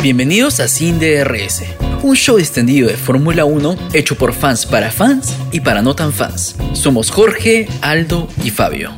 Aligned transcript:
Bienvenidos 0.00 0.60
a 0.60 0.68
Sin 0.68 1.00
DRS, 1.00 1.64
un 2.04 2.14
show 2.14 2.38
extendido 2.38 2.88
de 2.88 2.96
Fórmula 2.96 3.44
1 3.44 3.76
hecho 3.92 4.14
por 4.14 4.32
fans 4.32 4.64
para 4.64 4.92
fans 4.92 5.34
y 5.50 5.58
para 5.58 5.82
no 5.82 5.96
tan 5.96 6.12
fans. 6.12 6.54
Somos 6.72 7.10
Jorge, 7.10 7.68
Aldo 7.80 8.28
y 8.44 8.50
Fabio. 8.50 8.92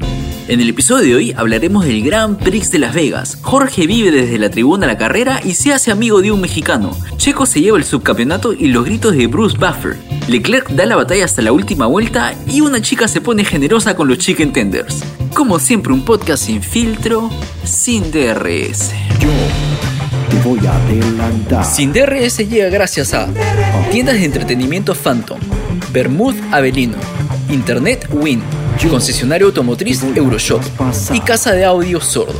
En 0.47 0.61
el 0.61 0.69
episodio 0.69 1.07
de 1.07 1.15
hoy 1.15 1.35
hablaremos 1.35 1.87
del 1.87 2.03
Gran 2.03 2.37
Prix 2.37 2.71
de 2.71 2.81
Las 2.81 2.95
Vegas. 2.95 3.39
Jorge 3.41 3.87
vive 3.87 4.11
desde 4.11 4.39
la 4.39 4.51
tribuna 4.51 4.85
a 4.85 4.89
la 4.89 4.99
carrera 4.99 5.41
y 5.43 5.55
se 5.55 5.73
hace 5.73 5.91
amigo 5.91 6.21
de 6.21 6.33
un 6.33 6.43
mexicano. 6.43 6.95
Checo 7.17 7.47
se 7.47 7.63
lleva 7.63 7.79
el 7.79 7.85
subcampeonato 7.85 8.53
y 8.53 8.69
los 8.69 8.85
gritos 8.85 9.17
de 9.17 9.27
Bruce 9.27 9.57
Buffer. 9.57 9.97
Leclerc 10.29 10.69
da 10.69 10.85
la 10.85 10.97
batalla 10.97 11.25
hasta 11.25 11.41
la 11.41 11.53
última 11.53 11.87
vuelta 11.87 12.35
y 12.47 12.61
una 12.61 12.83
chica 12.83 13.09
se 13.09 13.23
pone 13.23 13.47
generosa 13.47 13.97
con 13.97 14.07
los 14.07 14.19
chicken 14.19 14.53
tenders. 14.53 15.03
Como 15.33 15.61
siempre 15.61 15.95
un 15.95 16.05
podcast 16.05 16.45
sin 16.45 16.63
filtro, 16.63 17.31
sin 17.65 18.11
DRS. 18.13 19.10
Te 20.31 20.37
voy 20.43 20.65
a 20.65 20.77
adelantar. 20.77 21.65
Sin 21.65 21.93
DRS 21.93 22.39
llega 22.49 22.69
gracias 22.69 23.15
a 23.15 23.29
Tiendas 23.91 24.15
de 24.15 24.25
Entretenimiento 24.25 24.95
Phantom, 24.95 25.41
Bermud 25.93 26.37
Avelino, 26.53 26.99
Internet 27.49 28.09
Win, 28.13 28.41
Concesionario 28.89 29.49
Automotriz 29.49 30.05
Euroshop 30.05 30.63
y 31.13 31.21
Casa 31.21 31.53
de 31.53 31.65
Audio 31.65 32.01
Sordo. 32.01 32.39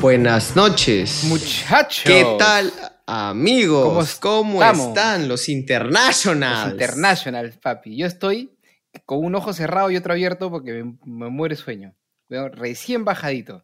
Buenas 0.00 0.54
noches. 0.54 1.24
Muchachos. 1.24 2.04
¿Qué 2.04 2.24
tal, 2.38 2.72
amigos? 3.06 4.18
¿Cómo 4.20 4.62
están 4.62 5.26
los 5.26 5.48
internationals? 5.48 6.72
International, 6.72 7.52
papi. 7.60 7.96
Yo 7.96 8.06
estoy 8.06 8.56
con 9.04 9.24
un 9.24 9.34
ojo 9.34 9.52
cerrado 9.52 9.90
y 9.90 9.96
otro 9.96 10.12
abierto 10.12 10.48
porque 10.48 10.84
me, 10.84 10.94
me 11.04 11.28
muere 11.28 11.56
sueño. 11.56 11.94
Veo 12.28 12.48
recién 12.48 13.04
bajadito. 13.04 13.62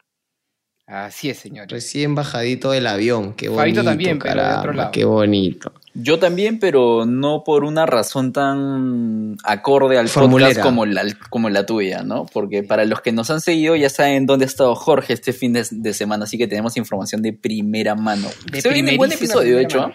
Así 0.87 1.31
es, 1.31 1.39
señores. 1.39 1.71
Recién 1.73 2.15
bajadito 2.15 2.71
del 2.71 2.87
avión. 2.87 3.33
Qué 3.33 3.49
bonito. 3.49 3.61
Fabito 3.63 3.85
también, 3.85 4.19
pero 4.19 4.35
de 4.35 4.41
otro 4.41 4.53
caramba, 4.61 4.75
lado. 4.75 4.91
Qué 4.93 5.05
bonito. 5.07 5.73
Yo 5.95 6.19
también, 6.19 6.59
pero 6.59 7.07
no 7.07 7.43
por 7.43 7.65
una 7.65 7.87
razón 7.87 8.33
tan 8.35 9.37
acorde 9.45 9.97
al 9.97 10.09
Formulera. 10.09 10.51
podcast 10.51 10.67
como 10.67 10.85
la, 10.85 11.05
como 11.31 11.49
la 11.49 11.65
tuya, 11.65 12.03
¿no? 12.03 12.27
Porque 12.27 12.63
para 12.65 12.85
los 12.85 13.01
que 13.01 13.13
nos 13.13 13.31
han 13.31 13.41
seguido 13.41 13.77
ya 13.77 13.89
saben 13.89 14.27
dónde 14.27 14.45
ha 14.45 14.49
estado 14.49 14.75
Jorge 14.75 15.15
este 15.15 15.33
fin 15.33 15.55
de, 15.55 15.67
de 15.71 15.95
semana, 15.95 16.25
así 16.25 16.37
que 16.37 16.49
tenemos 16.49 16.77
información 16.77 17.23
de 17.23 17.33
primera 17.33 17.95
mano. 17.95 18.29
De 18.53 18.61
Se 18.61 18.69
viene 18.69 18.91
un 18.93 18.97
buen 18.99 19.13
episodio, 19.13 19.57
de 19.57 19.63
hecho. 19.63 19.81
mano. 19.81 19.95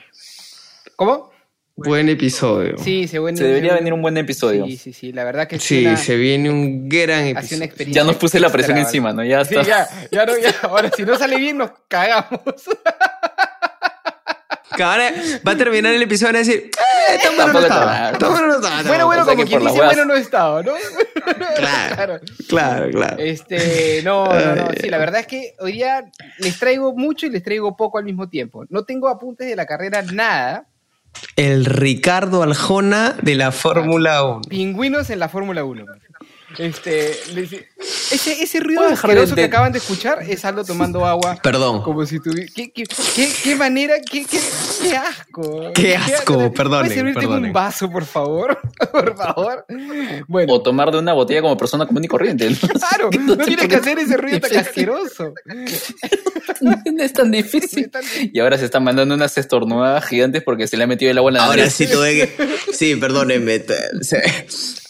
¿Cómo? 0.95 1.29
Buen 1.85 2.09
episodio. 2.09 2.77
Sí, 2.77 3.08
se, 3.08 3.19
viene- 3.19 3.38
Se 3.38 3.44
debería 3.44 3.73
venir 3.73 3.94
un 3.94 4.02
buen 4.02 4.17
episodio. 4.17 4.66
Sí, 4.66 4.77
sí, 4.77 4.94
sí. 4.94 5.11
La 5.13 5.23
verdad 5.23 5.47
que 5.47 5.59
Sí, 5.59 5.85
una- 5.85 5.97
se 5.97 6.16
viene 6.16 6.49
un 6.49 6.88
gran 6.89 7.25
episodio. 7.27 7.63
experiencia. 7.66 8.02
Ya 8.02 8.08
nos 8.08 8.16
puse 8.17 8.39
la 8.39 8.49
presión 8.49 8.77
extra, 8.77 8.89
encima, 8.89 9.13
¿no? 9.13 9.23
Ya 9.23 9.44
Sí, 9.45 9.55
está. 9.55 9.67
ya, 9.67 9.88
ya 10.11 10.25
no, 10.25 10.38
ya. 10.38 10.53
Ahora, 10.63 10.91
si 10.95 11.03
no 11.03 11.17
sale 11.17 11.38
bien, 11.38 11.57
nos 11.57 11.72
cagamos. 11.88 12.39
Ahora 14.81 15.11
va 15.45 15.52
a 15.52 15.57
terminar 15.57 15.94
el 15.94 16.02
episodio 16.03 16.31
y 16.33 16.35
a 16.35 16.39
decir, 16.39 16.72
¡eh! 16.72 17.19
Bueno 17.35 17.52
no 17.53 17.59
estaba. 17.59 18.11
bueno 18.17 18.47
no 18.47 18.55
estaba. 18.55 18.83
bueno, 18.83 19.05
bueno, 19.07 19.25
como 19.25 19.44
quien 19.45 19.59
dice, 19.59 19.81
bueno, 19.81 20.05
no 20.05 20.16
he 20.16 20.19
estado, 20.22 20.63
¿no? 20.63 20.72
Claro. 21.57 22.19
Claro, 22.47 22.89
claro. 22.89 23.17
Este, 23.19 24.02
no, 24.03 24.25
no, 24.33 24.55
no. 24.55 24.67
Sí, 24.80 24.88
la 24.89 24.97
verdad 24.97 25.19
es 25.22 25.27
que 25.27 25.53
hoy 25.59 25.73
día 25.73 26.09
les 26.38 26.57
traigo 26.59 26.94
mucho 26.95 27.25
y 27.25 27.30
les 27.30 27.44
traigo 27.44 27.75
poco 27.75 27.97
al 27.97 28.05
mismo 28.05 28.30
tiempo. 28.30 28.63
No 28.69 28.85
tengo 28.85 29.09
apuntes 29.09 29.47
de 29.50 29.55
la 29.57 29.66
carrera, 29.66 30.02
nada. 30.02 30.66
El 31.35 31.65
Ricardo 31.65 32.43
Aljona 32.43 33.15
de 33.21 33.35
la 33.35 33.52
Fórmula 33.52 34.23
1. 34.23 34.41
Pingüinos 34.49 35.09
en 35.09 35.19
la 35.19 35.29
Fórmula 35.29 35.63
1. 35.63 35.85
Este, 36.58 37.16
les- 37.36 37.53
ese, 38.11 38.42
ese 38.44 38.59
ruido 38.59 38.80
¿Puedo 38.81 38.89
dejar 38.92 39.09
de- 39.11 39.14
asqueroso 39.17 39.36
que 39.36 39.44
acaban 39.44 39.72
de 39.72 39.78
escuchar 39.78 40.23
es 40.28 40.44
Aldo 40.45 40.64
tomando 40.64 41.06
agua. 41.06 41.38
Perdón. 41.44 41.83
Como 41.83 42.06
si 42.06 42.19
tuviera. 42.19 42.52
¿Qué, 42.56 42.72
qué, 42.72 42.83
qué, 43.16 43.31
qué 43.44 43.56
manera? 43.56 43.96
Qué, 44.01 44.25
qué, 44.25 44.40
qué 44.81 44.97
asco! 44.97 45.72
Qué 45.75 45.96
asco, 45.96 46.51
perdonen, 46.51 46.81
¿Puedes 46.88 46.94
servirte 46.96 47.19
perdonen. 47.22 47.46
un 47.46 47.53
vaso, 47.53 47.90
por 47.90 48.03
favor? 48.06 48.59
por 48.91 49.16
favor. 49.16 49.66
Bueno. 50.28 50.53
O 50.53 50.62
tomar 50.62 50.91
de 50.91 50.97
una 50.97 51.13
botella 51.13 51.41
como 51.41 51.56
persona 51.56 51.85
común 51.85 52.03
y 52.03 52.07
corriente. 52.07 52.50
¿no? 52.50 52.57
Claro, 52.57 53.09
no 53.19 53.38
tienes 53.38 53.68
que 53.68 53.75
hacer 53.75 54.00
ese 54.00 54.18
ruido 54.18 54.40
tan 54.40 54.57
asqueroso. 54.57 55.34
No 56.62 57.03
es 57.03 57.13
tan 57.13 57.31
difícil. 57.31 57.90
Y 58.34 58.40
ahora 58.40 58.57
se 58.57 58.66
están 58.66 58.84
mandando 58.84 59.16
unas 59.16 59.38
estornudadas 59.38 60.06
gigantes 60.06 60.44
porque 60.44 60.68
se 60.68 60.75
le 60.75 60.84
ha 60.84 60.88
metido 60.88 61.09
el 61.12 61.18
agua 61.18 61.29
en 61.31 61.35
la 61.38 61.44
Ahora 61.46 61.57
nariz. 61.57 61.73
sí 61.73 61.88
tuve 61.88 62.13
que. 62.35 62.73
Sí, 62.73 62.96
perdónenme. 62.97 63.63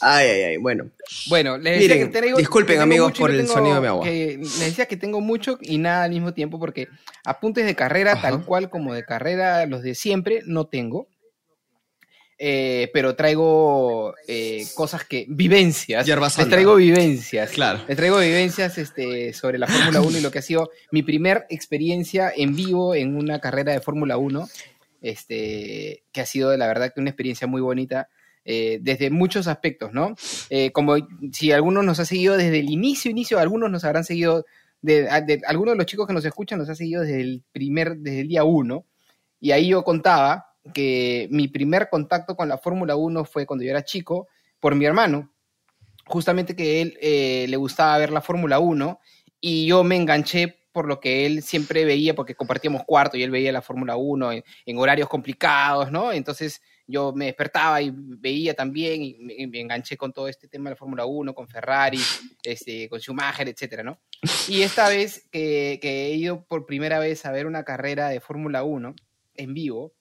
Ay, 0.02 0.28
ay, 0.30 0.42
ay. 0.44 0.58
Bueno. 0.58 0.86
Bueno, 1.28 1.58
les 1.60 1.80
decía 1.80 1.96
Miren, 1.96 2.12
que 2.12 2.20
traigo- 2.20 2.38
disculpen, 2.38 2.68
que 2.68 2.74
tengo 2.82 2.84
amigos, 2.84 3.12
por 3.20 3.32
el 3.32 3.38
tengo- 3.38 3.54
sonido 3.54 3.76
de 3.76 3.82
mi 3.82 3.88
agua. 3.88 4.04
que 4.06 4.38
les 4.40 4.60
decía 4.60 4.86
que 4.88 4.98
tengo 4.98 5.22
mucho 5.22 5.58
y 5.62 5.78
nada 5.78 6.04
al 6.04 6.12
mismo 6.12 6.34
tiempo 6.34 6.60
porque 6.60 6.88
apuntes 7.26 7.66
de 7.66 7.76
carrera, 7.76 8.14
Ajá. 8.14 8.30
tal 8.30 8.46
cual 8.46 8.70
como 8.70 8.94
de 8.94 9.04
carrera, 9.06 9.66
los 9.66 9.82
de 9.84 9.96
siempre, 9.96 10.42
no 10.46 10.68
tengo. 10.68 11.08
Eh, 12.42 12.90
pero 12.94 13.18
traigo 13.18 14.14
eh, 14.28 14.66
cosas 14.74 15.04
que. 15.04 15.26
vivencias. 15.28 16.08
Les 16.08 16.48
traigo 16.50 16.76
vivencias. 16.76 17.52
Claro. 17.52 17.82
Les 17.86 17.98
traigo 17.98 18.18
vivencias 18.20 18.78
este, 18.78 19.34
sobre 19.34 19.58
la 19.58 19.68
Fórmula 19.68 20.00
1 20.00 20.18
y 20.20 20.22
lo 20.22 20.32
que 20.32 20.40
ha 20.40 20.42
sido 20.42 20.70
mi 20.92 21.04
primer 21.04 21.46
experiencia 21.50 22.32
en 22.34 22.56
vivo 22.56 22.96
en 22.96 23.18
una 23.18 23.40
carrera 23.40 23.74
de 23.74 23.82
Fórmula 23.82 24.16
1. 24.18 24.48
Este, 25.02 26.04
que 26.14 26.22
ha 26.22 26.26
sido, 26.26 26.56
la 26.56 26.68
verdad, 26.68 26.94
que 26.94 27.02
una 27.02 27.10
experiencia 27.10 27.46
muy 27.48 27.62
bonita 27.62 28.08
eh, 28.52 28.80
desde 28.82 29.12
muchos 29.12 29.48
aspectos, 29.48 29.94
¿no? 29.94 30.16
Eh, 30.50 30.72
como 30.72 30.96
si 31.32 31.52
algunos 31.52 31.86
nos 31.86 32.00
ha 32.00 32.06
seguido 32.06 32.36
desde 32.36 32.58
el 32.60 32.70
inicio, 32.72 33.12
inicio, 33.12 33.38
algunos 33.38 33.70
nos 33.70 33.84
habrán 33.86 34.04
seguido, 34.04 34.44
de, 34.82 35.04
de- 35.28 35.42
algunos 35.46 35.74
de 35.74 35.78
los 35.78 35.86
chicos 35.86 36.08
que 36.08 36.14
nos 36.14 36.26
escuchan 36.26 36.58
nos 36.58 36.68
ha 36.70 36.74
seguido 36.76 37.04
desde 37.04 37.22
el 37.22 37.44
primer, 37.52 37.98
desde 37.98 38.22
el 38.22 38.28
día 38.28 38.44
uno, 38.44 38.86
y 39.40 39.52
ahí 39.52 39.68
yo 39.70 39.84
contaba 39.84 40.48
que 40.74 41.28
mi 41.32 41.48
primer 41.48 41.90
contacto 41.90 42.36
con 42.36 42.50
la 42.50 42.58
Fórmula 42.58 42.96
1 42.96 43.24
fue 43.26 43.46
cuando 43.46 43.64
yo 43.64 43.70
era 43.72 43.84
chico, 43.84 44.28
por 44.60 44.74
mi 44.74 44.86
hermano, 44.86 45.32
justamente 46.06 46.56
que 46.56 46.82
él 46.82 46.98
eh, 47.02 47.46
le 47.50 47.58
gustaba 47.58 47.98
ver 48.00 48.12
la 48.12 48.22
Fórmula 48.22 48.58
1, 48.60 49.00
y 49.42 49.68
yo 49.68 49.84
me 49.84 49.96
enganché 49.96 50.56
por 50.72 50.88
lo 50.88 51.00
que 51.00 51.26
él 51.26 51.42
siempre 51.44 51.86
veía, 51.86 52.16
porque 52.16 52.36
compartíamos 52.36 52.84
cuarto 52.86 53.16
y 53.18 53.24
él 53.24 53.32
veía 53.32 53.52
la 53.52 53.62
Fórmula 53.62 53.96
1 53.96 54.32
en, 54.34 54.44
en 54.66 54.78
horarios 54.78 55.08
complicados, 55.10 55.92
¿no? 55.92 56.12
Entonces 56.12 56.62
yo 56.90 57.14
me 57.14 57.26
despertaba 57.26 57.82
y 57.82 57.92
veía 57.94 58.54
también 58.54 59.04
y 59.04 59.16
me, 59.48 59.60
enganché 59.60 59.96
con 59.96 60.12
todo 60.12 60.28
este 60.28 60.48
tema 60.48 60.70
de 60.70 60.74
la 60.74 60.78
Fórmula 60.78 61.06
1, 61.06 61.34
con 61.36 61.48
Ferrari, 61.48 62.00
este, 62.44 62.90
con 62.90 63.00
Schumacher, 63.00 63.48
etcétera, 63.48 63.84
¿no? 63.84 64.00
Y 64.48 64.64
esta 64.64 64.90
vez 64.90 65.28
que, 65.32 65.78
que 65.82 66.08
he 66.08 66.16
ido 66.16 66.44
por 66.46 66.66
primera 66.66 66.98
vez 67.00 67.26
a 67.26 67.32
ver 67.32 67.46
una 67.46 67.64
carrera 67.64 68.10
de 68.10 68.20
Fórmula 68.20 68.64
1 68.64 68.96
en 69.36 69.54
vivo, 69.54 69.94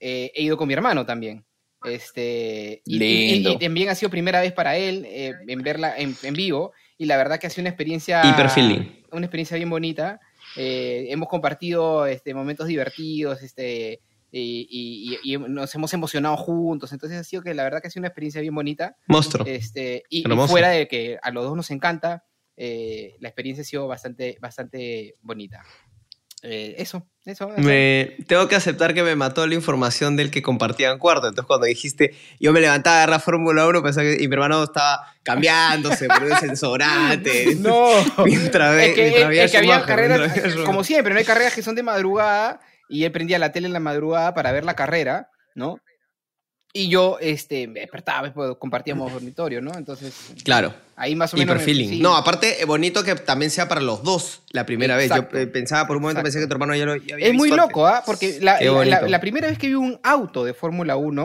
eh, 0.00 0.32
he 0.34 0.42
ido 0.42 0.56
con 0.56 0.68
mi 0.68 0.74
hermano 0.74 1.04
también. 1.04 1.44
Este, 1.84 2.80
y, 2.84 3.02
y- 3.02 3.58
también 3.58 3.88
ha 3.88 3.94
sido 3.94 4.08
primera 4.08 4.40
vez 4.40 4.52
para 4.52 4.76
él 4.76 5.04
eh, 5.06 5.34
en 5.46 5.62
verla 5.62 5.98
en, 5.98 6.16
en 6.22 6.34
vivo 6.34 6.72
y 6.96 7.06
la 7.06 7.16
verdad 7.16 7.40
que 7.40 7.48
ha 7.48 7.50
sido 7.50 7.62
una 7.62 7.70
experiencia 7.70 8.22
Hiper 8.24 8.48
feeling. 8.48 9.02
una 9.10 9.26
experiencia 9.26 9.56
bien 9.56 9.68
bonita. 9.68 10.20
Eh, 10.56 11.06
hemos 11.08 11.28
compartido 11.28 12.06
este, 12.06 12.34
momentos 12.34 12.68
divertidos 12.68 13.42
este, 13.42 14.00
y, 14.32 14.66
y- 15.22 15.34
y- 15.34 15.38
nos 15.38 15.74
hemos 15.74 15.92
emocionado 15.92 16.36
juntos. 16.38 16.92
Entonces 16.92 17.18
ha 17.18 17.24
sido 17.24 17.42
que 17.42 17.52
la 17.54 17.64
verdad 17.64 17.82
que 17.82 17.88
ha 17.88 17.90
sido 17.90 18.00
una 18.00 18.08
experiencia 18.08 18.40
bien 18.40 18.54
bonita. 18.54 18.96
Monstruo. 19.06 19.46
Este, 19.46 20.04
y, 20.08 20.20
y 20.26 20.46
fuera 20.48 20.70
de 20.70 20.88
que 20.88 21.18
a 21.22 21.30
los 21.30 21.44
dos 21.44 21.54
nos 21.54 21.70
encanta, 21.70 22.24
eh, 22.56 23.16
la 23.20 23.28
experiencia 23.28 23.62
ha 23.62 23.64
sido 23.66 23.86
bastante, 23.86 24.38
bastante 24.40 25.16
bonita. 25.20 25.62
Eh, 26.44 26.74
eso, 26.78 27.06
eso. 27.24 27.52
eso. 27.52 27.62
Me, 27.62 28.16
tengo 28.26 28.48
que 28.48 28.56
aceptar 28.56 28.94
que 28.94 29.04
me 29.04 29.14
mató 29.14 29.46
la 29.46 29.54
información 29.54 30.16
del 30.16 30.32
que 30.32 30.42
compartían 30.42 30.98
cuarto. 30.98 31.28
Entonces, 31.28 31.46
cuando 31.46 31.66
dijiste, 31.66 32.16
yo 32.40 32.52
me 32.52 32.60
levantaba 32.60 33.04
a 33.04 33.06
la 33.06 33.20
Fórmula 33.20 33.64
1 33.68 33.80
pensaba 33.80 34.04
que, 34.08 34.20
y 34.20 34.26
mi 34.26 34.34
hermano 34.34 34.64
estaba 34.64 35.06
cambiándose, 35.22 36.08
poniéndose 36.08 36.46
el 36.46 36.56
sobrante. 36.56 37.54
No, 37.60 37.90
Mientras 38.24 38.74
es 38.82 38.94
que, 38.94 39.02
mientras 39.02 39.28
veía 39.28 39.44
es 39.44 39.52
que 39.52 39.58
había 39.58 39.84
carreras, 39.84 40.32
como 40.64 40.82
siempre, 40.82 41.12
no 41.12 41.18
hay 41.20 41.24
carreras 41.24 41.54
que 41.54 41.62
son 41.62 41.76
de 41.76 41.84
madrugada 41.84 42.60
y 42.92 43.04
él 43.04 43.12
prendía 43.12 43.38
la 43.38 43.52
tele 43.52 43.66
en 43.66 43.72
la 43.72 43.80
madrugada 43.80 44.34
para 44.34 44.52
ver 44.52 44.64
la 44.64 44.74
carrera, 44.74 45.28
¿no? 45.54 45.78
Y 46.74 46.88
yo 46.88 47.18
este, 47.20 47.66
me 47.68 47.80
despertaba, 47.80 48.32
pues, 48.32 48.56
compartíamos 48.58 49.12
dormitorio, 49.12 49.60
¿no? 49.60 49.72
Entonces, 49.76 50.14
Claro. 50.42 50.72
ahí 50.96 51.14
más 51.14 51.34
o 51.34 51.36
menos. 51.36 51.56
Hiper 51.62 51.66
me- 51.76 51.88
sí. 51.88 52.00
No, 52.00 52.16
aparte, 52.16 52.62
eh, 52.62 52.64
bonito 52.64 53.04
que 53.04 53.14
también 53.14 53.50
sea 53.50 53.68
para 53.68 53.82
los 53.82 54.02
dos 54.02 54.42
la 54.52 54.64
primera 54.64 54.94
Exacto. 55.02 55.32
vez. 55.32 55.32
Yo 55.32 55.38
eh, 55.40 55.46
pensaba 55.52 55.86
por 55.86 55.96
un 55.96 56.02
momento, 56.02 56.20
Exacto. 56.20 56.32
pensé 56.34 56.40
que 56.40 56.46
tu 56.48 56.54
hermano 56.54 56.74
ya 56.74 56.86
lo 56.86 56.96
ya 56.96 57.14
había 57.14 57.26
Es 57.26 57.34
muy 57.34 57.50
loco, 57.50 57.86
¿ah? 57.86 58.02
Porque 58.06 58.38
la, 58.40 59.20
primera 59.20 59.48
vez 59.48 59.58
que 59.58 59.66
vi 59.68 59.74
un 59.74 60.00
auto 60.02 60.44
de 60.44 60.54
Fórmula 60.54 60.96
1 60.96 61.24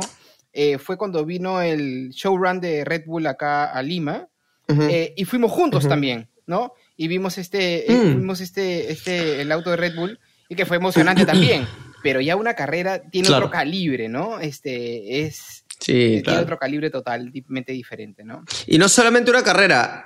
eh, 0.52 0.78
fue 0.80 0.98
cuando 0.98 1.24
vino 1.24 1.62
el 1.62 2.10
showrun 2.10 2.60
de 2.60 2.84
Red 2.84 3.04
Bull 3.06 3.26
acá 3.28 3.72
a 3.72 3.82
Lima. 3.82 4.28
Eh, 4.68 5.14
y 5.16 5.24
fuimos 5.24 5.50
juntos 5.52 5.88
también, 5.88 6.30
¿no? 6.46 6.74
Y 6.98 7.08
vimos 7.08 7.38
este, 7.38 7.86
Mm. 7.88 8.18
vimos 8.20 8.42
este, 8.42 8.92
este, 8.92 9.42
el 9.42 9.50
auto 9.54 9.70
de 9.72 9.78
Red 9.78 9.96
Bull 9.96 10.20
y 10.50 10.56
que 10.56 10.66
fue 10.66 10.78
emocionante 10.78 11.26
también. 11.26 11.68
Pero 12.04 12.22
ya 12.22 12.36
una 12.36 12.54
carrera 12.54 13.02
tiene 13.02 13.28
Claro. 13.28 13.46
otro 13.48 13.52
calibre, 13.58 14.08
¿no? 14.08 14.40
Este 14.40 15.22
es 15.26 15.66
sí, 15.80 15.94
tiene 15.94 16.22
claro. 16.24 16.42
otro 16.42 16.58
calibre 16.60 16.90
totalmente 16.90 17.72
diferente, 17.74 18.24
¿no? 18.24 18.44
Y 18.68 18.78
no 18.78 18.88
solamente 18.88 19.32
una 19.32 19.44
carrera. 19.44 20.06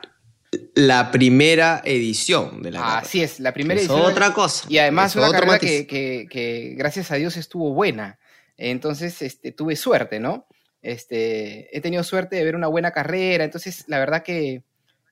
la 0.76 1.12
primera 1.12 1.82
edición 1.86 2.62
de 2.62 2.72
la 2.72 2.80
carrera. 2.80 2.98
Así 3.00 3.22
es, 3.24 3.40
la 3.40 3.54
primera 3.54 3.80
Es 3.80 3.88
edición. 3.88 4.06
otra 4.12 4.34
cosa. 4.34 4.66
Y 4.70 4.80
además 4.80 5.12
Es 5.12 5.16
una 5.18 5.32
carrera 5.32 5.60
que, 5.60 5.88
que- 5.88 6.28
que, 6.30 6.74
gracias 6.78 7.10
a 7.12 7.16
Dios 7.16 7.38
estuvo 7.38 7.74
buena. 7.74 8.20
Entonces 8.58 9.22
este, 9.22 9.52
tuve 9.54 9.76
suerte, 9.78 10.20
¿no? 10.20 10.48
Este, 10.82 11.76
he 11.76 11.80
tenido 11.82 12.04
suerte 12.04 12.36
de 12.36 12.44
ver 12.44 12.56
una 12.56 12.68
buena 12.68 12.92
carrera. 12.92 13.44
Entonces, 13.46 13.86
la 13.88 14.00
verdad 14.00 14.24
que 14.24 14.64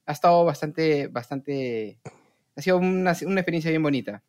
ha 0.05 0.11
estado 0.11 0.43
bastante, 0.43 1.07
bastante. 1.07 1.99
Ha 2.55 2.61
sido 2.61 2.77
una, 2.77 3.15
una 3.25 3.39
experiencia 3.41 3.69
bien 3.71 3.83
bonita. 3.83 4.23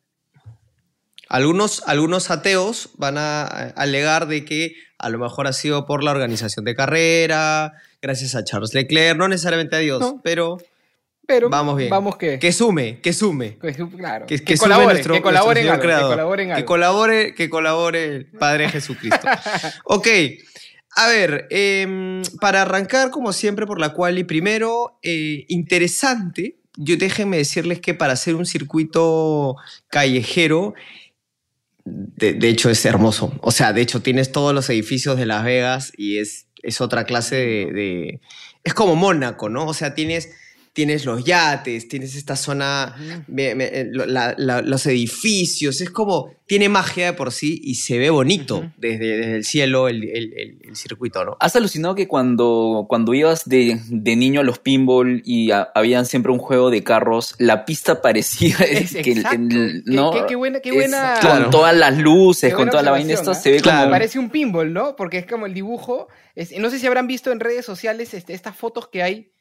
Algunos, 1.33 1.81
algunos 1.87 2.29
ateos 2.29 2.89
van 2.97 3.17
a 3.17 3.43
alegar 3.45 4.27
de 4.27 4.43
que 4.43 4.75
a 4.97 5.07
lo 5.09 5.17
mejor 5.17 5.47
ha 5.47 5.53
sido 5.53 5.85
por 5.85 6.03
la 6.03 6.11
organización 6.11 6.65
de 6.65 6.75
carrera, 6.75 7.71
gracias 8.01 8.35
a 8.35 8.43
Charles 8.43 8.73
Leclerc, 8.73 9.17
no 9.17 9.29
necesariamente 9.29 9.77
a 9.77 9.79
Dios, 9.79 10.01
No. 10.01 10.19
pero 10.21 10.57
Pero 11.25 11.49
vamos 11.49 11.77
bien. 11.77 11.89
Vamos 11.89 12.17
que. 12.17 12.37
que 12.37 12.51
sume, 12.51 12.99
que 12.99 13.13
sume. 13.13 13.57
que- 13.59 13.73
claro. 13.97 14.25
Que, 14.25 14.39
Que, 14.39 14.43
que 14.43 14.57
sume 14.57 14.75
nuestro- 14.83 15.13
que 15.13 15.21
colaboren 15.21 15.65
nuestro 15.65 15.89
algo, 15.89 16.09
que 16.09 16.13
colaboren 16.15 16.47
Que 16.49 16.53
algo. 16.53 16.65
colabore, 16.67 17.33
que 17.33 17.49
colabore 17.49 18.03
el 18.05 18.25
Padre 18.25 18.67
Jesucristo. 18.69 19.25
ok, 19.85 20.07
a 20.97 21.07
ver, 21.07 21.47
em, 21.49 22.21
para 22.41 22.63
arrancar 22.63 23.09
como 23.09 23.31
siempre 23.31 23.65
por 23.65 23.79
la 23.79 23.93
cual 23.93 24.19
y 24.19 24.25
primero, 24.25 24.99
eh, 25.01 25.45
interesante, 25.47 26.57
yo 26.75 26.97
déjenme 26.97 27.37
decirles 27.37 27.79
que 27.79 27.93
para 27.93 28.11
hacer 28.13 28.35
un 28.35 28.45
circuito 28.45 29.55
callejero, 29.87 30.73
de, 31.85 32.33
de 32.33 32.49
hecho 32.49 32.69
es 32.69 32.85
hermoso, 32.85 33.33
o 33.41 33.51
sea, 33.51 33.73
de 33.73 33.81
hecho 33.81 34.01
tienes 34.01 34.31
todos 34.31 34.53
los 34.53 34.69
edificios 34.69 35.17
de 35.17 35.25
Las 35.25 35.43
Vegas 35.43 35.91
y 35.97 36.17
es, 36.19 36.47
es 36.63 36.81
otra 36.81 37.05
clase 37.05 37.35
de, 37.35 37.65
de- 37.73 38.21
Es 38.63 38.73
como 38.73 38.95
Mónaco, 38.95 39.49
¿no? 39.49 39.65
O 39.65 39.73
sea, 39.73 39.93
tienes... 39.95 40.29
Tienes 40.73 41.03
los 41.05 41.25
yates, 41.25 41.89
tienes 41.89 42.15
esta 42.15 42.37
zona 42.37 42.95
Ujú. 42.97 43.23
me- 43.27 43.55
me- 43.55 43.65
eh, 43.65 43.87
lo- 43.91 44.05
la- 44.05 44.35
la- 44.37 44.61
los 44.61 44.85
edificios, 44.85 45.81
es 45.81 45.89
como, 45.89 46.33
tiene 46.45 46.69
magia 46.69 47.07
de 47.07 47.13
por 47.13 47.33
sí 47.33 47.59
y 47.61 47.75
se 47.75 47.97
ve 47.97 48.09
bonito 48.09 48.71
desde, 48.77 49.17
desde 49.17 49.35
el 49.35 49.43
cielo 49.43 49.89
el, 49.89 50.03
el- 50.05 50.33
el- 50.33 50.57
el 50.63 50.75
circuito, 50.77 51.25
¿no? 51.25 51.35
¿Has 51.41 51.57
alucinado 51.57 51.93
que 51.95 52.07
cuando, 52.07 52.85
cuando 52.87 53.13
ibas 53.13 53.43
de, 53.49 53.81
de 53.89 54.15
niño 54.15 54.39
a 54.39 54.43
los 54.45 54.59
pinball 54.59 55.21
y 55.25 55.51
a- 55.51 55.69
habían 55.75 56.05
siempre 56.05 56.31
un 56.31 56.39
juego 56.39 56.69
de 56.69 56.83
carros, 56.83 57.35
la 57.37 57.65
pista 57.65 58.01
parecía 58.01 58.55
Es- 58.71 58.93
que 58.93 59.11
el- 59.11 59.17
exacto. 59.19 59.37
el- 59.41 59.83
Qué- 59.85 59.91
¿no? 59.93 60.11
qué- 60.11 60.23
qué 60.27 60.35
buena- 60.35 60.59
qué 60.61 60.69
Es- 60.69 60.75
buena- 60.75 61.19
Con 61.21 61.49
todas 61.51 61.75
las 61.75 61.97
luces, 61.97 62.53
con 62.53 62.69
toda 62.69 62.81
la 62.83 62.91
vaina, 62.91 63.09
esto 63.13 63.31
observación, 63.31 63.43
se 63.43 63.51
ve 63.51 63.61
Claro. 63.61 63.79
como... 63.81 63.91
Parece 63.91 64.19
un 64.19 64.29
pinball, 64.29 64.71
¿no? 64.71 64.95
Porque 64.95 65.17
es 65.17 65.25
como 65.25 65.45
el 65.47 65.53
dibujo. 65.53 66.07
es- 66.33 66.57
no 66.57 66.69
sé 66.69 66.79
si 66.79 66.87
habrán 66.87 67.07
visto 67.07 67.29
en 67.33 67.41
redes 67.41 67.65
sociales 67.65 68.13
este, 68.13 68.33
estas 68.33 68.55
fotos 68.55 68.87
que 68.87 69.03
hay 69.03 69.31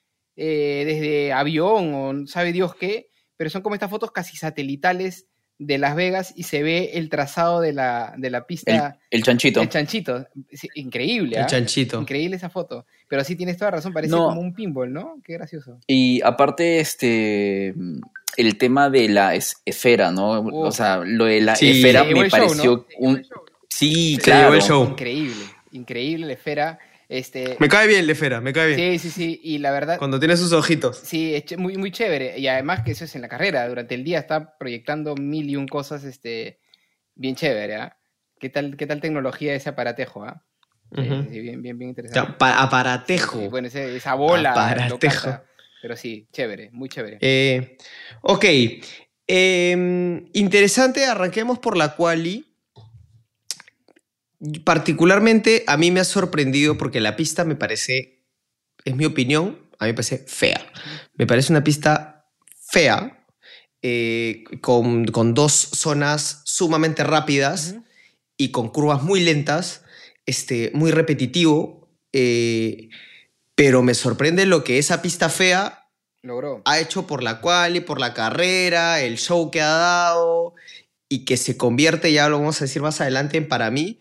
eh, 0.42 0.84
desde 0.86 1.32
avión 1.34 1.92
o 1.94 2.12
no 2.14 2.26
sabe 2.26 2.52
Dios 2.52 2.74
qué, 2.74 3.08
pero 3.36 3.50
son 3.50 3.60
como 3.62 3.74
estas 3.74 3.90
fotos 3.90 4.10
casi 4.10 4.36
satelitales 4.38 5.26
de 5.58 5.76
Las 5.76 5.94
Vegas 5.94 6.32
y 6.34 6.44
se 6.44 6.62
ve 6.62 6.92
el 6.94 7.10
trazado 7.10 7.60
de 7.60 7.74
la, 7.74 8.14
de 8.16 8.30
la 8.30 8.46
pista, 8.46 8.98
el 9.10 9.22
chanchito. 9.22 9.60
el 9.60 9.68
chanchito. 9.68 10.26
Increíble, 10.74 11.36
El 11.36 11.42
¿ah? 11.42 11.46
chanchito. 11.46 12.00
Increíble 12.00 12.36
esa 12.36 12.48
foto. 12.48 12.86
Pero 13.08 13.22
sí 13.24 13.36
tienes 13.36 13.58
toda 13.58 13.72
razón, 13.72 13.92
parece 13.92 14.12
No. 14.12 14.28
como 14.28 14.40
un 14.40 14.54
pinball, 14.54 14.90
¿no? 14.90 15.16
Qué 15.22 15.34
gracioso. 15.34 15.78
Y 15.86 16.22
aparte, 16.22 16.80
este, 16.80 17.74
el 18.38 18.56
tema 18.56 18.88
de 18.88 19.10
la 19.10 19.34
es- 19.34 19.56
esfera, 19.66 20.10
¿no? 20.10 20.40
O 20.40 20.72
sea, 20.72 21.02
lo 21.04 21.26
de 21.26 21.42
la 21.42 21.56
Sí. 21.56 21.70
esfera 21.72 22.04
me 22.04 22.14
show, 22.14 22.30
pareció 22.30 22.76
¿no? 22.76 23.06
un... 23.08 23.26
Sí, 23.68 24.18
claro. 24.22 24.44
llevó 24.44 24.54
el 24.54 24.62
show. 24.62 24.84
Increíble, 24.92 25.44
increíble 25.72 26.26
la 26.26 26.32
esfera. 26.32 26.78
Este, 27.10 27.56
Me 27.58 27.68
cae 27.68 27.88
bien 27.88 28.06
Lefera, 28.06 28.40
me 28.40 28.52
cae 28.52 28.68
bien. 28.76 28.92
sí, 29.00 29.10
sí, 29.10 29.10
sí. 29.10 29.40
Y 29.42 29.58
la 29.58 29.72
verdad, 29.72 29.98
Cuando 29.98 30.20
tiene 30.20 30.36
sus 30.36 30.52
ojitos. 30.52 30.96
Sí, 30.96 31.34
es 31.34 31.58
muy, 31.58 31.76
muy 31.76 31.90
chévere. 31.90 32.38
Y 32.38 32.46
además 32.46 32.82
que 32.84 32.92
eso 32.92 33.04
es 33.04 33.16
en 33.16 33.22
la 33.22 33.28
carrera. 33.28 33.68
Durante 33.68 33.96
el 33.96 34.04
día 34.04 34.20
está 34.20 34.56
proyectando 34.56 35.16
mil 35.16 35.50
y 35.50 35.56
un 35.56 35.66
cosas 35.66 36.04
este, 36.04 36.60
bien 37.16 37.34
chévere. 37.34 37.74
¿ah? 37.74 37.98
¿Qué, 38.38 38.48
tal, 38.48 38.76
¿Qué 38.76 38.86
tal 38.86 39.00
tecnología 39.00 39.52
ese 39.54 39.68
aparatejo? 39.70 40.22
ah? 40.22 40.44
Sí, 40.94 41.00
Ujú. 41.00 41.22
sí, 41.32 41.40
bien, 41.40 41.60
bien, 41.62 41.76
bien 41.78 41.88
O 41.90 41.90
interesante. 41.90 42.32
sea, 42.38 42.62
aparatejo. 42.62 43.40
Sí, 43.40 43.48
bueno, 43.48 43.66
ese- 43.66 43.96
esa 43.96 44.14
bola. 44.14 44.52
Aparatejo. 44.52 45.40
Pero 45.82 45.96
sí, 45.96 46.28
chévere, 46.32 46.70
muy 46.70 46.88
chévere. 46.88 47.18
Eh, 47.20 47.76
ok. 48.22 48.44
Em, 49.26 50.26
interesante, 50.32 51.04
arranquemos 51.06 51.58
por 51.58 51.76
la 51.76 51.96
quali. 51.96 52.49
Particularmente 54.64 55.64
a 55.66 55.76
mí 55.76 55.90
me 55.90 56.00
ha 56.00 56.04
sorprendido 56.04 56.78
porque 56.78 57.00
la 57.00 57.16
pista 57.16 57.44
me 57.44 57.56
parece, 57.56 58.24
es 58.84 58.96
mi 58.96 59.04
opinión, 59.04 59.68
a 59.78 59.84
mí 59.84 59.90
me 59.90 59.94
parece 59.94 60.24
fea. 60.26 60.64
Me 61.14 61.26
parece 61.26 61.52
una 61.52 61.62
pista 61.62 62.26
fea, 62.70 63.26
eh, 63.82 64.44
con, 64.60 65.06
con 65.06 65.34
dos 65.34 65.52
zonas 65.52 66.42
sumamente 66.44 67.02
rápidas 67.02 67.76
y 68.36 68.50
con 68.50 68.68
curvas 68.68 69.02
muy 69.02 69.20
lentas, 69.20 69.84
este, 70.26 70.70
muy 70.74 70.90
repetitivo, 70.90 71.90
eh, 72.12 72.88
pero 73.54 73.82
me 73.82 73.94
sorprende 73.94 74.46
lo 74.46 74.64
que 74.64 74.78
esa 74.78 75.02
pista 75.02 75.28
fea 75.28 75.88
Logró. 76.22 76.62
ha 76.64 76.78
hecho 76.78 77.06
por 77.06 77.22
la 77.22 77.40
cual 77.40 77.76
y 77.76 77.80
por 77.80 78.00
la 78.00 78.14
carrera, 78.14 79.00
el 79.02 79.18
show 79.18 79.50
que 79.50 79.60
ha 79.60 79.68
dado 79.68 80.54
y 81.08 81.24
que 81.24 81.36
se 81.36 81.56
convierte, 81.56 82.12
ya 82.12 82.28
lo 82.28 82.38
vamos 82.38 82.60
a 82.60 82.64
decir 82.64 82.80
más 82.80 83.00
adelante, 83.00 83.36
en 83.36 83.48
para 83.48 83.70
mí 83.70 84.00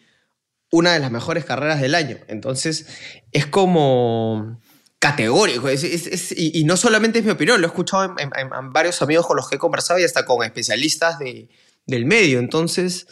una 0.72 0.94
de 0.94 1.00
las 1.00 1.12
mejores 1.12 1.46
carreras 1.46 1.82
del 1.82 1.96
año. 1.96 2.18
Entonces 2.28 2.86
es 3.32 3.46
como 3.46 4.60
categórico 5.00 5.70
y, 5.72 6.64
no 6.66 6.76
solamente 6.78 7.20
es 7.20 7.26
mi 7.26 7.32
opinión, 7.32 7.62
lo 7.62 7.68
he 7.68 7.70
escuchado 7.70 8.16
en- 8.20 8.30
en 8.38 8.74
varios 8.74 9.02
amigos 9.02 9.26
con 9.26 9.38
los 9.38 9.48
que 9.50 9.56
he 9.56 9.60
conversado 9.60 10.00
y 10.00 10.04
hasta 10.04 10.26
con 10.26 10.44
especialistas 10.44 11.18
de- 11.20 11.48
del 11.86 12.06
medio. 12.06 12.40
Entonces, 12.40 13.08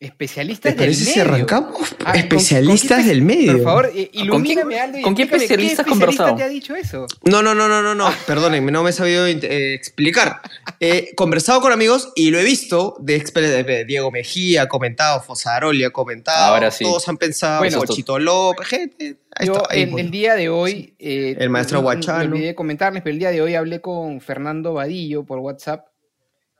Especialistas 0.00 0.74
¿te 0.74 0.78
parece 0.78 1.04
del 1.04 1.12
si 1.12 1.18
medio. 1.18 1.32
arrancamos? 1.34 1.96
Ah, 2.04 2.12
¿con- 2.12 2.20
especialistas 2.20 2.98
con 2.98 3.06
del 3.08 3.22
medio. 3.22 3.52
Por 3.54 3.62
favor, 3.64 3.90
quién- 3.92 4.08
ilumíname, 4.12 4.78
Aldo, 4.78 4.98
y 4.98 5.02
con 5.02 5.14
qué 5.16 5.22
explícame, 5.22 5.44
especialista 5.44 5.82
has 5.82 5.86
¿qué 5.86 5.90
conversado? 5.90 6.28
especialista 6.28 6.36
te 6.36 6.42
ha 6.44 6.48
dicho 6.54 6.76
eso? 6.76 7.06
No, 7.24 7.42
no, 7.42 7.52
no, 7.52 7.66
no, 7.66 7.82
no, 7.82 7.96
no. 7.96 8.08
Perdónenme, 8.24 8.70
no 8.70 8.84
me 8.84 8.90
he 8.90 8.92
sabido 8.92 9.26
eh, 9.26 9.74
explicar. 9.74 10.40
He 10.78 11.16
conversado 11.16 11.60
con 11.60 11.72
amigos 11.72 12.12
y 12.14 12.30
lo 12.30 12.38
he 12.38 12.44
visto 12.44 12.96
de, 13.00 13.18
de 13.18 13.84
Diego 13.86 14.12
Mejía, 14.12 14.62
ha 14.62 14.68
comentado, 14.68 15.20
Fosaroli 15.20 15.82
ha 15.82 15.90
comentado. 15.90 16.54
Ahora 16.54 16.70
sí. 16.70 16.84
Todos 16.84 17.08
han 17.08 17.16
pensado, 17.16 17.58
Bueno, 17.58 17.78
Pochito 17.80 18.20
López, 18.20 18.68
gente. 18.68 19.16
Ahí 19.34 19.48
Yo 19.48 19.54
está, 19.54 19.66
ahí, 19.70 19.82
el, 19.96 20.10
día 20.12 20.36
de 20.36 20.48
hoy... 20.48 20.94
eh, 21.00 21.34
El 21.40 21.50
maestro 21.50 21.78
no- 21.78 21.82
no- 21.82 21.86
Guachano. 21.86 22.18
Me 22.20 22.24
olvidé 22.36 22.46
de 22.46 22.54
comentarles, 22.54 23.02
pero 23.02 23.12
el 23.14 23.18
día 23.18 23.30
de 23.32 23.42
hoy 23.42 23.56
hablé 23.56 23.80
con 23.80 24.20
Fernando 24.20 24.74
Vadillo 24.74 25.24
por 25.24 25.40
WhatsApp, 25.40 25.86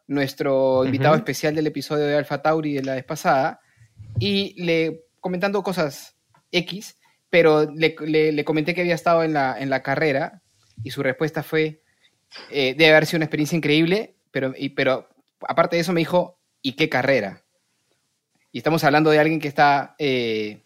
nuestro 0.09 0.85
invitado 0.85 1.15
especial 1.17 1.55
del 1.55 1.67
episodio 1.69 2.05
de 2.07 2.17
Alpha 2.17 2.43
Tauri 2.43 2.75
de 2.75 2.83
la 2.83 2.95
vez 2.95 3.05
pasada, 3.05 3.61
y 4.19 4.61
le 4.63 5.05
comentando 5.21 5.63
cosas 5.63 6.17
X, 6.51 6.99
pero 7.31 7.71
le, 7.71 7.95
le- 8.07 8.33
le 8.33 8.45
comenté 8.45 8.75
que 8.75 8.81
había 8.81 8.95
estado 8.95 9.23
en 9.23 9.33
la, 9.35 9.57
en 9.59 9.71
la 9.71 9.83
carrera 9.83 10.43
y 10.83 10.91
su 10.91 11.03
respuesta 11.03 11.43
fue, 11.43 11.83
eh, 12.51 12.75
debe 12.77 12.91
haber 12.93 13.07
sido 13.07 13.19
una 13.19 13.27
experiencia 13.27 13.57
increíble, 13.57 14.17
pero, 14.31 14.55
y- 14.57 14.71
pero 14.71 15.09
aparte 15.47 15.77
de 15.77 15.83
eso 15.83 15.93
me 15.93 16.01
dijo, 16.01 16.41
¿y 16.63 16.73
qué 16.73 16.89
carrera? 16.89 17.45
Y 18.51 18.59
estamos 18.59 18.83
hablando 18.85 19.11
de 19.11 19.19
alguien 19.19 19.41
que 19.41 19.49
está 19.49 19.95
eh, 19.99 20.63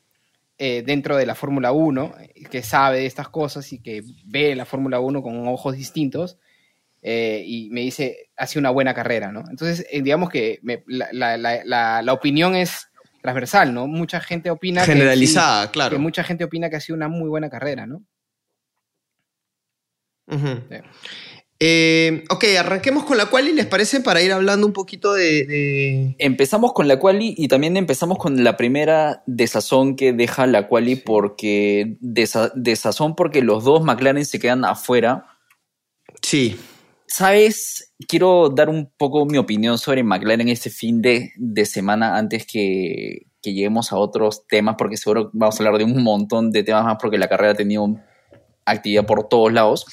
eh, 0.59 0.83
dentro 0.87 1.17
de 1.17 1.27
la 1.27 1.35
Fórmula 1.35 1.73
1, 1.73 2.15
eh, 2.21 2.45
que 2.49 2.63
sabe 2.63 2.99
de 3.01 3.07
estas 3.07 3.29
cosas 3.29 3.73
y 3.73 3.81
que 3.83 4.03
ve 4.25 4.55
la 4.55 4.65
Fórmula 4.67 5.01
1 5.01 5.21
con 5.23 5.49
ojos 5.49 5.77
distintos. 5.77 6.39
Eh, 7.03 7.43
y 7.45 7.69
me 7.71 7.81
dice, 7.81 8.31
ha 8.37 8.47
sido 8.47 8.61
una 8.61 8.71
buena 8.71 8.95
carrera, 8.95 9.33
¿no? 9.33 9.43
Entonces, 9.51 9.85
eh, 9.91 10.03
digamos 10.03 10.31
que 10.31 10.61
me- 10.63 10.85
la, 10.87 11.37
la- 11.37 12.01
la- 12.03 12.13
opinión 12.13 12.55
es 12.55 12.89
transversal, 13.21 13.75
¿no? 13.75 13.87
Mucha 13.89 14.21
gente 14.21 14.51
opina 14.51 14.83
que 14.83 14.87
sí, 14.87 14.93
Generalizada, 14.93 15.71
claro. 15.71 15.97
que 15.97 15.99
mucha 16.03 16.23
gente 16.25 16.45
opina 16.45 16.71
que 16.71 16.77
ha 16.77 16.81
sido 16.81 16.97
una 16.97 17.09
muy 17.09 17.29
buena 17.29 17.51
carrera, 17.51 17.87
¿no? 17.87 18.03
Sí. 20.31 20.77
Eh, 21.65 22.25
ok, 22.31 22.45
arranquemos 22.59 23.05
con 23.05 23.17
la 23.17 23.27
cual 23.27 23.47
y 23.49 23.53
les 23.53 23.67
parece 23.67 24.01
para 24.01 24.21
ir 24.21 24.33
hablando 24.33 24.67
un 24.67 24.73
poquito 24.73 25.13
de. 25.13 25.45
de- 25.47 26.17
Empezamos 26.19 26.73
con 26.73 26.89
la 26.89 26.99
quali 26.99 27.35
y 27.37 27.47
también 27.49 27.77
empezamos 27.77 28.19
con 28.19 28.43
la 28.43 28.57
primera 28.57 29.23
desazón 29.27 29.95
que 29.95 30.13
deja 30.13 30.47
la 30.49 30.67
quali 30.67 30.97
porque 30.97 31.97
desa- 32.01 32.51
desazón 32.57 33.15
porque 33.15 33.43
los 33.43 33.63
dos 33.63 33.85
McLaren 33.85 34.25
se 34.25 34.41
quedan 34.41 34.65
afuera. 34.65 35.27
Sí. 36.21 36.59
¿Sabes? 37.13 37.93
Quiero 38.09 38.49
dar 38.49 38.71
un 38.71 38.91
poco 38.97 39.27
mi 39.27 39.37
opinión 39.37 39.77
sobre 39.77 40.03
McLaren 40.03 40.49
este 40.49 40.71
fin 40.71 41.03
de, 41.03 41.31
semana 41.67 42.17
antes 42.17 42.47
que, 42.47 43.27
lleguemos 43.43 43.93
a 43.93 43.97
otros 43.97 44.47
temas, 44.47 44.77
porque 44.79 44.97
seguro 44.97 45.29
vamos 45.35 45.61
a 45.61 45.63
hablar 45.63 45.77
de 45.77 45.85
un 45.85 46.03
montón 46.03 46.53
de 46.53 46.63
temas 46.65 46.85
más 46.85 46.97
porque 46.99 47.19
la 47.19 47.29
carrera 47.29 47.53
ha 47.53 47.55
tenido 47.55 47.87
actividad 48.65 49.05
por 49.05 49.29
todos 49.29 49.53
lados. 49.53 49.85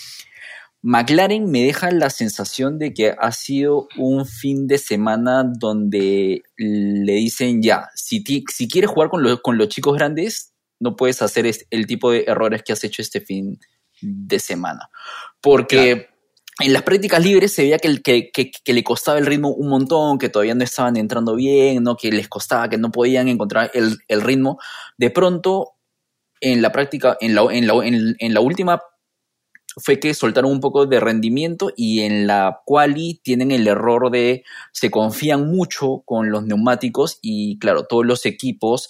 McLaren 0.82 1.52
me 1.52 1.62
deja 1.62 1.92
la 1.92 2.10
sensación 2.10 2.80
de 2.80 2.94
que 2.94 3.14
ha 3.20 3.32
sido 3.34 3.90
un 3.98 4.26
fin 4.26 4.66
de 4.68 4.78
semana 4.78 5.44
donde 5.44 6.44
le 6.56 7.14
dicen 7.16 7.62
ya, 7.62 7.90
si, 7.96 8.24
quieres 8.24 8.90
jugar 8.90 9.10
con, 9.10 9.24
los- 9.24 9.42
chicos 9.68 9.94
grandes, 9.98 10.54
no 10.80 10.96
puedes 10.96 11.22
hacer 11.22 11.52
el 11.70 11.86
tipo 11.86 12.12
de 12.12 12.24
errores 12.28 12.64
que 12.64 12.72
has 12.72 12.84
hecho 12.86 13.02
este 13.02 13.20
fin 13.20 13.60
de 14.02 14.40
semana. 14.40 14.90
Porque 15.42 16.08
en 16.60 16.74
las 16.74 16.84
prácticas 16.84 17.24
libres 17.24 17.54
se 17.54 17.64
veía 17.64 17.78
que, 17.78 18.52
le 18.66 18.84
costaba 18.84 19.18
el 19.18 19.26
ritmo 19.26 19.50
un 19.50 19.70
montón, 19.70 20.18
que 20.18 20.30
todavía 20.30 20.56
no 20.56 20.64
estaban 20.64 20.98
entrando 20.98 21.36
bien, 21.36 21.84
¿no? 21.84 21.96
que 21.96 22.12
les 22.12 22.28
costaba, 22.28 22.70
que 22.70 22.78
no 22.78 22.92
podían 22.92 23.28
encontrar 23.28 23.72
el, 23.74 23.98
el 24.08 24.22
ritmo. 24.22 24.60
De 24.98 25.10
pronto, 25.10 25.76
en 26.42 26.62
la 26.62 26.72
práctica, 26.72 27.18
en 27.22 27.36
la, 27.36 27.44
en, 27.52 27.66
la, 27.66 27.74
en, 27.86 28.16
en 28.20 28.34
la 28.34 28.42
última, 28.42 28.82
fue 29.78 30.00
que 30.00 30.14
soltaron 30.14 30.52
un 30.52 30.60
poco 30.60 30.86
de 30.86 31.00
rendimiento 31.00 31.72
y 31.76 32.02
en 32.02 32.28
la 32.28 32.62
quali 32.66 33.22
tienen 33.24 33.52
el 33.52 33.68
error 33.68 34.12
de 34.12 34.44
se 34.74 34.92
confían 34.92 35.48
mucho 35.48 36.02
con 36.06 36.32
los 36.32 36.44
neumáticos 36.46 37.20
y 37.22 37.58
claro, 37.60 37.86
todos 37.86 38.06
los 38.06 38.26
equipos, 38.26 38.90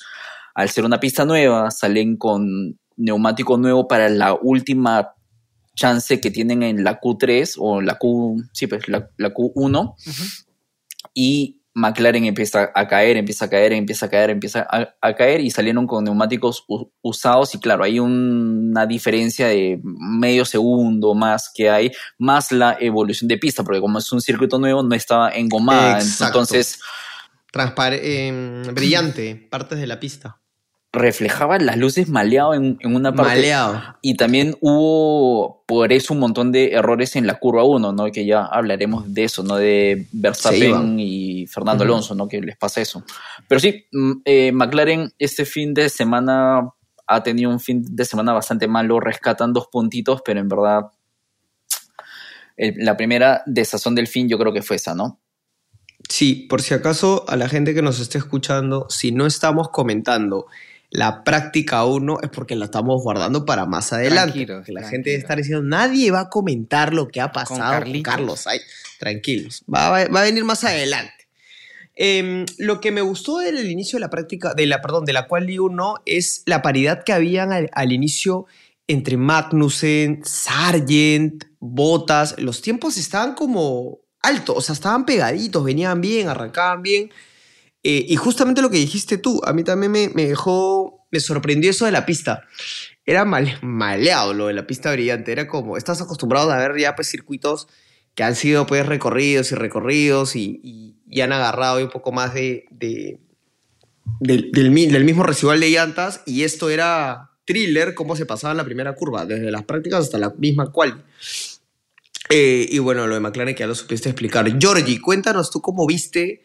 al 0.55 0.69
ser 0.69 0.85
una 0.85 0.99
pista 0.99 1.25
nueva, 1.25 1.69
salen 1.69 2.17
con 2.17 2.79
neumático 2.95 3.57
nuevo 3.57 3.87
para 3.87 4.09
la 4.09 4.33
última 4.33 5.13
chance 5.79 6.19
que 6.19 6.31
tienen 6.31 6.61
en 6.63 6.83
la 6.83 6.99
Q3 6.99 7.55
o 7.57 7.81
la 7.81 7.95
Q, 7.97 8.43
sí, 8.53 8.67
pues 8.67 8.87
la, 8.87 9.09
la 9.17 9.33
Q1 9.33 9.95
y 11.13 11.55
McLaren 11.73 12.25
empieza 12.25 12.71
a 12.75 12.87
caer, 12.87 13.15
empieza 13.17 13.45
a 13.45 13.49
caer, 13.49 13.71
empieza 13.73 14.07
a 14.07 14.09
caer, 14.09 14.29
empieza 14.31 14.67
a, 14.69 14.95
a 15.01 15.15
caer 15.15 15.39
y 15.39 15.49
salieron 15.49 15.87
con 15.87 16.03
neumáticos 16.03 16.65
usados 17.01 17.55
y 17.55 17.59
claro, 17.59 17.83
hay 17.83 17.99
un- 17.99 18.69
una 18.71 18.85
diferencia 18.85 19.47
de 19.47 19.79
medio 19.83 20.43
segundo 20.45 21.13
más 21.13 21.49
que 21.53 21.69
hay, 21.69 21.91
más 22.17 22.51
la 22.51 22.75
evolución 22.79 23.27
de 23.29 23.37
pista, 23.37 23.63
porque 23.63 23.79
como 23.79 23.99
es 23.99 24.11
un 24.11 24.19
circuito 24.19 24.59
nuevo 24.59 24.83
no 24.83 24.93
estaba 24.95 25.29
engomada, 25.31 25.99
Exacto. 25.99 26.39
entonces 26.39 26.79
Transpar- 27.53 27.99
em, 28.01 28.63
brillante, 28.75 29.35
partes 29.49 29.79
de 29.79 29.87
la 29.87 29.99
pista. 29.99 30.41
Reflejaba 30.91 31.59
las 31.59 31.77
luces 31.77 32.09
maleado 32.09 32.53
en, 32.55 32.77
en 32.81 32.95
una 32.95 33.13
parte. 33.13 33.33
Maleado. 33.35 33.79
Y 34.01 34.15
también 34.15 34.55
hubo 34.59 35.63
por 35.67 35.93
eso 35.93 36.13
un 36.15 36.19
montón 36.19 36.51
de 36.51 36.71
errores 36.71 37.15
en 37.15 37.27
la 37.27 37.35
curva 37.35 37.63
1, 37.63 37.91
¿no? 37.91 38.11
Que 38.11 38.25
ya 38.25 38.43
hablaremos 38.45 39.13
de 39.13 39.25
eso, 39.25 39.43
¿no? 39.43 39.55
De 39.57 40.07
Verstappen 40.11 40.99
y 40.99 41.45
Fernando. 41.45 41.83
Alonso, 41.83 42.15
¿no? 42.15 42.27
Que 42.27 42.41
les 42.41 42.57
pasa 42.57 42.81
eso. 42.81 43.03
Pero 43.47 43.59
sí, 43.59 43.85
mm, 43.91 44.11
eh, 44.25 44.51
McLaren 44.51 45.11
este 45.19 45.45
fin 45.45 45.75
de 45.75 45.89
semana 45.89 46.69
ha 47.05 47.23
tenido 47.23 47.51
un 47.51 47.59
fin 47.59 47.83
de 47.87 48.05
semana 48.05 48.33
bastante 48.33 48.67
malo, 48.67 48.99
rescatan 48.99 49.53
dos 49.53 49.67
puntitos, 49.71 50.21
pero 50.25 50.39
en 50.39 50.49
verdad 50.49 50.81
el- 52.57 52.75
la 52.77 52.97
primera 52.97 53.41
desazón 53.45 53.95
del 53.95 54.07
fin 54.07 54.27
yo 54.27 54.37
creo 54.37 54.53
que 54.53 54.61
fue 54.61 54.75
esa, 54.77 54.93
¿no? 54.95 55.19
Sí, 56.07 56.47
por 56.49 56.61
si 56.61 56.73
acaso 56.73 57.25
a 57.27 57.35
la 57.35 57.47
gente 57.47 57.73
que 57.73 57.81
nos 57.81 57.99
esté 57.99 58.17
escuchando, 58.17 58.87
si 58.89 59.11
no 59.11 59.25
estamos 59.27 59.69
comentando 59.69 60.47
la 60.91 61.23
práctica 61.23 61.85
1 61.85 62.17
es 62.23 62.29
porque 62.29 62.55
la 62.55 62.65
estamos 62.65 63.01
guardando 63.03 63.45
para 63.45 63.65
más 63.65 63.93
adelante. 63.93 64.31
Tranquilos, 64.33 64.57
porque 64.57 64.71
la 64.73 64.79
tranquilos. 64.81 64.91
gente 65.05 65.15
está 65.15 65.35
diciendo, 65.35 65.61
nadie 65.63 66.09
va 66.11 66.21
a 66.21 66.29
comentar 66.29 66.93
lo 66.93 67.07
que 67.07 67.21
ha 67.21 67.31
pasado 67.31 67.83
con. 67.83 68.01
Carlos. 68.01 68.47
Ay, 68.47 68.59
tranquilos, 68.97 69.63
va, 69.73 69.89
va- 69.89 70.07
va 70.07 70.21
a 70.21 70.23
venir 70.23 70.43
más 70.43 70.63
adelante. 70.63 71.13
Em, 71.95 72.45
lo 72.57 72.79
que 72.79 72.91
me 72.91 73.01
gustó 73.01 73.39
del 73.39 73.69
inicio 73.69 73.97
de 73.97 74.01
la 74.01 74.09
práctica, 74.09 74.53
de 74.53 74.65
la, 74.65 74.81
perdón, 74.81 75.03
de 75.05 75.13
la 75.13 75.27
quali 75.27 75.59
1 75.59 75.95
es 76.05 76.43
la 76.45 76.61
paridad 76.61 77.03
que 77.03 77.11
habían 77.13 77.51
al, 77.51 77.69
al 77.73 77.91
inicio 77.91 78.45
entre 78.87 79.17
Magnussen, 79.17 80.21
Sargent, 80.23 81.43
Bottas. 81.59 82.35
Los 82.39 82.61
tiempos 82.61 82.97
estaban 82.97 83.35
como 83.35 83.99
altos, 84.21 84.55
o 84.57 84.61
sea, 84.61 84.73
estaban 84.73 85.05
pegaditos, 85.05 85.63
venían 85.63 85.99
bien, 86.01 86.29
arrancaban 86.29 86.81
bien. 86.81 87.11
Eh, 87.83 88.05
y 88.09 88.15
justamente 88.17 88.61
lo 88.61 88.69
que 88.69 88.77
dijiste 88.77 89.17
tú, 89.17 89.41
a 89.45 89.53
mí 89.53 89.63
también 89.63 89.91
me, 89.91 90.09
me 90.09 90.25
dejó, 90.27 91.07
me 91.11 91.19
sorprendió 91.19 91.69
eso 91.71 91.85
de 91.85 91.91
la 91.91 92.05
pista. 92.05 92.43
Era 93.05 93.25
mal, 93.25 93.57
maleado 93.61 94.33
lo 94.33 94.47
de 94.47 94.53
la 94.53 94.67
pista 94.67 94.91
brillante, 94.91 95.31
era 95.31 95.47
como, 95.47 95.77
estás 95.77 96.01
acostumbrado 96.01 96.51
a 96.51 96.57
ver 96.57 96.77
ya 96.77 96.95
pues 96.95 97.09
circuitos 97.09 97.67
que 98.15 98.23
han 98.23 98.35
sido 98.35 98.65
pues 98.67 98.85
recorridos 98.85 99.51
y 99.51 99.55
recorridos 99.55 100.35
y, 100.35 100.59
y- 100.63 100.95
y 101.11 101.21
han 101.21 101.31
agarrado 101.31 101.79
un 101.83 101.89
poco 101.89 102.11
más 102.11 102.33
de, 102.33 102.65
de- 102.69 103.19
del, 104.19 104.51
del 104.51 104.91
del 104.91 105.05
mismo 105.05 105.23
residual 105.23 105.59
de 105.59 105.69
llantas 105.71 106.21
y 106.25 106.43
esto 106.43 106.69
era 106.69 107.31
thriller, 107.45 107.95
cómo 107.95 108.15
se 108.15 108.25
pasaba 108.27 108.51
en 108.51 108.57
la 108.57 108.63
primera 108.65 108.93
curva, 108.93 109.25
desde 109.25 109.49
las 109.49 109.63
prácticas 109.63 110.01
hasta 110.01 110.19
la 110.19 110.29
misma 110.37 110.71
cual. 110.71 111.03
Eh, 112.29 112.67
y 112.69 112.77
bueno, 112.79 113.07
lo 113.07 113.15
de 113.15 113.21
McLaren 113.21 113.55
que 113.55 113.61
ya 113.61 113.67
lo 113.67 113.73
supiste 113.75 114.09
explicar. 114.09 114.45
Georgie, 114.59 115.01
cuéntanos 115.01 115.49
tú 115.49 115.61
cómo 115.61 115.87
viste 115.87 116.43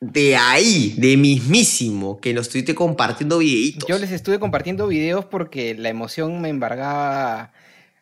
de 0.00 0.36
ahí, 0.36 0.94
de 0.96 1.16
mismísimo, 1.16 2.20
que 2.20 2.32
nos 2.32 2.46
estuviste 2.46 2.74
compartiendo 2.74 3.38
videitos. 3.38 3.88
Yo 3.88 3.98
les 3.98 4.12
estuve 4.12 4.38
compartiendo 4.38 4.86
videos 4.86 5.24
porque 5.24 5.74
la 5.74 5.88
emoción 5.88 6.40
me 6.40 6.50
embargaba. 6.50 7.52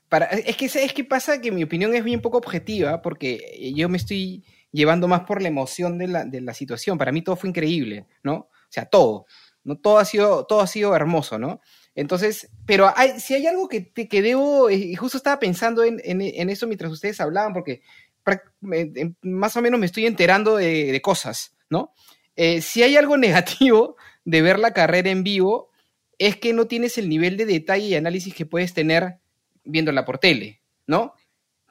Para, 0.09 0.27
es 0.27 0.57
que 0.57 0.67
es 0.67 0.93
que 0.93 1.05
pasa 1.05 1.41
que 1.41 1.51
mi 1.51 1.65
opinión 1.65 1.95
es 1.95 2.05
bien 2.05 2.21
poco 2.21 2.39
objetiva 2.39 3.03
porque 3.03 3.73
yo 3.75 3.89
me 3.89 3.97
estoy 3.97 4.45
llevando 4.73 5.09
más 5.09 5.23
por 5.23 5.41
la 5.41 5.49
emoción 5.49 5.99
de 5.99 6.09
la, 6.09 6.25
de 6.25 6.43
la 6.43 6.55
situación. 6.55 6.99
Para 6.99 7.13
mí 7.13 7.23
todo 7.23 7.37
fue 7.37 7.49
increíble, 7.49 8.07
¿no? 8.23 8.35
O 8.35 8.51
sea, 8.69 8.85
todo. 8.85 9.27
¿no? 9.65 9.79
Todo, 9.79 9.99
ha 9.99 10.05
sido, 10.05 10.45
todo 10.45 10.61
ha 10.61 10.67
sido 10.67 10.95
hermoso, 10.95 11.39
¿no? 11.39 11.61
Entonces, 11.95 12.51
pero 12.67 12.93
si 13.19 13.35
hay 13.35 13.47
algo 13.47 13.69
que, 13.69 13.91
que 13.91 14.23
debo, 14.23 14.71
y 14.71 14.95
justo 14.97 15.17
estaba 15.17 15.39
pensando 15.39 15.83
en, 15.83 15.99
en, 16.05 16.51
eso 16.51 16.67
mientras 16.67 16.93
ustedes 16.93 17.21
hablaban, 17.23 17.55
porque 17.55 17.81
em, 18.71 19.15
más 19.23 19.57
o 19.57 19.63
menos 19.63 19.81
me 19.81 19.87
estoy 19.87 20.05
enterando 20.05 20.57
de 20.57 21.01
cosas, 21.03 21.56
¿no? 21.71 21.93
Eh, 22.37 22.61
si 22.63 22.83
hay 22.83 22.97
algo 22.97 23.17
negativo 23.17 23.97
de 24.25 24.43
ver 24.43 24.59
la 24.59 24.73
carrera 24.73 25.11
en 25.11 25.23
vivo, 25.25 25.71
es 26.19 26.37
que 26.37 26.53
no 26.53 26.67
tienes 26.67 26.97
el 26.99 27.09
nivel 27.09 27.37
de 27.37 27.47
detalle 27.47 27.87
y 27.87 27.95
análisis 27.95 28.35
que 28.35 28.47
puedes 28.47 28.73
tener 28.75 29.17
viéndola 29.65 30.05
por 30.05 30.19
tele, 30.19 30.61
¿no? 30.87 31.13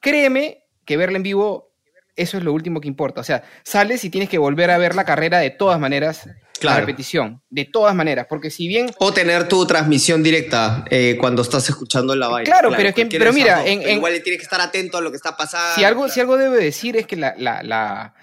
Créeme 0.02 0.64
que 0.86 0.98
verla 0.98 1.18
en 1.18 1.24
vivo, 1.24 1.72
eso 2.16 2.38
es 2.38 2.44
lo 2.44 2.54
último 2.54 2.80
que 2.80 2.88
importa. 2.88 3.22
O 3.22 3.24
sea, 3.24 3.44
sales 3.64 4.04
y 4.04 4.10
tienes 4.10 4.30
que 4.30 4.38
volver 4.38 4.70
a 4.72 4.78
ver 4.78 4.96
la 4.96 5.04
carrera 5.06 5.40
de 5.40 5.50
todas 5.50 5.80
maneras, 5.80 6.26
la 6.28 6.34
Claro. 6.60 6.80
repetición, 6.82 7.42
de 7.50 7.66
todas 7.66 7.94
maneras, 7.96 8.28
porque 8.30 8.50
si 8.50 8.68
bien 8.68 8.90
O 9.00 9.12
tener 9.12 9.48
tu 9.50 9.66
transmisión 9.66 10.24
directa 10.24 10.86
eh, 10.90 11.18
cuando 11.20 11.42
estás 11.42 11.68
escuchando 11.70 12.16
la 12.16 12.28
vaina. 12.30 12.46
Claro, 12.50 12.70
pero 12.76 12.90
es 12.90 12.96
que- 12.96 13.06
pero 13.08 13.34
mira, 13.34 13.66
en- 13.66 13.82
en- 13.82 13.98
igual 13.98 14.14
tienes 14.24 14.40
que 14.40 14.44
estar 14.46 14.62
atento 14.62 14.98
a 14.98 15.02
lo 15.02 15.10
que 15.12 15.18
está 15.18 15.36
pasando. 15.36 15.76
si 15.76 15.84
algo, 15.84 16.08
si 16.08 16.14
claro. 16.16 16.34
algo 16.34 16.44
debe 16.52 16.64
decir 16.64 16.96
es 16.98 17.08
que 17.08 17.16
la, 17.18 17.34
la, 17.38 17.62
la, 17.64 18.14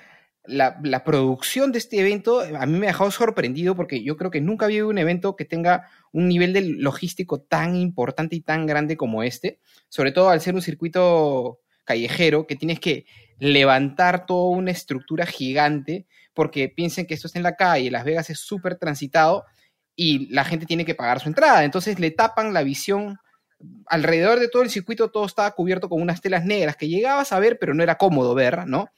la- 0.44 1.04
producción 1.04 1.72
de 1.72 1.78
este 1.78 2.00
evento 2.00 2.40
a 2.40 2.66
mí 2.66 2.78
me 2.78 2.86
ha 2.86 2.90
dejado 2.90 3.10
sorprendido 3.10 3.76
porque 3.76 4.02
yo 4.02 4.16
creo 4.16 4.30
que 4.30 4.40
nunca 4.40 4.66
había 4.66 4.86
un 4.86 4.98
evento 4.98 5.36
que 5.36 5.44
tenga 5.44 5.88
un 6.12 6.28
nivel 6.28 6.52
de 6.52 6.62
logístico 6.62 7.40
tan 7.40 7.76
importante 7.76 8.36
y 8.36 8.40
tan 8.40 8.66
grande 8.66 8.96
como 8.96 9.22
este, 9.22 9.60
sobre 9.88 10.12
todo 10.12 10.30
al 10.30 10.40
ser 10.40 10.54
un 10.54 10.62
circuito 10.62 11.60
callejero 11.84 12.46
que 12.46 12.56
tienes 12.56 12.80
que 12.80 13.06
levantar 13.38 14.26
toda 14.26 14.56
una 14.56 14.70
estructura 14.70 15.26
gigante 15.26 16.06
porque 16.34 16.68
piensen 16.68 17.06
que 17.06 17.14
esto 17.14 17.26
está 17.26 17.38
en 17.38 17.42
la 17.44 17.56
calle, 17.56 17.90
Las 17.90 18.04
Vegas 18.04 18.30
es 18.30 18.38
súper 18.40 18.76
transitado 18.76 19.44
y 19.94 20.32
la 20.32 20.44
gente 20.44 20.66
tiene 20.66 20.84
que 20.84 20.94
pagar 20.94 21.20
su 21.20 21.28
entrada, 21.28 21.64
entonces 21.64 21.98
le 21.98 22.10
tapan 22.10 22.52
la 22.52 22.62
visión 22.62 23.18
alrededor 23.86 24.40
de 24.40 24.48
todo 24.48 24.62
el 24.62 24.70
circuito 24.70 25.10
todo 25.10 25.26
estaba 25.26 25.50
cubierto 25.52 25.88
con 25.88 26.00
unas 26.02 26.20
telas 26.20 26.44
negras 26.44 26.76
que 26.76 26.88
llegabas 26.88 27.32
a 27.32 27.38
ver, 27.38 27.58
pero 27.60 27.74
no 27.74 27.82
era 27.82 27.96
cómodo 27.96 28.34
ver, 28.34 28.66
¿no? 28.66 28.88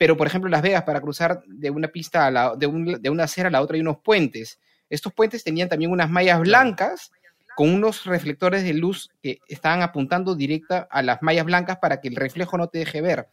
Pero, 0.00 0.16
por 0.16 0.26
ejemplo, 0.26 0.48
en 0.48 0.52
Las 0.52 0.62
Vegas, 0.62 0.84
para 0.84 0.98
cruzar 1.02 1.42
de 1.46 1.68
una 1.68 1.88
pista 1.88 2.24
a 2.26 2.30
la, 2.30 2.56
de, 2.56 2.66
un- 2.66 3.02
de 3.02 3.10
una 3.10 3.24
acera 3.24 3.48
a 3.48 3.50
la 3.52 3.60
otra 3.60 3.74
hay 3.74 3.82
unos 3.82 3.98
puentes. 3.98 4.58
Estos 4.88 5.12
puentes 5.12 5.44
tenían 5.44 5.68
también 5.68 5.90
unas 5.90 6.08
mallas 6.08 6.40
blancas 6.40 7.12
con 7.54 7.68
unos 7.68 8.06
reflectores 8.06 8.64
de 8.64 8.72
luz 8.72 9.10
que 9.22 9.40
estaban 9.46 9.82
apuntando 9.82 10.34
directa 10.34 10.88
a 10.90 11.02
las 11.02 11.20
mallas 11.20 11.44
blancas 11.44 11.76
para 11.82 12.00
que 12.00 12.08
el 12.08 12.16
reflejo 12.16 12.56
no 12.56 12.68
te 12.68 12.78
deje 12.78 13.02
ver. 13.02 13.28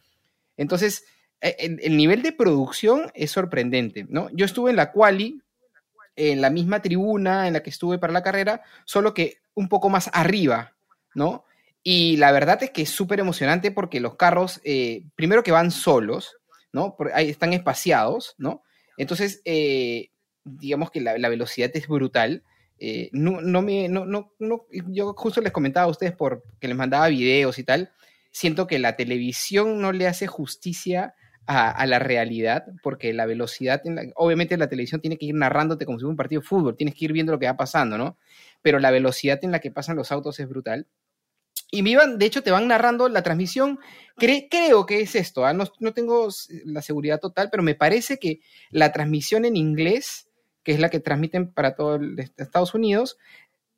Entonces, 0.58 1.06
el, 1.40 1.80
el 1.82 1.96
nivel 1.96 2.22
de 2.22 2.34
producción 2.34 3.12
es 3.14 3.32
sorprendente, 3.32 4.06
¿no? 4.10 4.28
Yo 4.34 4.44
estuve 4.46 4.72
en 4.72 4.76
la 4.76 4.92
quali, 4.92 5.42
en 6.18 6.42
la 6.42 6.50
misma 6.50 6.82
tribuna 6.82 7.48
en 7.48 7.54
la 7.54 7.64
que 7.64 7.70
estuve 7.70 7.98
para 7.98 8.12
la 8.12 8.24
carrera, 8.24 8.62
solo 8.84 9.14
que 9.14 9.38
un 9.54 9.70
poco 9.70 9.88
más 9.90 10.10
arriba, 10.12 10.74
¿no? 11.16 11.46
Y 11.82 12.18
la 12.18 12.34
verdad 12.34 12.62
es 12.64 12.72
que 12.72 12.82
es 12.82 12.90
súper 12.90 13.22
emocionante 13.22 13.72
porque 13.72 14.02
los 14.02 14.16
carros, 14.16 14.60
eh, 14.66 15.04
primero 15.16 15.44
que 15.44 15.54
van 15.54 15.72
solos, 15.72 16.36
¿no? 16.74 16.96
Ahí 17.14 17.30
están 17.30 17.54
espaciados, 17.54 18.36
¿no? 18.38 18.64
Entonces, 18.98 19.42
eh, 19.46 20.10
digamos 20.44 20.92
que 20.92 21.02
la, 21.02 21.18
la 21.18 21.30
velocidad 21.30 21.72
es 21.74 21.88
brutal. 21.88 22.44
Eh, 22.80 23.10
no, 23.12 23.42
no 23.42 23.62
me, 23.62 23.90
no, 23.90 24.06
no- 24.06 24.34
yo 24.90 25.14
justo 25.14 25.42
les 25.42 25.52
comentaba 25.52 25.86
a 25.86 25.90
ustedes 25.90 26.14
por 26.16 26.44
que 26.60 26.68
les 26.68 26.78
mandaba 26.78 27.08
videos 27.08 27.58
y 27.60 27.64
tal. 27.64 27.92
Siento 28.32 28.68
que 28.68 28.80
la 28.80 28.96
televisión 28.96 29.82
no 29.82 29.92
le 29.92 30.08
hace 30.08 30.28
justicia 30.28 31.16
a, 31.48 31.72
a 31.72 31.86
la 31.88 31.98
realidad, 32.00 32.66
porque 32.84 33.14
la 33.14 33.26
velocidad, 33.26 33.82
en 33.86 33.96
la- 33.96 34.04
obviamente 34.16 34.58
la 34.58 34.68
televisión 34.70 35.02
tiene 35.02 35.18
que 35.18 35.26
ir 35.28 35.36
narrándote 35.36 35.86
como 35.86 35.98
si 35.98 36.02
fuera 36.04 36.12
un 36.12 36.18
partido 36.18 36.42
de 36.42 36.48
fútbol, 36.48 36.76
tienes 36.76 36.94
que 36.96 37.06
ir 37.06 37.14
viendo 37.14 37.32
lo 37.32 37.40
que 37.40 37.46
va 37.48 37.58
pasando, 37.58 37.98
¿no? 37.98 38.18
Pero 38.62 38.80
la 38.80 38.92
velocidad 38.92 39.40
en 39.44 39.52
la 39.52 39.60
que 39.60 39.72
pasan 39.72 39.96
los 39.96 40.12
autos 40.12 40.40
es 40.40 40.48
brutal. 40.50 40.88
Y 41.70 41.84
me 41.84 41.90
iban, 41.92 42.18
de 42.18 42.26
hecho, 42.26 42.44
te 42.44 42.52
van 42.52 42.68
narrando 42.68 43.10
la 43.10 43.24
transmisión. 43.24 43.80
Cre- 44.18 44.48
creo 44.50 44.86
que 44.86 45.02
es 45.02 45.16
esto, 45.16 45.46
¿ah? 45.46 45.54
no, 45.54 45.66
no 45.80 45.94
tengo 45.94 46.30
la 46.66 46.82
seguridad 46.82 47.20
total, 47.20 47.50
pero 47.52 47.62
me 47.64 47.76
parece 47.76 48.18
que 48.20 48.40
la 48.72 48.92
transmisión 48.94 49.46
en 49.46 49.56
inglés, 49.58 50.30
que 50.64 50.72
es 50.74 50.80
la 50.80 50.90
que 50.90 51.00
transmiten 51.00 51.52
para 51.54 51.76
todo 51.76 52.00
Estados 52.38 52.74
Unidos, 52.74 53.18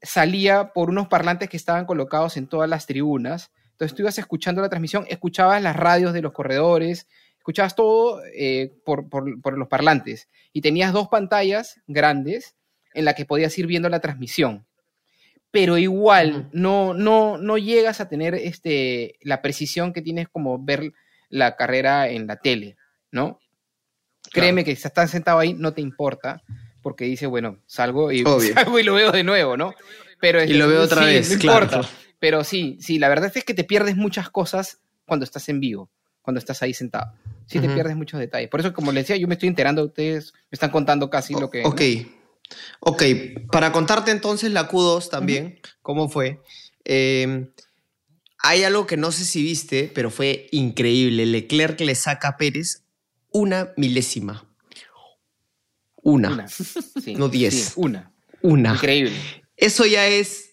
salía 0.01 0.71
por 0.73 0.89
unos 0.89 1.07
parlantes 1.07 1.49
que 1.49 1.57
estaban 1.57 1.85
colocados 1.85 2.37
en 2.37 2.47
todas 2.47 2.69
las 2.69 2.85
tribunas, 2.85 3.51
Entonces 3.71 3.95
tú 3.95 4.03
ibas 4.03 4.17
escuchando 4.19 4.61
la 4.61 4.69
transmisión, 4.69 5.05
escuchabas 5.09 5.61
las 5.61 5.75
radios 5.75 6.13
de 6.13 6.21
los 6.21 6.31
corredores, 6.33 7.07
escuchabas 7.37 7.75
todo 7.75 8.21
eh, 8.33 8.73
por, 8.85 9.09
por- 9.09 9.41
por 9.41 9.57
los 9.57 9.67
parlantes. 9.67 10.27
Y 10.53 10.61
tenías 10.61 10.93
dos 10.93 11.07
pantallas 11.07 11.81
grandes 11.87 12.55
en 12.93 13.05
las 13.05 13.15
que 13.15 13.25
podías 13.25 13.57
ir 13.57 13.67
viendo 13.67 13.89
la 13.89 13.99
transmisión. 14.01 14.65
Pero 15.51 15.77
igual, 15.77 16.49
no, 16.51 16.93
no, 16.93 17.37
no 17.37 17.57
llegas 17.57 18.01
a 18.01 18.07
tener 18.07 18.35
este, 18.35 19.15
la 19.21 19.41
precisión 19.41 19.93
que 19.93 20.01
tienes 20.01 20.29
como 20.29 20.63
ver 20.63 20.93
la 21.29 21.55
carrera 21.55 22.07
en 22.09 22.27
la 22.27 22.37
tele, 22.37 22.77
¿no? 23.11 23.39
Créeme 24.31 24.63
que 24.63 24.75
si 24.75 24.87
estás 24.87 25.09
sentado 25.09 25.39
ahí 25.39 25.53
no 25.53 25.73
te 25.73 25.81
importa, 25.81 26.43
porque 26.81 27.05
dice, 27.05 27.25
bueno, 27.25 27.57
salgo 27.65 28.11
y, 28.11 28.23
salgo 28.53 28.79
y 28.79 28.83
lo 28.83 28.93
veo 28.93 29.11
de 29.11 29.23
nuevo, 29.23 29.57
¿no? 29.57 29.73
Pero 30.19 30.43
Y 30.43 30.53
lo 30.53 30.67
veo 30.67 30.83
otra 30.83 31.01
sí, 31.01 31.07
vez, 31.07 31.31
no 31.31 31.39
claro. 31.39 31.65
importa. 31.65 31.89
Pero 32.19 32.43
sí, 32.43 32.77
sí, 32.81 32.99
la 32.99 33.09
verdad 33.09 33.31
es 33.33 33.43
que 33.43 33.53
te 33.53 33.63
pierdes 33.63 33.95
muchas 33.95 34.29
cosas 34.29 34.79
cuando 35.05 35.23
estás 35.23 35.47
en 35.49 35.59
vivo, 35.59 35.89
cuando 36.21 36.39
estás 36.39 36.61
ahí 36.61 36.73
sentado. 36.73 37.13
Sí 37.47 37.59
te 37.59 37.69
pierdes 37.69 37.95
muchos 37.95 38.19
detalles. 38.19 38.49
Por 38.49 38.59
eso, 38.59 38.73
como 38.73 38.91
les 38.91 39.07
decía, 39.07 39.19
yo 39.19 39.27
me 39.27 39.33
estoy 39.33 39.49
enterando, 39.49 39.83
ustedes 39.85 40.33
me 40.51 40.55
están 40.55 40.69
contando 40.69 41.09
casi 41.09 41.33
lo 41.33 41.49
que... 41.49 41.63
¿no? 41.63 41.69
Ok. 42.79 43.03
Para 43.51 43.71
contarte 43.71 44.11
entonces 44.11 44.51
la 44.51 44.69
Q2 44.69 45.09
también, 45.09 45.59
cómo 45.81 46.09
fue. 46.09 46.41
eh, 46.85 47.47
hay 48.41 48.63
algo 48.63 48.87
que 48.87 48.95
no 48.95 49.11
sé 49.11 49.25
si 49.25 49.43
viste, 49.43 49.91
pero 49.93 50.09
fue 50.09 50.47
increíble. 50.51 51.25
Leclerc 51.25 51.77
le 51.81 51.93
saca 51.93 52.29
a 52.29 52.37
Pérez 52.37 52.83
una 53.31 53.73
milésima. 53.75 54.47
Una. 56.01 56.29
Una. 56.31 56.47
Sí, 56.47 57.15
No 57.15 57.27
diez. 57.27 57.53
sí, 57.53 57.73
una. 57.75 58.13
Una. 58.41 58.73
Increíble. 58.75 59.11
Eso 59.57 59.85
ya 59.85 60.07
es 60.07 60.48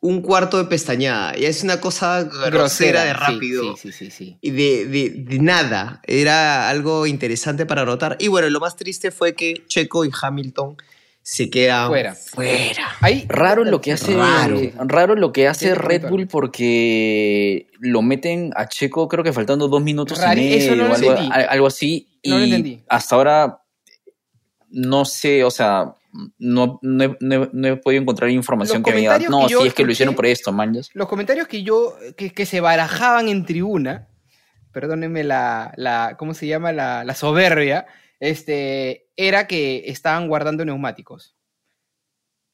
un 0.00 0.20
cuarto 0.22 0.58
de 0.58 0.64
pestañada. 0.66 1.34
Ya 1.36 1.48
es 1.48 1.62
una 1.64 1.80
cosa 1.80 2.22
grosera 2.24 3.04
de 3.04 3.12
rápido. 3.12 3.76
Sí, 3.76 3.90
sí, 3.92 3.92
sí, 3.92 4.10
sí. 4.10 4.38
y 4.40 4.50
de, 4.50 4.86
de- 4.86 5.10
de 5.10 5.38
nada. 5.38 6.00
Era 6.06 6.68
algo 6.68 7.06
interesante 7.06 7.66
para 7.66 7.84
notar. 7.84 8.16
Y 8.20 8.28
bueno, 8.28 8.48
lo 8.50 8.60
más 8.60 8.76
triste 8.76 9.10
fue 9.10 9.34
que 9.34 9.64
Checo 9.66 10.04
y 10.04 10.10
Hamilton 10.22 10.76
se 11.22 11.50
quedan 11.50 11.88
Fuera. 11.88 12.14
fuera. 12.14 12.86
Ahí, 13.00 13.26
Raro 13.28 13.64
lo 13.64 13.80
que 13.80 13.92
hace 13.92 14.14
Raro. 14.14 14.60
raro, 14.86 15.16
lo 15.16 15.32
que 15.32 15.48
hace 15.48 15.74
Red. 15.74 16.08
Bull 16.08 16.28
porque 16.28 17.66
lo 17.80 18.00
meten 18.02 18.52
a 18.54 18.68
Checo 18.68 19.08
creo 19.08 19.24
que 19.24 19.32
faltando 19.32 19.66
dos 19.66 19.82
minutos 19.82 20.20
Rari- 20.20 20.38
y 20.38 20.50
medio 20.50 20.56
eso 20.58 20.76
no 20.76 20.86
lo 20.88 20.94
algo, 20.94 21.16
algo 21.50 21.66
así 21.66 22.08
No 22.24 22.38
lo 22.38 22.44
y 22.44 22.48
entendí. 22.50 22.80
hasta 22.88 23.16
ahora 23.16 23.58
no 24.70 25.04
sé 25.04 25.42
o 25.42 25.50
sea 25.50 25.94
no, 26.38 26.78
no, 26.82 27.04
he, 27.04 27.16
no 27.20 27.34
he- 27.44 27.50
no 27.52 27.68
he 27.68 27.76
podido 27.76 28.02
encontrar 28.02 28.30
información 28.30 28.78
Los 28.78 28.84
que 28.84 28.90
me 28.92 29.00
diga 29.00 29.18
no 29.28 29.48
sí 29.48 29.54
es 29.66 29.74
que 29.74 29.84
lo 29.84 29.92
hicieron 29.92 30.14
por 30.14 30.26
esto 30.26 30.52
manjas 30.52 30.90
los 30.94 31.08
comentarios 31.08 31.46
que 31.48 31.62
yo, 31.62 31.96
que, 32.16 32.32
que 32.32 32.46
se 32.46 32.60
barajaban 32.60 33.28
en 33.28 33.44
tribuna, 33.44 34.08
perdónenme 34.72 35.24
la, 35.24 35.72
la 35.76 36.16
¿cómo 36.18 36.34
se 36.34 36.46
llama? 36.46 36.72
La, 36.72 37.04
la 37.04 37.14
soberbia, 37.14 37.86
este, 38.20 39.08
era 39.16 39.46
que 39.46 39.84
estaban 39.86 40.28
guardando 40.28 40.64
neumáticos. 40.64 41.36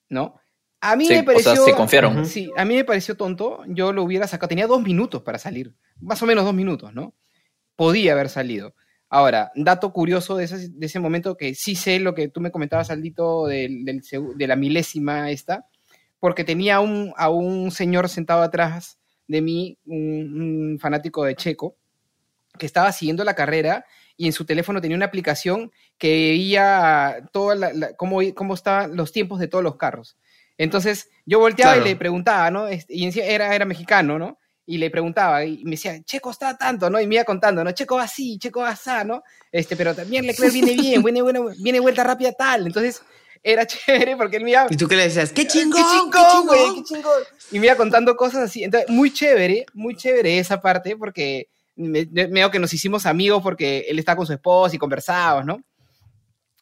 ¿No? 0.08 0.36
A 0.80 0.96
mí 0.96 1.06
Sí, 1.06 1.14
me 1.14 1.20
o 1.20 1.24
pareció... 1.24 1.54
sea, 1.54 1.64
se 1.64 1.74
confiaron. 1.74 2.26
Sí, 2.26 2.50
a 2.56 2.64
mí 2.64 2.74
me 2.74 2.84
pareció 2.84 3.16
tonto, 3.16 3.62
yo 3.68 3.92
lo 3.92 4.02
hubiera 4.02 4.26
sacado, 4.26 4.48
tenía 4.48 4.66
dos 4.66 4.82
minutos 4.82 5.22
para 5.22 5.38
salir, 5.38 5.74
más 6.00 6.20
o 6.22 6.26
menos 6.26 6.44
dos 6.44 6.54
minutos, 6.54 6.92
¿no? 6.92 7.14
Podía 7.76 8.12
haber 8.12 8.28
salido. 8.28 8.74
Ahora, 9.14 9.52
dato 9.54 9.92
curioso 9.92 10.36
de 10.38 10.44
ese, 10.44 10.70
de 10.70 10.86
ese 10.86 10.98
momento 10.98 11.36
que 11.36 11.54
sí 11.54 11.74
sé 11.76 12.00
lo 12.00 12.14
que 12.14 12.28
tú 12.28 12.40
me 12.40 12.50
comentabas, 12.50 12.90
Aldito, 12.90 13.46
del, 13.46 13.84
del 13.84 14.00
segu- 14.02 14.34
de 14.34 14.46
la 14.46 14.56
milésima 14.56 15.30
esta, 15.30 15.66
porque 16.18 16.44
tenía 16.44 16.80
un, 16.80 17.12
a 17.18 17.28
un 17.28 17.70
señor 17.72 18.08
sentado 18.08 18.40
atrás 18.40 18.98
de 19.28 19.42
mí, 19.42 19.76
un, 19.84 20.40
un 20.72 20.78
fanático 20.80 21.24
de 21.24 21.36
Checo, 21.36 21.76
que 22.58 22.64
estaba 22.64 22.90
siguiendo 22.92 23.22
la 23.22 23.34
carrera 23.34 23.84
y 24.16 24.26
en 24.28 24.32
su 24.32 24.46
teléfono 24.46 24.80
tenía 24.80 24.96
una 24.96 25.06
aplicación 25.06 25.70
que 25.98 26.08
veía 26.30 27.28
toda 27.32 27.54
la- 27.54 27.72
la- 27.74 27.94
cómo, 27.96 28.20
cómo 28.34 28.54
estaban 28.54 28.96
los 28.96 29.12
tiempos 29.12 29.40
de 29.40 29.48
todos 29.48 29.62
los 29.62 29.76
carros. 29.76 30.16
Entonces 30.56 31.10
yo 31.26 31.38
volteaba 31.38 31.74
Claro. 31.74 31.86
y 31.86 31.92
le 31.92 31.96
preguntaba, 31.96 32.50
¿no? 32.50 32.66
Este, 32.66 32.94
Y 32.96 33.10
era, 33.20 33.54
era 33.54 33.66
mexicano, 33.66 34.18
¿no? 34.18 34.38
Y 34.64 34.78
le 34.78 34.90
preguntaba 34.90 35.44
y 35.44 35.64
me 35.64 35.72
decía, 35.72 36.00
Checo 36.04 36.30
está 36.30 36.56
tanto, 36.56 36.88
¿no? 36.88 37.00
Y 37.00 37.06
me 37.06 37.16
iba 37.16 37.24
contando, 37.24 37.64
¿no? 37.64 37.72
Checo 37.72 37.96
va 37.96 38.04
así, 38.04 38.38
Checo 38.38 38.60
va 38.60 38.70
así, 38.70 38.90
¿no? 39.04 39.22
Este, 39.50 39.74
pero 39.76 39.94
también 39.94 40.24
Leclerc 40.24 40.52
viene 40.52 40.72
bien, 40.74 41.02
viene, 41.02 41.22
viene, 41.22 41.40
viene 41.58 41.80
vuelta 41.80 42.04
rápida 42.04 42.32
tal. 42.32 42.66
Entonces 42.68 43.02
era 43.42 43.66
chévere 43.66 44.16
porque 44.16 44.36
él 44.36 44.44
me 44.44 44.50
iba, 44.52 44.66
Y 44.70 44.76
tú 44.76 44.86
qué 44.86 44.94
le 44.94 45.02
decías, 45.04 45.32
¡qué 45.32 45.46
chingón! 45.48 45.82
¡Qué 45.82 45.88
chingón, 46.20 46.46
güey! 46.46 46.74
¡Qué 46.76 46.82
chingón! 46.84 47.22
Y 47.50 47.58
me 47.58 47.66
iba 47.66 47.74
contando 47.76 48.14
cosas 48.16 48.42
así. 48.44 48.62
Entonces, 48.62 48.88
muy 48.88 49.12
chévere, 49.12 49.66
muy 49.74 49.96
chévere 49.96 50.38
esa 50.38 50.60
parte, 50.60 50.96
porque 50.96 51.48
me, 51.74 52.04
veo 52.04 52.50
que 52.52 52.60
nos 52.60 52.72
hicimos 52.72 53.04
amigos 53.04 53.42
porque 53.42 53.86
él 53.88 53.98
está 53.98 54.14
con 54.14 54.26
su 54.26 54.32
esposa 54.32 54.76
y 54.76 54.78
conversábamos, 54.78 55.44
¿no? 55.44 55.62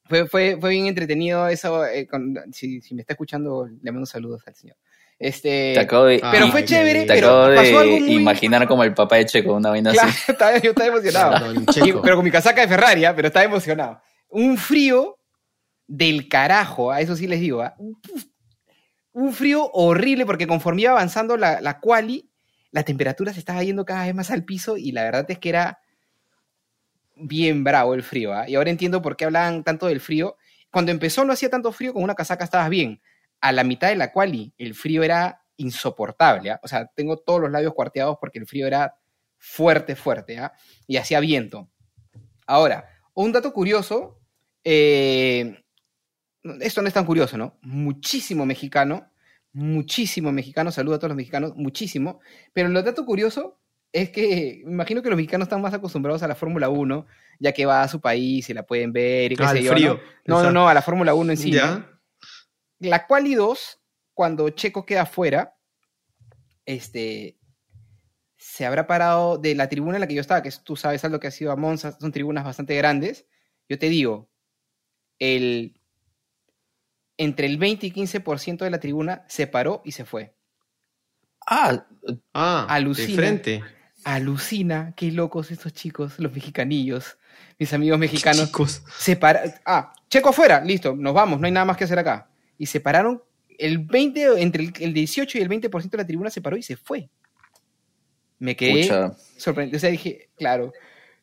Fue, 0.08 0.26
fue, 0.26 0.56
fue 0.58 0.70
bien 0.70 0.86
entretenido 0.86 1.46
eso. 1.48 1.84
eh, 1.86 2.06
con- 2.06 2.34
si, 2.52 2.80
si 2.80 2.94
me 2.94 3.02
está 3.02 3.12
escuchando, 3.12 3.68
le 3.82 3.92
mando 3.92 4.06
saludos 4.06 4.42
al 4.46 4.54
señor. 4.54 4.76
Este, 5.22 5.72
te 5.74 5.80
acabo 5.80 6.06
de 6.06 6.18
pero 6.32 6.48
fue 6.48 6.64
chévere, 6.64 7.02
te 7.04 7.12
pero 7.12 7.42
acabo 7.44 7.54
pasó 7.54 7.78
algo 7.80 7.94
de 7.96 8.00
muy... 8.00 8.14
imaginar 8.14 8.66
como 8.66 8.84
el 8.84 8.94
papá 8.94 9.16
de 9.16 9.26
Checo 9.26 9.52
una 9.52 9.68
vaina 9.68 9.92
Claro, 9.92 10.08
así 10.08 10.32
estaba- 10.32 10.56
yo 10.58 10.70
estaba 10.70 10.88
emocionado. 10.88 11.52
Y- 11.52 11.92
pero 12.02 12.16
con 12.16 12.24
mi 12.24 12.30
casaca 12.30 12.62
de 12.62 12.68
Ferrari, 12.68 13.04
¿ah? 13.04 13.14
pero 13.14 13.28
estaba 13.28 13.44
emocionado. 13.44 14.00
Un 14.30 14.56
frío 14.56 15.18
del 15.86 16.26
carajo, 16.26 16.90
a 16.90 17.02
eso 17.02 17.16
sí 17.16 17.26
les 17.26 17.38
digo. 17.40 17.60
¿ah? 17.60 17.74
Un 19.12 19.32
frío 19.34 19.68
horrible 19.74 20.24
porque 20.24 20.46
conforme 20.46 20.82
iba 20.82 20.92
avanzando 20.92 21.36
la, 21.36 21.60
la 21.60 21.80
quali, 21.80 22.30
la 22.70 22.82
temperatura 22.84 23.34
se 23.34 23.40
estaba 23.40 23.62
yendo 23.62 23.84
cada 23.84 24.06
vez 24.06 24.14
más 24.14 24.30
al 24.30 24.44
piso 24.44 24.78
y 24.78 24.92
la 24.92 25.02
verdad 25.02 25.26
es 25.28 25.38
que 25.38 25.50
era 25.50 25.80
bien 27.16 27.62
bravo 27.64 27.92
el 27.94 28.02
frío. 28.02 28.32
¿ah? 28.32 28.48
Y 28.48 28.54
ahora 28.54 28.70
entiendo 28.70 29.02
por 29.02 29.16
qué 29.16 29.26
hablaban 29.26 29.64
tanto 29.64 29.86
del 29.86 30.00
frío. 30.00 30.36
Cuando 30.70 30.92
empezó 30.92 31.24
no 31.26 31.32
hacía 31.34 31.50
tanto 31.50 31.72
frío, 31.72 31.92
con 31.92 32.02
una 32.02 32.14
casaca 32.14 32.44
estabas 32.44 32.70
bien. 32.70 33.02
A 33.40 33.52
la 33.52 33.64
mitad 33.64 33.88
de 33.88 33.96
la 33.96 34.12
quali 34.12 34.52
el 34.58 34.74
frío 34.74 35.02
era 35.02 35.42
insoportable. 35.56 36.50
¿ah? 36.50 36.60
O 36.62 36.68
sea, 36.68 36.86
tengo 36.86 37.18
todos 37.18 37.40
los 37.40 37.50
labios 37.50 37.74
cuarteados 37.74 38.16
porque 38.20 38.38
el 38.38 38.46
frío 38.46 38.66
era 38.66 38.96
fuerte, 39.38 39.96
fuerte. 39.96 40.38
¿ah? 40.38 40.52
Y 40.86 40.96
hacía 40.96 41.20
viento. 41.20 41.68
Ahora, 42.46 42.88
un 43.14 43.32
dato 43.32 43.52
curioso, 43.52 44.18
eh, 44.64 45.62
esto 46.60 46.82
no 46.82 46.88
es 46.88 46.94
tan 46.94 47.04
curioso, 47.06 47.36
¿no? 47.36 47.58
Muchísimo 47.62 48.46
mexicano, 48.46 49.10
muchísimo 49.52 50.32
mexicano, 50.32 50.72
saludo 50.72 50.94
a 50.96 50.98
todos 50.98 51.10
los 51.10 51.16
mexicanos, 51.16 51.54
muchísimo, 51.56 52.20
pero 52.52 52.68
lo 52.68 52.82
dato 52.82 53.04
curioso 53.04 53.58
es 53.92 54.10
que 54.10 54.62
me 54.64 54.72
imagino 54.72 55.02
que 55.02 55.10
los 55.10 55.16
mexicanos 55.16 55.46
están 55.46 55.60
más 55.60 55.74
acostumbrados 55.74 56.22
a 56.22 56.28
la 56.28 56.34
Fórmula 56.34 56.68
1, 56.68 57.06
ya 57.40 57.52
que 57.52 57.66
va 57.66 57.82
a 57.82 57.88
su 57.88 58.00
país 58.00 58.48
y 58.48 58.54
la 58.54 58.62
pueden 58.64 58.92
ver 58.92 59.32
y 59.32 59.36
qué 59.36 59.42
Ah, 59.44 59.52
sé 59.52 59.62
yo, 59.62 59.72
frío. 59.72 60.00
¿no? 60.26 60.36
No, 60.36 60.42
no, 60.44 60.52
no, 60.52 60.68
a 60.68 60.74
la 60.74 60.82
Fórmula 60.82 61.14
1 61.14 61.32
en 61.32 61.36
sí. 61.36 61.50
¿no? 61.50 61.84
La 62.80 63.06
quali 63.06 63.34
2, 63.34 63.78
cuando 64.14 64.48
Checo 64.50 64.84
queda 64.84 65.06
fuera, 65.06 65.56
este, 66.66 67.38
se 68.36 68.64
habrá 68.66 68.86
parado 68.86 69.38
de 69.38 69.54
la 69.54 69.68
tribuna 69.68 69.96
en 69.96 70.00
la 70.00 70.06
que 70.06 70.14
yo 70.14 70.20
estaba, 70.20 70.42
que 70.42 70.50
tú 70.64 70.76
sabes 70.76 71.04
algo 71.04 71.20
que 71.20 71.26
ha 71.28 71.30
sido 71.30 71.52
a 71.52 71.56
Monza, 71.56 71.92
son 71.98 72.12
tribunas 72.12 72.44
bastante 72.44 72.74
grandes. 72.76 73.26
Yo 73.68 73.78
te 73.78 73.88
digo, 73.88 74.30
el, 75.18 75.80
entre 77.18 77.46
el 77.46 77.58
20 77.58 77.86
y 77.86 77.92
15% 77.92 78.58
de 78.64 78.70
la 78.70 78.80
tribuna 78.80 79.24
se 79.28 79.46
paró 79.46 79.82
y 79.84 79.92
se 79.92 80.04
fue. 80.04 80.34
ah 81.46 81.86
Ah, 82.32 82.66
Alucina. 82.68 83.08
de 83.08 83.14
frente. 83.16 83.64
Alucina, 84.04 84.94
qué 84.96 85.12
locos 85.12 85.50
estos 85.50 85.74
chicos, 85.74 86.18
los 86.18 86.32
mexicanillos, 86.32 87.18
mis 87.58 87.72
amigos 87.74 87.98
mexicanos. 87.98 88.46
Chicos. 88.46 88.82
se 88.98 89.16
para- 89.16 89.60
Ah, 89.66 89.92
Checo 90.08 90.30
afuera, 90.30 90.62
listo, 90.64 90.96
nos 90.96 91.12
vamos, 91.12 91.38
no 91.38 91.44
hay 91.46 91.52
nada 91.52 91.66
más 91.66 91.76
que 91.76 91.84
hacer 91.84 91.98
acá. 91.98 92.26
Y 92.60 92.66
se 92.66 92.78
pararon, 92.78 93.22
el 93.58 93.78
20, 93.78 94.42
entre 94.42 94.64
el, 94.64 94.72
el 94.80 94.92
18 94.92 95.38
y 95.38 95.40
el 95.40 95.48
20% 95.48 95.88
de 95.88 95.96
la 95.96 96.06
tribuna 96.06 96.28
se 96.28 96.42
paró 96.42 96.58
y 96.58 96.62
se 96.62 96.76
fue. 96.76 97.08
Me 98.38 98.54
quedé 98.54 98.82
pucha. 98.82 99.12
sorprendido. 99.38 99.76
O 99.76 99.80
sea, 99.80 99.88
dije, 99.90 100.28
claro, 100.36 100.72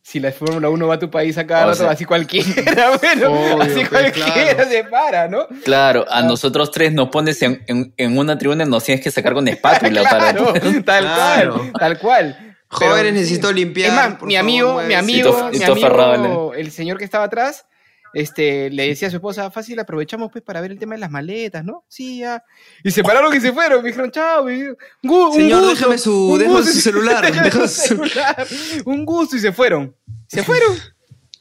si 0.01 0.19
la 0.19 0.31
Fórmula 0.31 0.69
1 0.69 0.87
va 0.87 0.95
a 0.95 0.99
tu 0.99 1.09
país 1.11 1.37
acá, 1.37 1.63
O 1.65 1.69
rato, 1.69 1.75
sea- 1.79 1.91
así 1.91 2.05
cualquiera, 2.05 2.97
bueno, 3.01 3.31
Obvio, 3.31 3.61
así 3.61 3.73
pues, 3.75 3.89
cualquiera 3.89 4.55
claro. 4.55 4.69
se 4.69 4.83
para, 4.85 5.27
¿no? 5.27 5.47
Claro, 5.63 6.05
a 6.09 6.21
nosotros 6.23 6.71
tres 6.71 6.91
nos 6.93 7.09
pones 7.09 7.39
en, 7.43 7.63
en- 7.67 7.93
en 7.97 8.17
una 8.17 8.37
tribuna 8.37 8.63
y 8.65 8.67
nos 8.69 8.83
tienes 8.83 9.03
que 9.03 9.11
sacar 9.11 9.33
con 9.33 9.47
espátula 9.47 10.01
claro, 10.09 10.53
para... 10.53 10.61
tal 10.83 11.03
Claro. 11.03 11.53
cual, 11.57 11.71
tal 11.73 11.99
cual. 11.99 12.55
Pero, 12.79 12.91
Jóvenes, 12.91 13.13
necesito 13.13 13.51
limpiar. 13.53 13.89
Es 13.89 13.95
más, 13.95 14.15
por 14.15 14.27
mi 14.27 14.35
favor, 14.35 14.49
amigo, 14.49 14.73
mi 14.87 14.93
amigo, 14.93 15.49
mi 15.51 15.57
amigo, 15.63 15.75
ferrado, 15.75 16.53
el 16.53 16.71
señor 16.71 16.97
que 16.97 17.05
estaba 17.05 17.23
atrás, 17.23 17.65
este, 18.13 18.69
le 18.69 18.87
decía 18.87 19.07
a 19.07 19.11
su 19.11 19.17
esposa, 19.17 19.51
fácil, 19.51 19.79
aprovechamos 19.79 20.31
pues 20.31 20.43
para 20.43 20.61
ver 20.61 20.71
el 20.71 20.79
tema 20.79 20.95
de 20.95 20.99
las 21.01 21.11
maletas, 21.11 21.63
¿no? 21.63 21.83
Sí, 21.87 22.19
ya. 22.19 22.43
Y 22.83 22.91
se 22.91 23.03
pararon 23.03 23.35
y 23.35 23.39
se 23.39 23.51
fueron, 23.53 23.81
me 23.83 23.89
dijeron, 23.89 24.11
chao, 24.11 24.43
me- 24.45 24.69
un, 24.69 24.77
gu- 25.03 25.27
un 25.27 25.33
Señor, 25.33 25.59
gusto, 25.61 25.75
déjame 25.75 25.97
su- 25.97 26.29
un 26.33 26.39
déjame 26.39 26.57
gusto". 26.57 26.71
su 26.73 26.79
celular, 26.81 27.21
Déjame 27.25 27.43
déjame 27.45 27.67
su 27.67 27.73
su- 27.81 27.87
celular. 27.87 28.47
Un 28.85 29.05
gusto 29.05 29.35
y 29.35 29.39
se 29.39 29.51
fueron. 29.51 29.95
Se 30.27 30.43
fueron. 30.43 30.75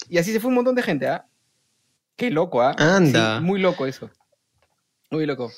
Y 0.08 0.18
así 0.18 0.32
se 0.32 0.40
fue 0.40 0.48
un 0.48 0.54
montón 0.54 0.74
de 0.74 0.82
gente, 0.82 1.08
¿ah? 1.08 1.26
Qué 2.16 2.30
loco, 2.30 2.62
¿ah? 2.62 2.74
Anda. 2.78 3.38
Sí, 3.38 3.44
muy 3.44 3.60
loco 3.60 3.86
eso. 3.86 4.10
Muy 5.10 5.26
loco. 5.26 5.52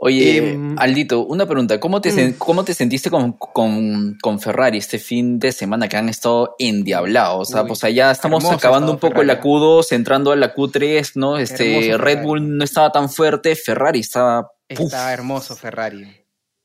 Oye, 0.00 0.52
Em, 0.52 0.76
Aldito, 0.78 1.26
una 1.26 1.44
pregunta. 1.46 1.80
¿Cómo 1.80 2.00
te, 2.00 2.12
Mm. 2.12 2.34
¿cómo 2.38 2.64
te 2.64 2.72
sentiste 2.72 3.10
con, 3.10 3.32
con, 3.32 4.16
con 4.22 4.38
Ferrari 4.38 4.78
este 4.78 5.00
fin 5.00 5.40
de 5.40 5.50
semana 5.50 5.88
que 5.88 5.96
han 5.96 6.08
estado 6.08 6.54
endiablados? 6.60 7.48
O 7.48 7.52
sea, 7.52 7.62
Uy, 7.62 7.68
pues 7.68 7.82
allá 7.82 8.12
estamos 8.12 8.44
acabando 8.44 8.92
un 8.92 8.98
poco 8.98 9.22
estado 9.22 9.24
la 9.24 9.34
Ferrari. 9.42 9.50
Q2, 9.50 9.92
entrando 9.92 10.30
a 10.30 10.36
la 10.36 10.54
Q3, 10.54 11.10
¿no? 11.16 11.36
Este, 11.36 11.88
Hermoso 11.88 11.98
Red 11.98 12.12
Ferrari. 12.12 12.26
Bull 12.26 12.58
no 12.58 12.64
estaba 12.64 12.92
tan 12.92 13.10
fuerte, 13.10 13.56
Ferrari 13.56 13.98
estaba... 14.00 14.52
¡puf! 14.68 14.86
Está 14.86 15.12
hermoso 15.12 15.56
Ferrari. 15.56 16.06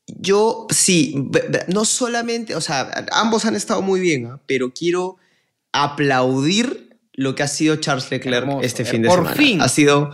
Yo 0.06 0.66
sí, 0.70 1.28
no 1.66 1.84
solamente, 1.86 2.54
o 2.54 2.60
sea, 2.60 3.06
ambos 3.10 3.46
han 3.46 3.56
estado 3.56 3.82
muy 3.82 3.98
bien, 4.00 4.26
¿ah? 4.26 4.40
pero 4.46 4.70
quiero 4.72 5.16
aplaudir 5.72 6.96
lo 7.14 7.34
que 7.34 7.42
ha 7.42 7.48
sido 7.48 7.76
Charles 7.76 8.10
Leclerc 8.12 8.42
Hermoso, 8.44 8.60
este 8.64 8.84
her- 8.84 8.90
fin 8.90 9.02
de 9.02 9.08
por 9.08 9.18
semana. 9.18 9.36
fin. 9.36 9.60
Ha 9.60 9.68
sido, 9.68 10.12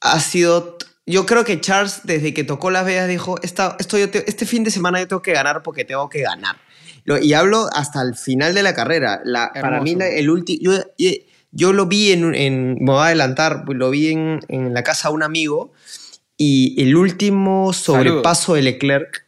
ha 0.00 0.20
sido, 0.20 0.77
yo 1.08 1.26
creo 1.26 1.44
que 1.44 1.60
Charles 1.60 2.00
desde 2.04 2.32
que 2.34 2.44
tocó 2.44 2.70
las 2.70 2.84
veas 2.84 3.08
dijo, 3.08 3.36
Esta, 3.42 3.76
esto 3.80 3.98
yo 3.98 4.10
te- 4.10 4.28
este 4.28 4.46
fin 4.46 4.62
de 4.64 4.70
semana 4.70 5.00
yo 5.00 5.08
tengo 5.08 5.22
que 5.22 5.32
ganar 5.32 5.62
porque 5.62 5.84
tengo 5.84 6.08
que 6.08 6.20
ganar. 6.22 6.56
Lo- 7.04 7.18
y 7.18 7.32
hablo 7.32 7.68
hasta 7.72 8.02
el 8.02 8.14
final 8.14 8.54
de 8.54 8.62
la 8.62 8.74
carrera. 8.74 9.20
La, 9.24 9.50
para 9.52 9.80
mí 9.80 9.94
la- 9.94 10.08
el 10.08 10.28
último, 10.30 10.58
yo, 10.62 10.72
yo, 10.98 11.10
yo 11.50 11.72
lo 11.72 11.86
vi 11.86 12.12
en, 12.12 12.34
en, 12.34 12.74
me 12.80 12.92
voy 12.92 13.00
a 13.00 13.06
adelantar, 13.06 13.64
lo 13.66 13.90
vi 13.90 14.08
en, 14.12 14.40
en 14.48 14.74
la 14.74 14.82
casa 14.84 15.08
de 15.08 15.14
un 15.14 15.22
amigo 15.22 15.72
y 16.36 16.80
el 16.82 16.94
último 16.94 17.72
sobrepaso 17.72 18.54
de 18.54 18.62
Leclerc 18.62 19.24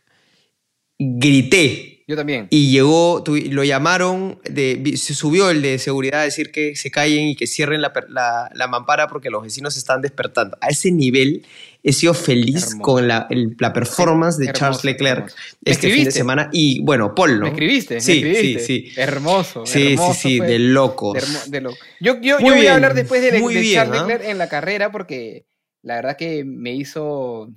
grité 0.98 1.99
Yo 2.10 2.16
también. 2.16 2.48
y 2.50 2.72
llegó, 2.72 3.22
lo 3.26 3.62
llamaron, 3.62 4.40
de, 4.42 4.94
se 4.96 5.14
subió 5.14 5.48
el 5.50 5.62
de 5.62 5.78
seguridad 5.78 6.22
a 6.22 6.24
decir 6.24 6.50
que 6.50 6.74
se 6.74 6.90
callen 6.90 7.28
y 7.28 7.36
que 7.36 7.46
cierren 7.46 7.80
la, 7.80 7.92
la, 8.08 8.50
la 8.52 8.66
mampara 8.66 9.06
porque 9.06 9.30
los 9.30 9.44
vecinos 9.44 9.74
se 9.74 9.78
están 9.78 10.00
despertando. 10.02 10.58
A 10.60 10.70
ese 10.70 10.90
nivel 10.90 11.46
he 11.84 11.92
sido 11.92 12.12
feliz 12.12 12.64
Hermoso. 12.72 12.82
con 12.82 13.06
la, 13.06 13.28
el- 13.30 13.54
la 13.60 13.72
performance 13.72 14.38
de 14.38 14.46
Hermoso, 14.46 14.58
Charles 14.58 14.84
Leclerc 14.84 15.18
hermoso. 15.18 15.36
¿Me 15.64 15.70
este 15.72 15.90
fin 15.90 16.04
de 16.04 16.10
semana. 16.10 16.50
Y 16.52 16.80
bueno, 16.82 17.14
Paul, 17.14 17.34
¿no? 17.38 17.42
¿Me 17.42 17.48
escribiste? 17.50 17.94
¿Me 17.94 18.00
Sí, 18.00 18.12
escribiste? 18.14 18.58
sí, 18.60 18.86
sí. 18.90 19.00
Hermoso. 19.00 19.64
Sí, 19.66 19.96
sí, 19.96 20.12
sí, 20.14 20.40
de 20.40 20.58
locos. 20.58 21.14
De 21.14 21.20
hermo- 21.20 21.44
de 21.46 21.60
loco. 21.60 21.78
Yo, 22.00 22.14
yo, 22.20 22.38
yo 22.38 22.40
voy 22.40 22.54
bien, 22.56 22.72
a 22.72 22.74
hablar 22.74 22.94
después 22.94 23.22
de, 23.22 23.30
de 23.30 23.40
bien, 23.40 23.74
Charles. 23.74 24.00
Leclerc 24.02 24.24
en 24.24 24.38
la 24.38 24.48
carrera 24.48 24.90
porque 24.90 25.46
la 25.82 25.94
verdad 25.94 26.16
que 26.16 26.44
me 26.44 26.74
hizo 26.74 27.50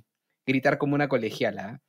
gritar 0.46 0.78
como 0.78 0.94
una 0.94 1.08
colegiala. 1.08 1.80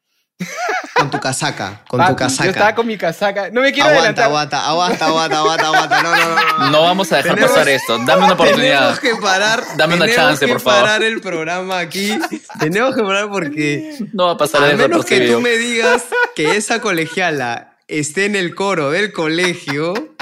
Con 0.96 1.10
tu 1.12 1.20
casaca, 1.20 1.82
con 1.88 1.98
Papi, 2.00 2.12
tu 2.12 2.16
casaca. 2.18 2.44
Yo 2.46 2.52
estaba 2.52 2.76
con 2.76 2.88
mi 2.88 2.98
casaca. 2.98 3.50
No 3.52 3.62
me 3.62 3.72
quiero 3.74 3.90
aguanta, 3.90 4.26
adelantar. 4.26 4.26
aguanta, 4.26 5.06
aguanta, 5.06 5.06
aguanta, 5.08 5.38
aguanta, 5.40 5.68
aguanta. 5.68 6.04
No, 6.04 6.16
no, 6.16 6.30
no, 6.36 6.58
no. 6.60 6.70
No 6.72 6.82
vamos 6.84 7.12
a 7.12 7.18
dejar 7.18 7.36
Tenemos- 7.36 7.52
pasar 7.52 7.70
esto. 7.70 7.98
Dame 8.00 8.24
una 8.26 8.34
oportunidad. 8.34 8.80
Tenemos 8.80 9.00
que 9.00 9.16
parar. 9.22 9.64
Dame 9.78 9.96
una 9.96 10.06
tenemos 10.06 10.26
chance, 10.28 10.46
que 10.46 10.52
por 10.52 10.62
favor. 10.62 10.82
parar 10.82 11.04
el 11.04 11.22
programa 11.22 11.80
aquí. 11.80 12.18
Tenemos 12.60 12.96
que 12.96 13.02
parar 13.04 13.30
porque 13.30 13.98
No 14.14 14.28
va 14.28 14.32
a 14.34 14.38
pasar 14.38 14.64
a 14.64 14.68
eso. 14.70 14.78
menos 14.78 15.06
que 15.06 15.22
tú 15.28 15.40
me 15.42 15.52
digas 15.58 16.04
que 16.36 16.56
esa 16.58 16.80
colegiala 16.82 17.74
esté 17.88 18.26
en 18.26 18.36
el 18.36 18.56
coro 18.56 18.92
del 18.92 19.12
colegio, 19.14 20.15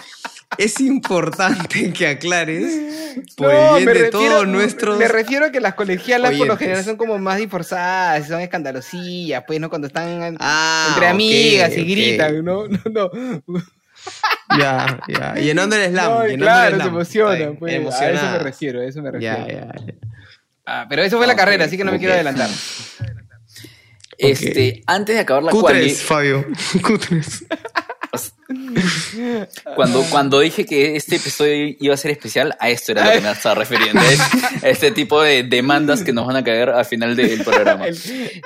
es 0.57 0.79
importante 0.81 1.91
que 1.93 2.07
aclares 2.07 2.65
por 3.37 3.51
No, 3.53 3.77
el 3.77 3.83
bien 3.83 3.85
me 3.85 3.93
de 3.93 4.05
refiero- 4.11 4.11
todos 4.11 4.47
nuestros. 4.47 4.97
Me 4.97 5.07
refiero 5.07 5.45
a 5.45 5.51
que 5.51 5.59
las 5.59 5.73
colegialas 5.75 6.35
por 6.35 6.47
lo 6.47 6.57
general 6.57 6.83
son 6.83 6.97
como 6.97 7.17
más 7.19 7.37
disforzadas, 7.37 8.27
son 8.27 8.39
escandalosillas, 8.41 9.43
pues, 9.47 9.59
¿no? 9.59 9.69
Cuando 9.69 9.87
están 9.87 10.37
Ah, 10.39 10.87
entre 10.89 11.07
amigas 11.07 11.75
y 11.77 11.83
gritan, 11.83 12.43
¿no? 12.43 12.63
No, 12.67 12.79
no. 12.91 13.09
Ya, 14.59 14.99
ya. 15.07 15.33
Llenando 15.41 15.75
el 15.75 15.91
slam. 15.91 16.11
No, 16.11 16.21
llenando 16.27 16.45
claro, 16.45 16.67
el 16.67 16.71
se 16.73 16.75
slam. 16.81 16.87
emocionan, 16.95 17.33
Está 17.53 17.65
bien, 17.65 17.83
pues. 17.83 17.95
A 17.95 18.11
eso 18.11 18.25
me 18.31 18.39
refiero, 18.39 18.81
a 18.81 18.85
eso 18.85 19.01
me 19.01 19.11
refiero. 19.11 19.47
Ya, 19.47 19.53
ya. 19.53 19.71
Ah, 20.65 20.85
pero 20.89 21.03
eso 21.03 21.17
fue 21.17 21.27
la 21.27 21.35
carrera, 21.35 21.65
así 21.65 21.77
que 21.77 21.83
no 21.83 21.91
me 21.91 21.99
quiero 21.99 22.13
adelantar. 22.13 22.49
Este, 24.17 24.83
antes 24.85 25.15
de 25.15 25.21
acabar 25.21 25.43
la 25.43 25.51
Q3, 25.51 25.59
quali, 25.61 25.89
Fabio. 25.91 26.45
Q3. 26.47 27.45
Cuando, 29.75 30.03
cuando 30.09 30.39
dije 30.39 30.65
que 30.65 30.95
este 30.95 31.15
episodio 31.17 31.75
iba 31.79 31.93
a 31.93 31.97
ser 31.97 32.11
especial, 32.11 32.55
a 32.59 32.69
esto 32.69 32.91
era 32.91 33.05
lo 33.05 33.11
que 33.11 33.21
me 33.21 33.31
estaba 33.31 33.55
refiriendo. 33.55 34.01
es- 34.01 34.19
a 34.63 34.69
este 34.69 34.91
tipo 34.91 35.21
de 35.21 35.43
demandas 35.43 36.03
que 36.03 36.13
nos 36.13 36.25
van 36.27 36.35
a 36.37 36.43
caer 36.43 36.69
al 36.69 36.85
final 36.85 37.15
del 37.15 37.43
programa. 37.43 37.87
El- 37.87 37.97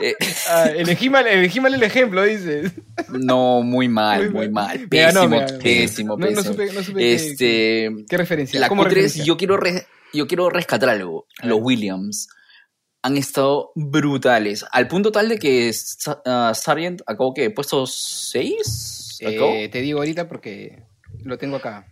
Eh, 0.01 0.15
Ah, 0.49 0.65
elegí, 0.75 1.09
mal, 1.09 1.27
elegí 1.27 1.59
mal 1.59 1.73
el 1.73 1.83
ejemplo, 1.83 2.23
dices. 2.23 2.71
no, 3.09 3.61
muy 3.61 3.87
mal, 3.89 4.25
Muy 4.25 4.33
muy 4.33 4.49
mal. 4.49 4.77
mal. 4.79 4.87
Me 4.89 5.01
ganó, 5.01 5.21
Pésimo, 5.29 5.37
me 5.39 5.53
pésimo, 5.59 6.17
No- 6.17 6.25
no 6.29 6.35
pésimo. 6.35 6.53
supe- 6.53 6.73
no 6.73 6.83
supe 6.83 6.99
qué- 6.99 7.13
este, 7.15 7.89
¿Qué 8.09 8.17
referencia? 8.17 8.59
la 8.59 8.69
¿Cómo 8.69 8.83
Q3, 8.83 8.85
referencia? 8.89 9.23
yo 9.25 9.37
quiero, 9.37 9.57
re- 9.57 9.85
yo 10.13 10.27
quiero 10.27 10.49
rescatar 10.49 10.89
algo. 10.89 11.27
Los 11.43 11.59
Williams 11.61 12.27
han 13.03 13.17
estado 13.17 13.71
brutales. 13.75 14.65
Al 14.71 14.87
punto 14.87 15.11
tal 15.11 15.29
de 15.29 15.37
que 15.39 15.71
ah, 16.25 16.53
Sargent 16.55 17.01
acabó 17.05 17.33
que 17.33 17.49
puesto 17.51 17.85
6. 17.87 18.96
Eh, 19.21 19.69
te 19.71 19.81
digo 19.81 19.99
ahorita 19.99 20.27
porque 20.27 20.83
lo 21.23 21.37
tengo 21.37 21.57
acá. 21.57 21.87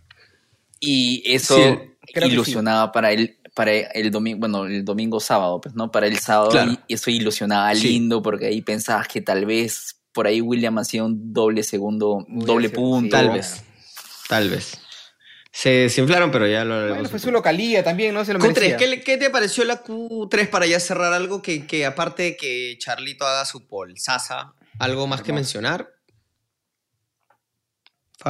Y 0.80 1.22
eso 1.32 1.56
Sí, 1.56 2.20
ilusionaba 2.24 2.92
para 2.92 3.12
el 3.12 3.38
para 3.54 3.72
el 3.72 4.10
domingo, 4.10 4.40
bueno, 4.40 4.66
el 4.66 4.84
domingo 4.84 5.18
sábado, 5.18 5.62
pues, 5.62 5.74
¿no? 5.74 5.90
Para 5.90 6.06
el 6.08 6.18
sábado 6.18 6.50
Claro. 6.50 6.72
y 6.86 6.92
eso 6.92 7.10
ilusionaba 7.10 7.74
Sí. 7.74 7.88
lindo 7.88 8.20
porque 8.20 8.46
ahí 8.46 8.60
pensabas 8.60 9.08
que 9.08 9.22
tal 9.22 9.46
vez 9.46 9.96
por 10.12 10.26
ahí 10.26 10.42
William 10.42 10.76
hacía 10.76 11.02
un 11.04 11.32
doble 11.32 11.62
segundo, 11.62 12.26
doble 12.28 12.68
punto. 12.68 13.16
Tal 13.16 13.30
vez. 13.30 13.62
Tal 14.28 14.50
vez. 14.50 14.78
Se 15.50 15.70
desinflaron, 15.70 16.30
pero 16.30 16.46
ya 16.46 16.66
lo 16.66 16.88
Bueno, 16.94 17.08
fue 17.08 17.18
su 17.18 17.30
localía 17.30 17.82
también, 17.82 18.12
¿no? 18.12 18.26
Se 18.26 18.34
lo 18.34 18.38
Q3, 18.40 18.46
merecía. 18.54 18.76
¿qué, 18.76 19.00
qué 19.00 19.16
te 19.16 19.30
pareció 19.30 19.64
la 19.64 19.82
Q3 19.82 20.50
para 20.50 20.66
ya 20.66 20.78
cerrar 20.78 21.14
algo 21.14 21.40
que, 21.40 21.66
que 21.66 21.86
aparte 21.86 22.24
de 22.24 22.36
que 22.36 22.76
Charlito 22.78 23.26
haga 23.26 23.46
su 23.46 23.66
pole? 23.66 23.94
Sasa, 23.96 24.52
¿algo 24.78 25.06
más 25.06 25.22
que 25.22 25.32
mencionar? 25.32 25.88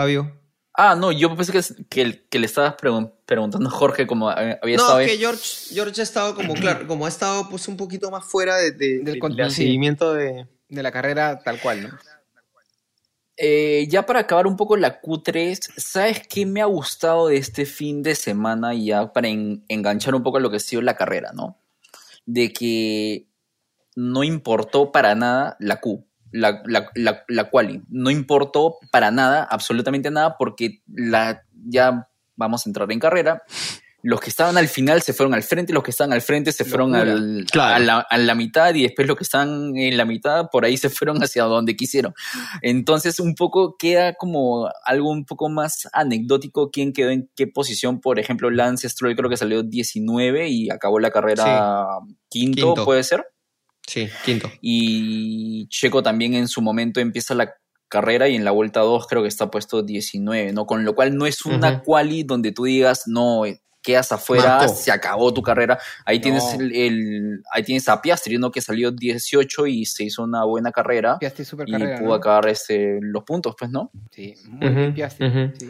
Fabio. 0.01 0.31
Ah, 0.75 0.95
no, 0.95 1.11
yo 1.11 1.35
pensé 1.35 1.53
que, 1.53 1.63
que, 1.89 2.27
que 2.29 2.39
le 2.39 2.45
estabas 2.45 2.77
pregun- 2.77 3.11
preguntando 3.25 3.67
a 3.71 3.73
Jorge 3.73 4.07
como 4.07 4.31
eh, 4.31 4.59
había 4.63 4.77
No, 4.77 4.83
estado 4.83 4.99
ahí. 4.99 5.07
que 5.07 5.17
George, 5.17 5.43
George 5.73 6.01
ha 6.03 6.05
estado 6.05 6.35
como, 6.35 6.53
claro, 6.53 6.87
como 6.87 7.07
ha 7.07 7.09
estado 7.09 7.49
pues 7.49 7.67
un 7.67 7.79
poquito 7.79 8.11
más 8.11 8.23
fuera 8.27 8.57
de, 8.57 8.73
de- 8.73 8.99
Del 8.99 9.15
de- 9.15 9.19
con- 9.19 9.35
del 9.35 9.51
sí. 9.51 9.63
seguimiento 9.63 10.13
de... 10.13 10.47
De 10.69 10.83
la 10.83 10.93
carrera 10.93 11.39
tal 11.43 11.59
cual, 11.61 11.83
¿no? 11.85 11.89
Eh, 13.39 13.87
ya 13.89 14.05
para 14.05 14.21
acabar 14.21 14.47
un 14.47 14.57
poco 14.57 14.77
la 14.77 15.01
Q3, 15.01 15.59
¿sabes 15.79 16.27
qué 16.29 16.45
me 16.45 16.61
ha 16.61 16.67
gustado 16.67 17.29
de 17.29 17.37
este 17.39 17.65
fin 17.65 18.03
de 18.03 18.15
semana? 18.15 18.75
Y 18.75 18.87
ya 18.87 19.13
para 19.15 19.29
en- 19.29 19.65
enganchar 19.69 20.15
un 20.15 20.23
poco 20.23 20.37
a 20.37 20.41
lo 20.41 20.51
que 20.51 20.57
ha 20.57 20.61
sido 20.61 20.83
la 20.83 20.97
carrera, 20.97 21.33
¿no? 21.33 21.59
De 22.27 22.53
que 22.53 23.29
no 23.95 24.25
importó 24.25 24.93
para 24.93 25.15
nada 25.15 25.57
la 25.59 25.81
Q, 25.81 26.05
la, 26.37 26.63
la, 26.67 26.91
la, 26.95 27.25
la 27.29 27.51
quali. 27.51 27.83
No 27.89 28.11
importó 28.11 28.77
para 28.93 29.11
nada, 29.11 29.45
absolutamente 29.45 30.11
nada, 30.11 30.37
porque 30.39 30.83
la, 30.87 31.43
ya 31.69 32.09
vamos 32.37 32.67
a 32.67 32.71
entrar 32.71 32.91
en 32.93 33.01
carrera. 33.01 33.43
Los 34.03 34.21
que 34.21 34.31
estaban 34.31 34.57
al 34.57 34.69
final 34.69 35.03
se 35.03 35.13
fueron 35.13 35.35
al 35.35 35.43
frente, 35.43 35.73
los 35.73 35.83
que 35.83 35.91
estaban 35.91 36.13
al 36.13 36.21
frente 36.23 36.53
se 36.53 36.65
fueron 36.65 36.95
al- 36.95 37.45
Claro. 37.51 37.75
a, 37.75 37.79
la, 37.81 37.99
a 38.09 38.19
la 38.19 38.35
mitad 38.37 38.73
y 38.73 38.83
después 38.83 39.09
los 39.09 39.17
que 39.17 39.25
están 39.25 39.77
en 39.77 39.97
la 39.97 40.05
mitad 40.05 40.49
por 40.53 40.65
ahí 40.65 40.77
se 40.77 40.91
fueron 40.91 41.21
hacia 41.25 41.43
donde 41.45 41.75
quisieron. 41.75 42.15
Entonces 42.63 43.19
un 43.19 43.35
poco 43.35 43.77
queda 43.77 44.15
como 44.15 44.71
algo 44.85 45.11
un 45.11 45.25
poco 45.25 45.49
más 45.49 45.89
anecdótico 45.93 46.71
quién 46.71 46.93
quedó 46.93 47.11
en 47.11 47.29
qué 47.35 47.49
posición. 47.49 48.01
Por 48.01 48.21
ejemplo, 48.21 48.49
Lance 48.51 48.89
Stroll 48.89 49.17
creo 49.17 49.29
que 49.31 49.37
salió 49.37 49.65
19 49.65 50.49
y 50.51 50.71
acabó 50.71 51.01
la 51.01 51.11
carrera 51.11 51.87
quinto, 52.29 52.67
Quinto. 52.67 52.85
puede 52.85 53.03
ser. 53.03 53.25
Sí, 53.87 54.09
quinto. 54.25 54.51
Y 54.61 55.67
Checo 55.69 56.03
también 56.03 56.35
en 56.35 56.49
su 56.49 56.61
momento 56.63 57.01
empieza 57.01 57.35
la 57.35 57.55
carrera 57.89 58.29
y 58.29 58.35
en 58.35 58.45
la 58.45 58.51
vuelta 58.51 58.81
2 58.81 59.07
creo 59.07 59.23
que 59.23 59.29
está 59.29 59.51
puesto 59.51 59.83
19, 59.83 60.53
¿no? 60.53 60.67
Con 60.67 60.85
lo 60.85 60.95
cual 60.95 61.17
no 61.17 61.25
es 61.27 61.45
una 61.47 61.71
Ujú. 61.75 61.83
quali 61.85 62.23
donde 62.25 62.51
tú 62.53 62.65
digas, 62.65 63.05
no, 63.07 63.43
quedas 63.81 64.11
afuera, 64.11 64.67
se 64.67 64.91
acabó 64.91 65.33
tu 65.33 65.41
carrera. 65.43 65.79
Ahí 66.05 66.19
No. 66.19 66.23
tienes 66.25 66.55
el, 66.55 66.75
el- 66.75 67.43
ahí 67.53 67.63
tienes 67.63 67.89
a 67.89 68.03
Piastri, 68.03 68.37
¿no? 68.39 68.51
Que 68.51 68.61
salió 68.61 68.91
18 68.91 69.69
y 69.69 69.85
se 69.87 70.03
hizo 70.03 70.25
una 70.25 70.43
buena 70.45 70.73
carrera 70.73 71.17
Piastri 71.21 71.45
super 71.45 71.69
y 71.69 71.73
carrera, 71.73 71.97
pudo 71.97 72.09
¿no? 72.09 72.15
acabar 72.15 72.49
este, 72.49 72.99
los 73.01 73.23
puntos, 73.23 73.55
pues, 73.57 73.71
¿no? 73.71 73.93
Sí, 74.11 74.35
muy 74.49 74.71
Ujú, 74.71 74.79
bien 74.81 74.95
Piastri. 74.95 75.31
sí. 75.57 75.69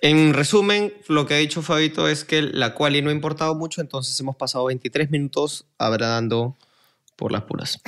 En 0.00 0.32
resumen, 0.34 0.92
lo 1.08 1.26
que 1.26 1.34
ha 1.34 1.38
dicho 1.38 1.60
Fabito 1.62 2.08
es 2.08 2.24
que 2.24 2.42
la 2.42 2.74
quali 2.74 3.02
no 3.02 3.10
ha 3.10 3.12
importado 3.12 3.54
mucho, 3.54 3.80
entonces 3.80 4.18
hemos 4.20 4.36
pasado 4.36 4.66
23 4.66 5.10
minutos 5.10 5.66
hablando 5.78 6.56
por 7.18 7.32
las 7.32 7.42
puras. 7.42 7.80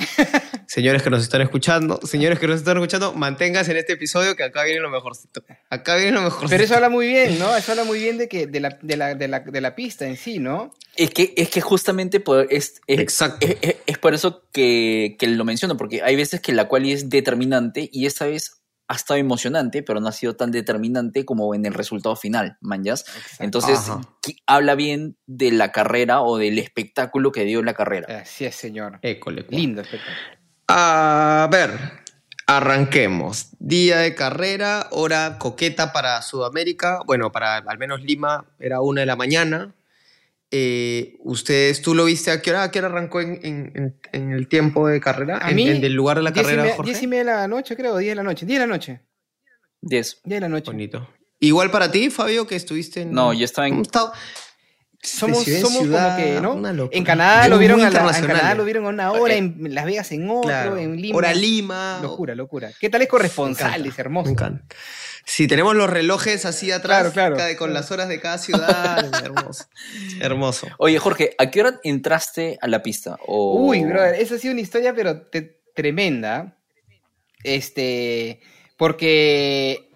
señores 0.67 1.01
que 1.01 1.09
nos 1.09 1.23
están 1.23 1.41
escuchando, 1.41 1.99
señores 2.03 2.37
que 2.37 2.47
nos 2.47 2.57
están 2.57 2.75
escuchando, 2.77 3.13
manténganse 3.13 3.71
en 3.71 3.77
este 3.77 3.93
episodio 3.93 4.35
que 4.35 4.43
acá 4.43 4.63
viene 4.65 4.81
lo 4.81 4.89
mejorcito. 4.89 5.41
Acá 5.69 5.95
viene 5.95 6.11
lo 6.11 6.21
mejorcito. 6.21 6.49
Pero 6.49 6.63
eso 6.65 6.75
habla 6.75 6.89
muy 6.89 7.07
bien, 7.07 7.39
¿no? 7.39 7.55
Eso 7.55 7.71
habla 7.71 7.85
muy 7.85 7.99
bien 7.99 8.17
de, 8.17 8.27
que, 8.27 8.45
de, 8.45 8.59
la, 8.59 8.77
de, 8.81 8.97
la, 8.97 9.15
de, 9.15 9.27
la, 9.29 9.39
de 9.39 9.61
la 9.61 9.73
pista 9.73 10.05
en 10.05 10.17
sí, 10.17 10.37
¿no? 10.39 10.73
Es 10.97 11.11
que, 11.11 11.33
es 11.37 11.49
que 11.49 11.61
justamente 11.61 12.19
por, 12.19 12.45
es, 12.51 12.81
es, 12.87 12.99
Exacto. 12.99 13.47
es, 13.47 13.55
es- 13.61 13.75
es 13.85 13.97
por 13.97 14.13
eso 14.13 14.43
que, 14.51 15.15
que 15.17 15.27
lo 15.27 15.45
menciono, 15.45 15.77
porque 15.77 16.01
hay 16.03 16.15
veces 16.17 16.41
que 16.41 16.51
la 16.51 16.67
quali 16.67 16.91
es 16.91 17.09
determinante 17.09 17.89
y 17.91 18.05
esta 18.05 18.25
vez 18.25 18.60
ha 18.91 18.95
estado 18.95 19.17
emocionante, 19.17 19.83
pero 19.83 20.01
no 20.01 20.09
ha 20.09 20.11
sido 20.11 20.35
tan 20.35 20.51
determinante 20.51 21.23
como 21.23 21.55
en 21.55 21.65
el 21.65 21.73
resultado 21.73 22.17
final, 22.17 22.57
manjas. 22.59 23.05
Entonces, 23.39 23.89
habla 24.45 24.75
bien 24.75 25.17
de 25.27 25.51
la 25.51 25.71
carrera 25.71 26.21
o 26.21 26.37
del 26.37 26.59
espectáculo 26.59 27.31
que 27.31 27.45
dio 27.45 27.63
la 27.63 27.73
carrera. 27.73 28.21
Así 28.21 28.43
es, 28.43 28.55
señor. 28.55 28.99
École. 29.01 29.45
Lindo 29.49 29.81
espectáculo. 29.81 30.17
A 30.67 31.47
ver, 31.49 31.71
arranquemos. 32.47 33.51
Día 33.59 33.99
de 33.99 34.13
carrera, 34.13 34.87
hora 34.91 35.37
coqueta 35.39 35.93
para 35.93 36.21
Sudamérica. 36.21 36.99
Bueno, 37.05 37.31
para 37.31 37.57
al 37.57 37.77
menos 37.77 38.01
Lima 38.01 38.43
era 38.59 38.81
una 38.81 39.01
de 39.01 39.07
la 39.07 39.15
mañana. 39.15 39.73
Eh, 40.53 41.15
ustedes, 41.23 41.81
¿tú 41.81 41.95
lo 41.95 42.05
viste 42.05 42.29
a 42.29 42.41
qué 42.41 42.49
hora? 42.51 42.63
¿A 42.63 42.71
qué 42.71 42.79
hora 42.79 42.89
arrancó 42.89 43.21
en, 43.21 43.39
en- 43.43 43.71
en- 43.73 43.99
en 44.11 44.31
el 44.33 44.47
tiempo 44.49 44.87
de 44.87 44.99
carrera? 44.99 45.39
A 45.41 45.49
¿En, 45.49 45.55
mí, 45.55 45.69
en 45.69 45.83
el 45.83 45.93
lugar 45.93 46.17
de 46.17 46.23
la 46.23 46.31
Diez 46.31 46.43
y 46.43 46.45
carrera, 46.45 46.63
media- 46.63 46.75
Jorge? 46.75 46.91
diez 46.91 47.03
y 47.03 47.07
media 47.07 47.23
de 47.23 47.31
la 47.31 47.47
noche, 47.47 47.75
creo, 47.77 47.95
10 47.97 48.11
de 48.11 48.15
la 48.15 48.23
noche. 48.23 48.45
10 48.45 48.59
de 48.59 48.67
la 48.67 48.73
noche. 48.73 49.01
10. 49.81 50.21
10 50.25 50.35
de 50.35 50.41
la 50.41 50.49
noche. 50.49 50.65
Bonito. 50.71 51.07
Igual 51.39 51.71
para 51.71 51.89
ti, 51.89 52.09
Fabio, 52.09 52.45
que 52.45 52.55
estuviste 52.55 53.01
en... 53.01 53.13
No, 53.13 53.33
yo 53.33 53.45
estaba 53.45 53.67
en-. 53.67 53.83
Somos, 55.03 55.43
ciudad 55.45 55.61
somos 55.61 55.81
ciudad, 55.81 56.15
como 56.41 56.61
que, 56.61 56.75
¿no? 56.77 56.89
En 56.91 57.03
Canadá 57.03 57.47
lo 57.47 57.57
vieron 57.57 57.81
a 57.81 57.89
la, 57.89 58.15
en 58.15 58.25
Canadá 58.27 58.53
lo 58.53 58.63
vieron 58.65 58.85
a 58.85 58.89
una 58.89 59.11
hora, 59.11 59.33
en 59.33 59.73
Las 59.73 59.85
Vegas 59.85 60.11
en 60.11 60.29
otro, 60.29 60.41
Claro. 60.43 60.77
en 60.77 61.01
Lima. 61.01 61.17
Hora 61.17 61.33
Lima. 61.33 61.99
Locura, 62.03 62.35
locura. 62.35 62.69
¿Qué 62.79 62.87
tal 62.89 63.01
es 63.01 63.07
corresponsal? 63.07 63.81
Me 63.81 63.89
Es 63.89 63.97
hermoso. 63.97 64.25
Me 64.25 64.31
encanta. 64.33 64.63
Si 65.25 65.47
tenemos 65.47 65.75
los 65.75 65.89
relojes 65.89 66.45
así 66.45 66.71
atrás, 66.71 66.99
Claro, 66.99 67.13
claro. 67.13 67.35
cada- 67.37 67.55
con 67.57 67.73
las 67.73 67.91
horas 67.91 68.09
de 68.09 68.19
cada 68.19 68.37
ciudad, 68.37 69.23
hermoso. 69.23 69.65
Hermoso. 70.19 70.67
Oye, 70.77 70.97
Jorge, 70.99 71.35
¿a 71.37 71.49
qué 71.51 71.61
hora 71.61 71.79
entraste 71.83 72.57
a 72.61 72.67
la 72.67 72.81
pista? 72.81 73.17
O... 73.27 73.55
Uy, 73.67 73.83
brother, 73.83 74.15
esa 74.15 74.35
ha 74.35 74.37
sido 74.39 74.51
una 74.53 74.61
historia, 74.61 74.93
pero 74.93 75.21
te- 75.21 75.59
tremenda. 75.75 76.57
Este, 77.43 78.41
porque 78.77 79.89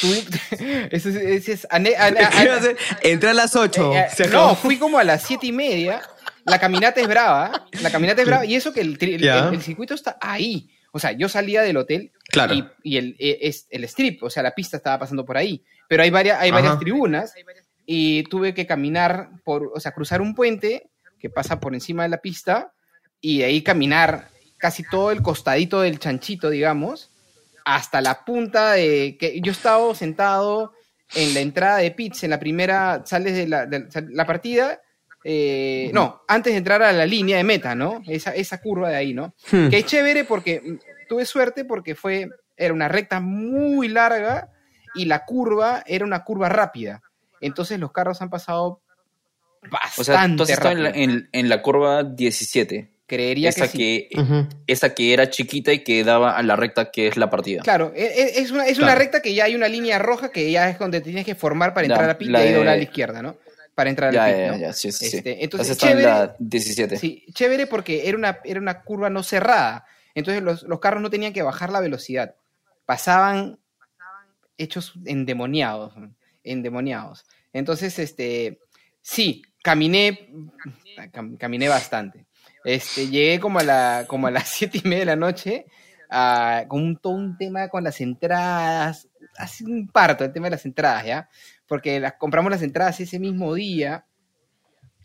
tú, 0.00 0.12
eso 0.90 1.08
es, 1.10 1.16
eso 1.16 1.52
es 1.52 1.66
ane- 1.70 1.94
ane- 1.98 2.28
¿Qué 2.30 2.44
iba 2.44 2.54
a 2.54 2.58
hacer? 2.58 2.76
Entré 3.02 3.30
a 3.30 3.34
las 3.34 3.54
8. 3.56 3.92
Eh, 3.94 4.06
eh, 4.18 4.28
no, 4.30 4.54
fui 4.54 4.78
como 4.78 4.98
a 4.98 5.04
las 5.04 5.22
siete 5.22 5.46
y 5.46 5.52
media. 5.52 6.02
La 6.46 6.58
caminata 6.58 7.00
es 7.00 7.08
brava. 7.08 7.66
La 7.80 7.90
caminata 7.90 8.20
es 8.22 8.26
brava. 8.26 8.44
Y 8.44 8.54
eso 8.54 8.72
que 8.72 8.80
el, 8.82 8.98
el- 9.00 9.24
el 9.26 9.62
circuito 9.62 9.94
está 9.94 10.18
ahí. 10.20 10.70
O 10.94 11.00
sea, 11.00 11.10
yo 11.10 11.28
salía 11.28 11.62
del 11.62 11.76
hotel 11.76 12.12
Claro. 12.28 12.54
y, 12.54 12.64
y 12.84 12.96
el, 12.98 13.16
es, 13.18 13.66
el 13.70 13.82
strip, 13.82 14.22
o 14.22 14.30
sea, 14.30 14.44
la 14.44 14.54
pista 14.54 14.76
estaba 14.76 15.00
pasando 15.00 15.24
por 15.24 15.36
ahí. 15.36 15.64
Pero 15.88 16.04
hay 16.04 16.10
varias, 16.10 16.40
hay 16.40 16.52
varias 16.52 16.78
tribunas 16.78 17.34
y 17.84 18.22
tuve 18.24 18.54
que 18.54 18.64
caminar 18.64 19.30
por, 19.44 19.72
o 19.74 19.80
sea, 19.80 19.90
cruzar 19.90 20.20
un 20.20 20.36
puente 20.36 20.88
que 21.18 21.30
pasa 21.30 21.58
por 21.58 21.74
encima 21.74 22.04
de 22.04 22.10
la 22.10 22.18
pista 22.18 22.72
y 23.20 23.38
de 23.38 23.46
ahí 23.46 23.62
caminar 23.62 24.28
casi 24.56 24.84
todo 24.88 25.10
el 25.10 25.20
costadito 25.20 25.80
del 25.80 25.98
chanchito, 25.98 26.48
digamos, 26.48 27.10
hasta 27.64 28.00
la 28.00 28.24
punta 28.24 28.74
de 28.74 29.16
que 29.18 29.40
yo 29.40 29.50
estaba 29.50 29.92
sentado 29.96 30.74
en 31.16 31.34
la 31.34 31.40
entrada 31.40 31.78
de 31.78 31.90
pits, 31.90 32.22
en 32.22 32.30
la 32.30 32.38
primera, 32.38 33.02
sales 33.04 33.34
de 33.34 33.48
la, 33.48 33.66
de 33.66 33.88
la 34.10 34.26
partida, 34.26 34.80
eh, 35.24 35.90
no, 35.94 36.22
antes 36.28 36.52
de 36.52 36.58
entrar 36.58 36.82
a 36.82 36.92
la 36.92 37.06
línea 37.06 37.38
de 37.38 37.44
meta, 37.44 37.74
¿no? 37.74 38.02
Esa, 38.06 38.34
esa 38.34 38.60
curva 38.60 38.90
de 38.90 38.96
ahí, 38.96 39.14
¿no? 39.14 39.34
Hmm. 39.50 39.68
Que 39.68 39.78
es 39.78 39.86
chévere 39.86 40.24
porque 40.24 40.78
tuve 41.08 41.24
suerte 41.24 41.64
porque 41.64 41.94
fue, 41.94 42.28
era 42.56 42.74
una 42.74 42.88
recta 42.88 43.20
muy 43.20 43.88
larga 43.88 44.50
y 44.94 45.06
la 45.06 45.24
curva 45.24 45.82
era 45.86 46.04
una 46.04 46.24
curva 46.24 46.48
rápida. 46.50 47.02
Entonces 47.40 47.78
los 47.80 47.90
carros 47.92 48.20
han 48.22 48.30
pasado 48.30 48.80
bastante 49.70 50.00
O 50.00 50.04
sea, 50.04 50.24
entonces 50.24 50.58
en 50.58 50.82
la, 50.82 50.88
rápido. 50.90 51.04
en- 51.04 51.28
en 51.32 51.48
la 51.48 51.62
curva 51.62 52.02
17. 52.04 52.90
Creería 53.06 53.50
Esa 53.50 53.66
que 53.66 53.68
sí. 53.68 53.78
que, 53.78 54.46
esa 54.66 54.94
que 54.94 55.12
era 55.12 55.28
chiquita 55.28 55.72
y 55.74 55.84
que 55.84 56.04
daba 56.04 56.36
a 56.38 56.42
la 56.42 56.56
recta 56.56 56.90
que 56.90 57.06
es 57.06 57.18
la 57.18 57.28
partida. 57.28 57.60
Claro, 57.62 57.92
e- 57.94 58.02
e- 58.02 58.40
es 58.40 58.50
una, 58.50 58.66
es 58.66 58.78
una 58.78 58.94
recta 58.94 59.20
que 59.20 59.34
ya 59.34 59.44
hay 59.44 59.54
una 59.54 59.68
línea 59.68 59.98
roja 59.98 60.30
que 60.30 60.50
ya 60.50 60.70
es 60.70 60.78
donde 60.78 61.02
tienes 61.02 61.26
que 61.26 61.34
formar 61.34 61.74
para 61.74 61.86
Ya, 61.86 61.94
entrar 61.94 62.10
a 62.10 62.16
y 62.18 62.24
la 62.30 62.38
ahí 62.38 62.48
de- 62.48 62.54
doblar 62.54 62.74
a 62.74 62.76
la 62.78 62.82
izquierda, 62.82 63.20
¿no? 63.20 63.36
Para 63.74 63.90
entrar 63.90 64.12
Ya, 64.12 64.24
al 64.26 64.30
pit, 64.32 64.40
ya, 64.40 64.52
¿no? 64.52 64.58
ya, 64.58 64.72
sí, 64.72 64.92
sí, 64.92 65.10
sí. 65.10 65.16
Este, 65.18 65.44
entonces, 65.44 65.70
estaba 65.70 65.92
en 65.92 65.98
chévere. 65.98 66.12
la 66.12 66.36
17. 66.38 66.96
Sí, 66.98 67.24
chévere 67.32 67.66
porque 67.66 68.08
era 68.08 68.16
una, 68.16 68.38
era 68.44 68.60
una 68.60 68.82
curva 68.82 69.10
no 69.10 69.22
cerrada. 69.22 69.84
Entonces 70.14 70.42
los, 70.42 70.62
los 70.62 70.78
carros 70.80 71.02
no 71.02 71.10
tenían 71.10 71.32
que 71.32 71.42
bajar 71.42 71.70
la 71.70 71.80
velocidad. 71.80 72.36
Pasaban 72.86 73.58
hechos 74.58 74.94
endemoniados. 75.06 75.94
Endemoniados. 76.44 77.24
Entonces, 77.52 77.98
este, 77.98 78.60
sí, 79.02 79.42
caminé, 79.62 80.28
cam- 81.12 81.36
caminé 81.38 81.68
bastante. 81.68 82.26
Este, 82.64 83.08
llegué 83.08 83.40
como 83.40 83.58
a, 83.58 83.62
la, 83.64 84.04
como 84.06 84.26
a 84.26 84.30
las 84.30 84.48
siete 84.50 84.78
y 84.84 84.88
media 84.88 85.00
de 85.00 85.06
la 85.06 85.16
noche 85.16 85.66
ah, 86.10 86.64
con 86.68 86.82
un, 86.82 86.96
todo 86.96 87.12
un 87.14 87.36
tema 87.36 87.68
con 87.68 87.82
las 87.84 88.00
entradas. 88.00 89.08
Hace 89.36 89.64
un 89.64 89.88
parto 89.88 90.24
el 90.24 90.32
tema 90.32 90.46
de 90.46 90.50
las 90.52 90.64
entradas, 90.64 91.04
¿ya? 91.04 91.28
Porque 91.74 91.98
las, 91.98 92.12
compramos 92.12 92.52
las 92.52 92.62
entradas 92.62 93.00
ese 93.00 93.18
mismo 93.18 93.52
día. 93.52 94.06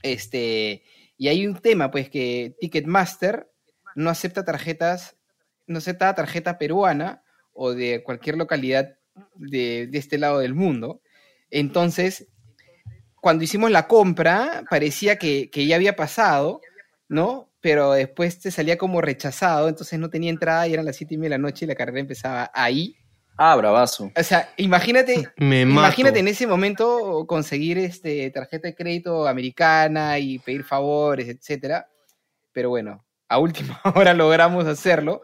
Este, 0.04 0.84
y 1.18 1.28
hay 1.28 1.48
un 1.48 1.60
tema, 1.60 1.90
pues, 1.90 2.12
que 2.12 2.56
Ticketmaster 2.60 3.50
no 3.96 4.12
acepta 4.12 4.46
tarjetas, 4.46 5.18
no 5.66 5.80
acepta 5.80 6.14
tarjeta 6.14 6.60
peruana 6.60 7.24
o 7.54 7.74
de 7.74 8.04
cualquier 8.04 8.38
localidad 8.38 9.00
de, 9.34 9.90
este 9.94 10.20
lado 10.20 10.38
del 10.38 10.54
mundo. 10.54 11.02
Entonces, 11.50 12.28
cuando 13.16 13.44
hicimos 13.44 13.72
la 13.72 13.88
compra, 13.88 14.64
parecía 14.70 15.16
que, 15.18 15.50
que 15.50 15.66
ya 15.66 15.76
había 15.76 15.96
pasado, 15.96 16.62
¿no? 17.08 17.50
Pero 17.62 17.94
después 17.94 18.40
te 18.40 18.52
salía 18.52 18.78
como 18.78 19.02
rechazado, 19.02 19.70
entonces 19.70 19.98
no 19.98 20.12
tenía 20.12 20.30
entrada 20.30 20.68
y 20.68 20.74
eran 20.74 20.86
las 20.86 20.98
siete 20.98 21.16
y 21.16 21.18
media 21.18 21.30
de 21.30 21.40
la 21.40 21.48
noche 21.50 21.66
y 21.66 21.68
la 21.68 21.74
carrera 21.74 22.00
empezaba 22.00 22.52
ahí. 22.54 22.99
Ah, 23.42 23.56
bravazo. 23.56 24.12
O 24.18 24.24
sea, 24.24 24.54
imagínate, 24.58 25.30
Me. 25.38 25.62
Imagínate 25.62 26.20
en 26.20 26.28
ese 26.28 26.46
momento 26.46 27.26
conseguir 27.26 27.78
este 27.78 28.30
tarjeta 28.32 28.68
de 28.68 28.76
crédito 28.76 29.30
americana 29.30 30.20
y 30.20 30.40
pedir 30.40 30.66
favores, 30.66 31.30
etcétera. 31.30 31.88
Pero 32.52 32.68
bueno, 32.68 33.06
a 33.30 33.40
última 33.40 33.80
hora 33.96 34.14
logramos 34.14 34.66
hacerlo 34.66 35.22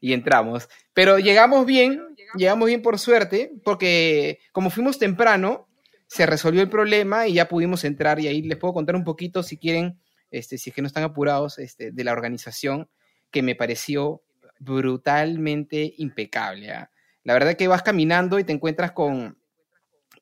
y 0.00 0.14
entramos. 0.14 0.66
Pero 0.94 1.18
llegamos 1.18 1.66
bien, 1.66 2.16
llegamos 2.36 2.68
bien 2.68 2.80
por 2.80 2.98
suerte, 2.98 3.52
porque 3.62 4.38
como 4.52 4.70
fuimos 4.70 4.98
temprano, 4.98 5.68
se 6.06 6.24
resolvió 6.24 6.62
el 6.62 6.70
problema 6.70 7.26
y 7.26 7.34
ya 7.34 7.48
pudimos 7.48 7.84
entrar. 7.84 8.18
Y 8.18 8.28
ahí 8.28 8.40
les 8.40 8.56
puedo 8.56 8.72
contar 8.72 8.96
un 8.96 9.04
poquito, 9.04 9.42
si 9.42 9.58
quieren, 9.58 10.00
este, 10.30 10.56
si 10.56 10.70
es 10.70 10.74
que 10.74 10.80
no 10.80 10.86
están 10.86 11.04
apurados, 11.04 11.58
este, 11.58 11.92
de 11.92 12.04
la 12.04 12.12
organización, 12.12 12.88
que 13.30 13.42
me 13.42 13.54
pareció 13.54 14.22
brutalmente 14.58 15.92
impecable. 15.98 16.72
¿ah? 16.72 16.90
La 17.28 17.34
verdad 17.34 17.56
que 17.56 17.68
vas 17.68 17.82
caminando 17.82 18.38
y 18.38 18.44
te 18.44 18.54
encuentras 18.54 18.92
con, 18.92 19.36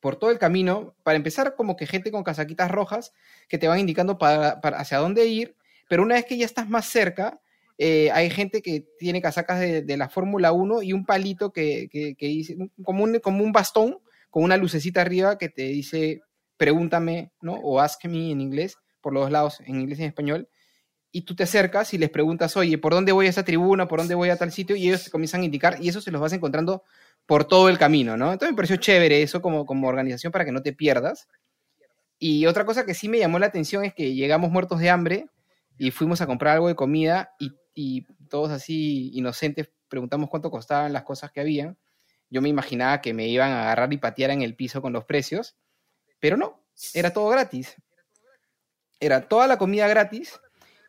por 0.00 0.16
todo 0.16 0.32
el 0.32 0.40
camino, 0.40 0.96
para 1.04 1.14
empezar 1.14 1.54
como 1.54 1.76
que 1.76 1.86
gente 1.86 2.10
con 2.10 2.24
casaquitas 2.24 2.68
rojas 2.68 3.12
que 3.48 3.58
te 3.58 3.68
van 3.68 3.78
indicando 3.78 4.18
para, 4.18 4.58
hacia 4.58 4.98
dónde 4.98 5.24
ir, 5.26 5.54
pero 5.88 6.02
una 6.02 6.16
vez 6.16 6.24
que 6.24 6.36
ya 6.36 6.44
estás 6.44 6.68
más 6.68 6.86
cerca, 6.86 7.40
eh, 7.78 8.10
hay 8.10 8.28
gente 8.28 8.60
que 8.60 8.88
tiene 8.98 9.22
casacas 9.22 9.60
de, 9.60 9.96
la 9.96 10.08
Fórmula 10.08 10.50
1 10.50 10.82
y 10.82 10.92
un 10.92 11.06
palito 11.06 11.52
que, 11.52 11.88
dice, 12.18 12.56
como 12.82 13.04
un, 13.04 13.20
como 13.20 13.44
un 13.44 13.52
bastón 13.52 13.98
con 14.28 14.42
una 14.42 14.56
lucecita 14.56 15.00
arriba 15.00 15.38
que 15.38 15.48
te 15.48 15.62
dice, 15.62 16.22
pregúntame, 16.56 17.30
¿no? 17.40 17.54
O 17.54 17.78
ask 17.78 18.04
me 18.06 18.32
en 18.32 18.40
inglés, 18.40 18.78
por 19.00 19.12
los 19.12 19.22
dos 19.22 19.30
lados, 19.30 19.60
en 19.60 19.80
inglés 19.80 20.00
y 20.00 20.02
en 20.02 20.08
español. 20.08 20.48
Y 21.16 21.22
tú 21.22 21.34
te 21.34 21.44
acercas 21.44 21.94
y 21.94 21.98
les 21.98 22.10
preguntas, 22.10 22.58
oye, 22.58 22.76
¿por 22.76 22.92
dónde 22.92 23.10
voy 23.10 23.24
a 23.24 23.30
esta 23.30 23.42
tribuna? 23.42 23.88
¿Por 23.88 24.00
dónde 24.00 24.14
voy 24.14 24.28
a 24.28 24.36
tal 24.36 24.52
sitio? 24.52 24.76
Y 24.76 24.86
ellos 24.86 25.04
te 25.04 25.10
comienzan 25.10 25.40
a 25.40 25.44
indicar 25.46 25.78
y 25.80 25.88
eso 25.88 26.02
se 26.02 26.10
los 26.10 26.20
vas 26.20 26.34
encontrando 26.34 26.84
por 27.24 27.46
todo 27.46 27.70
el 27.70 27.78
camino, 27.78 28.18
¿no? 28.18 28.34
Entonces 28.34 28.52
me 28.52 28.56
pareció 28.56 28.76
chévere 28.76 29.22
eso 29.22 29.40
como, 29.40 29.64
como 29.64 29.88
organización 29.88 30.30
para 30.30 30.44
que 30.44 30.52
no 30.52 30.60
te 30.60 30.74
pierdas. 30.74 31.26
Y 32.18 32.44
otra 32.44 32.66
cosa 32.66 32.84
que 32.84 32.92
sí 32.92 33.08
me 33.08 33.18
llamó 33.18 33.38
la 33.38 33.46
atención 33.46 33.82
es 33.86 33.94
que 33.94 34.12
llegamos 34.12 34.50
muertos 34.50 34.78
de 34.78 34.90
hambre 34.90 35.26
y 35.78 35.90
fuimos 35.90 36.20
a 36.20 36.26
comprar 36.26 36.56
algo 36.56 36.68
de 36.68 36.74
comida 36.74 37.30
y, 37.38 37.52
y 37.72 38.02
todos 38.28 38.50
así 38.50 39.10
inocentes 39.14 39.70
preguntamos 39.88 40.28
cuánto 40.28 40.50
costaban 40.50 40.92
las 40.92 41.04
cosas 41.04 41.32
que 41.32 41.40
habían. 41.40 41.78
Yo 42.28 42.42
me 42.42 42.50
imaginaba 42.50 43.00
que 43.00 43.14
me 43.14 43.26
iban 43.26 43.52
a 43.52 43.62
agarrar 43.62 43.90
y 43.90 43.96
patear 43.96 44.32
en 44.32 44.42
el 44.42 44.54
piso 44.54 44.82
con 44.82 44.92
los 44.92 45.06
precios, 45.06 45.56
pero 46.20 46.36
no, 46.36 46.60
era 46.92 47.14
todo 47.14 47.30
gratis. 47.30 47.74
Era 49.00 49.28
toda 49.28 49.46
la 49.46 49.56
comida 49.56 49.88
gratis, 49.88 50.38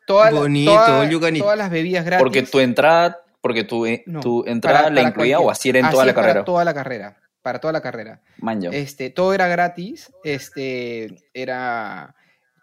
toda 0.08 0.30
la- 0.32 0.40
Bonito, 0.40 0.72
toda- 0.72 1.00
all 1.02 1.08
you 1.10 1.20
can 1.20 1.36
eat. 1.36 1.42
todas 1.42 1.56
las 1.58 1.70
bebidas 1.70 2.04
gratis. 2.04 2.22
Porque 2.24 2.42
tu 2.42 2.58
entrada, 2.60 3.20
porque 3.40 3.62
tu, 3.62 3.86
eh, 3.86 4.02
No, 4.06 4.20
tu 4.20 4.42
entrada 4.46 4.78
para- 4.78 4.90
la 4.90 4.94
para 5.02 5.08
incluía 5.10 5.36
cualquier- 5.36 5.48
o 5.48 5.50
así 5.52 5.68
era 5.68 5.78
en 5.78 5.84
así 5.84 5.92
toda 5.92 6.04
la 6.06 6.10
es 6.10 6.14
para 6.14 6.26
carrera. 6.28 6.44
toda 6.44 6.64
la 6.64 6.74
carrera, 6.74 7.16
para 7.42 7.58
toda 7.60 7.72
la 7.72 7.80
carrera. 7.80 8.20
Man, 8.38 8.60
ya. 8.60 8.70
Este, 8.70 9.10
todo 9.10 9.32
era 9.34 9.46
gratis, 9.46 10.10
este, 10.24 11.14
era 11.34 12.14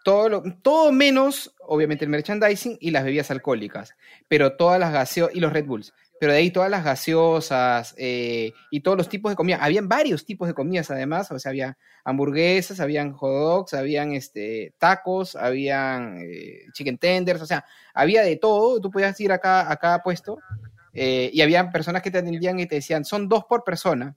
todo, 0.04 0.28
lo- 0.28 0.42
todo 0.62 0.92
menos, 0.92 1.54
obviamente, 1.66 2.04
el 2.04 2.10
merchandising 2.10 2.76
y 2.80 2.90
las 2.90 3.04
bebidas 3.04 3.30
alcohólicas, 3.30 3.94
pero 4.28 4.56
todas 4.56 4.78
las 4.78 4.92
gaseosas 4.92 5.34
y 5.34 5.40
los 5.40 5.52
Red 5.52 5.64
Bulls, 5.66 5.92
pero 6.18 6.32
de 6.32 6.38
ahí 6.38 6.50
todas 6.50 6.70
las 6.70 6.84
gaseosas 6.84 7.94
eh, 7.98 8.52
y 8.70 8.80
todos 8.80 8.96
los 8.96 9.08
tipos 9.08 9.30
de 9.30 9.36
comida. 9.36 9.58
Habían 9.60 9.88
varios 9.88 10.24
tipos 10.24 10.48
de 10.48 10.54
comidas 10.54 10.90
además, 10.90 11.30
o 11.30 11.38
sea, 11.38 11.50
había 11.50 11.76
hamburguesas, 12.04 12.80
habían 12.80 13.12
hot 13.12 13.30
dogs, 13.30 13.74
habían 13.74 14.12
este, 14.12 14.72
tacos, 14.78 15.36
habían 15.36 16.18
eh, 16.20 16.60
chicken 16.72 16.98
tenders, 16.98 17.42
o 17.42 17.46
sea, 17.46 17.64
había 17.92 18.22
de 18.22 18.36
todo, 18.36 18.80
tú 18.80 18.90
podías 18.90 19.18
ir 19.20 19.32
acá 19.32 19.70
a 19.70 19.76
cada 19.76 20.02
puesto 20.02 20.38
eh, 20.92 21.30
y 21.32 21.42
había 21.42 21.70
personas 21.70 22.02
que 22.02 22.10
te 22.10 22.18
atendían 22.18 22.58
y 22.58 22.66
te 22.66 22.76
decían, 22.76 23.04
son 23.04 23.28
dos 23.28 23.44
por 23.44 23.64
persona, 23.64 24.16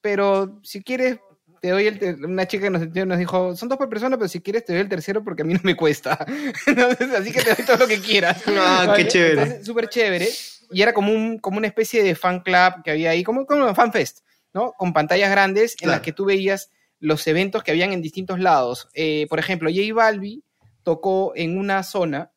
pero 0.00 0.60
si 0.62 0.82
quieres, 0.82 1.18
te 1.60 1.70
doy 1.70 1.86
el 1.86 2.24
una 2.24 2.46
chica 2.46 2.64
que 2.64 2.70
nos 2.70 2.88
nos 2.88 3.18
dijo, 3.18 3.54
son 3.56 3.68
dos 3.68 3.78
por 3.78 3.88
persona, 3.88 4.16
pero 4.16 4.28
si 4.28 4.40
quieres 4.40 4.64
te 4.64 4.72
doy 4.72 4.82
el 4.82 4.88
tercero 4.88 5.22
porque 5.22 5.42
a 5.42 5.44
mí 5.44 5.54
no 5.54 5.60
me 5.62 5.76
cuesta. 5.76 6.24
Entonces, 6.66 7.12
así 7.12 7.32
que 7.32 7.42
te 7.42 7.54
doy 7.54 7.64
todo 7.64 7.76
lo 7.78 7.86
que 7.86 8.00
quieras. 8.00 8.42
Ah, 8.46 8.94
qué 8.96 9.06
chévere. 9.06 9.64
Súper 9.64 9.88
chévere. 9.88 10.28
Y 10.70 10.82
era 10.82 10.92
como, 10.92 11.12
un, 11.12 11.38
como 11.38 11.58
una 11.58 11.66
especie 11.66 12.02
de 12.02 12.14
fan 12.14 12.40
club 12.40 12.82
que 12.84 12.90
había 12.90 13.10
ahí, 13.10 13.22
como, 13.24 13.46
como 13.46 13.66
un 13.66 13.74
fan 13.74 13.92
fest, 13.92 14.20
¿no? 14.52 14.72
Con 14.72 14.92
pantallas 14.92 15.30
grandes 15.30 15.76
en 15.80 15.88
las 15.90 16.00
que 16.00 16.12
tú 16.12 16.24
veías 16.26 16.70
los 17.00 17.26
eventos 17.26 17.62
que 17.62 17.70
habían 17.70 17.92
en 17.92 18.02
distintos 18.02 18.38
lados. 18.40 18.88
Eh, 18.94 19.26
por 19.30 19.38
ejemplo, 19.38 19.70
J 19.70 19.94
Balbi 19.94 20.42
tocó 20.82 21.32
en 21.36 21.56
una 21.58 21.82
zona, 21.82 22.32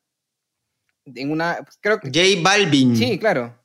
en 1.04 1.30
una, 1.30 1.58
creo 1.80 1.98
que, 2.00 2.08
J 2.08 2.40
Balvin. 2.42 2.96
sí, 2.96 3.18
claro, 3.18 3.58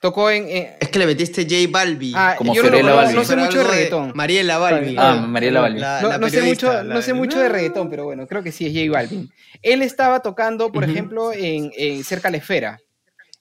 tocó 0.00 0.30
en, 0.30 0.44
eh, 0.48 0.76
Es 0.80 0.88
que 0.88 0.98
le 1.00 1.06
metiste 1.06 1.42
J 1.44 1.56
Balvin. 1.70 2.12
ah, 2.16 2.34
Como 2.38 2.54
yo 2.54 2.62
no, 2.62 2.68
Fiorella 2.68 2.90
no- 2.90 2.96
Balbi. 2.96 3.14
no 3.14 3.20
sé 3.22 3.26
Fuera 3.26 3.42
mucho 3.44 3.58
de 3.58 3.64
reggaetón. 3.64 4.12
Mariela 4.14 4.58
Balvin. 4.58 4.98
Ah, 4.98 5.14
Mariela 5.26 5.60
Balvin. 5.62 5.80
La- 5.80 6.00
No, 6.00 6.08
la 6.10 6.18
no 6.18 6.28
sé 6.30 6.42
mucho, 6.42 6.72
la- 6.72 6.82
no 6.84 7.02
sé 7.02 7.12
mucho 7.12 7.40
de 7.40 7.48
reggaetón, 7.48 7.90
pero 7.90 8.04
bueno, 8.04 8.26
creo 8.26 8.42
que 8.42 8.52
sí 8.52 8.66
es 8.66 8.72
J 8.72 8.90
Balvin. 8.96 9.30
Él 9.62 9.82
estaba 9.82 10.20
tocando, 10.20 10.70
por 10.70 10.84
ejemplo, 10.84 11.32
en, 11.32 11.72
en 11.76 12.04
cerca 12.04 12.28
a 12.28 12.30
la 12.30 12.36
esfera. 12.36 12.78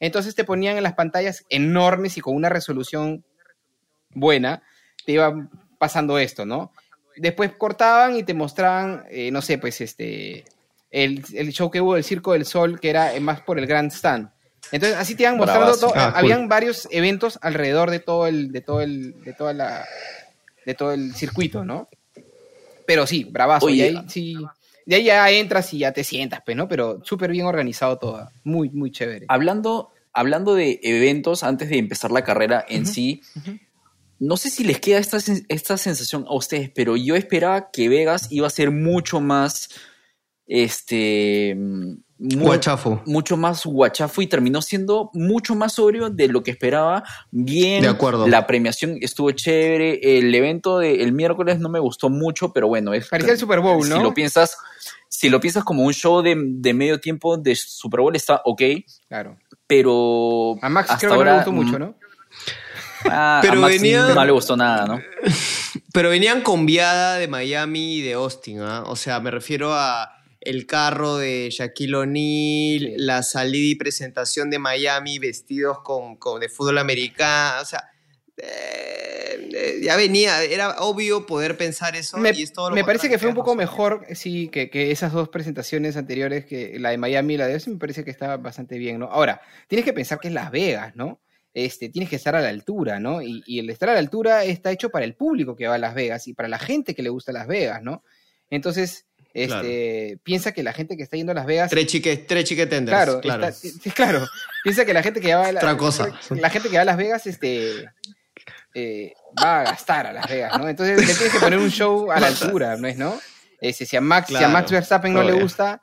Entonces 0.06 0.36
te 0.36 0.44
ponían 0.44 0.78
en 0.78 0.84
las 0.84 0.94
pantallas 0.94 1.44
enormes 1.50 2.18
y 2.18 2.22
con 2.22 2.36
una 2.36 2.50
resolución 2.50 3.24
buena, 4.12 4.64
te 5.06 5.14
iba 5.14 5.50
pasando 5.78 6.18
esto, 6.18 6.46
¿no? 6.46 6.72
Después 7.18 7.52
cortaban 7.54 8.18
y 8.18 8.24
te 8.24 8.34
mostraban, 8.34 9.06
eh, 9.10 9.32
no 9.32 9.42
sé, 9.42 9.58
pues 9.58 9.80
este, 9.82 10.46
el, 10.92 11.24
el 11.34 11.52
show 11.54 11.70
que 11.72 11.82
hubo 11.82 11.96
del 11.96 12.04
Circo 12.04 12.34
del 12.34 12.46
Sol, 12.46 12.80
que 12.80 12.90
era 12.90 13.14
eh, 13.16 13.20
más 13.20 13.42
por 13.42 13.58
el 13.60 13.68
Grand 13.68 13.92
Stand. 13.92 14.30
Entonces 14.72 14.98
así 14.98 15.16
te 15.16 15.24
iban 15.24 15.38
mostrando, 15.38 15.78
todo- 15.78 15.94
Ah, 15.96 16.12
cool. 16.12 16.32
habían 16.32 16.50
varios 16.50 16.88
eventos 16.92 17.38
alrededor 17.42 17.92
de 17.92 18.00
todo 18.00 18.28
el, 18.28 18.52
de 18.52 18.62
todo 18.62 18.82
el, 18.82 19.22
de 19.24 19.34
toda 19.34 19.54
la, 19.54 19.86
de 20.66 20.74
todo 20.74 20.92
el 20.92 21.14
circuito, 21.14 21.64
¿no? 21.64 21.88
Pero 22.86 23.08
sí, 23.08 23.24
bravazo. 23.24 23.68
Oye, 23.68 23.76
y 23.76 23.82
ahí 23.82 24.06
sí, 24.10 24.38
de 24.86 24.96
ahí 24.96 25.04
ya 25.06 25.30
entras 25.32 25.74
y 25.74 25.80
ya 25.80 25.92
te 25.92 26.04
sientas, 26.04 26.42
pues, 26.46 26.58
¿no? 26.58 26.68
Pero 26.68 27.00
súper 27.04 27.32
bien 27.32 27.46
organizado 27.46 27.98
todo. 27.98 28.30
Muy, 28.44 28.70
muy 28.72 28.92
chévere. 28.92 29.26
Hablando, 29.30 29.92
hablando 30.16 30.56
de 30.56 30.80
eventos 30.82 31.44
antes 31.44 31.70
de 31.70 31.78
empezar 31.78 32.12
la 32.12 32.24
carrera 32.24 32.66
en 32.68 32.86
sí, 32.86 33.22
no 34.20 34.38
sé 34.38 34.50
si 34.50 34.64
les 34.64 34.80
queda 34.80 34.98
esta, 35.00 35.18
esta 35.50 35.78
sensación 35.78 36.26
a 36.28 36.34
ustedes, 36.36 36.72
pero 36.74 36.96
yo 36.96 37.16
esperaba 37.16 37.70
que 37.72 37.90
Vegas 37.90 38.28
iba 38.32 38.48
a 38.48 38.50
ser 38.50 38.72
mucho 38.72 39.20
más, 39.20 39.70
este, 40.48 41.54
mm, 41.56 41.90
mu- 42.20 42.44
Guachafo. 42.46 43.02
mucho 43.06 43.36
más 43.36 43.66
guachafo 43.66 44.22
y 44.22 44.28
terminó 44.28 44.62
siendo 44.62 45.10
mucho 45.14 45.56
más 45.56 45.74
sobrio 45.74 46.10
de 46.10 46.28
lo 46.28 46.44
que 46.44 46.52
esperaba. 46.52 47.04
Bien, 47.32 47.82
De 47.82 47.90
acuerdo. 47.90 48.28
la 48.28 48.48
premiación 48.48 48.98
estuvo 49.02 49.32
chévere, 49.32 50.18
el 50.18 50.34
evento 50.34 50.80
del 50.80 51.12
miércoles 51.12 51.60
no 51.60 51.70
me 51.70 51.80
gustó 51.80 52.10
mucho, 52.10 52.54
pero 52.54 52.68
bueno, 52.68 52.94
es 52.94 53.08
Parecía 53.10 53.34
el 53.34 53.40
Super 53.40 53.60
Bowl, 53.60 53.88
¿no? 53.90 53.98
si 53.98 54.02
lo 54.04 54.14
piensas, 54.14 54.56
si 55.10 55.30
lo 55.30 55.40
piensas 55.42 55.64
como 55.64 55.84
un 55.84 55.94
show 55.94 56.22
de, 56.22 56.36
de 56.38 56.74
medio 56.74 57.00
tiempo 57.00 57.38
de 57.38 57.56
Super 57.56 58.00
Bowl 58.02 58.16
está 58.16 58.42
ok, 58.46 58.62
Claro. 59.10 59.38
Pero 59.68 60.56
A 60.62 60.70
Max 60.70 60.90
hasta 60.92 61.08
creo 61.08 61.20
que 61.20 61.26
no 61.26 61.32
le 61.32 61.36
gustó 61.38 61.52
mucho, 61.52 61.76
mm, 61.78 61.80
¿no? 61.80 61.96
ah, 63.10 63.40
Pero 63.42 63.54
a 63.54 63.56
Max 63.58 63.74
venía- 63.76 64.14
no 64.14 64.26
le 64.26 64.32
gustó 64.32 64.56
nada, 64.58 64.86
¿no? 64.86 65.02
Pero 65.94 66.10
venían 66.10 66.42
con 66.42 66.66
viada 66.66 67.18
de 67.18 67.28
Miami 67.28 67.96
y 67.98 68.02
de 68.02 68.14
Austin, 68.14 68.60
¿ah? 68.62 68.84
O 68.86 68.96
sea, 68.96 69.20
me 69.22 69.32
refiero 69.32 69.74
a 69.74 70.12
el 70.42 70.66
carro 70.68 71.18
de 71.18 71.50
Shaquille 71.52 71.96
O'Neal, 71.96 72.94
la 72.98 73.24
salida 73.24 73.72
y 73.72 73.76
presentación 73.76 74.50
de 74.50 74.60
Miami 74.60 75.18
vestidos 75.20 75.80
con, 75.84 76.18
con- 76.18 76.40
de 76.42 76.50
fútbol 76.50 76.78
americano, 76.78 77.62
o 77.62 77.66
sea, 77.66 77.84
eh, 78.38 79.50
eh, 79.54 79.80
ya 79.82 79.96
venía, 79.96 80.44
era 80.44 80.76
obvio 80.80 81.26
poder 81.26 81.58
pensar 81.58 81.96
eso 81.96 82.18
Me, 82.18 82.32
y 82.32 82.44
es 82.44 82.52
todo 82.54 82.70
lo 82.70 82.76
me 82.76 82.84
parece 82.84 83.10
que 83.10 83.18
fue 83.18 83.30
un 83.30 83.36
poco 83.36 83.56
mejor, 83.56 84.06
sí, 84.14 84.50
que, 84.50 84.70
que 84.70 84.92
esas 84.92 85.14
dos 85.14 85.30
presentaciones 85.30 85.96
anteriores, 85.98 86.46
que 86.46 86.78
la 86.80 86.90
de 86.90 86.98
Miami 86.98 87.36
y 87.36 87.38
la 87.38 87.48
de 87.48 87.54
Austin, 87.54 87.74
me 87.74 87.80
parece 87.80 88.04
que 88.04 88.12
estaba 88.12 88.38
bastante 88.38 88.78
bien, 88.78 89.00
¿no? 89.00 89.06
Ahora, 89.08 89.42
tienes 89.68 89.86
que 89.86 89.94
pensar 89.94 90.20
que 90.20 90.28
es 90.28 90.34
Las 90.34 90.52
Vegas, 90.52 90.96
¿no? 90.96 91.22
Este, 91.54 91.88
tienes 91.88 92.10
que 92.10 92.18
estar 92.18 92.36
a 92.36 92.42
la 92.42 92.50
altura, 92.50 93.00
¿no? 93.00 93.22
Y, 93.22 93.42
y 93.46 93.60
el 93.60 93.70
estar 93.70 93.88
a 93.90 93.94
la 93.94 94.00
altura 94.00 94.44
está 94.44 94.72
hecho 94.72 94.90
para 94.90 95.06
el 95.06 95.16
público 95.16 95.56
que 95.56 95.68
va 95.68 95.76
a 95.76 95.80
Las 95.80 95.96
Vegas 95.96 96.28
y 96.28 96.34
para 96.34 96.50
la 96.50 96.60
gente 96.60 96.94
que 96.94 97.02
le 97.04 97.10
gusta 97.10 97.32
Las 97.32 97.48
Vegas, 97.48 97.82
¿no? 97.82 98.04
Entonces, 98.50 99.06
este, 99.34 100.18
piensa 100.24 100.52
que 100.54 100.64
la 100.64 100.74
gente 100.74 100.96
que 100.98 101.04
está 101.04 101.16
yendo 101.18 101.32
a 101.32 101.36
Las 101.36 101.46
Vegas 101.46 101.70
Tres 101.70 101.88
chique, 101.88 102.18
tres 102.18 102.44
chique 102.46 102.66
tenders, 102.68 102.96
Claro, 102.98 103.22
claro. 103.22 103.46
está- 103.48 103.92
claro. 103.94 104.28
Piensa 104.64 104.86
que 104.86 104.94
la 104.94 105.04
gente 105.04 105.22
que 105.22 105.34
va 105.34 105.48
a 105.48 105.52
la, 105.54 105.60
Otra 105.60 105.78
cosa. 105.78 106.20
la 106.30 106.50
gente 106.50 106.70
que 106.70 106.76
va 106.76 106.82
a 106.82 106.86
Las 106.86 106.98
Vegas, 106.98 107.26
este, 107.28 107.86
eh, 108.74 109.14
va 109.44 109.62
a 109.62 109.64
gastar 109.64 110.08
a 110.08 110.14
Las 110.14 110.28
Vegas, 110.28 110.58
¿no? 110.58 110.68
Entonces 110.70 111.00
le 111.00 111.14
tienes 111.14 111.34
que 111.34 111.40
poner 111.40 111.60
un 111.60 111.70
show 111.72 112.12
a 112.12 112.20
la 112.20 112.28
altura, 112.28 112.76
¿no 112.78 112.88
es, 112.88 112.98
no? 112.98 113.20
Si 113.74 113.96
a 113.98 114.02
Max, 114.02 114.28
si 114.28 114.36
a 114.44 114.48
Max 114.48 114.72
Verstappen 114.72 115.14
no 115.14 115.24
le 115.24 115.34
gusta, 115.34 115.82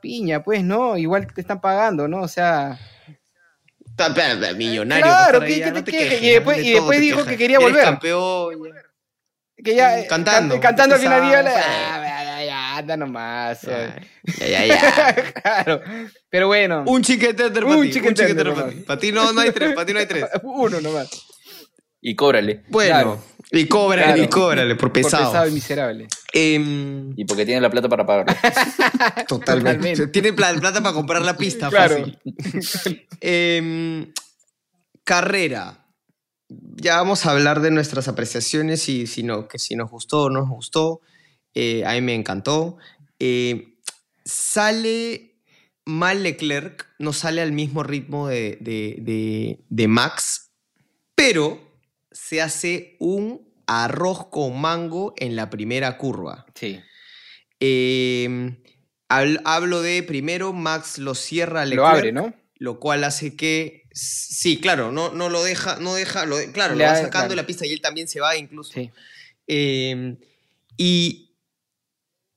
piña, 0.00 0.42
pues, 0.42 0.62
¿no? 0.64 0.96
Igual 0.96 1.32
te 1.32 1.40
están 1.40 1.60
pagando, 1.60 2.08
¿no? 2.08 2.20
O 2.22 2.28
sea, 2.28 2.78
Millonario. 4.54 5.04
Claro, 5.04 5.38
por 5.38 5.46
¿qué- 5.46 5.54
ahí, 5.54 5.60
qué 5.60 5.60
ya 5.60 5.66
te 5.72 5.72
no 5.78 5.84
te 5.84 5.90
quejes? 5.92 6.08
quejes, 6.08 6.22
Y 6.22 6.30
después- 6.32 6.56
de 6.58 6.62
y 6.62 6.66
todo 6.72 6.74
después 6.82 6.98
te 6.98 7.02
dijo 7.02 7.16
quejas. 7.18 7.30
que 7.32 7.38
quería 7.38 7.58
volver. 7.58 7.84
campeón, 7.84 8.54
que 9.64 9.74
ya 9.74 9.98
eh, 10.00 10.06
Cantando. 10.06 10.54
can- 10.54 10.60
cantando 10.62 10.94
al 10.96 11.00
final 11.00 11.22
ya, 11.30 11.40
Esa- 11.40 12.24
ya, 12.24 12.44
ya, 12.44 12.76
anda 12.76 12.96
nomás. 12.96 13.62
Ya, 13.62 13.96
oye. 14.36 14.50
ya, 14.50 14.64
ya. 14.66 15.32
claro. 15.42 15.80
Pero 16.28 16.46
bueno, 16.48 16.80
Un 16.86 16.88
Un 16.88 17.02
para 17.02 17.76
un 18.08 18.14
tender 18.14 18.54
para 18.54 18.68
ti. 18.70 18.76
Para 18.80 19.00
ti 19.00 19.12
no, 19.12 19.32
no 19.32 19.40
hay 19.40 19.50
tres, 19.52 19.72
para 19.74 19.86
ti 19.86 19.92
no 19.94 19.98
hay 20.00 20.06
tres. 20.06 20.24
uno 20.42 20.80
nomás. 20.80 21.08
Y 22.00 22.14
cóbrale. 22.14 22.62
Bueno, 22.68 22.90
Claro. 22.90 23.24
y 23.50 23.66
cóbrale, 23.66 24.04
Claro. 24.04 24.22
y 24.22 24.28
cóbrale, 24.28 24.74
por 24.76 24.92
Por 24.92 25.02
pesado. 25.02 25.26
pesado 25.30 25.48
y 25.48 25.52
miserable. 25.52 26.08
Em, 26.32 27.12
Y 27.16 27.24
porque 27.24 27.44
tiene 27.44 27.60
la 27.60 27.70
plata 27.70 27.88
para 27.88 28.04
pagarlo. 28.06 28.34
totalmente. 29.28 29.74
Totalmente. 29.74 30.06
Tiene 30.08 30.32
pla- 30.32 30.54
plata 30.54 30.82
para 30.82 30.94
comprar 30.94 31.22
la 31.22 31.36
pista, 31.36 31.68
Claro. 31.70 31.96
fácil. 31.98 33.06
Em, 33.20 34.12
carrera. 35.04 35.82
Ya 36.48 36.96
vamos 36.98 37.26
a 37.26 37.32
hablar 37.32 37.60
de 37.60 37.70
nuestras 37.72 38.06
apreciaciones 38.08 38.88
y 38.88 39.06
si, 39.06 39.22
no, 39.22 39.48
que 39.48 39.58
si 39.58 39.74
nos 39.74 39.90
gustó 39.90 40.24
o 40.24 40.30
no 40.30 40.40
nos 40.40 40.50
gustó. 40.50 41.00
Eh, 41.54 41.84
a 41.86 41.92
mí 41.94 42.02
me 42.02 42.14
encantó. 42.14 42.76
Eh, 43.18 43.78
sale 44.24 45.36
mal 45.84 46.22
Leclerc, 46.22 46.86
no 46.98 47.12
sale 47.12 47.40
al 47.42 47.52
mismo 47.52 47.82
ritmo 47.82 48.28
de, 48.28 48.58
de- 48.60 48.96
de- 49.00 49.60
de 49.68 49.88
Max, 49.88 50.50
pero 51.14 51.65
se 52.16 52.40
hace 52.40 52.96
un 52.98 53.46
arroz 53.66 54.28
con 54.28 54.60
mango 54.60 55.12
en 55.16 55.36
la 55.36 55.50
primera 55.50 55.98
curva. 55.98 56.46
Sí. 56.54 56.80
Eh, 57.60 58.56
habl- 59.08 59.40
hablo 59.44 59.82
de 59.82 60.02
primero, 60.02 60.52
Max 60.52 60.98
lo 60.98 61.14
cierra 61.14 61.62
a 61.62 61.64
Lo 61.64 61.70
Leclerc, 61.70 61.92
abre, 61.92 62.12
¿no? 62.12 62.34
Lo 62.58 62.80
cual 62.80 63.04
hace 63.04 63.36
que. 63.36 63.84
Sí, 63.92 64.60
claro, 64.60 64.92
no, 64.92 65.10
no 65.12 65.28
lo 65.28 65.42
deja, 65.42 65.78
no 65.78 65.94
deja, 65.94 66.26
lo, 66.26 66.36
claro, 66.52 66.74
Le 66.74 66.84
lo 66.84 66.90
va 66.90 66.96
sacando 66.96 67.28
de 67.28 67.34
claro. 67.34 67.34
la 67.42 67.46
pista 67.46 67.66
y 67.66 67.72
él 67.72 67.80
también 67.80 68.08
se 68.08 68.20
va 68.20 68.36
incluso. 68.36 68.72
Sí. 68.72 68.90
Eh, 69.46 70.16
y 70.76 71.25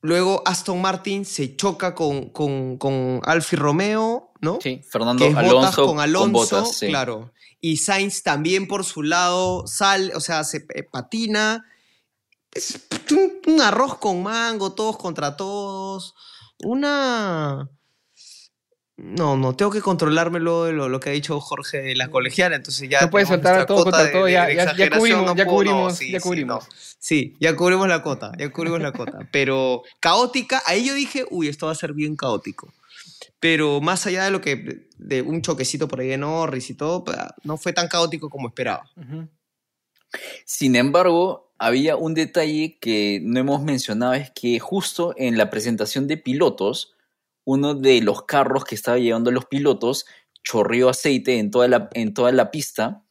luego 0.01 0.43
Aston 0.45 0.81
Martin 0.81 1.25
se 1.25 1.55
choca 1.55 1.95
con, 1.95 2.29
con, 2.29 2.77
con 2.77 3.21
Alfi 3.23 3.55
Romeo, 3.55 4.31
¿no? 4.41 4.59
Sí. 4.61 4.81
Fernando 4.89 5.23
que 5.23 5.31
es 5.31 5.37
Alonso 5.37 5.85
con 5.85 5.99
Alonso, 5.99 6.23
con 6.23 6.31
botas, 6.31 6.77
sí. 6.77 6.87
claro. 6.87 7.33
Y 7.61 7.77
Sainz 7.77 8.23
también 8.23 8.67
por 8.67 8.85
su 8.85 9.03
lado 9.03 9.67
sale, 9.67 10.15
o 10.15 10.19
sea, 10.19 10.43
se 10.43 10.65
eh, 10.73 10.83
patina. 10.83 11.65
Es 12.51 12.79
un, 13.11 13.53
un 13.53 13.61
arroz 13.61 13.97
con 13.97 14.23
mango, 14.23 14.73
todos 14.73 14.97
contra 14.97 15.35
todos. 15.35 16.15
Una. 16.63 17.69
No, 19.01 19.37
no, 19.37 19.55
tengo 19.55 19.71
que 19.71 19.81
controlármelo 19.81 20.65
de 20.65 20.73
lo, 20.73 20.89
lo 20.89 20.99
que 20.99 21.09
ha 21.09 21.13
dicho 21.13 21.39
Jorge 21.39 21.77
de 21.81 21.95
la 21.95 22.09
colegiala, 22.09 22.57
entonces 22.57 22.89
ya. 22.89 22.99
No 23.01 23.09
puedes 23.09 23.29
soltar 23.29 23.53
nuestra 23.55 23.65
todo 23.75 23.83
contra 23.85 24.03
de- 24.03 24.11
todo, 24.11 24.25
de- 24.25 24.31
ya- 24.33 24.45
de 24.47 24.55
ya- 24.55 24.89
cubrimos, 24.89 25.25
no 25.25 25.35
ya 25.35 25.45
puedo, 25.45 25.63
no, 25.63 25.71
cubrimos, 25.71 25.97
sí, 25.97 26.11
ya 26.11 26.19
sí, 26.19 26.23
cubrimos. 26.27 26.63
no. 26.65 26.69
Sí, 26.99 27.35
ya 27.39 27.55
cubrimos 27.55 27.87
la 27.87 28.01
cota, 28.03 28.31
ya 28.37 28.49
cubrimos 28.51 28.81
la 28.81 28.91
cota. 28.91 29.19
Pero 29.31 29.83
caótica, 30.01 30.61
ahí 30.65 30.85
yo 30.85 30.93
dije, 30.95 31.25
uy, 31.29 31.47
esto 31.47 31.67
va 31.67 31.71
a 31.71 31.75
ser 31.75 31.93
bien 31.93 32.15
caótico. 32.17 32.73
Pero 33.39 33.79
más 33.79 34.05
allá 34.05 34.25
de 34.25 34.31
lo 34.31 34.41
que, 34.41 34.87
de 34.97 35.21
un 35.21 35.41
choquecito 35.41 35.87
por 35.87 36.01
ahí 36.01 36.07
de 36.09 36.17
Norris 36.17 36.69
y 36.69 36.73
todo, 36.73 37.05
no 37.43 37.55
fue 37.55 37.71
tan 37.71 37.87
caótico 37.87 38.29
como 38.29 38.49
esperaba. 38.49 38.83
Sin 40.45 40.75
embargo, 40.75 41.51
había 41.57 41.95
un 41.95 42.13
detalle 42.13 42.77
que 42.81 43.19
no 43.23 43.39
hemos 43.39 43.61
mencionado, 43.61 44.13
es 44.13 44.31
que 44.31 44.59
justo 44.59 45.13
en 45.17 45.37
la 45.37 45.49
presentación 45.49 46.07
de 46.07 46.17
pilotos, 46.17 46.93
uno 47.51 47.73
de 47.73 47.99
los 48.01 48.25
carros 48.25 48.63
que 48.63 48.75
estaba 48.75 48.99
llevando 48.99 49.31
los 49.31 49.45
pilotos 49.45 50.05
chorreó 50.43 50.89
aceite 50.89 51.39
en 51.39 51.49
toda 51.49 51.67
la, 51.67 51.89
en 51.93 52.13
toda 52.13 52.31
la 52.31 52.51
pista 52.51 53.01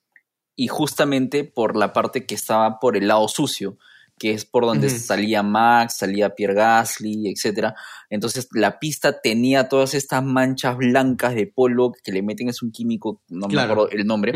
y 0.54 0.68
justamente 0.68 1.42
por 1.42 1.76
la 1.76 1.92
parte 1.92 2.24
que 2.24 2.36
estaba 2.36 2.78
por 2.78 2.96
el 2.96 3.08
lado 3.08 3.26
sucio. 3.26 3.78
que 4.20 4.32
es 4.32 4.44
por 4.44 4.64
donde 4.64 4.90
salía 4.90 5.44
Max, 5.44 5.98
salía 5.98 6.34
Pierre 6.34 6.54
Gasly, 6.54 7.28
etcétera. 7.28 7.74
Entonces 8.10 8.48
la 8.52 8.80
pista 8.80 9.20
tenía 9.20 9.68
todas 9.68 9.94
estas 9.94 10.24
manchas 10.24 10.76
blancas 10.76 11.34
de 11.36 11.46
polvo 11.46 11.92
que 12.02 12.10
le 12.10 12.22
meten 12.22 12.48
es 12.48 12.60
un 12.62 12.72
químico, 12.72 13.20
no 13.28 13.46
Claro. 13.46 13.66
me 13.68 13.72
acuerdo 13.72 13.90
el 13.96 14.06
nombre, 14.06 14.32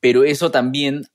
pero 0.00 0.24
eso 0.24 0.50
también 0.50 1.06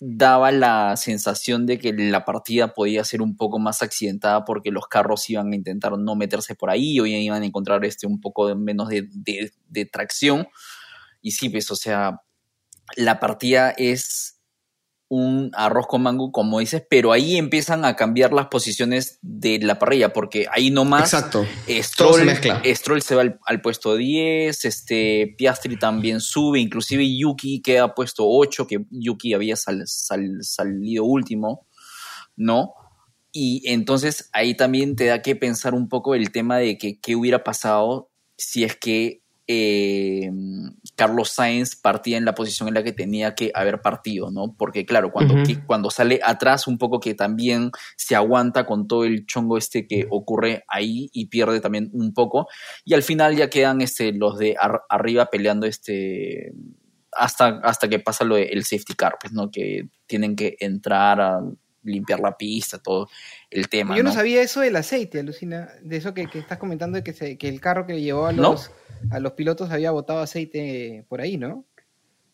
daba 0.00 0.52
la 0.52 0.96
sensación 0.96 1.66
de 1.66 1.78
que 1.78 1.92
la 1.92 2.24
partida 2.24 2.74
podía 2.74 3.04
ser 3.04 3.20
un 3.22 3.36
poco 3.36 3.58
más 3.58 3.82
accidentada 3.82 4.44
porque 4.44 4.70
los 4.70 4.86
carros 4.88 5.28
iban 5.30 5.52
a 5.52 5.56
intentar 5.56 5.98
no 5.98 6.14
meterse 6.16 6.54
por 6.54 6.70
ahí 6.70 7.00
o 7.00 7.06
iban 7.06 7.42
a 7.42 7.46
encontrar 7.46 7.84
este 7.84 8.06
un 8.06 8.20
poco 8.20 8.54
menos 8.56 8.88
de, 8.88 9.08
de- 9.12 9.52
de 9.68 9.86
tracción. 9.86 10.48
Y 11.22 11.32
sí, 11.32 11.48
pues, 11.50 11.70
o 11.70 11.76
sea, 11.76 12.22
la 12.96 13.20
partida 13.20 13.70
es 13.72 14.37
un 15.10 15.50
arroz 15.54 15.86
con 15.86 16.02
mango, 16.02 16.30
como 16.32 16.58
dices, 16.58 16.82
pero 16.88 17.12
ahí 17.12 17.36
empiezan 17.38 17.84
a 17.86 17.96
cambiar 17.96 18.32
las 18.34 18.48
posiciones 18.48 19.18
de 19.22 19.58
la 19.60 19.78
parrilla, 19.78 20.12
porque 20.12 20.46
ahí 20.52 20.70
nomás 20.70 21.04
Exacto. 21.14 21.40
Todo 21.40 21.48
se 21.76 21.82
Stroll, 21.82 22.24
mezcla. 22.26 22.62
Stroll 22.66 23.00
se 23.02 23.14
va 23.14 23.22
al, 23.22 23.40
al 23.46 23.60
puesto 23.62 23.96
10, 23.96 24.64
este, 24.66 25.34
Piastri 25.38 25.78
también 25.78 26.20
sube, 26.20 26.60
inclusive 26.60 27.04
Yuki 27.16 27.62
queda 27.62 27.94
puesto 27.94 28.24
8, 28.28 28.66
que 28.66 28.84
Yuki 28.90 29.32
había 29.32 29.56
sal- 29.56 29.84
sal- 29.86 30.38
salido 30.42 31.04
último, 31.04 31.66
¿no? 32.36 32.74
Y 33.32 33.62
entonces 33.70 34.28
ahí 34.32 34.54
también 34.56 34.94
te 34.96 35.06
da 35.06 35.22
que 35.22 35.36
pensar 35.36 35.74
un 35.74 35.88
poco 35.88 36.14
el 36.14 36.30
tema 36.32 36.58
de 36.58 36.76
que 36.76 36.98
qué 37.00 37.16
hubiera 37.16 37.44
pasado 37.44 38.10
si 38.36 38.64
es 38.64 38.76
que 38.76 39.22
eh, 39.50 40.30
Carlos 40.94 41.30
Sainz 41.30 41.74
partía 41.74 42.18
en 42.18 42.24
la 42.26 42.34
posición 42.34 42.68
en 42.68 42.74
la 42.74 42.82
que 42.84 42.92
tenía 42.92 43.34
que 43.34 43.50
haber 43.54 43.80
partido, 43.80 44.30
¿no? 44.30 44.54
Porque 44.56 44.84
claro, 44.84 45.10
cuando, 45.10 45.34
cuando 45.66 45.90
sale 45.90 46.20
atrás 46.22 46.66
un 46.66 46.76
poco 46.76 47.00
que 47.00 47.14
también 47.14 47.70
se 47.96 48.14
aguanta 48.14 48.66
con 48.66 48.86
todo 48.86 49.04
el 49.04 49.24
chongo 49.26 49.56
este 49.56 49.86
que 49.86 50.06
ocurre 50.10 50.64
ahí 50.68 51.08
y 51.12 51.26
pierde 51.26 51.60
también 51.60 51.88
un 51.94 52.12
poco 52.12 52.46
y 52.84 52.92
al 52.94 53.02
final 53.02 53.36
ya 53.36 53.48
quedan 53.48 53.80
este, 53.80 54.12
los 54.12 54.36
de 54.38 54.54
ar- 54.60 54.82
arriba 54.88 55.26
peleando 55.30 55.66
este 55.66 56.52
hasta, 57.12 57.60
hasta 57.64 57.88
que 57.88 57.98
pasa 58.00 58.24
lo 58.24 58.36
de- 58.36 58.44
el 58.48 58.64
safety 58.64 58.94
car, 58.94 59.16
pues, 59.20 59.32
¿no? 59.32 59.50
Que 59.50 59.88
tienen 60.06 60.36
que 60.36 60.56
entrar 60.60 61.20
a 61.20 61.40
limpiar 61.82 62.20
la 62.20 62.36
pista, 62.36 62.78
todo 62.78 63.08
el 63.50 63.68
tema, 63.68 63.96
Yo 63.96 64.02
no 64.02 64.10
¿no? 64.10 64.14
sabía 64.14 64.42
eso 64.42 64.60
del 64.60 64.76
aceite, 64.76 65.20
alucina. 65.20 65.68
De 65.82 65.96
eso 65.96 66.12
que, 66.14 66.26
que 66.26 66.38
estás 66.40 66.58
comentando, 66.58 66.96
de 66.96 67.04
que, 67.04 67.12
se- 67.12 67.38
que 67.38 67.48
el 67.48 67.60
carro 67.60 67.86
que 67.86 67.94
le 67.94 68.02
llevó 68.02 68.26
a 68.26 68.32
¿No? 68.32 68.42
los, 68.42 68.70
a 69.10 69.20
los 69.20 69.32
pilotos 69.32 69.70
había 69.70 69.90
botado 69.90 70.20
aceite 70.20 71.04
por 71.08 71.20
ahí, 71.20 71.36
¿no? 71.36 71.64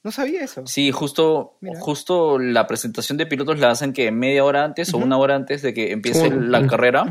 No 0.03 0.11
sabía 0.13 0.43
eso. 0.45 0.67
Sí, 0.67 0.91
justo, 0.91 1.57
Mira. 1.63 1.81
justo 1.81 2.39
la 2.39 2.67
presentación 2.67 3.17
de 3.17 3.27
pilotos 3.27 3.59
la 3.59 3.71
hacen 3.71 3.93
que 3.95 4.11
media 4.11 4.45
hora 4.45 4.63
antes 4.65 4.93
o 4.93 4.99
una 4.99 5.17
hora 5.17 5.35
antes 5.35 5.63
de 5.63 5.73
que 5.73 5.93
empiece 5.93 6.31
la 6.31 6.67
carrera. 6.67 7.07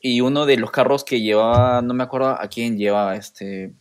Y 0.00 0.20
uno 0.20 0.44
de 0.46 0.56
los 0.56 0.70
carros 0.72 1.04
que 1.04 1.20
llevaba, 1.20 1.80
no 1.82 1.92
me 1.94 2.02
acuerdo 2.04 2.28
a 2.30 2.48
quién 2.48 2.76
llevaba 2.76 3.14
este, 3.16 3.72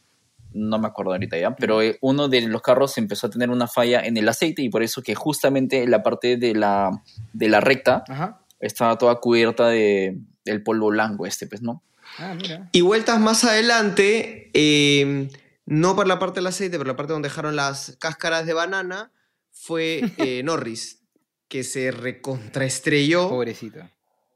no 0.58 0.80
me 0.80 0.88
acuerdo 0.88 1.12
ahorita 1.12 1.38
ya, 1.38 1.56
pero 1.56 1.82
eh, 1.82 1.98
uno 2.02 2.28
de 2.28 2.42
los 2.42 2.62
carros 2.62 2.98
empezó 2.98 3.28
a 3.28 3.30
tener 3.30 3.50
una 3.50 3.68
falla 3.68 4.02
en 4.02 4.18
el 4.18 4.28
aceite 4.28 4.62
y 4.62 4.70
por 4.70 4.84
eso 4.84 5.02
que 5.02 5.16
justamente 5.16 5.88
la 5.88 6.04
parte 6.04 6.38
de 6.38 6.54
la, 6.56 7.04
de 7.34 7.50
la 7.50 7.62
recta 7.62 8.04
Ajá. 8.08 8.42
estaba 8.60 8.98
toda 8.98 9.16
cubierta 9.16 9.68
de 9.68 10.20
del 10.48 10.64
polvo 10.64 10.88
blanco 10.88 11.28
este, 11.28 11.46
pues, 11.46 11.62
¿no? 11.62 11.84
Ah, 12.18 12.34
mira. 12.34 12.70
Y 12.72 12.82
vueltas 12.82 13.20
más 13.20 13.44
adelante, 13.44 14.50
eh, 14.54 15.30
no 15.66 15.96
por 15.96 16.08
la 16.08 16.18
parte 16.18 16.40
del 16.40 16.48
aceite, 16.48 16.78
pero 16.78 16.88
la 16.88 16.96
parte 16.96 17.14
donde 17.14 17.30
dejaron 17.30 17.56
las 17.56 17.98
cáscaras 18.00 18.46
de 18.48 18.54
banana, 18.54 19.12
fue 19.52 20.02
eh, 20.18 20.42
Norris, 20.44 21.04
que 21.48 21.64
se 21.64 21.92
recontraestrelló 21.92 23.30
Pobrecito. 23.30 23.80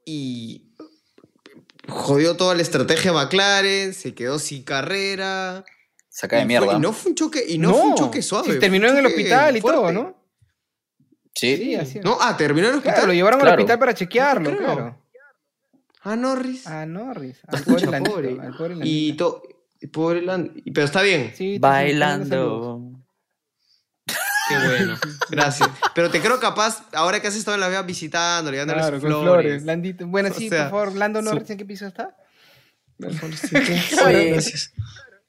y 0.06 0.76
jodió 1.88 2.38
toda 2.38 2.56
la 2.56 2.62
estrategia 2.62 3.12
de 3.12 3.18
McLaren, 3.18 3.94
se 3.94 4.14
quedó 4.14 4.38
sin 4.38 4.64
carrera. 4.64 5.66
Saca 6.14 6.36
de 6.36 6.41
y 6.41 6.45
mierda. 6.45 6.66
fue- 6.68 6.76
y 6.76 6.80
no 6.80 6.91
fue 6.91 7.09
un 7.12 7.16
choque, 7.16 7.43
y 7.47 7.57
no, 7.57 7.72
fue 7.74 7.82
un 7.84 7.95
choque 7.95 8.22
suave. 8.22 8.53
Sí, 8.53 8.59
terminó 8.59 8.88
en 8.89 8.97
el 8.97 9.05
hospital 9.05 9.55
y 9.55 9.62
fuerte. 9.62 9.80
todo, 9.80 9.91
¿no? 9.93 10.18
Sí. 11.34 11.55
Sí, 11.55 11.76
así. 11.76 11.99
No, 12.01 12.18
ah, 12.20 12.36
terminó 12.36 12.68
en 12.68 12.74
el 12.74 12.78
hospital. 12.80 12.95
Claro, 12.95 13.07
lo 13.07 13.14
llevaron 13.14 13.39
Claro. 13.39 13.53
al 13.53 13.59
hospital 13.59 13.80
para 13.80 13.93
chequearlo, 13.93 14.51
No 14.51 14.57
claro. 14.57 14.97
Ah, 16.03 16.16
Norris. 16.18 16.68
A 16.68 16.86
Norris. 16.86 17.38
Al 17.47 17.64
pobre 17.64 17.86
Landito, 17.88 18.12
pobre. 18.16 18.38
al 18.41 18.57
pobre 18.57 18.76
Y 18.84 19.14
to- 19.14 19.41
pobre 19.93 20.22
Land- 20.22 20.62
Pero 20.74 20.86
está 20.86 21.01
bien. 21.01 21.32
Sí. 21.36 21.57
Bailando. 21.59 22.82
Qué 24.49 24.55
bueno. 24.68 24.97
Gracias. 25.30 25.70
Pero 25.95 26.12
te 26.12 26.20
creo 26.20 26.38
capaz, 26.41 26.84
ahora 26.93 27.22
que 27.22 27.28
has 27.30 27.36
estado 27.36 27.55
en 27.55 27.62
la 27.62 27.70
vea 27.70 27.84
visitando, 27.84 28.51
llevándole 28.51 28.80
Claro, 28.82 28.97
sus 28.99 29.07
flores. 29.07 29.24
flores. 29.24 29.64
Landito. 29.64 30.07
Bueno, 30.07 30.30
O 30.30 30.34
sí, 30.34 30.49
sea, 30.49 30.70
por 30.70 30.82
favor, 30.82 30.97
Lando 30.97 31.20
su- 31.22 31.26
Norris, 31.26 31.49
¿en 31.51 31.57
qué 31.57 31.66
piso 31.66 31.88
está? 31.88 32.18
Oye, 34.05 34.32
Gracias. 34.32 34.74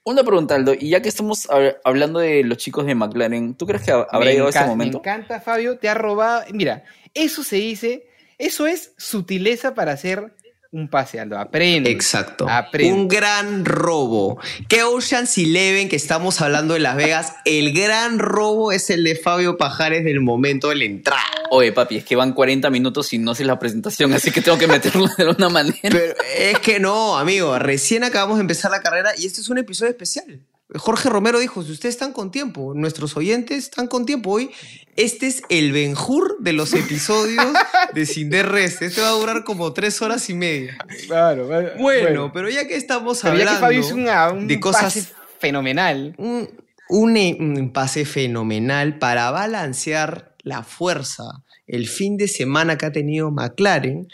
Una 0.05 0.25
pregunta, 0.25 0.57
Aldo, 0.57 0.75
y 0.75 0.91
ya 0.91 1.01
que 1.01 1.09
estamos 1.09 1.49
hab- 1.49 1.77
hablando 1.85 2.19
de 2.19 2.43
los 2.43 2.59
chicos 2.59 2.87
de 2.87 2.95
McLaren, 2.95 3.55
¿tú 3.55 3.67
crees 3.67 3.85
que 3.85 3.93
ha- 3.93 4.07
habrá 4.11 4.27
Me 4.27 4.33
llegado 4.33 4.49
ese 4.49 4.65
momento? 4.65 4.99
Me 4.99 5.11
encanta, 5.11 5.41
Fabio, 5.41 5.79
te 5.79 5.89
ha 5.89 5.95
robado. 5.95 6.43
Mira, 6.53 6.83
eso 7.15 7.45
se 7.45 7.57
dice, 7.57 8.09
eso 8.39 8.67
es 8.67 8.95
sutileza 8.99 9.75
para 9.75 9.93
hacer 9.93 10.35
un 10.73 10.89
pase, 10.89 11.21
Aldo. 11.21 11.39
Aprende. 11.39 11.91
Exacto. 11.91 12.49
Aprende. 12.49 12.95
Un 12.95 13.07
gran 13.07 13.65
robo. 13.67 14.41
¿Qué 14.69 14.83
Ocean's 14.83 15.37
Eleven 15.37 15.91
que 15.91 15.97
estamos 15.97 16.41
hablando 16.41 16.73
de 16.75 16.81
Las 16.81 16.97
Vegas? 16.97 17.35
El 17.45 17.75
gran 17.75 18.19
robo 18.19 18.73
es 18.73 18.89
el 18.89 19.05
de 19.05 19.15
Fabio 19.15 19.59
Pajares 19.59 20.03
del 20.03 20.21
momento 20.21 20.71
de 20.71 20.77
la 20.77 20.85
entrada. 20.85 21.23
Oye, 21.51 21.73
papi, 21.73 21.99
es 21.99 22.05
que 22.05 22.17
van 22.17 22.33
40 22.33 22.71
minutos 22.71 23.13
y 23.13 23.19
no 23.19 23.35
sé 23.35 23.45
la 23.45 23.59
presentación, 23.59 24.15
así 24.15 24.31
que 24.31 24.41
tengo 24.41 24.57
que 24.57 24.67
meterlo 24.67 25.07
de 25.19 25.25
alguna 25.25 25.51
manera. 25.51 25.77
Pero 25.83 26.15
es 26.39 26.59
que 26.61 26.81
no, 26.81 27.19
amigo. 27.19 27.59
Recién 27.59 28.03
acabamos 28.03 28.39
de 28.39 28.43
empezar 28.43 28.71
la 28.71 28.81
carrera 28.81 29.11
y 29.19 29.27
este 29.27 29.43
es 29.43 29.51
un 29.51 29.59
episodio 29.59 29.91
especial. 29.91 30.41
Jorge 30.77 31.09
Romero 31.09 31.39
dijo, 31.39 31.63
si 31.63 31.73
ustedes 31.73 31.95
están 31.95 32.13
con 32.13 32.31
tiempo, 32.31 32.73
nuestros 32.75 33.17
oyentes 33.17 33.59
están 33.59 33.87
con 33.89 34.07
tiempo 34.07 34.31
hoy, 34.31 34.51
este 34.97 35.27
es 35.27 35.43
el 35.49 35.73
Benjur 35.73 36.37
de 36.41 36.53
los 36.53 36.73
episodios 36.75 37.47
de 37.95 38.07
Sin 38.07 38.31
DRS. 38.31 38.83
Este 38.83 39.01
va 39.01 39.09
a 39.09 39.13
durar 39.13 39.45
como 39.45 39.73
tres 39.73 40.01
horas 40.03 40.29
y 40.31 40.35
media. 40.35 40.77
Claro, 41.07 41.47
bueno, 41.47 41.71
Bueno, 41.79 42.31
pero 42.33 42.49
ya 42.49 42.67
que 42.67 42.77
estamos 42.77 43.21
Pero 43.23 43.35
ya 43.35 43.41
hablando 43.41 43.59
que 43.61 43.67
Fabio 43.67 43.81
hizo 43.81 43.95
una- 43.95 44.31
un 44.31 44.47
de 44.49 44.61
cosas 44.61 44.83
pase 44.85 45.07
fenomenal. 45.39 46.15
un, 46.19 46.49
un, 46.89 47.17
e- 47.17 47.37
un 47.39 47.73
pase 47.73 48.05
fenomenal 48.05 48.99
para 48.99 49.31
balancear 49.31 50.35
la 50.43 50.63
fuerza 50.63 51.25
el 51.67 51.87
fin 51.89 52.17
de 52.17 52.29
semana 52.29 52.77
que 52.77 52.87
ha 52.87 52.93
tenido 52.93 53.31
McLaren, 53.31 54.09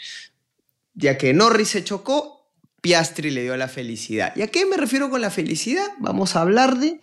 ya 0.93 1.17
que 1.17 1.33
Norris 1.33 1.69
se 1.69 1.83
chocó, 1.83 2.38
Piastri 2.81 3.31
le 3.31 3.43
dio 3.43 3.55
la 3.57 3.67
felicidad. 3.67 4.33
¿Y 4.35 4.41
a 4.41 4.47
qué 4.47 4.65
me 4.65 4.77
refiero 4.77 5.09
con 5.09 5.21
la 5.21 5.29
felicidad? 5.29 5.87
Vamos 5.99 6.35
a 6.35 6.41
hablar 6.41 6.77
de 6.77 6.99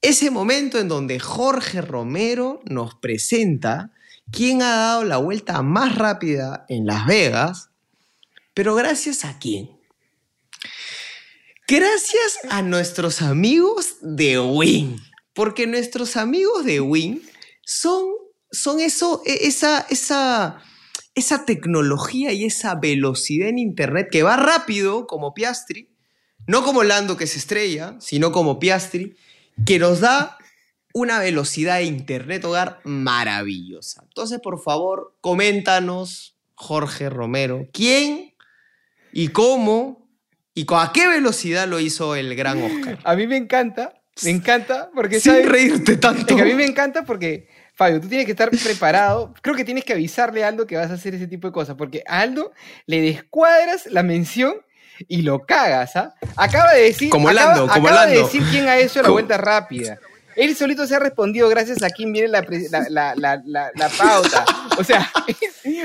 ese 0.00 0.30
momento 0.30 0.78
en 0.78 0.88
donde 0.88 1.20
Jorge 1.20 1.80
Romero 1.80 2.60
nos 2.64 2.94
presenta 2.94 3.92
quién 4.30 4.62
ha 4.62 4.76
dado 4.76 5.04
la 5.04 5.16
vuelta 5.18 5.62
más 5.62 5.94
rápida 5.96 6.66
en 6.68 6.86
Las 6.86 7.06
Vegas, 7.06 7.70
pero 8.54 8.74
gracias 8.74 9.24
a 9.24 9.38
quién. 9.38 9.70
Gracias 11.68 12.38
a 12.50 12.62
nuestros 12.62 13.22
amigos 13.22 13.96
de 14.02 14.38
Win. 14.38 15.00
Porque 15.32 15.66
nuestros 15.66 16.16
amigos 16.16 16.64
de 16.64 16.80
Win 16.80 17.22
son, 17.64 18.04
son 18.50 18.80
eso, 18.80 19.22
e- 19.24 19.46
esa, 19.46 19.86
esa, 19.88 20.62
esa 21.14 21.44
tecnología 21.44 22.32
y 22.32 22.44
esa 22.44 22.74
velocidad 22.74 23.48
en 23.48 23.58
Internet 23.58 24.08
que 24.10 24.22
va 24.22 24.36
rápido 24.36 25.06
como 25.06 25.34
Piastri, 25.34 25.88
no 26.46 26.64
como 26.64 26.82
Lando 26.82 27.16
que 27.16 27.26
se 27.26 27.38
estrella, 27.38 27.96
sino 28.00 28.32
como 28.32 28.58
Piastri, 28.58 29.16
que 29.66 29.78
nos 29.78 30.00
da 30.00 30.38
una 30.94 31.18
velocidad 31.18 31.76
de 31.76 31.84
Internet 31.84 32.44
hogar 32.44 32.80
maravillosa. 32.84 34.02
Entonces, 34.04 34.40
por 34.40 34.60
favor, 34.62 35.14
coméntanos, 35.20 36.36
Jorge 36.54 37.10
Romero, 37.10 37.68
quién 37.72 38.34
y 39.12 39.28
cómo 39.28 40.08
y 40.54 40.64
con 40.64 40.80
a 40.80 40.92
qué 40.92 41.06
velocidad 41.06 41.66
lo 41.66 41.80
hizo 41.80 42.14
el 42.14 42.34
gran 42.34 42.62
Oscar. 42.62 42.98
A 43.04 43.16
mí 43.16 43.26
me 43.26 43.36
encanta, 43.36 44.02
me 44.22 44.30
encanta, 44.30 44.90
porque 44.94 45.20
Sin 45.20 45.32
¿sabes? 45.32 45.48
reírte 45.48 45.96
tanto. 45.96 46.20
Es 46.20 46.36
que 46.36 46.42
a 46.42 46.44
mí 46.44 46.54
me 46.54 46.66
encanta 46.66 47.04
porque, 47.04 47.48
Fabio, 47.74 48.00
tú 48.00 48.08
tienes 48.08 48.26
que 48.26 48.32
estar 48.32 48.50
preparado. 48.50 49.32
Creo 49.42 49.56
que 49.56 49.64
tienes 49.64 49.84
que 49.84 49.94
avisarle 49.94 50.44
a 50.44 50.48
Aldo 50.48 50.66
que 50.66 50.76
vas 50.76 50.90
a 50.90 50.94
hacer 50.94 51.14
ese 51.14 51.26
tipo 51.26 51.48
de 51.48 51.52
cosas, 51.52 51.74
porque 51.76 52.02
a 52.06 52.20
Aldo 52.20 52.52
le 52.86 53.00
descuadras 53.00 53.86
la 53.86 54.02
mención 54.02 54.54
y 55.08 55.22
lo 55.22 55.40
cagas, 55.40 55.96
¿ah? 55.96 56.14
Acaba 56.36 56.74
de 56.74 56.82
decir, 56.82 57.08
Como 57.10 57.28
acaba, 57.28 57.56
Lando, 57.56 57.68
como 57.72 57.88
acaba 57.88 58.06
de 58.06 58.18
decir 58.18 58.42
quién 58.50 58.68
ha 58.68 58.76
hecho 58.76 59.00
la 59.00 59.04
Como- 59.04 59.14
vuelta 59.14 59.36
rápida. 59.38 59.98
Él 60.34 60.56
solito 60.56 60.86
se 60.86 60.94
ha 60.94 60.98
respondido 60.98 61.46
gracias 61.50 61.82
a 61.82 61.90
quién 61.90 62.10
viene 62.10 62.28
la, 62.28 62.40
la, 62.88 63.88
pauta. 63.98 64.44
O 64.78 64.82
sea, 64.84 65.10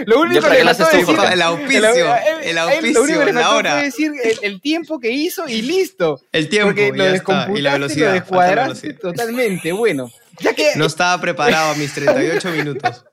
lo 0.05 0.21
único 0.21 0.41
que 0.47 0.63
le 0.63 0.73
faltó 0.73 0.97
decir... 0.97 1.15
El 1.33 1.41
auspicio, 1.41 2.15
el 2.15 2.49
él- 2.49 2.57
auspicio, 2.57 2.93
Lo 2.93 3.01
único 3.03 3.19
que 3.19 3.25
le 3.25 3.33
faltó 3.33 3.69
fue 3.69 3.83
decir 3.83 4.11
el, 4.23 4.39
el 4.43 4.61
tiempo 4.61 4.99
que 4.99 5.09
hizo 5.11 5.49
y 5.49 5.61
listo. 5.63 6.21
El 6.31 6.47
tiempo, 6.47 6.69
Porque 6.69 6.91
lo 6.93 7.57
y 7.57 7.61
la 7.61 7.73
velocidad, 7.73 8.07
lo 8.07 8.13
descuadraste 8.13 8.87
velocidad. 8.87 8.99
totalmente. 9.01 9.71
Bueno, 9.73 10.09
ya 10.39 10.53
que 10.53 10.75
No 10.75 10.85
estaba 10.85 11.19
preparado 11.21 11.71
a 11.71 11.75
mis 11.75 11.93
38 11.93 12.51
minutos. 12.51 13.05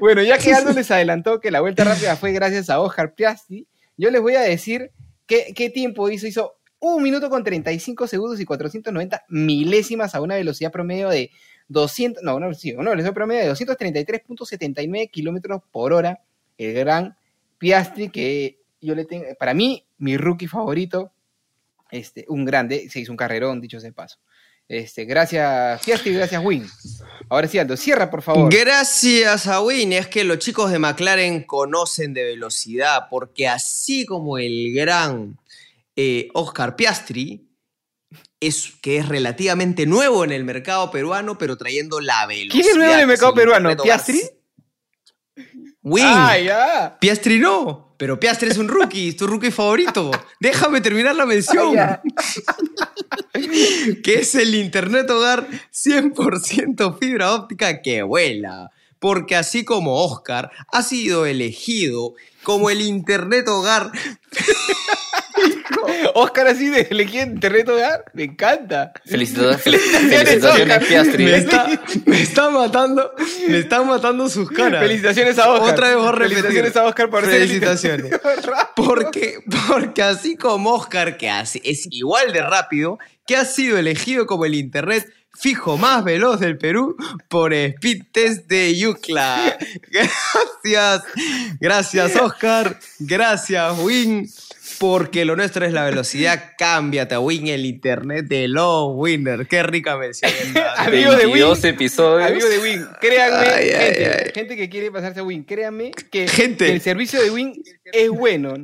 Bueno, 0.00 0.20
ya 0.22 0.36
que 0.36 0.52
Aldo 0.52 0.72
les 0.72 0.90
adelantó 0.90 1.38
que 1.38 1.52
la 1.52 1.60
vuelta 1.60 1.84
rápida 1.84 2.16
fue 2.16 2.32
gracias 2.32 2.70
a 2.70 2.80
Oscar 2.80 3.14
Piastri, 3.14 3.68
yo 3.96 4.10
les 4.10 4.20
voy 4.20 4.34
a 4.34 4.40
decir 4.40 4.90
qué, 5.26 5.52
qué 5.54 5.70
tiempo 5.70 6.10
hizo. 6.10 6.26
Hizo 6.26 6.56
1 6.80 6.98
minuto 6.98 7.30
con 7.30 7.44
35 7.44 8.06
segundos 8.06 8.40
y 8.40 8.44
490 8.44 9.24
milésimas 9.28 10.14
a 10.14 10.20
una 10.20 10.34
velocidad 10.34 10.72
promedio 10.72 11.08
de 11.08 11.30
200, 11.68 12.22
no, 12.22 12.38
no, 12.40 12.52
sí, 12.52 12.72
una 12.72 12.90
velocidad 12.90 13.14
promedio 13.14 13.44
de 13.44 13.52
233.79 13.52 15.10
kilómetros 15.10 15.62
por 15.70 15.92
hora. 15.92 16.20
El 16.58 16.74
gran 16.74 17.16
Piastri, 17.58 18.10
que 18.10 18.58
yo 18.80 18.94
le 18.94 19.04
tengo, 19.04 19.24
para 19.38 19.54
mí, 19.54 19.86
mi 19.98 20.16
rookie 20.16 20.46
favorito, 20.46 21.12
este, 21.90 22.26
un 22.28 22.44
grande, 22.44 22.88
se 22.90 23.00
hizo 23.00 23.12
un 23.12 23.16
carrerón, 23.16 23.60
dicho 23.60 23.80
sea 23.80 23.90
de 23.90 23.94
paso. 23.94 24.18
Este, 24.68 25.04
gracias, 25.04 25.82
Piastri, 25.84 26.14
gracias, 26.14 26.42
Win. 26.42 26.66
Ahora 27.28 27.48
sí, 27.48 27.58
Aldo, 27.58 27.76
cierra, 27.76 28.10
por 28.10 28.22
favor. 28.22 28.52
Gracias 28.52 29.46
a 29.46 29.60
Win, 29.60 29.92
es 29.92 30.06
que 30.08 30.24
los 30.24 30.38
chicos 30.38 30.70
de 30.70 30.78
McLaren 30.78 31.42
conocen 31.42 32.14
de 32.14 32.24
velocidad, 32.24 33.08
porque 33.10 33.46
así 33.48 34.06
como 34.06 34.38
el 34.38 34.72
gran 34.74 35.38
eh, 35.96 36.28
Oscar 36.34 36.76
Piastri, 36.76 37.46
es, 38.40 38.72
que 38.82 38.98
es 38.98 39.08
relativamente 39.08 39.86
nuevo 39.86 40.24
en 40.24 40.32
el 40.32 40.44
mercado 40.44 40.90
peruano, 40.90 41.38
pero 41.38 41.56
trayendo 41.56 42.00
la 42.00 42.26
velocidad. 42.26 42.52
¿Quién 42.52 42.66
es 42.66 42.76
nuevo 42.76 42.92
en 42.94 43.00
el 43.00 43.06
mercado 43.06 43.34
peruano? 43.34 43.76
¿Piastri? 43.76 44.20
Win. 45.82 46.04
Ah. 46.06 46.96
Piastri 46.98 47.38
no, 47.38 47.93
pero 48.04 48.20
Piastri 48.20 48.50
es 48.50 48.58
un 48.58 48.68
rookie, 48.68 49.08
es 49.08 49.16
tu 49.16 49.26
rookie 49.26 49.50
favorito. 49.50 50.10
Déjame 50.38 50.82
terminar 50.82 51.16
la 51.16 51.24
mención. 51.24 51.78
Ah, 51.78 52.02
que 54.04 54.16
es 54.16 54.34
el 54.34 54.54
Internet 54.54 55.08
Hogar 55.08 55.48
100% 55.72 56.98
fibra 56.98 57.32
óptica 57.32 57.80
que 57.80 58.02
vuela. 58.02 58.70
Porque 58.98 59.36
así 59.36 59.64
como 59.64 60.04
Oscar 60.04 60.50
ha 60.70 60.82
sido 60.82 61.24
elegido 61.24 62.12
como 62.42 62.68
el 62.68 62.82
Internet 62.82 63.48
Hogar 63.48 63.90
Oscar 66.14 66.48
así 66.48 66.68
de 66.68 66.88
elegir 66.90 67.22
Internet 67.22 67.68
Hogar, 67.68 68.04
me 68.12 68.24
encanta. 68.24 68.92
Felicitaciones, 69.04 69.62
Felicitaciones. 69.62 70.84
Piastri. 70.86 71.24
me 71.24 71.36
está, 71.36 71.66
me 72.06 72.22
está 72.22 72.50
matando, 72.50 73.12
me 73.48 73.58
están 73.58 73.86
matando 73.86 74.28
sus 74.28 74.50
caras. 74.50 74.82
Felicitaciones 74.82 75.38
a 75.38 75.50
Oscar. 75.50 75.72
Otra 75.74 75.88
vez 75.94 75.96
repetir. 76.12 76.28
Felicitaciones 76.28 76.76
a 76.76 76.84
Oscar 76.84 77.10
por 77.10 77.24
Felicitaciones. 77.24 78.20
Porque, 78.76 79.38
porque 79.68 80.02
así 80.02 80.36
como 80.36 80.72
Oscar, 80.74 81.16
que 81.16 81.30
hace- 81.30 81.62
es 81.64 81.86
igual 81.90 82.32
de 82.32 82.42
rápido, 82.42 82.98
que 83.26 83.36
ha 83.36 83.44
sido 83.44 83.78
elegido 83.78 84.26
como 84.26 84.44
el 84.44 84.54
Internet 84.54 85.08
fijo 85.32 85.76
más 85.78 86.04
veloz 86.04 86.40
del 86.40 86.58
Perú 86.58 86.96
por 87.28 87.52
Speed 87.54 88.02
Test 88.12 88.46
de 88.46 88.76
Yucla. 88.76 89.56
Gracias, 89.90 91.02
gracias 91.60 92.16
Oscar, 92.16 92.78
gracias 92.98 93.78
Win, 93.78 94.28
porque 94.78 95.24
lo 95.24 95.36
nuestro 95.36 95.64
es 95.66 95.72
la 95.72 95.84
velocidad. 95.84 96.52
Cámbiate 96.58 97.14
a 97.14 97.20
Win, 97.20 97.48
el 97.48 97.66
Internet 97.66 98.26
de 98.26 98.48
los 98.48 98.88
winners. 98.94 99.46
Qué 99.48 99.62
rica 99.62 99.96
mención. 99.96 100.30
Amigo 100.76 101.12
de 101.12 101.26
Win. 101.26 101.34
22 101.34 101.64
episodios. 101.64 102.30
Amigo 102.30 102.48
de 102.48 102.58
Win, 102.58 102.86
créanme, 103.00 103.48
Ay, 103.48 103.68
gente, 103.70 104.06
ay. 104.06 104.30
gente 104.34 104.56
que 104.56 104.68
quiere 104.68 104.90
pasarse 104.90 105.20
a 105.20 105.22
Win, 105.22 105.44
créanme 105.44 105.90
que, 106.10 106.28
Gente. 106.28 106.66
que 106.66 106.72
el 106.72 106.80
servicio 106.80 107.22
de 107.22 107.30
Win 107.30 107.54
es 107.92 108.08
bueno. 108.10 108.54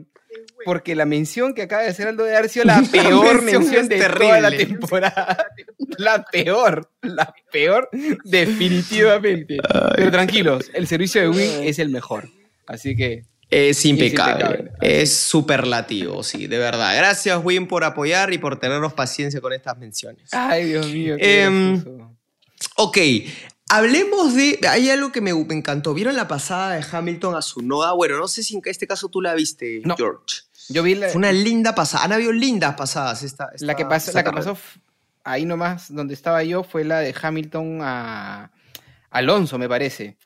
Porque 0.65 0.95
la 0.95 1.07
mención 1.07 1.55
que 1.55 1.63
acaba 1.63 1.83
de 1.83 1.89
hacer 1.89 2.07
Aldo 2.07 2.23
de 2.23 2.37
haber 2.37 2.49
sido 2.51 2.65
la 2.67 2.83
peor 2.83 3.43
mención 3.43 3.63
mención 3.65 3.89
de 3.89 3.99
toda 3.99 4.41
la 4.41 4.51
temporada. 4.51 5.47
La 5.99 6.25
peor, 6.25 6.89
la 7.03 7.35
peor, 7.51 7.89
definitivamente. 8.25 9.59
Pero 9.97 10.11
tranquilos, 10.11 10.71
el 10.73 10.87
servicio 10.87 11.21
de 11.23 11.29
Win 11.29 11.65
es 11.65 11.79
el 11.79 11.89
mejor. 11.89 12.29
Así 12.67 12.95
que 12.95 13.25
Es 13.51 13.85
impecable. 13.85 14.45
impecable. 14.45 14.73
Es 14.81 15.17
superlativo, 15.17 16.23
sí, 16.23 16.47
de 16.47 16.59
verdad. 16.59 16.97
Gracias, 16.97 17.41
Win, 17.43 17.67
por 17.67 17.83
apoyar 17.85 18.33
y 18.33 18.39
por 18.39 18.59
tenernos 18.61 18.93
paciencia 18.93 19.41
con 19.41 19.53
estas 19.53 19.77
menciones. 19.77 20.29
Ay, 20.33 20.67
Dios 20.67 20.87
mío. 20.87 21.17
qué 21.19 21.47
gracioso. 21.47 22.17
Ok, 22.77 22.99
hablemos 23.69 24.35
de. 24.35 24.59
Hay 24.69 24.89
algo 24.91 25.11
que 25.13 25.21
me, 25.21 25.35
me 25.35 25.55
encantó. 25.55 25.95
¿Vieron 25.95 26.15
la 26.15 26.29
pasada 26.29 26.77
de 26.77 26.85
Hamilton 26.91 27.35
a 27.35 27.43
su 27.43 27.61
noda? 27.63 27.93
Bueno, 27.93 28.19
no 28.19 28.29
sé 28.29 28.43
si 28.43 28.55
en 28.55 28.63
este 28.67 28.87
caso 28.87 29.09
tú 29.09 29.21
la 29.21 29.35
viste, 29.35 29.83
No. 29.85 29.97
George. 29.97 30.43
Yo 30.69 30.85
vi 30.85 30.95
la, 30.95 31.09
Fue 31.09 31.19
una 31.19 31.33
linda 31.33 31.75
pasada. 31.75 32.05
Han 32.05 32.13
habido 32.13 32.33
lindas 32.33 32.77
pasadas 32.77 33.23
esta. 33.25 33.49
esta- 33.53 33.67
la 33.67 33.75
que, 33.75 33.85
pasó, 33.85 34.13
la 34.13 34.23
que 34.23 34.31
pasó 34.31 34.57
ahí 35.25 35.45
nomás 35.45 35.93
donde 35.93 36.15
estaba 36.15 36.45
yo 36.45 36.63
fue 36.63 36.85
la 36.85 37.01
de 37.01 37.13
Hamilton 37.21 37.81
a 37.83 38.53
Alonso, 39.11 39.59
me 39.59 39.69
parece. 39.69 40.17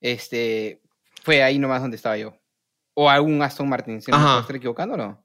Este, 0.00 0.80
fue 1.22 1.42
ahí 1.42 1.58
nomás 1.58 1.80
donde 1.80 1.96
estaba 1.96 2.16
yo. 2.16 2.36
O 2.94 3.10
algún 3.10 3.42
Aston 3.42 3.68
Martin, 3.68 4.00
si 4.00 4.10
no 4.10 4.40
estar 4.40 4.56
equivocando 4.56 4.94
o 4.94 4.96
no. 4.96 5.23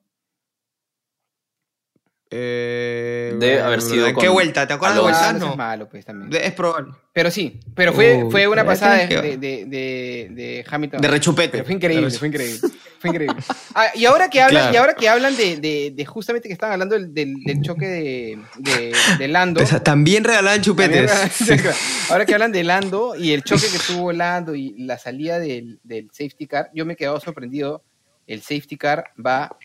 Eh, 2.31 3.33
Debe 3.39 3.59
haber 3.61 3.81
sido 3.81 4.05
¿De 4.05 4.13
qué 4.13 4.27
vuelta? 4.29 4.67
¿Te 4.67 4.73
acuerdas 4.73 4.97
de 4.97 5.01
vuelta? 5.01 5.33
No 5.33 5.39
No. 5.49 5.55
malo, 5.55 5.89
pues 5.89 6.05
también. 6.05 6.29
De- 6.29 6.45
Es 6.45 6.53
probable. 6.53 6.93
Pero 7.11 7.31
sí, 7.31 7.59
pero 7.75 7.91
fue, 7.91 8.23
Uh, 8.23 8.29
fue 8.31 8.47
una 8.47 8.63
pasada 8.63 8.97
de, 8.97 9.07
tienes 9.07 9.39
de, 9.41 9.65
de, 9.65 10.27
de- 10.31 10.65
Hamilton. 10.69 11.01
De 11.01 11.07
rechupete. 11.07 11.49
Pero 11.49 11.65
fue 11.65 11.73
increíble, 11.73 12.11
fue 12.11 12.27
increíble. 12.27 12.59
Fue 12.99 13.09
increíble. 13.09 13.35
Ah, 13.75 13.87
y 13.95 14.05
ahora 14.05 14.29
que 14.29 14.41
hablan, 14.41 14.61
Claro. 14.63 14.73
y 14.73 14.77
ahora 14.77 14.93
que 14.93 15.07
hablan 15.09 15.37
de, 15.37 15.57
de, 15.57 15.91
de 15.95 16.05
justamente 16.05 16.47
que 16.49 16.53
estaban 16.53 16.73
hablando 16.73 16.95
del, 16.95 17.13
del, 17.13 17.33
del 17.45 17.61
choque 17.61 17.87
de, 17.87 18.39
de, 18.57 18.93
de 19.17 19.27
Lando. 19.27 19.61
O 19.63 19.65
sea, 19.65 19.81
También 19.81 20.23
regalaban 20.23 20.61
chupetes. 20.61 21.11
También- 21.47 21.71
Ahora 22.09 22.25
que 22.25 22.33
hablan 22.33 22.51
de 22.51 22.63
Lando 22.63 23.15
y 23.15 23.31
el 23.31 23.43
choque 23.43 23.67
que 23.71 23.79
tuvo 23.87 24.11
Lando 24.11 24.53
y 24.53 24.75
la 24.79 24.97
salida 24.97 25.39
del, 25.39 25.79
del 25.83 26.09
safety 26.11 26.45
car, 26.47 26.69
yo 26.75 26.85
me 26.85 26.93
he 26.93 26.95
quedado 26.95 27.19
sorprendido. 27.19 27.83
El 28.27 28.41
safety 28.41 28.77
car 28.77 29.05
va 29.25 29.55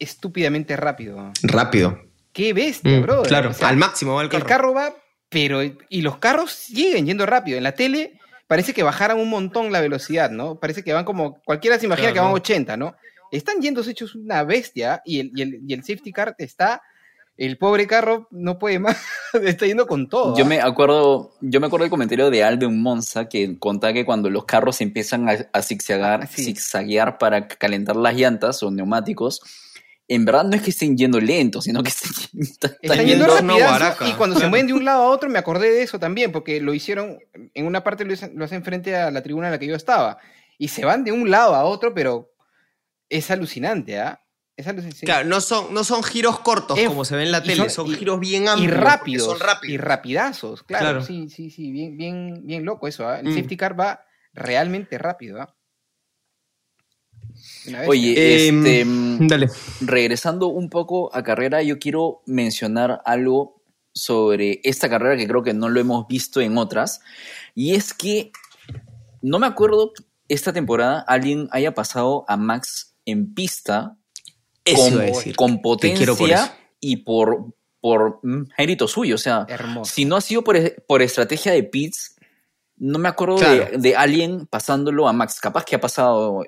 estúpidamente 0.00 0.76
rápido. 0.76 1.32
Rápido. 1.42 2.00
Qué 2.32 2.52
bestia, 2.52 2.98
Mm, 2.98 3.02
bro. 3.02 3.22
claro, 3.22 3.52
al 3.60 3.76
máximo 3.76 4.14
va 4.14 4.22
el 4.22 4.28
carro. 4.28 4.42
El 4.44 4.48
carro 4.48 4.74
va, 4.74 4.94
pero. 5.28 5.60
Y 5.62 6.02
los 6.02 6.18
carros 6.18 6.50
siguen 6.52 7.06
yendo 7.06 7.26
rápido. 7.26 7.56
En 7.58 7.64
la 7.64 7.72
tele 7.72 8.18
parece 8.46 8.72
que 8.74 8.82
bajaran 8.82 9.18
un 9.18 9.28
montón 9.30 9.70
la 9.72 9.80
velocidad, 9.80 10.30
¿no? 10.30 10.58
Parece 10.58 10.82
que 10.82 10.92
van 10.92 11.04
como. 11.04 11.40
Cualquiera 11.44 11.78
se 11.78 11.86
imagina 11.86 12.08
Claro, 12.08 12.14
que 12.14 12.20
van 12.20 12.28
¿no? 12.30 12.34
80, 12.36 12.76
¿no? 12.76 12.96
Están 13.32 13.60
yendo 13.60 13.80
hechos 13.82 14.14
una 14.16 14.42
bestia 14.42 15.02
y 15.04 15.20
el, 15.20 15.30
y 15.36 15.42
el, 15.42 15.60
y 15.66 15.72
el 15.74 15.80
safety 15.84 16.12
car 16.12 16.34
está. 16.38 16.82
El 17.36 17.56
pobre 17.56 17.86
carro 17.86 18.28
no 18.30 18.58
puede 18.58 18.78
más. 18.78 18.98
está 19.42 19.64
yendo 19.66 19.86
con 19.86 20.08
todo. 20.10 20.36
Yo 20.36 20.44
¿ah? 20.44 20.48
me 20.48 20.60
acuerdo, 20.60 21.32
yo 21.40 21.58
me 21.58 21.68
acuerdo 21.68 21.84
del 21.84 21.90
comentario 21.90 22.28
de 22.30 22.44
Aldo 22.44 22.66
en 22.66 22.82
Monza 22.82 23.28
que 23.30 23.58
contaba 23.58 23.92
que 23.94 24.04
cuando 24.04 24.28
los 24.28 24.44
carros 24.44 24.80
empiezan 24.82 25.28
a, 25.28 25.38
a 25.52 25.62
zigzagar, 25.62 26.20
Ah, 26.24 26.26
sí. 26.26 26.44
zigzaguear 26.44 27.16
para 27.18 27.48
calentar 27.48 27.96
las 27.96 28.14
llantas 28.14 28.62
o 28.62 28.70
neumáticos, 28.70 29.40
en 30.12 30.24
verdad 30.24 30.44
no 30.44 30.56
es 30.56 30.62
que 30.62 30.70
estén 30.70 30.96
yendo 30.96 31.20
lentos, 31.20 31.64
sino 31.64 31.82
que 31.82 31.88
están, 31.90 32.12
están 32.38 32.70
Están 32.82 33.06
yendo 33.06 33.26
yendo 33.38 33.56
rapidazo, 33.66 34.04
y 34.08 34.12
cuando 34.14 34.38
se 34.38 34.46
mueven 34.48 34.66
de 34.66 34.72
un 34.74 34.84
lado 34.84 35.04
a 35.04 35.08
otro 35.08 35.28
me 35.30 35.38
acordé 35.38 35.70
de 35.70 35.82
eso 35.82 35.98
también, 35.98 36.32
porque 36.32 36.60
lo 36.60 36.74
hicieron, 36.74 37.18
en 37.54 37.66
una 37.66 37.84
parte 37.84 38.04
lo 38.04 38.12
hacen, 38.14 38.32
lo 38.34 38.44
hacen 38.44 38.64
frente 38.64 38.96
a 38.96 39.10
la 39.10 39.22
tribuna 39.22 39.46
en 39.46 39.52
la 39.52 39.58
que 39.58 39.66
yo 39.66 39.76
estaba, 39.76 40.18
y 40.58 40.68
se 40.68 40.84
van 40.84 41.04
de 41.04 41.12
un 41.12 41.30
lado 41.30 41.54
a 41.54 41.64
otro, 41.64 41.94
pero 41.94 42.32
es 43.08 43.30
alucinante, 43.30 43.98
¿ah? 43.98 44.20
Es 44.56 44.66
alucinante. 44.66 45.06
Claro, 45.06 45.26
no 45.28 45.40
son, 45.40 45.72
no 45.72 45.84
son 45.84 46.02
giros 46.02 46.40
cortos 46.40 46.78
Es- 46.78 46.88
como 46.88 47.04
se 47.04 47.16
ve 47.16 47.22
en 47.22 47.32
la 47.32 47.38
y 47.38 47.42
tele, 47.44 47.56
son- 47.56 47.70
son, 47.70 47.86
y- 47.86 47.94
giros 47.96 48.20
bien 48.20 48.44
y 48.44 48.48
amplios. 48.48 48.70
porque 48.72 48.84
rápidos, 48.84 49.26
Son 49.28 49.36
y 49.36 49.40
rápidos. 49.40 49.84
rapidazos, 49.84 50.62
claro, 50.64 50.84
Claro. 50.84 51.02
sí, 51.02 51.28
sí, 51.30 51.50
sí, 51.50 51.70
bien, 51.72 51.96
bien, 51.96 52.46
bien 52.46 52.64
loco 52.64 52.86
eso, 52.88 53.08
¿ah? 53.08 53.20
El 53.20 53.28
Mm. 53.28 53.34
safety 53.34 53.56
car 53.56 53.78
va 53.78 54.04
realmente 54.34 54.98
rápido, 54.98 55.40
¿ah? 55.40 55.54
Oye, 57.86 58.46
Em, 58.48 58.66
este, 58.66 59.26
Dale. 59.26 59.48
regresando 59.80 60.48
un 60.48 60.68
poco 60.70 61.14
a 61.14 61.22
carrera, 61.22 61.62
yo 61.62 61.78
quiero 61.78 62.22
mencionar 62.26 63.02
algo 63.04 63.62
sobre 63.92 64.60
esta 64.64 64.88
carrera 64.88 65.16
que 65.16 65.26
creo 65.26 65.42
que 65.42 65.52
no 65.54 65.68
lo 65.68 65.80
hemos 65.80 66.06
visto 66.08 66.40
en 66.40 66.56
otras, 66.58 67.00
y 67.54 67.74
es 67.74 67.92
que 67.92 68.30
no 69.22 69.38
me 69.38 69.46
acuerdo 69.46 69.92
esta 70.28 70.52
temporada 70.52 71.00
alguien 71.06 71.48
haya 71.50 71.74
pasado 71.74 72.24
a 72.28 72.36
Max 72.36 72.94
en 73.04 73.34
pista 73.34 73.96
Eso 74.64 74.82
con, 74.82 74.98
decir. 74.98 75.36
con 75.36 75.52
por 75.60 75.62
potencia 75.80 76.04
eso. 76.44 76.52
y 76.80 76.98
por, 76.98 77.52
por 77.80 78.20
mm, 78.22 78.44
mérito 78.56 78.86
suyo. 78.86 79.16
O 79.16 79.18
sea, 79.18 79.44
Hermoso. 79.48 79.92
si 79.92 80.04
no 80.04 80.16
ha 80.16 80.20
sido 80.20 80.44
por, 80.44 80.56
por 80.86 81.02
estrategia 81.02 81.52
de 81.52 81.64
Pitts, 81.64 82.14
no 82.76 82.98
me 83.00 83.08
acuerdo 83.08 83.36
Claro. 83.36 83.66
de, 83.72 83.78
de 83.78 83.96
alguien 83.96 84.46
pasándolo 84.46 85.08
a 85.08 85.12
Max. 85.12 85.40
Capaz 85.40 85.64
que 85.64 85.74
ha 85.76 85.80
pasado 85.80 86.44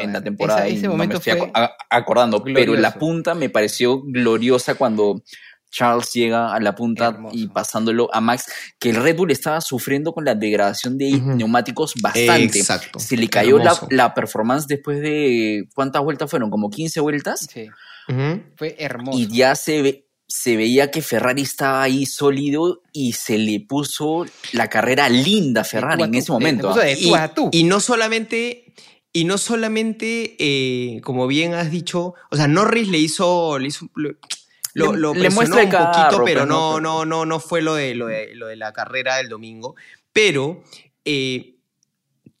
En 0.00 0.12
la 0.12 0.22
temporada 0.22 0.60
esa- 0.66 0.68
y 0.68 0.76
ese 0.78 0.86
no 0.86 0.92
momento 0.92 1.14
me 1.24 1.32
estoy 1.32 1.38
fue 1.38 1.52
acordando, 1.90 2.42
pero 2.42 2.54
glorioso. 2.72 2.80
la 2.82 2.94
punta 2.94 3.34
me 3.34 3.48
pareció 3.50 4.02
gloriosa 4.02 4.74
cuando 4.74 5.22
Charles 5.70 6.10
llega 6.14 6.54
a 6.54 6.60
la 6.60 6.74
punta 6.74 7.08
Hermoso. 7.08 7.36
y 7.36 7.46
pasándolo 7.48 8.08
a 8.14 8.20
Max, 8.22 8.46
que 8.78 8.88
el 8.90 8.96
Red 8.96 9.16
Bull 9.16 9.30
estaba 9.30 9.60
sufriendo 9.60 10.12
con 10.14 10.24
la 10.24 10.34
degradación 10.34 10.96
de 10.96 11.10
neumáticos 11.20 11.92
bastante. 12.00 12.58
Exacto. 12.58 12.98
Se 12.98 13.16
le 13.18 13.28
cayó 13.28 13.58
la, 13.58 13.78
la 13.90 14.14
performance 14.14 14.66
después 14.66 15.00
de, 15.02 15.68
¿cuántas 15.74 16.02
vueltas 16.02 16.30
fueron? 16.30 16.48
¿Como 16.50 16.70
15 16.70 17.00
vueltas? 17.00 17.46
Sí, 17.52 17.66
fue 18.56 18.76
hermoso. 18.78 19.18
Y 19.18 19.26
ya 19.28 19.54
se 19.54 19.82
ve, 19.82 20.06
se 20.26 20.56
veía 20.56 20.90
que 20.90 21.02
Ferrari 21.02 21.42
estaba 21.42 21.82
ahí 21.82 22.06
sólido 22.06 22.80
y 22.94 23.12
se 23.12 23.36
le 23.36 23.60
puso 23.60 24.24
la 24.52 24.68
carrera 24.68 25.10
linda 25.10 25.60
a 25.60 25.64
Ferrari 25.64 26.02
en 26.02 26.12
tú, 26.12 26.18
ese 26.18 26.32
momento. 26.32 26.70
¿ah? 26.70 26.78
de 26.82 26.96
tú 26.96 27.14
a 27.14 27.28
tú. 27.34 27.48
Y 27.52 27.64
no 27.64 27.80
solamente, 27.80 28.72
y 29.12 29.24
no 29.24 29.38
solamente, 29.38 30.36
eh, 30.38 31.00
como 31.02 31.26
bien 31.26 31.54
has 31.54 31.70
dicho, 31.70 32.14
o 32.30 32.36
sea, 32.36 32.46
Norris 32.48 32.88
le 32.88 32.98
hizo, 32.98 33.58
le 33.58 33.68
hizo 33.68 33.88
lo, 33.94 34.10
Le- 34.74 34.98
lo 34.98 35.14
le 35.14 35.20
presionó 35.20 35.34
muestra 35.34 35.62
un 35.64 35.70
poquito, 35.92 36.24
pero 36.24 36.40
pues, 36.40 36.48
no, 36.48 36.80
¿no? 36.80 36.80
no, 36.80 37.04
no, 37.04 37.26
no 37.26 37.40
fue 37.40 37.62
lo 37.62 37.74
de, 37.74 37.94
lo 37.94 38.06
de, 38.06 38.34
lo 38.34 38.46
de 38.46 38.56
la 38.56 38.72
carrera 38.72 39.16
del 39.16 39.28
domingo. 39.28 39.74
Pero 40.12 40.62
eh, 41.04 41.54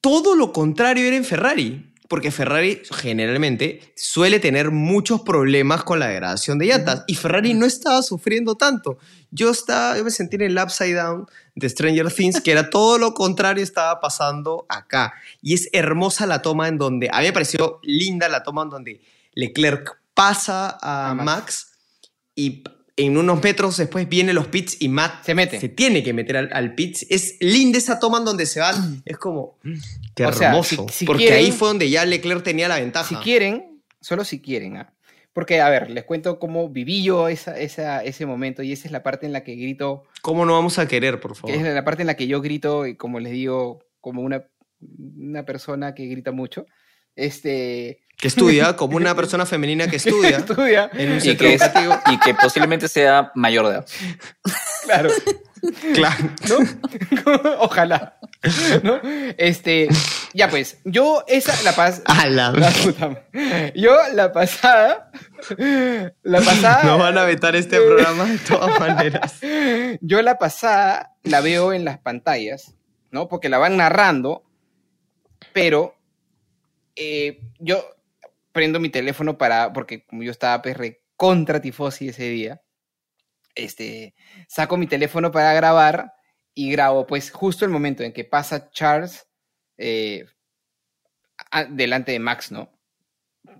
todo 0.00 0.34
lo 0.36 0.52
contrario 0.52 1.06
era 1.06 1.16
en 1.16 1.24
Ferrari. 1.24 1.87
Porque 2.08 2.30
Ferrari 2.30 2.82
generalmente 2.90 3.92
suele 3.94 4.40
tener 4.40 4.70
muchos 4.70 5.20
problemas 5.20 5.84
con 5.84 5.98
la 5.98 6.08
degradación 6.08 6.58
de 6.58 6.66
llantas. 6.66 7.04
Y 7.06 7.14
Ferrari 7.14 7.52
no 7.54 7.66
estaba 7.66 8.02
sufriendo 8.02 8.54
tanto. 8.54 8.98
Yo, 9.30 9.50
estaba, 9.50 9.96
yo 9.96 10.04
me 10.04 10.10
sentí 10.10 10.36
en 10.36 10.42
el 10.42 10.58
upside 10.58 10.94
down 10.94 11.26
de 11.54 11.68
Stranger 11.68 12.10
Things, 12.10 12.40
que 12.40 12.50
era 12.50 12.70
todo 12.70 12.98
lo 12.98 13.12
contrario 13.12 13.62
estaba 13.62 14.00
pasando 14.00 14.64
acá. 14.70 15.12
Y 15.42 15.52
es 15.54 15.68
hermosa 15.72 16.26
la 16.26 16.40
toma 16.40 16.68
en 16.68 16.78
donde, 16.78 17.10
a 17.12 17.18
mí 17.18 17.26
me 17.26 17.32
pareció 17.32 17.78
linda 17.82 18.28
la 18.28 18.42
toma 18.42 18.62
en 18.62 18.70
donde 18.70 19.00
Leclerc 19.34 20.00
pasa 20.14 20.78
a 20.80 21.10
A 21.10 21.14
Max. 21.14 21.26
Max 21.26 21.68
y 22.34 22.64
en 22.98 23.16
unos 23.16 23.42
metros 23.42 23.76
después 23.78 24.08
vienen 24.08 24.34
los 24.34 24.48
pits 24.48 24.76
y 24.80 24.88
Matt 24.88 25.24
Se 25.24 25.34
mete. 25.34 25.58
se 25.58 25.68
tiene 25.70 26.02
que 26.02 26.12
meter 26.12 26.36
al, 26.36 26.50
al 26.52 26.74
pits. 26.74 27.06
Es 27.08 27.36
linda 27.40 27.78
esa 27.78 27.98
toma 27.98 28.18
en 28.18 28.24
donde 28.26 28.44
se 28.44 28.60
van. 28.60 29.00
Es 29.06 29.16
como, 29.16 29.56
mm, 29.62 29.72
qué 30.14 30.26
O 30.26 30.32
sea, 30.32 30.48
hermoso. 30.50 30.86
si- 30.88 30.94
si 30.98 31.04
porque 31.06 31.24
quieren- 31.28 31.44
ahí 31.44 31.52
fue 31.52 31.68
donde 31.68 31.88
ya 31.88 32.04
Leclerc 32.04 32.42
tenía 32.42 32.68
la 32.68 32.78
ventaja. 32.80 33.08
Si 33.08 33.14
quieren, 33.16 33.80
solo 34.00 34.24
si 34.24 34.40
quieren, 34.40 34.76
¿ah? 34.76 34.92
Porque, 35.32 35.60
a 35.60 35.68
ver, 35.68 35.88
les 35.90 36.02
cuento 36.04 36.38
cómo 36.40 36.68
viví 36.68 37.02
yo 37.04 37.28
esa, 37.28 37.56
esa- 37.58 38.02
ese 38.02 38.26
momento 38.26 38.62
y 38.64 38.72
esa 38.72 38.86
es 38.88 38.92
la 38.92 39.02
parte 39.04 39.24
en 39.26 39.32
la 39.32 39.44
que 39.44 39.54
grito, 39.54 40.02
¿Cómo 40.20 40.44
no 40.44 40.54
vamos 40.54 40.78
a 40.80 40.88
querer, 40.88 41.20
por 41.20 41.34
que 41.34 41.38
favor? 41.40 41.56
es 41.56 41.62
la 41.74 41.84
parte 41.84 42.02
en 42.02 42.08
la 42.08 42.16
que 42.16 42.26
yo 42.26 42.40
grito, 42.40 42.86
y 42.86 42.96
como 42.96 43.20
les 43.20 43.32
digo, 43.32 43.84
como 44.00 44.22
una, 44.22 44.44
una 45.16 45.44
persona 45.44 45.94
que 45.94 46.06
grita 46.06 46.32
mucho. 46.32 46.66
Este, 47.14 48.00
Que 48.18 48.28
estudia, 48.28 48.76
como 48.76 48.96
una 48.96 49.14
persona 49.14 49.46
femenina 49.46 49.86
que 49.88 49.96
estudia 49.96 50.38
estudia. 50.38 50.90
en 50.94 51.12
un 51.12 51.18
Y 51.18 51.20
centro 51.20 51.46
que, 51.46 51.54
es- 51.54 51.62
educativo. 51.62 52.00
y 52.12 52.18
que 52.18 52.34
posiblemente 52.34 52.88
sea 52.88 53.30
mayor 53.34 53.66
de 53.68 53.72
edad. 53.74 53.86
Claro. 54.84 55.10
Claro. 55.92 56.16
¿no? 56.48 56.56
Ojalá. 57.60 58.18
¿No? 58.82 59.00
Este, 59.36 59.88
ya 60.32 60.48
pues, 60.48 60.78
yo 60.84 61.24
esa 61.28 61.60
la 61.62 61.72
paz. 61.72 62.00
A 62.06 62.26
la- 62.28 62.52
la 62.52 62.70
puta 62.70 63.08
madre. 63.08 63.72
Yo 63.76 63.94
la 64.14 64.32
pasada. 64.32 65.10
La 66.22 66.40
pasada. 66.40 66.84
Nos 66.84 66.98
van 66.98 67.18
a 67.18 67.24
vetar 67.24 67.54
este 67.54 67.78
programa 67.80 68.24
de 68.24 68.38
todas 68.38 68.80
maneras. 68.80 69.40
Yo 70.00 70.22
la 70.22 70.38
pasada 70.38 71.14
la 71.24 71.42
veo 71.42 71.74
en 71.74 71.84
las 71.84 71.98
pantallas, 71.98 72.74
¿no? 73.10 73.28
Porque 73.28 73.50
la 73.50 73.58
van 73.58 73.76
narrando, 73.76 74.44
pero 75.52 75.94
eh, 76.96 77.42
yo 77.58 77.84
prendo 78.58 78.80
mi 78.80 78.88
teléfono 78.88 79.38
para, 79.38 79.72
porque 79.72 80.04
como 80.04 80.24
yo 80.24 80.32
estaba 80.32 80.60
pues, 80.60 80.76
contra 81.14 81.60
tifosi 81.60 82.08
ese 82.08 82.24
día, 82.28 82.60
este, 83.54 84.16
saco 84.48 84.76
mi 84.76 84.88
teléfono 84.88 85.30
para 85.30 85.52
grabar 85.52 86.12
y 86.54 86.72
grabo 86.72 87.06
pues 87.06 87.30
justo 87.30 87.64
el 87.64 87.70
momento 87.70 88.02
en 88.02 88.12
que 88.12 88.24
pasa 88.24 88.68
Charles 88.72 89.28
eh, 89.76 90.24
delante 91.70 92.10
de 92.10 92.18
Max, 92.18 92.50
¿no? 92.50 92.68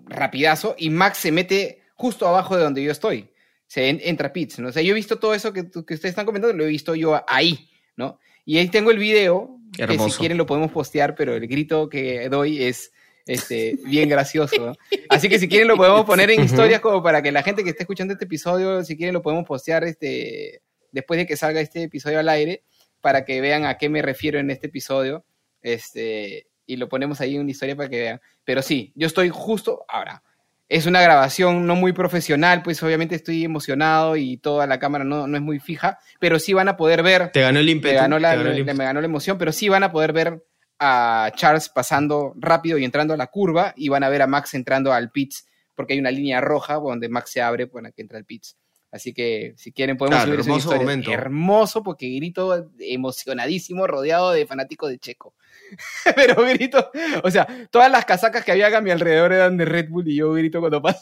Rapidazo, 0.05 0.75
y 0.77 0.89
Max 0.89 1.19
se 1.19 1.31
mete 1.31 1.81
justo 1.95 2.27
abajo 2.27 2.57
de 2.57 2.63
donde 2.63 2.83
yo 2.83 2.91
estoy. 2.91 3.31
Se 3.67 3.87
en- 3.87 4.01
entra 4.03 4.33
Pitts, 4.33 4.59
¿no? 4.59 4.67
O 4.67 4.71
sea, 4.73 4.81
yo 4.81 4.91
he 4.91 4.95
visto 4.95 5.17
todo 5.17 5.33
eso 5.33 5.53
que, 5.53 5.63
que 5.71 5.93
ustedes 5.93 6.03
están 6.11 6.25
comentando, 6.25 6.57
lo 6.57 6.65
he 6.65 6.67
visto 6.67 6.93
yo 6.93 7.23
ahí, 7.25 7.69
¿no? 7.95 8.19
Y 8.43 8.57
ahí 8.57 8.67
tengo 8.67 8.91
el 8.91 8.97
video, 8.99 9.61
que 9.77 9.93
si 9.93 10.11
quieren 10.19 10.37
lo 10.37 10.45
podemos 10.45 10.73
postear, 10.73 11.15
pero 11.15 11.35
el 11.35 11.47
grito 11.47 11.87
que 11.87 12.27
doy 12.27 12.63
es 12.63 12.91
este, 13.29 13.77
bien 13.85 14.09
gracioso. 14.09 14.75
Así 15.07 15.29
que 15.29 15.37
si 15.37 15.47
quieren 15.47 15.67
lo 15.67 15.77
podemos 15.77 16.03
poner 16.03 16.31
en 16.31 16.43
historias 16.43 16.79
como 16.79 17.03
para 17.03 17.21
que 17.21 17.31
la 17.31 17.43
gente 17.43 17.63
que 17.63 17.69
esté 17.69 17.83
escuchando 17.83 18.13
este 18.13 18.25
episodio, 18.25 18.83
si 18.83 18.97
quieren 18.97 19.13
lo 19.13 19.21
podemos 19.21 19.45
postear 19.45 19.83
este, 19.83 20.63
después 20.91 21.19
de 21.19 21.27
que 21.27 21.37
salga 21.37 21.61
este 21.61 21.83
episodio 21.83 22.19
al 22.19 22.27
aire, 22.27 22.63
para 23.01 23.25
que 23.25 23.39
vean 23.39 23.65
a 23.65 23.77
qué 23.77 23.87
me 23.87 24.01
refiero 24.01 24.39
en 24.39 24.49
este 24.49 24.67
episodio. 24.67 25.25
Este, 25.61 26.47
y 26.65 26.77
lo 26.77 26.89
ponemos 26.89 27.21
ahí 27.21 27.35
en 27.35 27.41
una 27.41 27.51
historia 27.51 27.75
para 27.75 27.87
que 27.87 27.99
vean. 27.99 28.21
Pero 28.43 28.63
sí, 28.63 28.93
yo 28.95 29.05
estoy 29.05 29.29
justo 29.29 29.85
ahora. 29.87 30.23
Es 30.67 30.87
una 30.87 31.01
grabación 31.01 31.67
no 31.67 31.75
muy 31.75 31.93
profesional, 31.93 32.63
pues 32.63 32.81
obviamente 32.81 33.13
estoy 33.13 33.43
emocionado 33.43 34.15
y 34.15 34.37
toda 34.37 34.65
la 34.65 34.79
cámara 34.79 35.03
no, 35.03 35.27
no 35.27 35.37
es 35.37 35.43
muy 35.43 35.59
fija, 35.59 35.99
pero 36.19 36.39
sí 36.39 36.53
van 36.53 36.67
a 36.67 36.77
poder 36.77 37.01
ver 37.01 37.31
Te 37.31 37.41
ganó 37.41 37.59
el 37.59 37.69
ímpetu. 37.69 37.95
ganó, 37.95 38.19
la, 38.19 38.31
te 38.31 38.37
ganó 38.37 38.49
el 38.51 38.59
ímpetu. 38.59 38.77
me 38.77 38.83
ganó 38.83 39.01
la 39.01 39.07
emoción, 39.07 39.37
pero 39.39 39.51
sí 39.51 39.67
van 39.67 39.83
a 39.83 39.91
poder 39.91 40.13
ver 40.13 40.43
a 40.79 41.31
Charles 41.35 41.69
pasando 41.69 42.33
rápido 42.37 42.77
y 42.77 42.85
entrando 42.85 43.13
a 43.13 43.17
la 43.17 43.27
curva 43.27 43.73
y 43.75 43.89
van 43.89 44.03
a 44.03 44.09
ver 44.09 44.21
a 44.21 44.27
Max 44.27 44.53
entrando 44.53 44.93
al 44.93 45.11
pits 45.11 45.45
porque 45.75 45.93
hay 45.93 45.99
una 45.99 46.11
línea 46.11 46.41
roja 46.41 46.75
donde 46.75 47.07
Max 47.09 47.31
se 47.31 47.41
abre 47.41 47.67
para 47.67 47.91
que 47.91 48.01
entre 48.01 48.17
al 48.17 48.25
pits. 48.25 48.57
Así 48.91 49.13
que 49.13 49.53
si 49.55 49.71
quieren 49.71 49.97
podemos 49.97 50.17
Claro, 50.23 50.31
subir 50.31 50.39
hermoso 50.41 50.59
historia. 50.59 50.81
momento. 50.81 51.11
Hermoso 51.11 51.83
porque 51.83 52.07
grito 52.09 52.69
emocionadísimo 52.79 53.85
rodeado 53.87 54.31
de 54.31 54.45
fanáticos 54.47 54.89
de 54.89 54.97
Checo. 54.99 55.35
pero 56.15 56.43
grito, 56.45 56.89
o 57.23 57.29
sea, 57.29 57.47
todas 57.69 57.91
las 57.91 58.03
casacas 58.05 58.43
que 58.43 58.51
había 58.51 58.75
a 58.75 58.81
mi 58.81 58.89
alrededor 58.89 59.31
eran 59.31 59.55
de 59.57 59.65
Red 59.65 59.89
Bull 59.89 60.07
y 60.07 60.15
yo 60.15 60.33
grito 60.33 60.59
cuando 60.59 60.81
pasa 60.81 60.99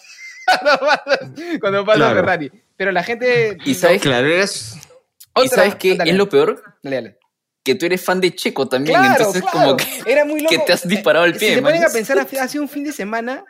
cuando 1.62 1.86
pasa, 1.86 1.98
Claro. 1.98 2.16
Ferrari. 2.16 2.52
Pero 2.76 2.92
la 2.92 3.04
gente 3.04 3.58
Y 3.66 3.74
sabes, 3.74 4.02
Claro, 4.02 4.28
eres... 4.28 4.78
y 5.44 5.48
sabes 5.48 5.76
qué 5.76 5.98
es 6.04 6.16
lo 6.16 6.28
peor? 6.30 6.62
dale, 6.84 6.96
dale. 6.98 7.18
Que 7.68 7.76
tú 7.76 7.86
eres 7.86 8.04
fan 8.04 8.20
de 8.22 8.34
Checo 8.34 8.68
también, 8.68 8.98
Claro, 8.98 9.16
entonces 9.18 9.42
claro. 9.42 9.58
como 9.60 9.78
que... 9.78 9.86
era 10.12 10.24
muy 10.26 10.40
loco. 10.42 10.50
que 10.50 10.60
te 10.60 10.74
has 10.74 10.88
disparado 10.88 11.26
el 11.26 11.36
Eh, 11.36 11.38
pie, 11.40 11.50
Si 11.50 11.56
se 11.56 11.62
ponen 11.62 11.84
a 11.84 11.90
pensar, 11.90 12.18
hace 12.40 12.60
un 12.60 12.70
fin 12.70 12.84
de 12.86 12.92
semana 12.94 13.44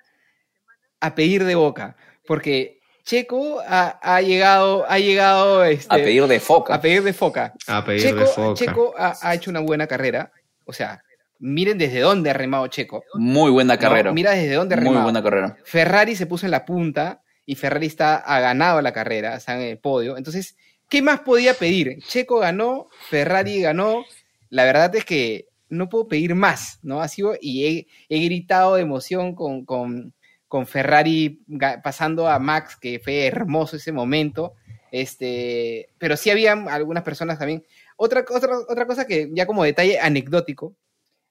a 1.00 1.14
pedir 1.16 1.44
de 1.44 1.56
boca, 1.56 1.96
porque 2.26 2.80
Checo 3.06 3.62
ha, 3.66 4.00
ha 4.02 4.22
llegado, 4.22 4.86
ha 4.90 5.00
llegado 5.00 5.64
este, 5.64 5.94
A 5.94 5.98
pedir 5.98 6.26
de 6.28 6.40
foca. 6.40 6.76
a 6.76 6.82
pedir 6.82 7.04
de 7.04 7.14
foca. 7.14 7.54
A 7.68 7.86
pedir 7.86 8.02
Checo, 8.02 8.20
de 8.20 8.26
foca. 8.26 8.54
Checo 8.56 8.94
ha, 8.98 9.16
ha 9.22 9.36
hecho 9.36 9.50
una 9.52 9.60
buena 9.62 9.88
carrera, 9.88 10.32
o 10.66 10.74
sea, 10.74 11.04
miren 11.40 11.78
desde 11.78 12.00
dónde 12.00 12.30
ha 12.32 12.34
remado 12.34 12.68
Checo. 12.68 13.04
Muy 13.14 13.52
buena 13.52 13.76
¿no? 13.76 13.80
carrera. 13.80 14.12
Mira 14.12 14.32
desde 14.32 14.56
dónde 14.56 14.74
ha 14.76 14.78
Muy 14.78 14.86
remado. 14.88 15.04
buena 15.04 15.24
carrera. 15.24 15.58
Ferrari 15.64 16.16
se 16.16 16.26
puso 16.26 16.46
en 16.48 16.52
la 16.52 16.66
punta 16.66 17.22
y 17.46 17.56
Ferrari 17.56 17.86
está, 17.86 18.18
ha 18.18 18.40
ganado 18.40 18.82
la 18.82 18.92
carrera, 18.92 19.36
está 19.36 19.56
en 19.56 19.62
el 19.62 19.78
podio. 19.78 20.18
Entonces, 20.18 20.58
¿qué 20.90 21.02
más 21.02 21.22
podía 21.22 21.54
pedir? 21.54 21.98
Checo 22.08 22.40
ganó, 22.40 22.88
Ferrari 23.10 23.62
ganó. 23.62 24.06
La 24.50 24.64
verdad 24.64 24.96
es 24.96 25.06
que 25.06 25.48
no 25.70 25.90
puedo 25.90 26.08
pedir 26.08 26.34
más, 26.36 26.80
¿no? 26.82 27.02
Ha 27.02 27.08
sido, 27.08 27.36
y 27.42 27.66
he, 27.66 27.88
he 28.10 28.24
gritado 28.26 28.76
de 28.76 28.82
emoción 28.84 29.36
con, 29.36 29.66
con, 29.66 30.14
con 30.48 30.66
Ferrari 30.66 31.42
pasando 31.84 32.30
a 32.30 32.40
Max, 32.40 32.78
que 32.80 33.00
fue 33.00 33.26
hermoso 33.26 33.76
ese 33.76 33.92
momento. 33.92 34.54
Este, 34.92 35.90
pero 35.98 36.16
sí 36.18 36.30
había 36.30 36.54
algunas 36.54 37.04
personas 37.04 37.38
también. 37.38 37.64
Otra, 37.98 38.24
otra, 38.30 38.58
otra 38.68 38.86
cosa 38.88 39.06
que 39.06 39.30
ya 39.34 39.46
como 39.46 39.64
detalle 39.64 40.00
anecdótico, 40.00 40.76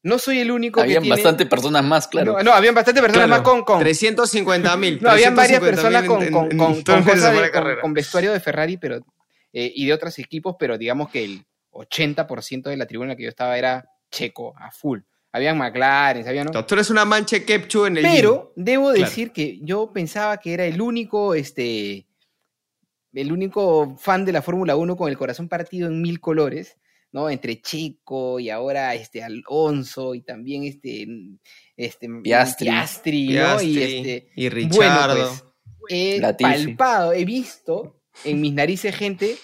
no 0.02 0.18
soy 0.18 0.38
el 0.40 0.50
único 0.50 0.80
Habían 0.80 1.02
que 1.02 1.08
tiene... 1.08 1.16
bastante 1.16 1.46
personas 1.46 1.82
más, 1.84 2.06
claro. 2.06 2.34
No, 2.34 2.42
no, 2.44 2.52
habían 2.52 2.74
bastante 2.74 3.00
personas 3.00 3.26
Claro, 3.26 3.42
más 3.42 3.48
con, 3.48 3.64
con, 3.64 3.80
350 3.80 4.76
mil. 4.76 4.98
no, 5.02 5.10
habían 5.10 5.34
varias 5.34 5.60
personas 5.60 6.04
con, 6.04 6.30
con, 6.30 6.48
con, 6.56 6.82
con 6.82 7.02
cosas 7.02 7.32
de- 7.32 7.50
con- 7.50 7.80
con 7.80 7.94
vestuario 7.94 8.32
de 8.32 8.38
Ferrari 8.40 8.76
pero, 8.76 9.00
eh, 9.58 9.72
y 9.74 9.86
de 9.86 9.94
otros 9.94 10.18
equipos, 10.18 10.54
pero 10.58 10.76
digamos 10.76 11.08
que 11.08 11.24
el 11.24 11.42
80% 11.72 12.64
de 12.64 12.76
la 12.76 12.84
tribuna 12.86 13.06
en 13.06 13.08
la 13.12 13.16
que 13.16 13.22
yo 13.22 13.30
estaba 13.30 13.56
era 13.56 13.88
checo, 14.10 14.52
a 14.58 14.70
full. 14.70 15.00
Habían 15.32 15.56
McLaren, 15.56 16.28
habían... 16.28 16.48
Tú 16.66 16.74
eres 16.74 16.90
una 16.90 17.06
manche 17.06 17.42
Kepchu 17.42 17.86
en 17.86 17.96
el 17.96 18.02
Pero 18.02 18.52
debo 18.54 18.90
Claro. 18.90 19.00
decir 19.00 19.32
que 19.32 19.58
yo 19.62 19.90
pensaba 19.94 20.36
que 20.36 20.52
era 20.52 20.66
el 20.66 20.78
único, 20.82 21.34
este, 21.34 22.06
el 23.14 23.32
único 23.32 23.96
fan 23.96 24.26
de 24.26 24.32
la 24.32 24.42
Fórmula 24.42 24.76
1 24.76 24.94
con 24.94 25.08
el 25.08 25.16
corazón 25.16 25.48
partido 25.48 25.88
en 25.88 26.02
mil 26.02 26.20
colores, 26.20 26.76
¿no? 27.12 27.30
Entre 27.30 27.62
Checo 27.62 28.38
y 28.38 28.50
ahora 28.50 28.94
este 28.94 29.22
Alonso 29.22 30.14
y 30.14 30.20
también 30.20 30.64
este, 30.64 31.06
este 31.78 32.08
Piastri. 32.22 33.28
¿no? 33.34 33.62
Y 33.62 33.78
este, 33.82 34.28
y 34.36 34.48
bueno, 34.50 34.54
Richardo. 34.54 35.30
pues, 35.80 35.92
he 35.92 36.20
Latifi. 36.20 36.50
palpado, 36.74 37.12
he 37.14 37.24
visto 37.24 37.95
en 38.24 38.40
mis 38.40 38.52
narices 38.52 38.94
gente, 38.94 39.36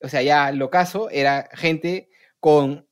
o 0.00 0.08
sea, 0.08 0.22
ya 0.22 0.52
lo 0.52 0.70
caso, 0.70 1.10
era 1.10 1.48
gente 1.54 2.08
con 2.40 2.86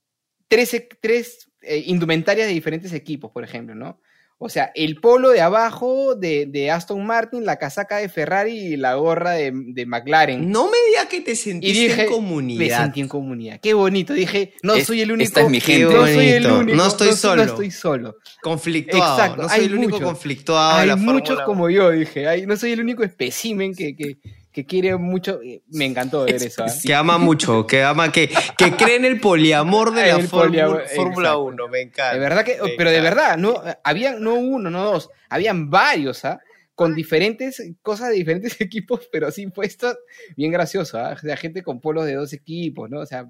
tres, 0.48 0.74
e- 0.74 0.88
tres 1.00 1.50
eh, 1.62 1.82
indumentarias 1.86 2.46
de 2.48 2.54
diferentes 2.54 2.92
equipos, 2.92 3.30
por 3.32 3.44
ejemplo, 3.44 3.74
¿no? 3.74 4.00
O 4.38 4.50
sea, 4.50 4.70
el 4.74 4.96
polo 5.00 5.30
de 5.30 5.40
abajo 5.40 6.14
de, 6.14 6.44
de 6.44 6.70
Aston 6.70 7.06
Martin, 7.06 7.46
la 7.46 7.56
casaca 7.56 7.96
de 7.96 8.10
Ferrari 8.10 8.52
y 8.52 8.76
la 8.76 8.92
gorra 8.96 9.30
de, 9.30 9.50
de 9.54 9.86
McLaren. 9.86 10.50
no 10.50 10.66
me 10.66 10.76
diga 10.90 11.08
que 11.08 11.22
te 11.22 11.32
y 11.32 11.36
sentiste 11.36 11.80
dije, 11.84 12.02
en 12.02 12.06
me 12.10 12.14
comunidad. 12.14 12.82
sentí 12.82 13.00
en 13.00 13.08
comunidad. 13.08 13.60
Qué 13.62 13.72
bonito. 13.72 14.12
Dije, 14.12 14.52
no 14.62 14.74
Es- 14.74 14.86
soy 14.86 15.00
el 15.00 15.10
único. 15.12 15.26
esta 15.26 15.40
es 15.40 15.48
mi 15.48 15.58
gente. 15.58 15.84
No 15.94 16.06
soy 16.06 16.28
el 16.28 16.42
bonito. 16.42 16.58
único. 16.60 16.76
No 16.76 16.86
estoy 16.86 17.12
solo. 17.12 17.36
No 17.36 17.50
estoy 17.50 17.70
solo. 17.70 18.16
Conflictuado. 18.42 19.14
Exacto, 19.22 19.42
No 19.44 19.48
soy 19.48 19.58
hay 19.60 19.64
el 19.66 19.74
único 19.74 19.92
muchos. 19.92 20.06
conflictuado 20.06 20.78
Hay 20.80 20.88
la 20.88 20.96
muchos 20.96 21.40
como 21.40 21.70
yo, 21.70 21.90
dije. 21.92 22.28
Hay- 22.28 22.44
no 22.46 22.58
soy 22.58 22.72
el 22.72 22.80
único 22.80 23.04
espécimen 23.04 23.74
que, 23.74 23.96
que, 23.96 24.18
que 24.56 24.64
quiere 24.64 24.96
mucho. 24.96 25.42
eh, 25.42 25.60
Me 25.68 25.84
encantó 25.84 26.24
ver 26.24 26.36
eso. 26.36 26.64
¿ah? 26.64 26.72
Que 26.82 26.94
ama 26.94 27.18
mucho, 27.18 27.66
que 27.66 27.82
ama, 27.82 28.10
que, 28.10 28.30
que 28.56 28.72
cree 28.72 28.96
en 28.96 29.04
el 29.04 29.20
poliamor 29.20 29.92
de 29.94 30.06
la 30.06 30.18
Fórmula 30.20 30.46
poliamor, 30.46 30.88
Fórmula 30.88 31.28
exacto. 31.28 31.42
1, 31.44 31.68
me 31.68 31.80
encanta. 31.82 32.14
De 32.14 32.18
verdad 32.18 32.42
que, 32.46 32.58
pero 32.78 32.90
de 32.90 33.00
verdad, 33.02 33.36
no, 33.36 33.62
habían 33.84 34.22
no 34.22 34.34
uno, 34.36 34.70
no 34.70 34.82
dos, 34.82 35.10
habían 35.28 35.68
varios, 35.68 36.24
¿ah? 36.24 36.40
Con 36.74 36.94
diferentes 36.94 37.62
cosas 37.82 38.08
de 38.08 38.14
diferentes 38.14 38.58
equipos, 38.62 39.06
pero 39.12 39.26
así 39.26 39.46
puestos, 39.48 39.94
bien 40.38 40.52
gracioso, 40.52 40.98
¿ah? 40.98 41.12
O 41.14 41.18
sea, 41.18 41.36
gente 41.36 41.62
con 41.62 41.78
polos 41.82 42.06
de 42.06 42.14
dos 42.14 42.32
equipos, 42.32 42.88
¿no? 42.88 43.00
O 43.00 43.06
sea, 43.06 43.26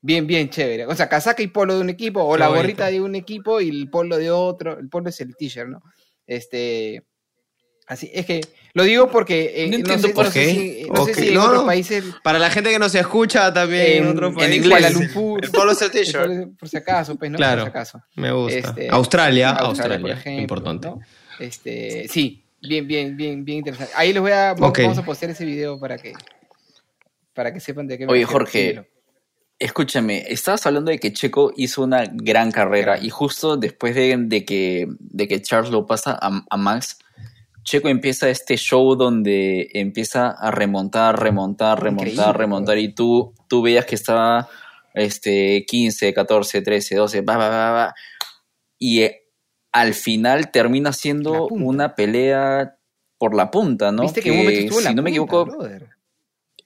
bien, 0.00 0.28
bien 0.28 0.50
chévere. 0.50 0.86
O 0.86 0.94
sea, 0.94 1.08
casaca 1.08 1.42
y 1.42 1.48
polo 1.48 1.74
de 1.74 1.80
un 1.80 1.90
equipo, 1.90 2.22
o 2.22 2.34
Qué 2.34 2.38
la 2.38 2.46
bonito. 2.46 2.62
gorrita 2.62 2.86
de 2.86 3.00
un 3.00 3.16
equipo 3.16 3.60
y 3.60 3.70
el 3.70 3.90
polo 3.90 4.18
de 4.18 4.30
otro. 4.30 4.78
El 4.78 4.88
polo 4.88 5.08
es 5.08 5.20
el 5.20 5.34
t-shirt, 5.34 5.68
¿no? 5.68 5.82
Este. 6.28 7.02
Así, 7.90 8.08
es 8.14 8.24
que 8.24 8.40
lo 8.72 8.84
digo 8.84 9.10
porque 9.10 9.52
eh, 9.56 9.64
No 9.66 9.72
no, 9.72 9.76
entiendo 9.78 10.08
sé, 10.08 10.14
por 10.14 10.24
no 10.26 10.30
sé 10.30 10.40
qué. 10.46 10.50
si, 10.84 10.88
no 10.88 11.04
sé 11.04 11.10
Ok, 11.10 11.18
si 11.18 11.28
en 11.28 11.34
no, 11.34 11.42
otros 11.44 11.60
no. 11.62 11.66
países 11.66 12.04
Para 12.22 12.38
la 12.38 12.48
gente 12.50 12.70
que 12.70 12.78
nos 12.78 12.94
escucha 12.94 13.52
también 13.52 13.84
en, 13.84 14.04
En- 14.04 14.08
otro 14.10 14.28
en 14.42 14.52
inglés. 14.52 14.70
Kuala 14.78 14.90
Lumpur. 14.90 15.44
El 15.44 15.50
polo 15.50 15.72
es 15.72 15.82
el 15.82 15.90
por, 15.90 16.00
t-shirt. 16.00 16.56
por 16.56 16.68
si 16.68 16.76
acaso, 16.76 17.16
pues, 17.16 17.30
¿no? 17.32 17.36
Claro. 17.36 17.62
Por 17.62 17.66
si 17.66 17.70
acaso. 17.70 18.02
Me 18.14 18.30
gusta. 18.30 18.56
Este, 18.58 18.88
Australia, 18.90 19.50
Australia, 19.50 19.58
Australia, 19.68 20.00
por 20.00 20.10
ejemplo, 20.10 20.40
importante. 20.40 20.86
¿no? 20.88 21.00
Este, 21.40 22.06
sí, 22.08 22.44
bien, 22.62 22.86
bien, 22.86 23.16
bien, 23.16 23.44
bien 23.44 23.58
interesante. 23.58 23.92
Ahí 23.96 24.12
les 24.12 24.22
voy 24.22 24.30
a 24.32 24.52
vamos, 24.54 24.70
Ok. 24.70 24.78
vamos 24.82 24.98
a 24.98 25.04
postear 25.04 25.32
ese 25.32 25.44
video 25.44 25.78
para 25.80 25.98
que 25.98 26.12
para 27.34 27.52
que 27.52 27.58
sepan 27.58 27.88
de 27.88 27.98
qué 27.98 28.06
me 28.06 28.12
Oye. 28.12 28.24
Jorge. 28.24 28.88
Escúchame, 29.58 30.24
estabas 30.28 30.64
hablando 30.64 30.90
de 30.90 30.98
que 30.98 31.12
Checo 31.12 31.52
hizo 31.54 31.82
una 31.82 32.04
gran 32.10 32.50
carrera 32.50 32.98
y 32.98 33.10
justo 33.10 33.58
después 33.58 33.94
de, 33.94 34.16
de 34.16 34.44
que, 34.46 34.86
de 34.98 35.28
que 35.28 35.42
Charles 35.42 35.70
lo 35.70 35.84
pasa 35.86 36.18
a, 36.18 36.44
a 36.48 36.56
Max, 36.56 36.98
Checo 37.62 37.88
empieza 37.88 38.28
este 38.30 38.56
show 38.56 38.94
donde 38.96 39.68
empieza 39.74 40.30
a 40.30 40.50
remontar, 40.50 41.20
remontar, 41.20 41.82
remontar, 41.82 42.08
Increíble, 42.08 42.32
remontar 42.38 42.78
y 42.78 42.94
tú, 42.94 43.34
tú 43.48 43.62
veías 43.62 43.84
que 43.86 43.94
estaba 43.94 44.48
este, 44.94 45.64
15, 45.66 46.12
14, 46.14 46.62
13, 46.62 46.96
12, 46.96 47.20
va, 47.22 47.36
va, 47.36 47.48
va, 47.48 47.70
va, 47.72 47.94
y 48.78 49.02
eh, 49.02 49.22
al 49.72 49.94
final 49.94 50.50
termina 50.50 50.92
siendo 50.92 51.46
una 51.48 51.94
pelea 51.94 52.76
por 53.18 53.34
la 53.34 53.50
punta, 53.50 53.92
¿no? 53.92 54.02
Viste 54.02 54.22
que 54.22 54.30
en 54.30 54.34
un 54.34 54.40
momento 54.40 54.60
estuvo 54.60 54.78
en 54.78 54.82
si 54.82 54.88
la 54.88 54.94
no 54.94 55.02
me 55.02 55.10
equivoco, 55.10 55.44
brother. 55.44 55.88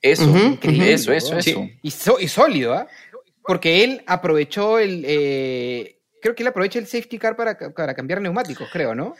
eso, 0.01 0.23
Increíble, 0.25 0.93
eso, 0.93 1.13
eso, 1.13 1.37
eso. 1.37 1.67
Y, 1.83 1.91
so- 1.91 2.21
y 2.21 2.29
sólido, 2.29 2.73
¿ah? 2.75 2.87
Porque 3.43 3.85
él 3.85 4.03
aprovechó 4.07 4.79
el 4.79 5.05
eh, 5.07 5.99
creo 6.23 6.35
que 6.35 6.43
él 6.43 6.47
aprovecha 6.47 6.79
el 6.79 6.87
safety 6.87 7.19
car 7.19 7.37
para, 7.37 7.59
para 7.75 7.93
cambiar 7.95 8.21
neumáticos, 8.23 8.69
creo, 8.73 8.95
¿no? 8.95 9.15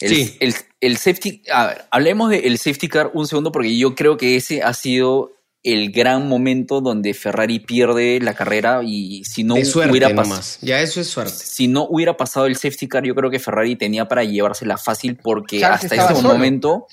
El, 0.00 0.08
Sí. 0.14 0.36
el, 0.40 0.54
el 0.80 0.96
safety, 0.96 1.42
a 1.52 1.66
ver, 1.66 1.84
hablemos 1.90 2.30
del 2.30 2.56
safety 2.58 2.88
car 2.88 3.10
un 3.14 3.26
segundo 3.26 3.50
porque 3.52 3.76
yo 3.76 3.94
creo 3.94 4.16
que 4.16 4.36
ese 4.36 4.62
ha 4.62 4.72
sido 4.74 5.32
el 5.64 5.90
gran 5.90 6.28
momento 6.28 6.80
donde 6.80 7.14
Ferrari 7.14 7.58
pierde 7.58 8.20
la 8.22 8.32
carrera 8.34 8.80
y 8.84 9.24
si 9.24 9.42
no 9.42 9.56
suerte 9.64 9.90
hubiera 9.90 10.10
pas- 10.10 10.22
nomás. 10.22 10.58
Ya 10.62 10.80
eso 10.80 11.00
es 11.00 11.08
suerte. 11.08 11.32
si 11.34 11.66
no 11.66 11.84
hubiera 11.90 12.16
pasado 12.16 12.46
el 12.46 12.54
safety 12.56 12.86
car, 12.86 13.04
yo 13.04 13.14
creo 13.16 13.28
que 13.28 13.40
Ferrari 13.40 13.74
tenía 13.74 14.06
para 14.06 14.22
llevársela 14.22 14.78
fácil 14.78 15.16
porque 15.16 15.58
Charles 15.58 15.82
hasta 15.84 15.96
ese 15.96 16.14
solo. 16.14 16.28
momento 16.32 16.86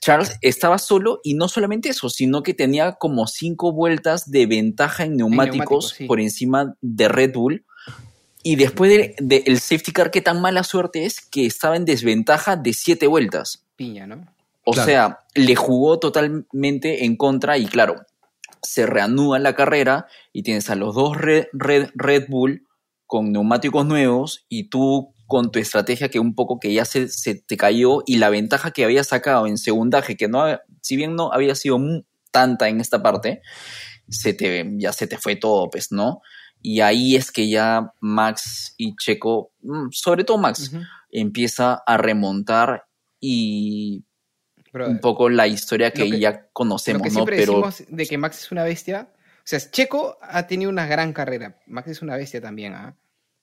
Charles 0.00 0.36
estaba 0.42 0.78
solo 0.78 1.20
y 1.24 1.34
no 1.34 1.48
solamente 1.48 1.88
eso, 1.90 2.08
sino 2.10 2.42
que 2.42 2.52
tenía 2.54 2.92
como 2.92 3.26
cinco 3.26 3.72
vueltas 3.72 4.30
de 4.30 4.46
ventaja 4.46 5.04
en 5.04 5.16
neumáticos, 5.16 5.54
neumáticos, 5.56 5.88
sí. 5.96 6.04
por 6.06 6.20
encima 6.20 6.74
de 6.82 7.08
Red 7.08 7.32
Bull. 7.34 7.64
Y 8.44 8.56
después 8.56 8.90
del 8.90 9.14
de, 9.18 9.42
el 9.46 9.58
safety 9.58 9.90
car, 9.90 10.10
qué 10.10 10.20
tan 10.20 10.40
mala 10.40 10.62
suerte 10.64 11.06
es 11.06 11.20
que 11.22 11.46
estaba 11.46 11.76
en 11.76 11.86
desventaja 11.86 12.56
de 12.56 12.74
siete 12.74 13.06
vueltas. 13.06 13.64
Piña, 13.74 14.06
¿no? 14.06 14.26
O 14.64 14.72
Claro. 14.72 14.86
sea, 14.86 15.18
le 15.34 15.56
jugó 15.56 15.98
totalmente 15.98 17.04
en 17.06 17.16
contra 17.16 17.56
y 17.58 17.66
claro, 17.66 17.96
se 18.62 18.86
reanuda 18.86 19.38
la 19.38 19.54
carrera 19.54 20.06
y 20.32 20.42
tienes 20.42 20.68
a 20.70 20.74
los 20.74 20.94
dos 20.94 21.16
Red, 21.16 21.46
Red, 21.54 21.88
Red 21.94 22.26
Bull 22.28 22.66
con 23.06 23.32
neumáticos 23.32 23.86
nuevos 23.86 24.44
y 24.48 24.68
tú 24.68 25.14
con 25.26 25.50
tu 25.50 25.58
estrategia 25.58 26.10
que 26.10 26.18
un 26.20 26.34
poco 26.34 26.60
que 26.60 26.72
ya 26.72 26.84
se, 26.84 27.08
se 27.08 27.34
te 27.34 27.56
cayó 27.56 28.02
y 28.06 28.18
la 28.18 28.28
ventaja 28.28 28.72
que 28.72 28.84
había 28.84 29.04
sacado 29.04 29.46
en 29.46 29.56
segundaje, 29.56 30.16
que 30.16 30.28
no, 30.28 30.44
si 30.82 30.96
bien 30.96 31.16
no 31.16 31.32
había 31.32 31.54
sido 31.54 31.78
tanta 32.30 32.68
en 32.68 32.80
esta 32.80 33.02
parte, 33.02 33.40
se 34.08 34.34
te, 34.34 34.68
ya 34.76 34.92
se 34.92 35.06
te 35.06 35.16
fue 35.16 35.36
todo, 35.36 35.70
pues, 35.70 35.92
¿no? 35.92 36.20
Y 36.66 36.80
ahí 36.80 37.14
es 37.14 37.30
que 37.30 37.46
ya 37.46 37.92
Max 38.00 38.74
y 38.78 38.96
Checo, 38.96 39.52
mm, 39.60 39.88
sobre 39.90 40.24
todo 40.24 40.38
Max, 40.38 40.72
empieza 41.10 41.82
a 41.86 41.98
remontar 41.98 42.86
y 43.20 44.02
Brother, 44.72 44.92
un 44.92 44.98
poco 44.98 45.28
la 45.28 45.46
historia 45.46 45.90
que, 45.90 46.10
que- 46.10 46.18
ya 46.18 46.30
lo 46.30 46.38
conocemos, 46.54 47.02
que 47.02 47.10
¿no? 47.10 47.26
Pero 47.26 47.38
decimos 47.38 47.84
de 47.86 48.06
que 48.06 48.16
Max 48.16 48.44
es 48.44 48.50
una 48.50 48.64
bestia. 48.64 49.10
O 49.12 49.42
sea, 49.44 49.60
Checo 49.60 50.16
ha 50.22 50.46
tenido 50.46 50.70
una 50.70 50.86
gran 50.86 51.12
carrera. 51.12 51.58
Max 51.66 51.88
es 51.88 52.00
una 52.00 52.16
bestia 52.16 52.40
también, 52.40 52.72
¿ah? 52.72 52.96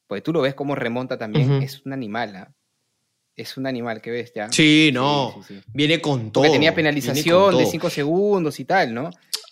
Porque 0.08 0.24
tú 0.24 0.34
lo 0.34 0.42
ves 0.42 0.56
cómo 0.56 0.74
remonta 0.74 1.20
también. 1.20 1.62
Es 1.62 1.86
un 1.86 1.94
animal, 1.94 2.36
¿ah? 2.36 2.52
Es 3.36 3.56
un 3.56 3.68
animal, 3.68 4.02
qué 4.02 4.10
bestia. 4.10 4.52
Sí, 4.52 4.90
no. 4.92 5.36
Sí, 5.36 5.42
sí, 5.48 5.60
sí. 5.60 5.64
Viene 5.72 6.02
con 6.02 6.32
todo. 6.32 6.44
Porque 6.44 6.54
tenía 6.54 6.74
penalización 6.74 7.56
de. 7.56 7.68
5 7.68 7.90
segundos 7.92 8.60
y 8.60 8.66
tal, 8.66 8.96
¿no? 8.96 9.12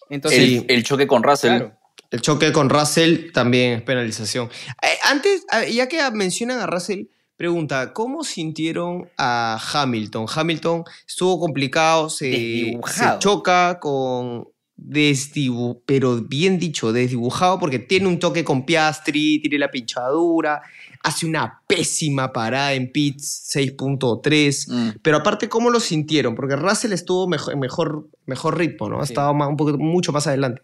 Entonces, 0.09 0.65
el, 0.67 0.83
choque 0.83 1.05
con 1.05 1.21
Russell, 1.21 1.57
claro. 1.57 1.78
El 2.11 2.21
choque 2.21 2.51
con 2.51 2.69
Russell 2.69 3.31
también 3.31 3.73
es 3.73 3.81
penalización. 3.83 4.49
Eh, 4.81 4.87
antes, 5.05 5.45
eh, 5.61 5.71
ya 5.73 5.87
que 5.87 5.99
mencionan 6.11 6.59
a 6.59 6.65
Russell, 6.65 7.03
pregunta, 7.35 7.93
¿cómo 7.93 8.23
sintieron 8.23 9.07
a 9.17 9.59
Hamilton? 9.73 10.25
Hamilton 10.33 10.83
estuvo 11.07 11.39
complicado, 11.39 12.09
se, 12.09 12.73
se 12.87 13.05
choca 13.19 13.79
con 13.79 14.47
desdibu 14.81 15.83
pero 15.85 16.15
bien 16.21 16.57
dicho, 16.57 16.93
desdibujado 16.93 17.59
porque 17.59 17.79
tiene 17.79 18.07
un 18.07 18.17
toque 18.17 18.43
con 18.45 18.65
Piastri, 18.65 19.39
tiene 19.41 19.59
la 19.59 19.69
pinchadura, 19.69 20.61
hace 21.03 21.25
una 21.25 21.61
pésima 21.67 22.31
parada 22.33 22.73
en 22.73 22.91
pits 22.91 23.51
6.3. 23.53 24.67
mm, 24.69 24.89
Pero 25.01 25.17
aparte, 25.17 25.47
¿cómo 25.49 25.69
lo 25.69 25.79
sintieron? 25.79 26.33
Porque 26.33 26.55
Russell 26.55 26.93
estuvo 26.93 27.27
mejor, 27.27 27.55
mejor, 27.57 28.07
mejor 28.25 28.57
ritmo, 28.57 28.89
¿no? 28.89 28.99
Ha 29.01 29.05
Sí. 29.05 29.13
estado 29.13 29.33
más- 29.33 29.49
un 29.49 29.57
poquito, 29.57 29.77
mucho 29.77 30.11
más 30.11 30.25
adelante. 30.27 30.61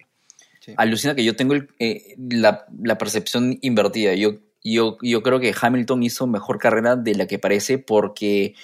Alucina 0.77 1.15
que 1.15 1.23
yo 1.23 1.35
tengo 1.35 1.53
el, 1.53 1.69
eh, 1.79 2.15
la, 2.17 2.65
la 2.83 2.97
percepción 2.97 3.57
invertida. 3.61 4.13
Yo, 4.15 4.39
yo, 4.63 4.97
yo 5.01 5.21
creo 5.23 5.39
que 5.39 5.53
Hamilton 5.59 6.03
hizo 6.03 6.27
mejor 6.27 6.57
carrera 6.57 6.95
de 6.95 7.15
la 7.15 7.27
que 7.27 7.39
parece 7.39 7.77
porque 7.77 8.55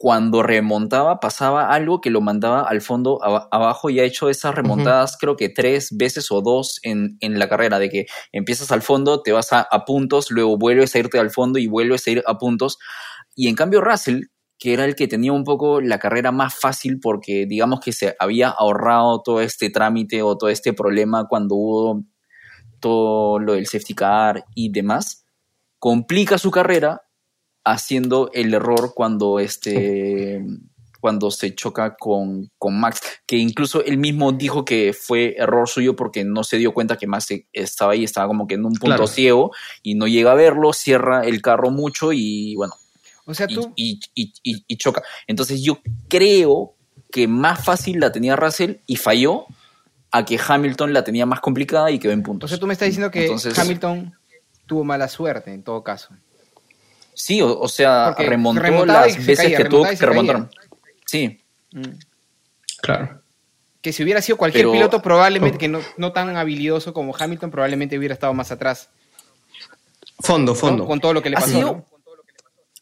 cuando 0.00 0.44
remontaba 0.44 1.18
pasaba 1.18 1.72
algo 1.72 2.00
que 2.00 2.10
lo 2.10 2.20
mandaba 2.20 2.60
al 2.60 2.80
fondo 2.82 3.18
aba- 3.24 3.48
abajo 3.50 3.90
y 3.90 3.98
ha 3.98 4.04
hecho 4.04 4.30
esas 4.30 4.54
remontadas 4.54 5.16
creo 5.20 5.34
que 5.34 5.48
tres 5.48 5.88
veces 5.96 6.30
o 6.30 6.40
dos 6.40 6.78
en, 6.84 7.16
en 7.18 7.40
la 7.40 7.48
carrera, 7.48 7.80
de 7.80 7.90
que 7.90 8.06
empiezas 8.30 8.70
al 8.70 8.82
fondo, 8.82 9.22
te 9.22 9.32
vas 9.32 9.52
a, 9.52 9.62
a 9.62 9.84
puntos, 9.84 10.30
luego 10.30 10.56
vuelves 10.56 10.94
a 10.94 11.00
irte 11.00 11.18
al 11.18 11.30
fondo 11.30 11.58
y 11.58 11.66
vuelves 11.66 12.06
a 12.06 12.10
ir 12.12 12.22
a 12.28 12.38
puntos. 12.38 12.78
Y 13.34 13.48
en 13.48 13.56
cambio 13.56 13.80
Russell, 13.80 14.26
que 14.58 14.72
era 14.72 14.84
el 14.84 14.96
que 14.96 15.06
tenía 15.08 15.32
un 15.32 15.44
poco 15.44 15.80
la 15.80 15.98
carrera 15.98 16.32
más 16.32 16.58
fácil 16.58 16.98
porque 17.00 17.46
digamos 17.46 17.80
que 17.80 17.92
se 17.92 18.16
había 18.18 18.48
ahorrado 18.48 19.22
todo 19.22 19.40
este 19.40 19.70
trámite 19.70 20.22
o 20.22 20.36
todo 20.36 20.50
este 20.50 20.72
problema 20.72 21.26
cuando 21.28 21.54
hubo 21.54 22.02
todo 22.80 23.38
lo 23.38 23.54
del 23.54 23.66
safety 23.66 23.94
car 23.94 24.44
y 24.54 24.70
demás, 24.70 25.24
complica 25.78 26.38
su 26.38 26.50
carrera 26.50 27.02
haciendo 27.64 28.30
el 28.32 28.54
error 28.54 28.92
cuando 28.94 29.38
este 29.38 30.44
cuando 31.00 31.30
se 31.30 31.54
choca 31.54 31.94
con, 31.96 32.50
con 32.58 32.78
Max, 32.80 33.00
que 33.24 33.36
incluso 33.36 33.84
él 33.84 33.98
mismo 33.98 34.32
dijo 34.32 34.64
que 34.64 34.92
fue 34.92 35.36
error 35.38 35.68
suyo 35.68 35.94
porque 35.94 36.24
no 36.24 36.42
se 36.42 36.56
dio 36.56 36.74
cuenta 36.74 36.96
que 36.96 37.06
Max 37.06 37.28
estaba 37.52 37.92
ahí, 37.92 38.02
estaba 38.02 38.26
como 38.26 38.48
que 38.48 38.54
en 38.54 38.64
un 38.64 38.72
punto 38.72 38.86
Claro. 38.86 39.06
ciego 39.06 39.52
y 39.82 39.94
no 39.94 40.08
llega 40.08 40.32
a 40.32 40.34
verlo, 40.34 40.72
cierra 40.72 41.22
el 41.24 41.40
carro 41.40 41.70
mucho 41.70 42.12
y 42.12 42.56
bueno, 42.56 42.74
O 43.28 43.34
sea, 43.34 43.46
y, 43.48 43.54
tú, 43.54 43.72
y- 43.76 44.00
y- 44.14 44.32
y- 44.42 44.64
y 44.66 44.76
choca. 44.76 45.02
Entonces 45.26 45.62
yo 45.62 45.78
creo 46.08 46.74
que 47.12 47.28
más 47.28 47.64
fácil 47.64 48.00
la 48.00 48.10
tenía 48.10 48.34
Russell 48.36 48.76
y 48.86 48.96
falló 48.96 49.46
a 50.10 50.24
que 50.24 50.40
Hamilton 50.44 50.92
la 50.94 51.04
tenía 51.04 51.26
más 51.26 51.40
complicada 51.40 51.90
y 51.90 51.98
quedó 51.98 52.12
en 52.12 52.20
o 52.20 52.22
puntos. 52.22 52.50
sea, 52.50 52.58
tú 52.58 52.66
me 52.66 52.72
estás 52.72 52.86
diciendo 52.86 53.10
que 53.10 53.22
Entonces- 53.24 53.58
Hamilton 53.58 54.14
tuvo 54.66 54.82
mala 54.84 55.08
suerte 55.08 55.52
en 55.52 55.62
todo 55.62 55.84
caso. 55.84 56.08
Sí, 57.14 57.42
o, 57.42 57.58
o 57.58 57.68
sea, 57.68 58.14
Porque 58.16 58.28
remontó 58.30 58.86
las 58.86 59.12
se 59.12 59.18
veces 59.20 59.38
caía, 59.44 59.56
que 59.58 59.64
tuvo 59.66 59.84
que 59.84 59.90
se 59.90 59.98
caía. 59.98 60.08
remontar. 60.10 60.50
Sí, 61.06 61.40
Mm. 61.72 61.82
Claro. 62.80 63.20
Que 63.82 63.92
si 63.92 64.02
hubiera 64.02 64.22
sido 64.22 64.38
cualquier 64.38 64.62
Pero- 64.64 64.72
piloto, 64.72 65.02
probablemente, 65.02 65.58
que 65.58 65.68
no, 65.68 65.80
no 65.98 66.12
tan 66.12 66.34
habilidoso 66.36 66.92
como 66.94 67.14
Hamilton, 67.14 67.50
probablemente 67.50 67.98
hubiera 67.98 68.14
estado 68.14 68.32
más 68.34 68.50
atrás. 68.52 68.88
Fondo, 70.20 70.52
¿no? 70.52 70.58
fondo. 70.58 70.86
Con 70.86 71.00
todo 71.00 71.12
lo 71.12 71.22
que 71.22 71.30
le 71.30 71.36
Ha 71.36 71.40
pasó. 71.40 71.84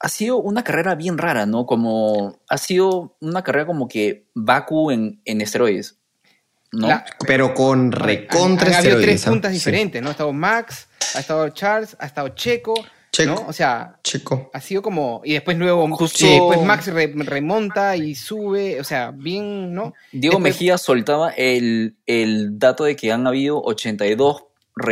Ha 0.00 0.08
sido 0.08 0.36
una 0.38 0.62
carrera 0.64 0.94
bien 0.94 1.18
rara, 1.18 1.46
¿no? 1.46 1.66
Como 1.66 2.38
ha 2.48 2.58
sido 2.58 3.16
una 3.20 3.42
carrera 3.42 3.66
como 3.66 3.88
que 3.88 4.26
Baku 4.34 4.90
en, 4.90 5.20
en 5.24 5.40
esteroides, 5.40 5.98
¿no? 6.72 6.88
La- 6.88 7.04
Pero 7.26 7.54
con 7.54 7.80
Han- 7.86 7.92
recontra 7.92 8.68
han 8.68 8.74
habido 8.74 8.96
tres 9.00 9.22
esteroides, 9.22 9.26
¿ah? 9.26 9.30
puntas 9.30 9.52
Sí. 9.52 9.58
diferentes, 9.58 10.02
¿no? 10.02 10.08
Ha 10.08 10.12
estado 10.12 10.32
Max, 10.32 10.88
ha 11.14 11.20
estado 11.20 11.48
Charles, 11.50 11.96
ha 11.98 12.06
estado 12.06 12.28
Checo, 12.30 12.74
Checo. 13.12 13.34
¿no? 13.34 13.46
O 13.48 13.52
sea, 13.54 13.98
Chico. 14.02 14.50
Ha 14.52 14.60
sido 14.60 14.82
como. 14.82 15.22
Y 15.24 15.32
después 15.32 15.56
luego. 15.56 15.88
Justo- 15.96 16.26
y 16.26 16.32
después 16.32 16.60
Max 16.62 16.88
re- 16.88 17.14
remonta 17.16 17.96
y 17.96 18.14
sube. 18.14 18.78
O 18.78 18.84
sea, 18.84 19.10
bien, 19.12 19.72
¿no? 19.72 19.94
Diego 20.12 20.34
Después- 20.36 20.54
Mejía 20.54 20.76
soltaba 20.76 21.30
el, 21.30 21.96
el 22.04 22.58
dato 22.58 22.84
de 22.84 22.94
que 22.94 23.12
han 23.12 23.26
habido 23.26 23.62
82 23.62 24.44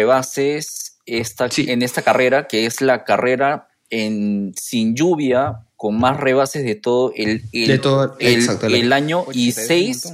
rebases 0.09 0.99
esta, 1.07 1.51
Sí. 1.51 1.67
en 1.69 1.83
esta 1.83 2.01
carrera, 2.03 2.47
que 2.49 2.65
es 2.65 2.81
la 2.81 3.05
carrera 3.05 3.69
en, 4.03 4.53
sin 4.57 4.95
lluvia 4.95 5.61
con 5.77 5.99
más 5.99 6.19
rebases 6.19 6.65
de 6.65 6.75
todo 6.75 7.13
el, 7.15 7.43
el, 7.53 7.67
De 7.69 7.79
todo- 7.79 8.17
el- 8.19 8.35
exacto, 8.35 8.67
el 8.67 8.75
el 8.75 8.93
año 8.93 9.25
y 9.33 9.51
82 9.51 9.67
seis 9.67 10.13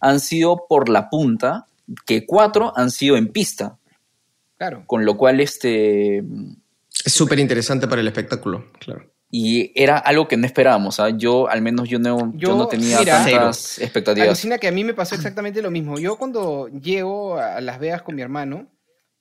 han 0.00 0.18
sido 0.20 0.66
por 0.68 0.88
la 0.88 1.08
punta, 1.08 1.66
que 2.06 2.26
cuatro 2.26 2.72
han 2.76 2.90
sido 2.90 3.16
en 3.16 3.28
pista, 3.28 3.78
Claro. 4.58 4.84
con 4.86 5.04
lo 5.04 5.16
cual 5.16 5.40
este 5.40 6.18
Es 7.04 7.12
súper 7.12 7.38
interesante 7.38 7.86
para 7.88 8.00
el 8.00 8.08
espectáculo, 8.08 8.66
claro. 8.78 9.10
y 9.30 9.72
era 9.80 9.98
algo 9.98 10.26
que 10.28 10.36
no 10.36 10.44
esperábamos, 10.46 10.98
¿ah? 11.00 11.10
yo 11.10 11.48
al 11.48 11.62
menos 11.62 11.88
yo 11.88 11.98
no, 11.98 12.32
yo, 12.34 12.48
Yo, 12.50 12.56
no 12.56 12.66
tenía 12.68 12.98
mira, 13.00 13.24
tantas 13.24 13.78
expectativas. 13.78 14.28
Alucina 14.28 14.58
que 14.58 14.68
a 14.68 14.72
mí 14.72 14.84
me 14.84 14.94
pasó 14.94 15.14
exactamente 15.14 15.62
lo 15.62 15.70
mismo. 15.70 15.98
Yo 15.98 16.16
cuando 16.16 16.68
llego 16.68 17.36
a 17.38 17.60
Las 17.60 17.78
Vegas 17.80 18.02
con 18.02 18.14
mi 18.14 18.22
hermano, 18.22 18.66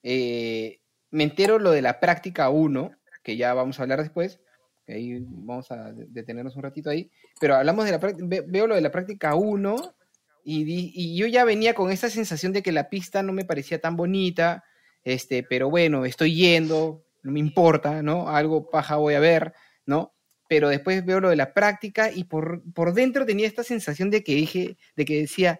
eh, 0.04 0.80
me 1.12 1.24
entero 1.24 1.60
lo 1.60 1.72
de 1.72 1.82
la 1.82 2.00
práctica 2.00 2.50
1, 2.50 2.92
que 3.24 3.38
ya 3.38 3.54
vamos 3.54 3.80
a 3.80 3.84
hablar 3.84 4.02
después, 4.02 4.40
que 4.86 4.94
ahí 4.94 5.20
vamos 5.28 5.72
a 5.72 5.92
de- 5.92 6.08
detenernos 6.10 6.56
un 6.56 6.64
ratito 6.64 6.90
ahí, 6.90 7.12
pero 7.40 7.56
hablamos 7.56 7.86
de 7.86 7.92
la 7.92 8.00
práctica, 8.00 8.26
ve- 8.28 8.44
veo 8.48 8.68
lo 8.68 8.76
de 8.76 8.82
la 8.82 8.92
práctica 8.92 9.36
1 9.36 9.96
y, 10.44 10.92
y 10.96 11.16
yo 11.16 11.28
ya 11.28 11.44
venía 11.46 11.74
con 11.76 11.92
esa 11.92 12.10
sensación 12.10 12.52
de 12.52 12.64
que 12.64 12.72
la 12.72 12.90
pista 12.90 13.22
no 13.22 13.32
me 13.34 13.46
parecía 13.46 13.80
tan 13.80 13.96
bonita, 13.96 14.64
este, 15.04 15.44
pero 15.44 15.70
bueno, 15.70 16.06
estoy 16.06 16.36
yendo, 16.36 17.04
no 17.24 17.32
me 17.32 17.40
importa, 17.40 18.02
¿no? 18.02 18.28
Algo 18.30 18.70
paja 18.70 18.96
voy 18.96 19.14
a 19.14 19.20
ver, 19.20 19.54
¿no? 19.86 20.14
Pero 20.50 20.68
después 20.68 21.06
veo 21.06 21.20
lo 21.22 21.30
de 21.30 21.36
la 21.36 21.54
práctica 21.54 22.12
y 22.12 22.24
por, 22.26 22.62
por 22.74 22.94
dentro 22.94 23.26
tenía 23.26 23.48
esta 23.48 23.64
sensación 23.64 24.10
de 24.10 24.24
que 24.24 24.34
dije, 24.36 24.78
de 24.96 25.06
que 25.06 25.22
decía, 25.22 25.60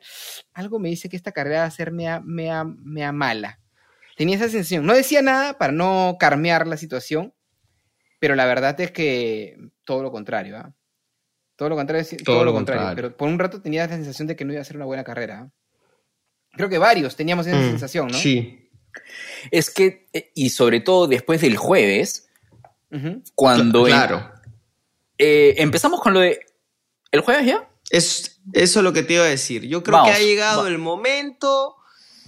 algo 0.54 0.80
me 0.80 0.90
dice 0.90 1.08
que 1.10 1.16
esta 1.16 1.32
carrera 1.32 1.60
va 1.60 1.66
a 1.66 1.72
ser 1.72 1.92
mea, 1.92 2.20
mea, 2.20 2.64
mea 2.66 3.12
mala. 3.12 3.60
Tenía 4.18 4.36
esa 4.36 4.50
sensación. 4.50 4.86
No 4.86 4.94
decía 4.94 5.22
nada 5.22 5.58
para 5.58 5.72
no 5.72 6.18
carmear 6.20 6.68
la 6.68 6.76
situación, 6.76 7.34
pero 8.22 8.36
la 8.36 8.46
verdad 8.46 8.80
es 8.80 8.92
que 8.92 9.58
todo 9.84 10.04
lo 10.04 10.12
contrario, 10.12 10.58
¿ah? 10.58 10.72
Todo 11.56 11.70
lo 11.70 11.76
contrario, 11.76 12.06
sí, 12.06 12.18
todo, 12.18 12.46
lo 12.46 12.54
contrario. 12.54 12.84
contrario. 12.84 12.96
Pero 13.10 13.18
por 13.18 13.28
un 13.28 13.40
rato 13.40 13.62
tenía 13.64 13.88
la 13.88 13.94
sensación 13.96 14.28
de 14.28 14.36
que 14.36 14.46
no 14.46 14.54
iba 14.54 14.62
a 14.62 14.66
ser 14.66 14.76
una 14.76 14.86
buena 14.86 15.04
carrera. 15.04 15.40
¿ah? 15.42 15.52
Creo 16.54 16.70
que 16.70 16.78
varios 16.78 17.16
teníamos 17.16 17.48
esa 17.48 17.58
Mm, 17.58 17.64
sensación, 17.70 18.08
¿no? 18.10 18.14
Sí. 18.18 18.70
Es 19.50 19.70
que, 19.72 20.08
eh, 20.14 20.32
y 20.36 20.50
sobre 20.52 20.82
todo 20.82 21.08
después 21.08 21.42
del 21.42 21.58
jueves, 21.58 22.30
cuando 23.36 23.88
en- 23.88 23.94
claro. 23.94 24.32
eh, 25.18 25.56
empezamos 25.58 26.00
con 26.02 26.14
lo 26.14 26.20
de. 26.20 26.40
¿El 27.12 27.22
jueves 27.22 27.46
ya? 27.46 27.70
Es, 27.90 28.40
eso 28.54 28.80
es 28.80 28.84
lo 28.84 28.94
que 28.94 29.04
te 29.04 29.14
iba 29.16 29.24
a 29.24 29.28
decir. 29.30 29.64
Yo 29.68 29.82
creo 29.84 29.98
Vamos, 29.98 30.12
que 30.12 30.16
ha 30.16 30.26
llegado 30.26 30.64
va- 30.64 30.68
el 30.70 30.78
momento, 30.78 31.76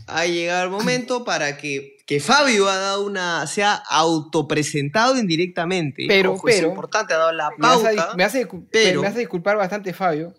ha 0.07 0.25
llegado 0.25 0.63
el 0.65 0.69
momento 0.69 1.23
para 1.23 1.57
que, 1.57 1.97
que 2.05 2.19
Fabio 2.19 2.67
ha 2.69 2.77
dado 2.77 3.05
una, 3.05 3.45
se 3.47 3.63
ha 3.63 3.73
autopresentado 3.73 5.17
indirectamente. 5.17 6.05
Pero- 6.07 6.33
Ojo, 6.33 6.47
es 6.49 6.55
pero- 6.55 6.69
importante, 6.69 7.13
ha 7.13 7.17
dado 7.17 7.31
la 7.31 7.49
Me 7.57 7.67
hace, 7.67 7.95
pauta. 7.95 8.15
me, 8.15 8.23
hace, 8.23 8.47
pero- 8.71 9.01
me 9.01 9.07
hace 9.07 9.19
disculpar 9.19 9.57
bastante, 9.57 9.93
Fabio, 9.93 10.33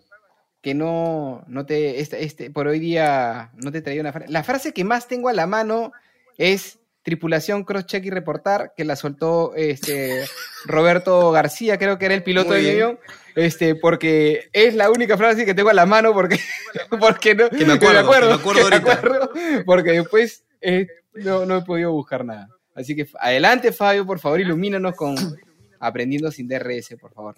que 0.61 0.73
no, 0.73 1.43
no 1.47 1.65
te, 1.65 1.99
este, 1.99 2.23
este, 2.23 2.49
por 2.49 2.67
hoy 2.67 2.79
día 2.79 3.51
no 3.55 3.71
te 3.71 3.81
traía 3.81 4.01
una 4.01 4.11
frase. 4.13 4.31
La 4.31 4.43
frase 4.43 4.73
que 4.73 4.83
más 4.83 5.07
tengo 5.07 5.29
a 5.29 5.33
la 5.33 5.47
mano 5.47 5.91
es 6.37 6.79
tripulación, 7.05 7.63
cross-check 7.63 8.03
y 8.03 8.09
reportar, 8.09 8.73
que 8.75 8.83
la 8.83 8.95
soltó 8.95 9.53
este, 9.55 10.25
Roberto 10.65 11.31
García, 11.31 11.77
creo 11.77 11.99
que 11.99 12.05
era 12.05 12.15
el 12.15 12.23
piloto 12.23 12.49
Muy 12.49 12.63
de 12.63 12.71
avión, 12.71 12.99
este, 13.35 13.75
porque 13.75 14.49
es 14.51 14.73
la 14.73 14.89
única 14.89 15.15
frase 15.15 15.45
que 15.45 15.53
tengo 15.53 15.69
a 15.69 15.73
la 15.73 15.85
mano 15.85 16.13
porque, 16.13 16.39
porque 16.99 17.35
no, 17.35 17.47
Que 17.49 17.63
me 17.63 17.73
acuerdo, 17.73 18.11
que 18.11 18.17
me 18.17 18.33
acuerdo 18.33 18.39
que 18.41 18.53
me 18.53 18.61
ahorita. 18.61 18.93
acuerdo, 18.93 19.29
porque 19.65 19.91
después 19.91 20.43
eh, 20.61 20.87
no, 21.13 21.45
no 21.45 21.57
he 21.57 21.61
podido 21.61 21.91
buscar 21.91 22.25
nada. 22.25 22.49
Así 22.73 22.95
que 22.95 23.07
adelante, 23.19 23.71
Fabio, 23.71 24.03
por 24.05 24.19
favor, 24.19 24.41
ilumínanos 24.41 24.95
con 24.95 25.15
aprendiendo 25.79 26.31
sin 26.31 26.47
DRS, 26.47 26.95
por 26.99 27.13
favor. 27.13 27.35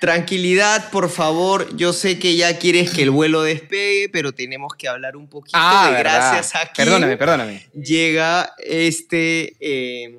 Tranquilidad, 0.00 0.90
por 0.90 1.10
favor. 1.10 1.76
Yo 1.76 1.92
sé 1.92 2.18
que 2.18 2.36
ya 2.36 2.58
quieres 2.58 2.90
que 2.90 3.02
el 3.02 3.10
vuelo 3.10 3.42
despegue, 3.42 4.08
pero 4.08 4.32
tenemos 4.32 4.72
que 4.78 4.88
hablar 4.88 5.16
un 5.16 5.28
poquito 5.28 5.58
de 5.58 5.64
Ah, 5.64 5.90
¿verdad? 5.90 6.32
gracias 6.32 6.54
a 6.54 6.60
quién 6.72 6.86
Perdóname, 6.86 7.16
perdóname. 7.16 7.66
llega 7.74 8.54
este, 8.58 9.56
eh, 9.60 10.18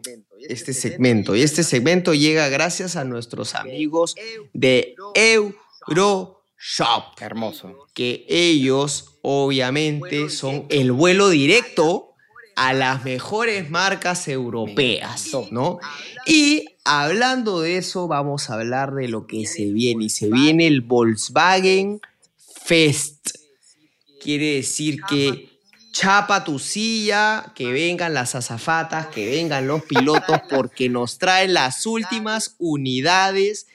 este 0.50 0.74
segmento. 0.74 1.36
Y 1.36 1.44
este 1.44 1.64
segmento 1.64 2.14
llega 2.14 2.50
gracias 2.50 2.96
a 2.98 3.06
nuestros 3.06 3.56
amigos 3.56 4.16
de 4.54 4.96
Euroshop. 5.16 7.22
Hermoso. 7.22 7.88
que 7.94 8.26
ellos 8.28 9.18
obviamente 9.22 10.30
son 10.30 10.66
el 10.70 10.92
vuelo 10.92 11.30
directo 11.30 12.16
a 12.56 12.74
las 12.74 13.06
mejores 13.06 13.70
marcas 13.70 14.28
europeas, 14.28 15.28
¿no? 15.52 15.80
Y 16.26 16.66
hablando 16.90 17.62
de 17.62 17.78
eso, 17.78 18.08
vamos 18.08 18.50
a 18.50 18.56
hablar 18.56 18.94
de 18.96 19.08
lo 19.08 19.28
que 19.28 19.46
se 19.46 19.66
viene. 19.66 20.06
Y 20.06 20.10
se 20.10 20.30
viene 20.30 20.66
el 20.66 20.82
Volkswagen 20.82 22.02
Fest. 22.64 23.30
Quiere 24.20 24.56
decir 24.56 25.02
que 25.08 25.50
chapa 25.92 26.44
tu 26.44 26.58
silla, 26.58 27.54
que 27.56 27.72
vengan 27.72 28.16
las 28.16 28.34
azafatas, 28.34 29.08
que 29.08 29.30
vengan 29.30 29.68
los 29.68 29.84
pilotos, 29.88 30.40
porque 30.50 30.90
nos 30.90 31.20
traen 31.20 31.54
las 31.54 31.86
últimas 31.86 32.56
unidades 32.58 33.68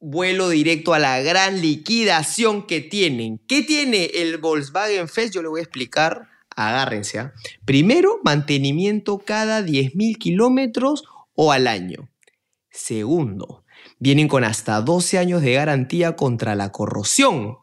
vuelo 0.00 0.50
directo 0.50 0.92
a 0.92 0.98
la 0.98 1.22
gran 1.22 1.62
liquidación 1.62 2.66
que 2.66 2.82
tienen. 2.82 3.40
¿Qué 3.48 3.62
tiene 3.62 4.10
el 4.16 4.36
Volkswagen 4.36 5.08
Fest? 5.08 5.34
Yo 5.34 5.40
le 5.40 5.48
voy 5.48 5.60
a 5.60 5.62
explicar. 5.62 6.28
Agárrense. 6.54 7.18
¿ah? 7.20 7.32
Primero, 7.64 8.20
mantenimiento 8.22 9.18
cada 9.18 9.62
10.000 9.62 10.18
kilómetros 10.18 11.04
o 11.34 11.52
al 11.52 11.66
año. 11.66 12.10
Segundo, 12.74 13.62
vienen 14.00 14.26
con 14.26 14.42
hasta 14.42 14.80
12 14.80 15.18
años 15.18 15.42
de 15.42 15.54
garantía 15.54 16.16
contra 16.16 16.56
la 16.56 16.72
corrosión. 16.72 17.58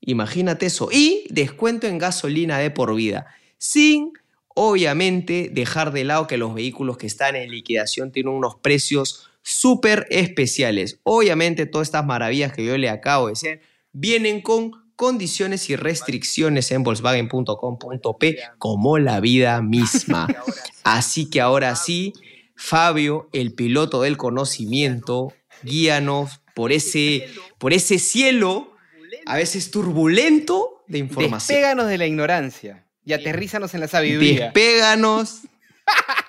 Imagínate 0.00 0.66
eso. 0.66 0.90
Y 0.92 1.26
descuento 1.28 1.88
en 1.88 1.98
gasolina 1.98 2.58
de 2.58 2.70
por 2.70 2.94
vida. 2.94 3.26
Sin, 3.58 4.12
obviamente, 4.54 5.50
dejar 5.52 5.92
de 5.92 6.04
lado 6.04 6.28
que 6.28 6.36
los 6.36 6.54
vehículos 6.54 6.98
que 6.98 7.08
están 7.08 7.34
en 7.34 7.50
liquidación 7.50 8.12
tienen 8.12 8.32
unos 8.32 8.54
precios 8.54 9.28
súper 9.42 10.06
especiales. 10.10 11.00
Obviamente, 11.02 11.66
todas 11.66 11.88
estas 11.88 12.06
maravillas 12.06 12.52
que 12.52 12.64
yo 12.64 12.78
le 12.78 12.90
acabo 12.90 13.26
de 13.26 13.32
decir 13.32 13.60
vienen 13.92 14.40
con 14.40 14.70
condiciones 14.94 15.68
y 15.68 15.74
restricciones 15.74 16.70
en 16.70 16.84
volkswagen.com.p 16.84 18.38
como 18.58 18.98
la 18.98 19.18
vida 19.18 19.60
misma. 19.62 20.28
Así 20.84 21.28
que 21.28 21.40
ahora 21.40 21.74
sí, 21.74 22.12
Fabio, 22.56 23.28
el 23.32 23.52
piloto 23.54 24.02
del 24.02 24.16
conocimiento, 24.16 25.32
guíanos 25.62 26.40
por 26.54 26.72
ese, 26.72 27.28
por 27.58 27.72
ese 27.72 27.98
cielo 27.98 28.72
a 29.26 29.36
veces 29.36 29.70
turbulento 29.70 30.84
de 30.86 30.98
información. 30.98 31.56
Despéganos 31.56 31.88
de 31.88 31.98
la 31.98 32.06
ignorancia 32.06 32.86
y 33.04 33.12
aterrízanos 33.12 33.74
en 33.74 33.80
la 33.80 33.88
sabiduría. 33.88 34.44
Despéganos 34.46 35.40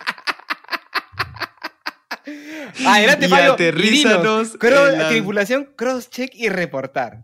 Adelante, 2.86 3.28
y 3.30 3.34
aterrízanos 3.34 4.57
y 4.61 4.65
en 4.67 4.97
la- 4.99 5.09
Tripulación, 5.09 5.69
cross-check 5.76 6.32
y 6.34 6.49
reportar. 6.49 7.23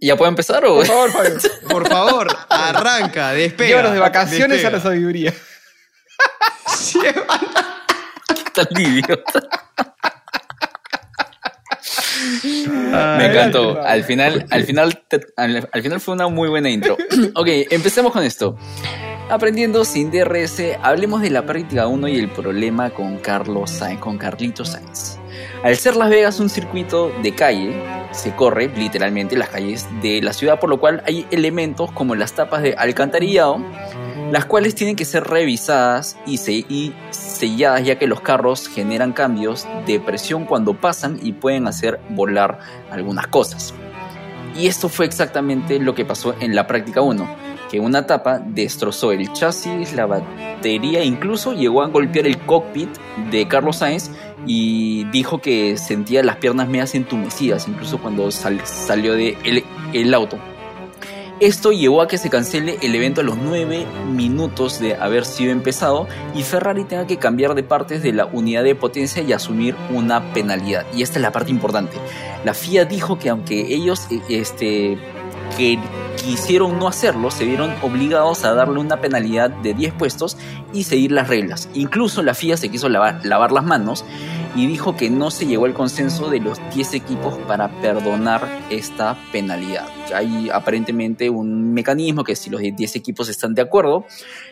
¿Ya 0.00 0.16
puedo 0.16 0.28
empezar 0.28 0.64
o 0.64 0.76
Por 0.76 0.86
favor, 0.86 1.10
Fabio. 1.10 1.38
Por 1.68 1.88
favor, 1.88 2.28
arranca, 2.48 3.32
despega. 3.32 3.68
Llévanos 3.68 3.92
de 3.94 3.98
vacaciones 3.98 4.64
a 4.64 4.70
la 4.70 4.80
despega. 4.80 5.34
Sabiduría. 6.66 7.26
tan 8.54 8.80
idiota? 8.80 9.40
Me 12.50 12.96
Ay, 12.96 13.30
encantó. 13.30 13.80
Al 13.80 14.04
final, 14.04 14.46
al 14.50 14.64
final, 14.64 15.02
al 15.36 15.82
final 15.82 16.00
fue 16.00 16.14
una 16.14 16.28
muy 16.28 16.48
buena 16.48 16.68
intro. 16.68 16.96
ok, 17.34 17.48
empecemos 17.70 18.12
con 18.12 18.24
esto. 18.24 18.56
Aprendiendo 19.30 19.84
sin 19.84 20.10
DRS, 20.10 20.62
hablemos 20.82 21.20
de 21.20 21.30
la 21.30 21.44
práctica 21.44 21.86
1 21.86 22.08
y 22.08 22.18
el 22.18 22.30
problema 22.30 22.90
con 22.90 23.18
Carlos 23.18 23.70
Sainz, 23.70 24.00
con 24.00 24.16
Carlito 24.16 24.64
Sainz. 24.64 25.18
Al 25.62 25.76
ser 25.76 25.96
Las 25.96 26.08
Vegas 26.08 26.40
un 26.40 26.48
circuito 26.48 27.12
de 27.22 27.34
calle, 27.34 27.82
se 28.12 28.34
corre 28.34 28.68
literalmente 28.74 29.36
las 29.36 29.50
calles 29.50 29.86
de 30.00 30.22
la 30.22 30.32
ciudad, 30.32 30.58
por 30.58 30.70
lo 30.70 30.80
cual 30.80 31.02
hay 31.06 31.26
elementos 31.30 31.90
como 31.92 32.14
las 32.14 32.32
tapas 32.32 32.62
de 32.62 32.74
alcantarillado, 32.74 33.62
las 34.32 34.44
cuales 34.44 34.74
tienen 34.74 34.96
que 34.96 35.04
ser 35.04 35.24
revisadas 35.24 36.16
y, 36.26 36.36
se- 36.38 36.52
y 36.68 36.92
selladas 37.10 37.84
ya 37.84 37.98
que 37.98 38.06
los 38.06 38.20
carros 38.20 38.68
generan 38.68 39.12
cambios 39.12 39.66
de 39.86 40.00
presión 40.00 40.44
cuando 40.44 40.74
pasan 40.74 41.18
y 41.22 41.32
pueden 41.32 41.66
hacer 41.66 42.00
volar 42.10 42.58
algunas 42.90 43.26
cosas. 43.28 43.72
Y 44.56 44.66
esto 44.66 44.88
fue 44.88 45.06
exactamente 45.06 45.78
lo 45.78 45.94
que 45.94 46.04
pasó 46.04 46.34
en 46.40 46.54
la 46.54 46.66
práctica 46.66 47.00
1. 47.00 47.48
que 47.70 47.80
una 47.80 47.98
etapa 48.00 48.38
destrozó 48.38 49.12
el 49.12 49.30
chasis, 49.34 49.92
la 49.92 50.06
batería, 50.06 51.04
incluso 51.04 51.52
llegó 51.52 51.82
a 51.82 51.88
golpear 51.88 52.26
el 52.26 52.38
cockpit 52.38 52.88
de 53.30 53.46
Carlos 53.46 53.76
Sainz 53.76 54.10
y 54.46 55.04
dijo 55.10 55.42
que 55.42 55.76
sentía 55.76 56.22
las 56.22 56.36
piernas 56.36 56.66
medias 56.68 56.94
entumecidas, 56.94 57.68
incluso 57.68 57.98
cuando 57.98 58.30
sal- 58.30 58.62
salió 58.64 59.12
de 59.12 59.36
el, 59.44 59.64
el 59.92 60.14
auto. 60.14 60.38
Esto 61.40 61.70
llevó 61.70 62.02
a 62.02 62.08
que 62.08 62.18
se 62.18 62.30
cancele 62.30 62.78
el 62.82 62.96
evento 62.96 63.20
a 63.20 63.24
los 63.24 63.36
9 63.36 63.86
minutos 64.10 64.80
de 64.80 64.96
haber 64.96 65.24
sido 65.24 65.52
empezado 65.52 66.08
y 66.34 66.42
Ferrari 66.42 66.82
tenga 66.82 67.06
que 67.06 67.16
cambiar 67.16 67.54
de 67.54 67.62
partes 67.62 68.02
de 68.02 68.12
la 68.12 68.26
unidad 68.26 68.64
de 68.64 68.74
potencia 68.74 69.22
y 69.22 69.32
asumir 69.32 69.76
una 69.90 70.32
penalidad. 70.32 70.84
Y 70.92 71.02
esta 71.02 71.18
es 71.18 71.22
la 71.22 71.30
parte 71.30 71.52
importante. 71.52 71.96
La 72.44 72.54
FIA 72.54 72.86
dijo 72.86 73.20
que 73.20 73.28
aunque 73.28 73.72
ellos 73.72 74.08
eh, 74.10 74.20
este, 74.28 74.98
que 75.56 75.78
quisieron 76.28 76.78
no 76.78 76.88
hacerlo, 76.88 77.30
se 77.30 77.44
vieron 77.44 77.74
obligados 77.82 78.44
a 78.44 78.52
darle 78.52 78.80
una 78.80 79.00
penalidad 79.00 79.50
de 79.50 79.74
10 79.74 79.94
puestos 79.94 80.36
y 80.72 80.84
seguir 80.84 81.12
las 81.12 81.28
reglas. 81.28 81.68
Incluso 81.74 82.22
la 82.22 82.34
FIA 82.34 82.56
se 82.56 82.68
quiso 82.68 82.88
lavar, 82.88 83.24
las 83.24 83.64
manos 83.64 84.04
y 84.54 84.66
dijo 84.66 84.96
que 84.96 85.10
no 85.10 85.30
se 85.30 85.46
llegó 85.46 85.66
al 85.66 85.74
consenso 85.74 86.28
de 86.28 86.40
los 86.40 86.58
10 86.74 86.94
equipos 86.94 87.38
para 87.46 87.68
perdonar 87.80 88.66
esta 88.70 89.16
penalidad. 89.32 89.88
Hay 90.14 90.50
aparentemente 90.50 91.30
un 91.30 91.72
mecanismo 91.72 92.24
que 92.24 92.36
si 92.36 92.50
los 92.50 92.60
10 92.60 92.96
equipos 92.96 93.28
están 93.28 93.54
de 93.54 93.62
acuerdo, 93.62 94.04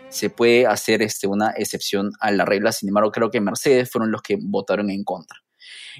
se 0.08 0.30
puede 0.30 0.66
hacer 0.66 1.02
este, 1.02 1.26
una 1.26 1.50
excepción 1.56 2.12
a 2.20 2.30
la 2.30 2.44
regla. 2.44 2.72
Sin 2.72 2.88
embargo, 2.88 3.10
creo 3.10 3.30
que 3.30 3.40
Mercedes 3.40 3.90
fueron 3.90 4.10
los 4.10 4.22
que 4.22 4.38
votaron 4.40 4.90
en 4.90 5.02
contra. 5.02 5.38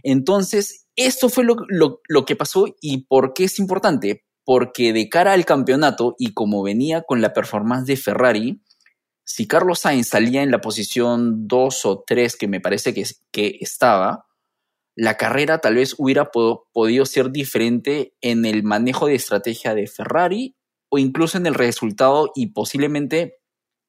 Entonces, 0.02 0.86
esto 0.94 1.28
fue 1.28 1.44
lo, 1.44 1.56
lo 1.68 2.24
que 2.24 2.36
pasó 2.36 2.66
y 2.80 3.06
por 3.06 3.32
qué 3.34 3.44
es 3.44 3.58
importante. 3.58 4.25
Porque 4.46 4.94
de 4.94 5.10
cara 5.10 5.34
al 5.34 5.44
campeonato 5.44 6.14
y 6.18 6.32
como 6.32 6.62
venía 6.62 7.02
con 7.02 7.20
la 7.20 7.34
performance 7.34 7.86
de 7.86 7.98
Ferrari, 7.98 8.62
si 9.24 9.46
Carlos 9.46 9.80
Sainz 9.80 10.08
salía 10.08 10.42
en 10.42 10.50
la 10.50 10.62
posición 10.62 11.46
2 11.46 11.84
o 11.84 12.04
3 12.06 12.36
que 12.36 12.48
me 12.48 12.60
parece 12.60 12.94
que, 12.94 13.04
que 13.30 13.58
estaba, 13.60 14.24
la 14.94 15.16
carrera 15.16 15.58
tal 15.58 15.74
vez 15.74 15.94
hubiera 15.98 16.30
po 16.30 16.68
podido 16.72 17.04
ser 17.04 17.30
diferente 17.30 18.14
en 18.22 18.46
el 18.46 18.62
manejo 18.62 19.06
de 19.06 19.16
estrategia 19.16 19.74
de 19.74 19.88
Ferrari 19.88 20.56
o 20.88 20.98
incluso 20.98 21.36
en 21.36 21.46
el 21.46 21.54
resultado 21.54 22.30
y 22.34 22.46
posiblemente 22.52 23.40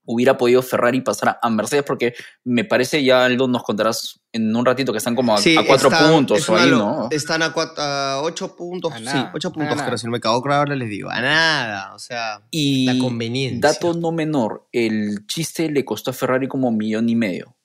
hubiera 0.05 0.37
podido 0.37 0.61
Ferrari 0.63 1.01
pasar 1.01 1.37
a 1.41 1.49
Mercedes 1.49 1.83
porque 1.85 2.13
me 2.43 2.65
parece 2.65 3.03
ya 3.03 3.23
Aldo 3.23 3.47
nos 3.47 3.63
contarás 3.63 4.16
en 4.34 4.55
un 4.55 4.65
ratito 4.65 4.91
que 4.91 4.97
están 4.99 5.15
como 5.15 5.34
a, 5.36 5.38
Sí, 5.39 5.55
a 5.57 5.65
cuatro 5.65 5.89
están- 5.89 6.11
puntos 6.11 6.38
es 6.39 6.49
o 6.49 6.55
ahí, 6.57 6.69
¿no? 6.69 7.07
Están 7.11 7.41
a, 7.43 8.19
ocho 8.21 8.55
puntos. 8.55 8.93
A 8.93 8.97
sí, 8.99 9.17
ocho 9.34 9.51
puntos, 9.51 9.75
nada. 9.75 9.86
pero 9.86 9.97
si 9.97 10.05
no 10.05 10.11
me 10.11 10.19
cago, 10.19 10.36
ahora 10.51 10.75
les 10.75 10.89
digo. 10.89 11.09
A 11.09 11.21
nada. 11.21 11.93
O 11.95 11.99
sea, 11.99 12.41
Y 12.51 12.86
la 12.86 12.97
conveniencia. 12.99 13.59
dato 13.61 13.93
no 13.93 14.11
menor, 14.11 14.67
el 14.71 15.25
chiste 15.28 15.71
le 15.71 15.84
costó 15.86 16.11
a 16.11 16.13
Ferrari 16.13 16.47
como 16.47 16.67
un 16.67 16.78
millón 16.78 17.09
y 17.09 17.15
medio. 17.15 17.55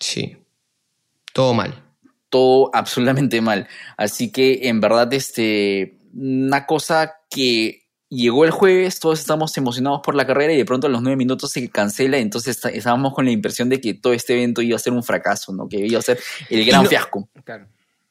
Sí. 0.00 0.36
Todo 1.32 1.54
mal. 1.54 1.82
todo 2.28 2.70
absolutamente 2.72 3.40
mal. 3.42 3.68
Así 3.98 4.32
que 4.32 4.60
en 4.68 4.80
verdad, 4.80 5.12
este, 5.12 5.98
una 6.14 6.64
cosa 6.66 7.12
que 7.30 7.81
llegó 8.14 8.44
el 8.44 8.50
jueves, 8.50 9.00
todos 9.00 9.18
estamos 9.20 9.56
emocionados 9.56 10.00
por 10.04 10.14
la 10.14 10.26
carrera 10.26 10.52
y 10.52 10.56
de 10.56 10.64
pronto 10.64 10.86
a 10.86 10.90
los 10.90 11.00
nueve 11.02 11.16
minutos 11.16 11.50
se 11.52 11.68
cancela, 11.70 12.18
entonces 12.18 12.56
está- 12.56 12.68
estábamos 12.70 13.14
con 13.14 13.24
la 13.24 13.30
impresión 13.30 13.68
de 13.68 13.80
que 13.80 13.94
todo 13.94 14.12
este 14.12 14.34
evento 14.34 14.60
iba 14.62 14.76
a 14.76 14.78
ser 14.78 14.92
un 14.92 15.02
fracaso, 15.02 15.52
¿no? 15.52 15.68
Que 15.68 15.78
iba 15.86 15.98
a 15.98 16.02
ser 16.02 16.20
el 16.50 16.64
gran 16.64 16.82
no- 16.82 16.88
fiasco. 16.88 17.28
Claro. 17.44 17.66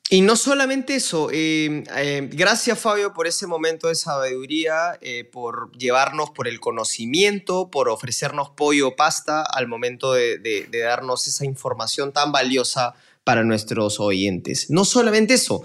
Y 0.09 0.19
no 0.21 0.35
solamente 0.35 0.95
eso, 0.95 1.29
eh, 1.31 1.85
eh, 1.95 2.29
gracias 2.33 2.77
Fabio 2.77 3.13
por 3.13 3.27
ese 3.27 3.47
momento 3.47 3.87
de 3.87 3.95
sabiduría, 3.95 4.97
eh, 4.99 5.23
por 5.23 5.71
llevarnos 5.77 6.31
por 6.31 6.49
el 6.49 6.59
conocimiento, 6.59 7.69
por 7.71 7.87
ofrecernos 7.87 8.49
pollo 8.49 8.89
o 8.89 8.95
pasta 8.97 9.41
al 9.43 9.67
momento 9.67 10.11
de, 10.11 10.37
de- 10.37 10.67
de 10.69 10.79
darnos 10.79 11.27
esa 11.27 11.45
información 11.45 12.11
tan 12.11 12.31
valiosa 12.33 12.93
para 13.23 13.43
nuestros 13.45 13.99
oyentes. 14.01 14.69
No 14.69 14.83
solamente 14.83 15.35
eso, 15.35 15.61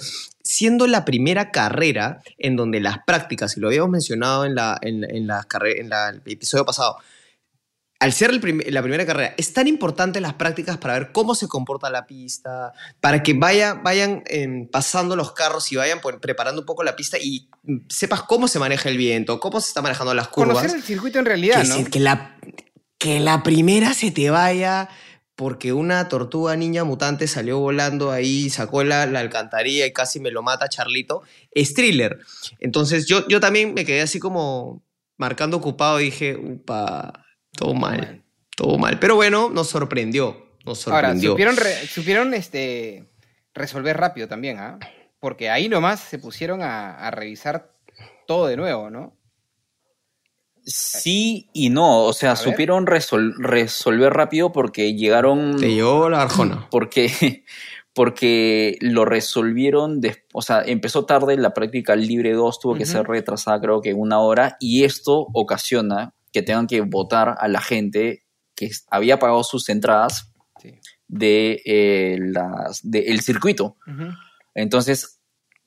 siendo 0.47 0.87
la 0.87 1.05
primera 1.05 1.51
carrera 1.51 2.23
en 2.39 2.55
donde 2.55 2.81
las 2.81 2.99
prácticas, 3.05 3.57
y 3.57 3.61
lo 3.61 3.67
habíamos 3.67 3.91
mencionado 3.91 4.45
en, 4.45 4.55
la, 4.55 4.79
en, 4.81 5.03
en 5.05 5.27
la 5.27 5.45
en 5.77 5.89
la- 5.89 6.11
el 6.11 6.23
episodio 6.25 6.65
pasado, 6.65 6.97
al 7.99 8.13
ser 8.13 8.31
el 8.31 8.41
prim- 8.41 8.61
la 8.69 8.83
primera 8.83 9.07
carrera, 9.07 9.35
es 9.39 9.53
tan 9.55 9.67
importante 9.67 10.21
las 10.21 10.35
prácticas 10.35 10.77
para 10.77 10.95
ver 10.99 11.13
cómo 11.13 11.35
se 11.35 11.49
comporta 11.49 11.89
la 11.91 12.07
pista, 12.07 12.73
para 13.01 13.23
que 13.23 13.33
vaya, 13.33 13.75
vayan 13.75 14.23
em, 14.27 14.69
pasando 14.69 15.17
los 15.17 15.33
carros 15.33 15.73
y 15.73 15.77
vayan 15.77 16.01
por- 16.01 16.21
preparando 16.21 16.61
un 16.61 16.67
poco 16.67 16.85
la 16.85 16.95
pista 16.95 17.17
y 17.19 17.49
sepas 17.89 18.23
cómo 18.23 18.49
se 18.49 18.59
maneja 18.59 18.89
el 18.91 18.99
viento, 18.99 19.41
cómo 19.41 19.61
se 19.61 19.69
está 19.69 19.81
manejando 19.83 20.13
las 20.15 20.29
curvas. 20.29 20.59
Conocer 20.59 20.77
el 20.77 20.83
circuito 20.85 21.19
en 21.19 21.25
realidad, 21.25 21.63
que, 21.63 21.69
¿no? 21.69 21.85
que 21.91 22.01
la, 22.01 22.37
que 22.99 23.19
la 23.19 23.43
primera 23.43 23.95
se 23.95 24.11
te 24.11 24.29
vaya 24.31 24.91
porque 25.37 25.73
una 25.73 26.09
tortuga 26.09 26.57
niña 26.57 26.83
mutante 26.85 27.29
salió 27.29 27.59
volando 27.59 28.11
ahí, 28.11 28.49
sacó 28.51 28.83
la, 28.83 29.07
la 29.07 29.21
alcantarilla 29.21 29.87
y 29.87 29.93
casi 29.93 30.19
me 30.19 30.31
lo 30.31 30.43
mata 30.43 30.69
Charlito, 30.69 31.23
es 31.53 31.75
thriller. 31.75 32.19
Entonces 32.59 33.07
yo, 33.07 33.29
yo 33.29 33.39
también 33.39 33.75
me 33.75 33.85
quedé 33.85 34.01
así 34.01 34.19
como 34.19 34.83
marcando 35.19 35.59
ocupado 35.59 36.01
y 36.01 36.07
dije, 36.07 36.37
upa, 36.37 37.25
todo 37.53 37.75
mal, 37.75 38.25
todo 38.57 38.79
mal. 38.79 38.99
Pero 38.99 39.15
bueno, 39.15 39.51
nos 39.51 39.69
sorprendió, 39.69 40.51
nos 40.65 40.87
Ahora, 40.89 41.09
sorprendió. 41.09 41.31
supieron, 41.33 41.57
re- 41.57 41.87
supieron 41.87 42.35
este, 42.35 43.05
resolver 43.55 43.97
rápido 43.97 44.29
también, 44.29 44.59
¿ah? 44.59 44.79
Porque 45.21 45.51
ahí 45.51 45.69
nomás 45.69 46.01
se 46.01 46.19
pusieron 46.19 46.63
a, 46.63 46.97
a 46.97 47.11
revisar 47.11 47.73
todo 48.27 48.47
de 48.47 48.57
nuevo, 48.57 48.91
¿no? 48.91 49.16
Sí 50.67 51.49
y 51.53 51.71
no, 51.71 52.03
o 52.05 52.13
sea, 52.13 52.33
A 52.33 52.37
supieron 52.37 52.87
resol- 52.87 53.35
resolver 53.39 54.13
rápido 54.13 54.51
porque 54.53 54.95
llegaron... 54.95 55.57
Te 55.57 55.73
llevó 55.73 56.09
la 56.11 56.23
Arjona. 56.23 56.67
porque, 56.71 57.45
porque 57.93 58.77
lo 58.81 59.05
resolvieron, 59.05 60.01
o 60.33 60.43
sea, 60.43 60.63
empezó 60.67 61.05
tarde 61.07 61.37
la 61.37 61.55
práctica 61.55 61.95
libre 61.97 62.33
2, 62.33 62.59
tuvo 62.61 62.75
que 62.75 62.85
ser 62.85 63.07
retrasada 63.07 63.61
creo 63.61 63.81
que 63.81 63.95
una 63.95 64.19
hora, 64.21 64.57
y 64.61 64.85
esto 64.85 65.27
ocasiona 65.33 66.15
que 66.33 66.43
tengan 66.43 66.67
que 66.67 66.81
votar 66.83 67.37
a 67.39 67.49
la 67.49 67.61
gente 67.61 68.25
que 68.55 68.71
había 68.91 69.19
pagado 69.19 69.45
sus 69.45 69.69
entradas 69.69 70.33
Sí. 70.61 70.73
de, 71.07 71.63
eh, 71.65 72.19
las, 72.21 72.81
de 72.83 73.01
el 73.07 73.21
circuito. 73.21 73.77
Entonces 74.55 75.16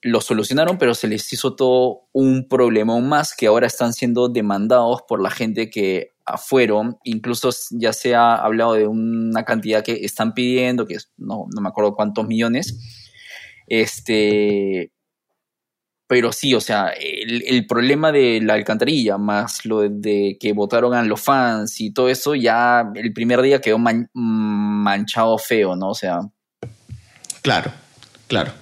lo 0.01 0.21
solucionaron, 0.21 0.77
pero 0.77 0.95
se 0.95 1.07
les 1.07 1.31
hizo 1.33 1.55
todo 1.55 2.07
un 2.13 2.47
problemón 2.47 3.07
más 3.09 3.35
que 3.35 3.47
ahora 3.47 3.67
están 3.67 3.93
siendo 3.93 4.29
demandados 4.29 5.01
por 5.07 5.21
la 5.21 5.29
gente 5.29 5.69
que 5.69 6.13
fueron. 6.37 6.97
Incluso 7.03 7.49
ya 7.71 7.93
se 7.93 8.15
ha 8.15 8.35
hablado 8.35 8.73
de 8.73 8.87
una 8.87 9.43
cantidad 9.43 9.83
que 9.83 10.05
están 10.05 10.33
pidiendo, 10.33 10.85
que 10.85 10.97
no, 11.17 11.47
no 11.53 11.61
me 11.61 11.69
acuerdo 11.69 11.95
cuántos 11.95 12.27
millones. 12.27 12.77
Este. 13.67 14.91
Pero 16.07 16.31
sí, 16.31 16.55
o 16.55 16.61
sea, 16.61 16.87
el, 16.89 17.67
problema 17.67 18.11
de 18.11 18.41
la 18.41 18.55
alcantarilla, 18.55 19.19
más 19.19 19.63
lo 19.63 19.81
de, 19.87 20.37
que 20.39 20.53
votaron 20.53 20.95
a 20.95 21.03
los 21.03 21.21
fans 21.21 21.79
y 21.81 21.93
todo 21.93 22.09
eso, 22.09 22.33
ya 22.33 22.91
el 22.95 23.13
primer 23.13 23.43
día 23.43 23.61
quedó 23.61 23.77
man- 23.77 24.09
manchado 24.13 25.37
feo, 25.37 25.75
¿no? 25.75 25.89
O 25.89 25.93
sea, 25.93 26.21
Claro, 27.41 27.71
claro. 28.29 28.53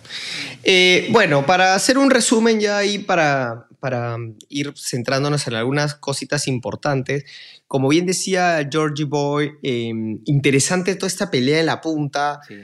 Eh, 0.63 1.07
bueno, 1.11 1.45
para 1.45 1.75
hacer 1.75 1.99
un 1.99 2.09
resumen 2.09 2.59
ya 2.59 2.77
ahí, 2.77 2.97
para, 2.97 3.67
para 3.79 4.17
ir 4.49 4.73
centrándonos 4.75 5.47
en 5.47 5.53
algunas 5.53 5.93
cositas 5.93 6.47
importantes, 6.47 7.25
como 7.67 7.89
bien 7.89 8.07
decía 8.07 8.67
Georgie 8.69 9.03
Boy, 9.03 9.51
eh, 9.61 9.91
interesante 10.25 10.95
toda 10.95 11.07
esta 11.07 11.29
pelea 11.29 11.59
en 11.59 11.67
la 11.67 11.79
punta. 11.79 12.39
Sí. 12.47 12.55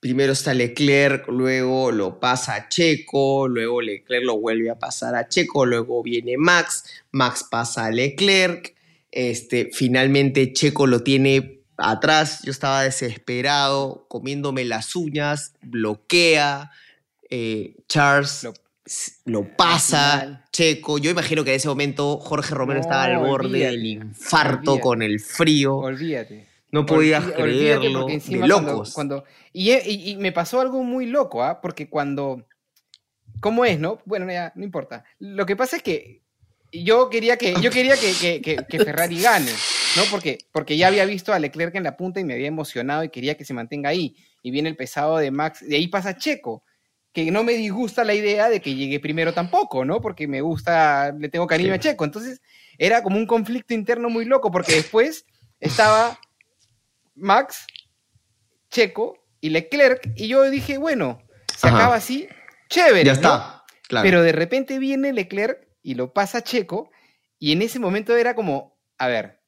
Primero 0.00 0.32
está 0.32 0.52
Leclerc, 0.52 1.28
luego 1.28 1.92
lo 1.92 2.18
pasa 2.18 2.56
a 2.56 2.68
Checo, 2.68 3.46
luego 3.46 3.80
Leclerc 3.80 4.24
lo 4.24 4.40
vuelve 4.40 4.68
a 4.68 4.78
pasar 4.78 5.14
a 5.14 5.28
Checo, 5.28 5.64
luego 5.64 6.02
viene 6.02 6.36
Max, 6.36 6.84
Max 7.12 7.46
pasa 7.48 7.86
a 7.86 7.90
Leclerc, 7.92 8.74
este, 9.12 9.70
finalmente 9.72 10.52
Checo 10.52 10.88
lo 10.88 11.04
tiene 11.04 11.61
atrás, 11.90 12.40
yo 12.44 12.50
estaba 12.50 12.82
desesperado, 12.82 14.06
comiéndome 14.08 14.64
las 14.64 14.94
uñas, 14.96 15.54
bloquea, 15.62 16.70
eh, 17.30 17.76
Charles 17.88 18.46
Lo- 19.24 19.56
pasa. 19.56 20.44
Checo, 20.52 20.98
yo 20.98 21.10
imagino 21.10 21.44
que 21.44 21.50
en 21.50 21.56
ese 21.56 21.68
momento 21.68 22.18
Jorge 22.18 22.54
Romero 22.54 22.78
No, 22.80 22.82
estaba 22.82 23.04
al 23.04 23.18
borde 23.18 23.46
olvídate, 23.48 23.70
del 23.72 23.86
infarto 23.86 24.72
olvídate. 24.72 24.80
con 24.80 25.02
el 25.02 25.20
frío, 25.20 25.76
Olvídate. 25.76 26.46
no 26.72 26.84
podías 26.84 27.22
olvídate 27.24 27.42
creerlo, 27.42 28.00
porque 28.00 28.12
de 28.12 28.14
encima 28.16 28.46
locos. 28.46 28.92
Cuando, 28.92 29.24
y, 29.52 29.70
e- 29.70 29.82
y- 29.88 30.10
y 30.10 30.16
me 30.16 30.32
pasó 30.32 30.60
algo 30.60 30.82
muy 30.82 31.06
loco, 31.06 31.42
¿ah? 31.42 31.60
Porque 31.60 31.88
cuando... 31.88 32.46
¿Cómo 33.40 33.64
es, 33.64 33.78
no? 33.80 33.98
Bueno, 34.04 34.30
ya, 34.30 34.52
no 34.56 34.64
importa. 34.64 35.04
Lo 35.18 35.46
que 35.46 35.56
pasa 35.56 35.76
es 35.76 35.82
que 35.82 36.20
yo 36.72 37.08
quería 37.10 37.36
que, 37.36 37.54
yo 37.60 37.70
quería 37.70 37.96
que, 37.96 38.12
que- 38.20 38.40
que- 38.42 38.56
que 38.68 38.84
Ferrari 38.84 39.20
gane, 39.20 39.50
¿no? 39.96 40.02
Porque, 40.10 40.38
porque 40.52 40.76
ya 40.76 40.88
había 40.88 41.04
visto 41.04 41.32
a 41.32 41.38
Leclerc 41.38 41.74
en 41.74 41.84
la 41.84 41.96
punta 41.96 42.20
y 42.20 42.24
me 42.24 42.34
había 42.34 42.48
emocionado 42.48 43.04
y 43.04 43.08
quería 43.10 43.36
que 43.36 43.44
se 43.44 43.54
mantenga 43.54 43.90
ahí. 43.90 44.16
Y 44.42 44.50
viene 44.50 44.68
el 44.68 44.76
pesado 44.76 45.18
de 45.18 45.30
Max, 45.30 45.66
de 45.66 45.76
ahí 45.76 45.88
pasa 45.88 46.16
Checo, 46.16 46.64
que 47.12 47.30
no 47.30 47.44
me 47.44 47.52
disgusta 47.52 48.04
la 48.04 48.14
idea 48.14 48.48
de 48.48 48.60
que 48.60 48.74
llegue 48.74 48.98
primero 49.00 49.34
tampoco, 49.34 49.84
¿no? 49.84 50.00
Porque 50.00 50.26
me 50.26 50.40
gusta, 50.40 51.12
le 51.12 51.28
tengo 51.28 51.46
cariño 51.46 51.70
Sí. 51.70 51.74
a 51.74 51.78
Checo. 51.78 52.04
Entonces, 52.04 52.40
era 52.78 53.02
como 53.02 53.16
un 53.18 53.26
conflicto 53.26 53.74
interno 53.74 54.08
muy 54.08 54.24
loco, 54.24 54.50
porque 54.50 54.72
después 54.76 55.26
estaba 55.60 56.18
Max, 57.14 57.66
Checo 58.70 59.18
y 59.40 59.50
Leclerc, 59.50 60.12
y 60.16 60.28
yo 60.28 60.48
dije, 60.50 60.78
bueno, 60.78 61.20
se 61.56 61.68
Ajá. 61.68 61.76
acaba 61.76 61.96
así, 61.96 62.28
chévere. 62.68 63.04
Ya 63.04 63.12
¿no? 63.12 63.16
está. 63.16 63.64
Claro. 63.88 64.04
Pero 64.06 64.22
de 64.22 64.32
repente 64.32 64.78
viene 64.78 65.12
Leclerc 65.12 65.68
y 65.82 65.94
lo 65.94 66.12
pasa 66.14 66.42
Checo, 66.42 66.90
y 67.38 67.52
en 67.52 67.60
ese 67.60 67.78
momento 67.78 68.16
era 68.16 68.34
como, 68.34 68.78
a 68.96 69.08
ver, 69.08 69.41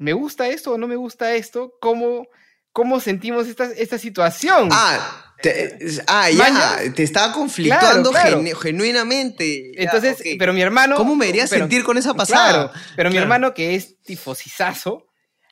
¿me 0.00 0.12
gusta 0.14 0.48
esto 0.48 0.72
o 0.72 0.78
no 0.78 0.88
me 0.88 0.96
gusta 0.96 1.34
esto? 1.34 1.74
¿Cómo, 1.80 2.26
cómo 2.72 2.98
sentimos 3.00 3.46
esta, 3.46 3.66
esta 3.66 3.98
situación? 3.98 4.70
Ah, 4.72 5.34
te- 5.42 5.78
ah, 6.06 6.30
ya, 6.30 6.92
te 6.94 7.02
estaba 7.02 7.32
conflictuando 7.32 8.10
Claro, 8.10 8.28
claro. 8.30 8.42
genu- 8.42 8.56
genuinamente. 8.58 9.72
Ya, 9.76 9.82
Entonces, 9.84 10.16
pero 10.38 10.52
mi 10.52 10.62
hermano. 10.62 10.96
¿Cómo 10.96 11.14
me 11.16 11.26
debería 11.26 11.46
pero- 11.48 11.60
sentir 11.66 11.84
con 11.84 11.98
esa 11.98 12.14
pasada? 12.14 12.70
Claro, 12.72 12.72
pero 12.96 13.10
mi 13.10 13.18
hermano, 13.18 13.54
que 13.54 13.74
es 13.74 14.00
tifosizazo, 14.02 15.06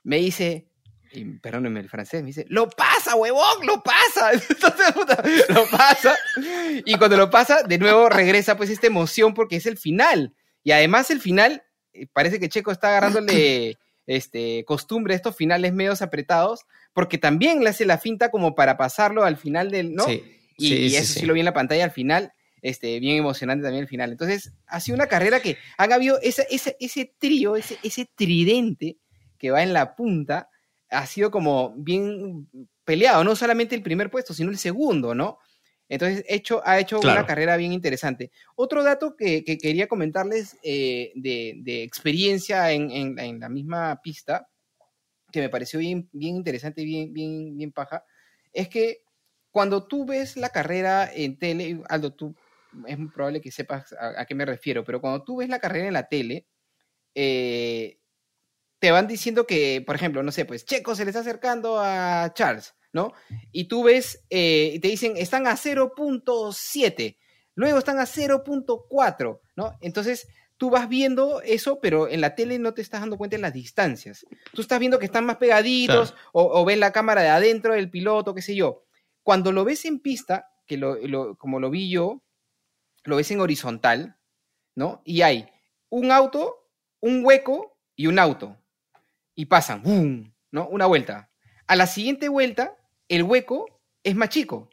me 0.04 0.16
dice, 0.16 0.68
y 1.12 1.24
perdónenme 1.38 1.80
el 1.80 1.88
francés, 1.90 2.22
me 2.22 2.28
dice, 2.28 2.46
lo 2.48 2.68
pasa, 2.70 3.14
huevón, 3.16 3.66
lo 3.66 3.82
pasa. 3.82 4.32
Entonces, 4.48 4.92
puta, 4.94 5.22
lo 5.48 5.66
pasa. 5.68 6.16
Y 6.86 6.96
cuando 6.96 7.16
lo 7.16 7.30
pasa, 7.30 7.62
de 7.64 7.78
nuevo 7.78 8.08
regresa 8.08 8.56
pues 8.56 8.70
esta 8.70 8.86
emoción 8.86 9.34
porque 9.34 9.56
es 9.56 9.66
el 9.66 9.76
final. 9.78 10.34
Y 10.64 10.72
además 10.72 11.10
el 11.10 11.20
final, 11.20 11.62
eh, 11.92 12.06
parece 12.12 12.38
que 12.40 12.48
Checo 12.48 12.70
está 12.72 12.88
agarrándole 12.88 13.78
este, 14.08 14.64
costumbre 14.64 15.14
estos 15.14 15.36
finales 15.36 15.74
medios 15.74 16.00
apretados, 16.02 16.64
porque 16.94 17.18
también 17.18 17.62
le 17.62 17.68
hace 17.68 17.84
la 17.84 17.98
finta 17.98 18.30
como 18.30 18.54
para 18.54 18.78
pasarlo 18.78 19.22
al 19.22 19.36
final 19.36 19.70
del, 19.70 19.94
¿no? 19.94 20.04
Sí, 20.04 20.24
Y, 20.56 20.68
sí, 20.68 20.74
y 20.74 20.96
eso 20.96 21.12
sí, 21.12 21.20
sí. 21.20 21.26
lo 21.26 21.34
vi 21.34 21.40
en 21.40 21.44
la 21.44 21.52
pantalla 21.52 21.84
al 21.84 21.90
final, 21.90 22.32
este, 22.62 22.98
bien 23.00 23.18
emocionante 23.18 23.62
también 23.62 23.82
el 23.82 23.88
final. 23.88 24.10
Entonces, 24.10 24.54
ha 24.66 24.80
sido 24.80 24.96
una 24.96 25.06
carrera 25.08 25.40
que 25.40 25.58
han 25.76 25.92
habido 25.92 26.18
ese 26.22 27.14
trío, 27.18 27.54
ese, 27.54 27.78
ese 27.82 28.10
tridente 28.16 28.96
que 29.36 29.50
va 29.50 29.62
en 29.62 29.74
la 29.74 29.94
punta, 29.94 30.48
ha 30.90 31.06
sido 31.06 31.30
como 31.30 31.74
bien 31.76 32.48
peleado, 32.84 33.22
no 33.24 33.36
solamente 33.36 33.74
el 33.74 33.82
primer 33.82 34.10
puesto, 34.10 34.32
sino 34.32 34.50
el 34.50 34.56
segundo, 34.56 35.14
¿no? 35.14 35.38
Entonces, 35.88 36.24
hecho, 36.28 36.60
ha 36.64 36.78
hecho 36.78 37.00
Claro. 37.00 37.20
una 37.20 37.26
carrera 37.26 37.56
bien 37.56 37.72
interesante. 37.72 38.30
Otro 38.56 38.82
dato 38.82 39.16
que, 39.16 39.42
que 39.44 39.56
quería 39.58 39.86
comentarles 39.88 40.56
eh, 40.62 41.12
de, 41.14 41.54
de 41.62 41.82
experiencia 41.82 42.70
en, 42.72 42.90
en- 42.90 43.18
en 43.18 43.40
la 43.40 43.48
misma 43.48 44.00
pista, 44.02 44.48
que 45.32 45.40
me 45.40 45.48
pareció 45.48 45.78
bien, 45.80 46.08
bien 46.12 46.36
interesante 46.36 46.82
y 46.82 46.86
bien, 46.86 47.12
bien, 47.12 47.56
bien 47.56 47.72
paja, 47.72 48.04
es 48.52 48.68
que 48.68 49.02
cuando 49.50 49.86
tú 49.86 50.04
ves 50.06 50.36
la 50.36 50.50
carrera 50.50 51.10
en 51.12 51.38
tele, 51.38 51.80
Aldo, 51.88 52.12
tú 52.14 52.34
es 52.86 52.98
muy 52.98 53.08
probable 53.08 53.40
que 53.40 53.50
sepas 53.50 53.92
a, 53.94 54.20
a 54.20 54.26
qué 54.26 54.34
me 54.34 54.44
refiero, 54.44 54.84
pero 54.84 55.00
cuando 55.00 55.24
tú 55.24 55.36
ves 55.38 55.48
la 55.48 55.58
carrera 55.58 55.86
en 55.88 55.94
la 55.94 56.06
tele, 56.08 56.46
eh, 57.14 57.98
te 58.78 58.90
van 58.90 59.08
diciendo 59.08 59.46
que, 59.46 59.82
por 59.84 59.96
ejemplo, 59.96 60.22
no 60.22 60.30
sé, 60.32 60.44
pues 60.44 60.64
Checo 60.64 60.94
se 60.94 61.04
le 61.04 61.10
está 61.10 61.20
acercando 61.20 61.80
a 61.80 62.32
Charles, 62.34 62.74
¿no? 62.92 63.12
Y 63.52 63.64
tú 63.64 63.82
ves, 63.84 64.24
eh, 64.30 64.72
y 64.74 64.78
te 64.80 64.88
dicen, 64.88 65.16
están 65.16 65.46
a 65.46 65.56
0.7, 65.56 67.16
luego 67.54 67.78
están 67.78 67.98
a 67.98 68.04
0.4, 68.06 69.40
¿no? 69.56 69.76
Entonces, 69.80 70.28
tú 70.56 70.70
vas 70.70 70.88
viendo 70.88 71.40
eso, 71.42 71.80
pero 71.80 72.08
en 72.08 72.20
la 72.20 72.34
tele 72.34 72.58
no 72.58 72.74
te 72.74 72.82
estás 72.82 73.00
dando 73.00 73.16
cuenta 73.16 73.36
de 73.36 73.42
las 73.42 73.52
distancias. 73.52 74.26
Tú 74.52 74.62
estás 74.62 74.78
viendo 74.80 74.98
que 74.98 75.04
están 75.06 75.24
más 75.26 75.36
pegaditos, 75.36 76.14
o, 76.32 76.60
o 76.60 76.64
ves 76.64 76.78
la 76.78 76.92
cámara 76.92 77.22
de 77.22 77.28
adentro 77.28 77.74
del 77.74 77.90
piloto, 77.90 78.34
qué 78.34 78.42
sé 78.42 78.54
yo. 78.56 78.84
Cuando 79.22 79.52
lo 79.52 79.64
ves 79.64 79.84
en 79.84 80.00
pista, 80.00 80.48
que 80.66 80.76
lo, 80.76 80.96
lo- 80.96 81.36
como 81.36 81.60
lo 81.60 81.70
vi 81.70 81.90
yo, 81.90 82.22
lo 83.04 83.16
ves 83.16 83.30
en 83.30 83.40
horizontal, 83.40 84.16
¿no? 84.74 85.02
Y 85.04 85.22
hay 85.22 85.48
un 85.90 86.10
auto, 86.10 86.68
un 87.00 87.24
hueco 87.24 87.78
y 87.96 88.06
un 88.06 88.18
auto. 88.18 88.56
Y 89.34 89.46
pasan, 89.46 89.82
¡bum! 89.82 90.32
¿no? 90.50 90.66
Una 90.68 90.86
vuelta. 90.86 91.30
A 91.66 91.76
la 91.76 91.86
siguiente 91.86 92.28
vuelta, 92.28 92.76
el 93.08 93.22
hueco 93.22 93.66
es 94.02 94.14
más 94.16 94.28
chico. 94.30 94.70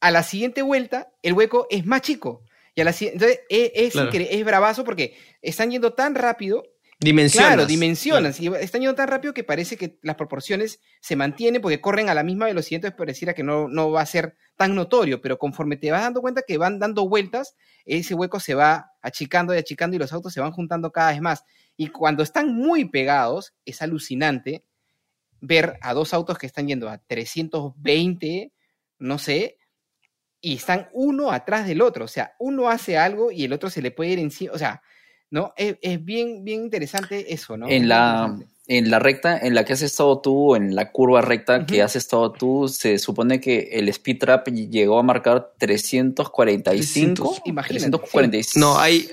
A 0.00 0.10
la 0.10 0.22
siguiente 0.22 0.62
vuelta, 0.62 1.12
el 1.22 1.32
hueco 1.34 1.66
es 1.70 1.84
más 1.86 2.02
chico. 2.02 2.42
Y 2.74 2.80
a 2.80 2.84
la 2.84 2.94
Entonces, 2.98 3.40
es, 3.48 3.70
es, 3.74 3.92
Claro. 3.92 4.10
incre- 4.10 4.28
es 4.30 4.44
bravazo 4.44 4.84
porque 4.84 5.16
están 5.42 5.70
yendo 5.70 5.92
tan 5.92 6.14
rápido 6.14 6.64
Dimensionas. 7.02 7.54
Claro, 7.54 7.66
dimensionas. 7.66 8.38
Y 8.40 8.48
están 8.48 8.82
yendo 8.82 8.94
tan 8.94 9.08
rápido 9.08 9.32
que 9.32 9.42
parece 9.42 9.78
que 9.78 9.98
las 10.02 10.16
proporciones 10.16 10.80
se 11.00 11.16
mantienen 11.16 11.62
porque 11.62 11.80
corren 11.80 12.10
a 12.10 12.14
la 12.14 12.22
misma 12.22 12.44
velocidad, 12.44 12.76
entonces 12.76 12.98
pareciera 12.98 13.32
que 13.32 13.42
no, 13.42 13.68
no 13.68 13.90
va 13.90 14.02
a 14.02 14.06
ser 14.06 14.36
tan 14.56 14.74
notorio, 14.74 15.22
pero 15.22 15.38
conforme 15.38 15.78
te 15.78 15.90
vas 15.90 16.02
dando 16.02 16.20
cuenta 16.20 16.42
que 16.46 16.58
van 16.58 16.78
dando 16.78 17.08
vueltas, 17.08 17.56
ese 17.86 18.12
hueco 18.12 18.38
se 18.38 18.52
va 18.52 18.92
achicando 19.00 19.54
y 19.54 19.56
achicando 19.56 19.96
y 19.96 19.98
los 19.98 20.12
autos 20.12 20.34
se 20.34 20.40
van 20.42 20.52
juntando 20.52 20.92
cada 20.92 21.12
vez 21.12 21.22
más. 21.22 21.44
Y 21.74 21.86
cuando 21.86 22.22
están 22.22 22.54
muy 22.54 22.84
pegados, 22.84 23.54
es 23.64 23.80
alucinante 23.80 24.62
ver 25.40 25.78
a 25.80 25.94
dos 25.94 26.12
autos 26.14 26.38
que 26.38 26.46
están 26.46 26.68
yendo 26.68 26.88
a 26.88 26.98
320, 26.98 28.52
no 28.98 29.18
sé, 29.18 29.56
y 30.40 30.56
están 30.56 30.88
uno 30.92 31.30
atrás 31.32 31.66
del 31.66 31.82
otro. 31.82 32.04
O 32.04 32.08
sea, 32.08 32.34
uno 32.38 32.68
hace 32.68 32.96
algo 32.98 33.30
y 33.30 33.44
el 33.44 33.52
otro 33.52 33.70
se 33.70 33.82
le 33.82 33.90
puede 33.90 34.10
ir 34.10 34.18
encima. 34.18 34.52
O 34.54 34.58
sea, 34.58 34.82
¿no? 35.30 35.52
Es, 35.56 35.76
es 35.82 36.04
bien, 36.04 36.44
bien 36.44 36.62
interesante 36.64 37.32
eso, 37.32 37.56
¿no? 37.56 37.66
Es 37.68 37.72
En 37.74 37.88
la, 37.88 38.38
en 38.66 38.90
la 38.90 38.98
recta 38.98 39.38
en 39.38 39.54
la 39.54 39.64
que 39.64 39.72
has 39.74 39.82
estado 39.82 40.20
tú, 40.20 40.54
en 40.56 40.74
la 40.74 40.90
curva 40.92 41.20
recta 41.22 41.66
que 41.66 41.82
has 41.82 41.94
estado 41.96 42.32
tú, 42.32 42.68
se 42.68 42.98
supone 42.98 43.40
que 43.40 43.68
el 43.72 43.88
speed 43.90 44.18
trap 44.18 44.48
llegó 44.48 44.98
a 44.98 45.02
marcar 45.02 45.52
345. 45.58 47.42
Imagínate, 47.44 47.90
345. 47.90 48.58
No, 48.60 48.78
hay. 48.78 49.10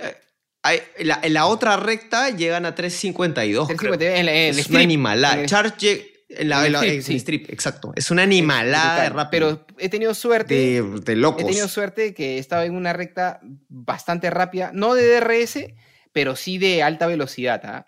hay 0.63 0.80
la, 0.99 1.19
en 1.21 1.34
la 1.34 1.47
otra 1.47 1.78
recta 1.78 2.30
llegan 2.30 2.65
a 2.65 2.73
352. 2.75 3.67
creo. 3.67 3.97
350, 3.97 4.19
en 4.19 4.25
la- 4.25 4.32
en 4.34 4.38
el 4.39 4.49
es 4.51 4.57
strip, 4.57 4.69
una 4.71 4.80
en 4.80 4.86
animalada. 4.86 5.41
el- 5.41 5.47
Charge 5.47 6.16
la, 6.39 6.65
el 6.65 6.75
strip, 6.75 6.89
en 6.91 6.95
el 6.97 7.03
sí. 7.03 7.15
strip, 7.15 7.49
exacto. 7.49 7.93
Es 7.95 8.11
una 8.11 8.23
animalada 8.23 9.03
de 9.03 9.09
rápido. 9.09 9.29
Pero 9.31 9.65
he 9.79 9.89
tenido 9.89 10.13
suerte. 10.13 10.53
de, 10.53 10.81
de 11.01 11.15
locos. 11.15 11.41
He 11.43 11.45
tenido 11.45 11.67
suerte 11.67 12.13
que 12.13 12.38
estaba 12.38 12.65
en 12.65 12.75
una 12.75 12.93
recta 12.93 13.39
bastante 13.69 14.29
rápida, 14.29 14.71
no 14.73 14.93
de 14.95 15.07
DRS, 15.19 15.59
pero 16.11 16.35
sí 16.35 16.57
de 16.57 16.83
alta 16.83 17.07
velocidad, 17.07 17.61
¿ah? 17.65 17.85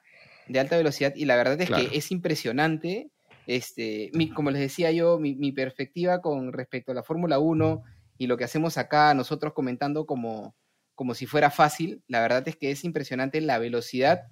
De 0.47 0.59
alta 0.59 0.77
velocidad. 0.77 1.13
Y 1.15 1.25
la 1.25 1.35
verdad 1.35 1.59
es 1.61 1.67
Claro. 1.67 1.89
que 1.89 1.97
es 1.97 2.11
impresionante. 2.11 3.09
Este, 3.47 4.11
mi- 4.13 4.29
como 4.29 4.51
les 4.51 4.61
decía 4.61 4.91
yo, 4.91 5.17
mi, 5.19 5.35
mi 5.35 5.51
perspectiva 5.51 6.21
con 6.21 6.53
respecto 6.53 6.91
a 6.91 6.95
la 6.95 7.03
Fórmula 7.03 7.39
1 7.39 7.83
y 8.17 8.27
lo 8.27 8.37
que 8.37 8.43
hacemos 8.43 8.77
acá 8.77 9.13
nosotros 9.15 9.53
comentando 9.53 10.05
como, 10.05 10.55
como 10.93 11.15
si 11.15 11.25
fuera 11.25 11.49
fácil, 11.49 12.03
la 12.07 12.21
verdad 12.21 12.47
es 12.47 12.55
que 12.55 12.69
es 12.71 12.83
impresionante 12.83 13.41
la 13.41 13.57
velocidad 13.57 14.23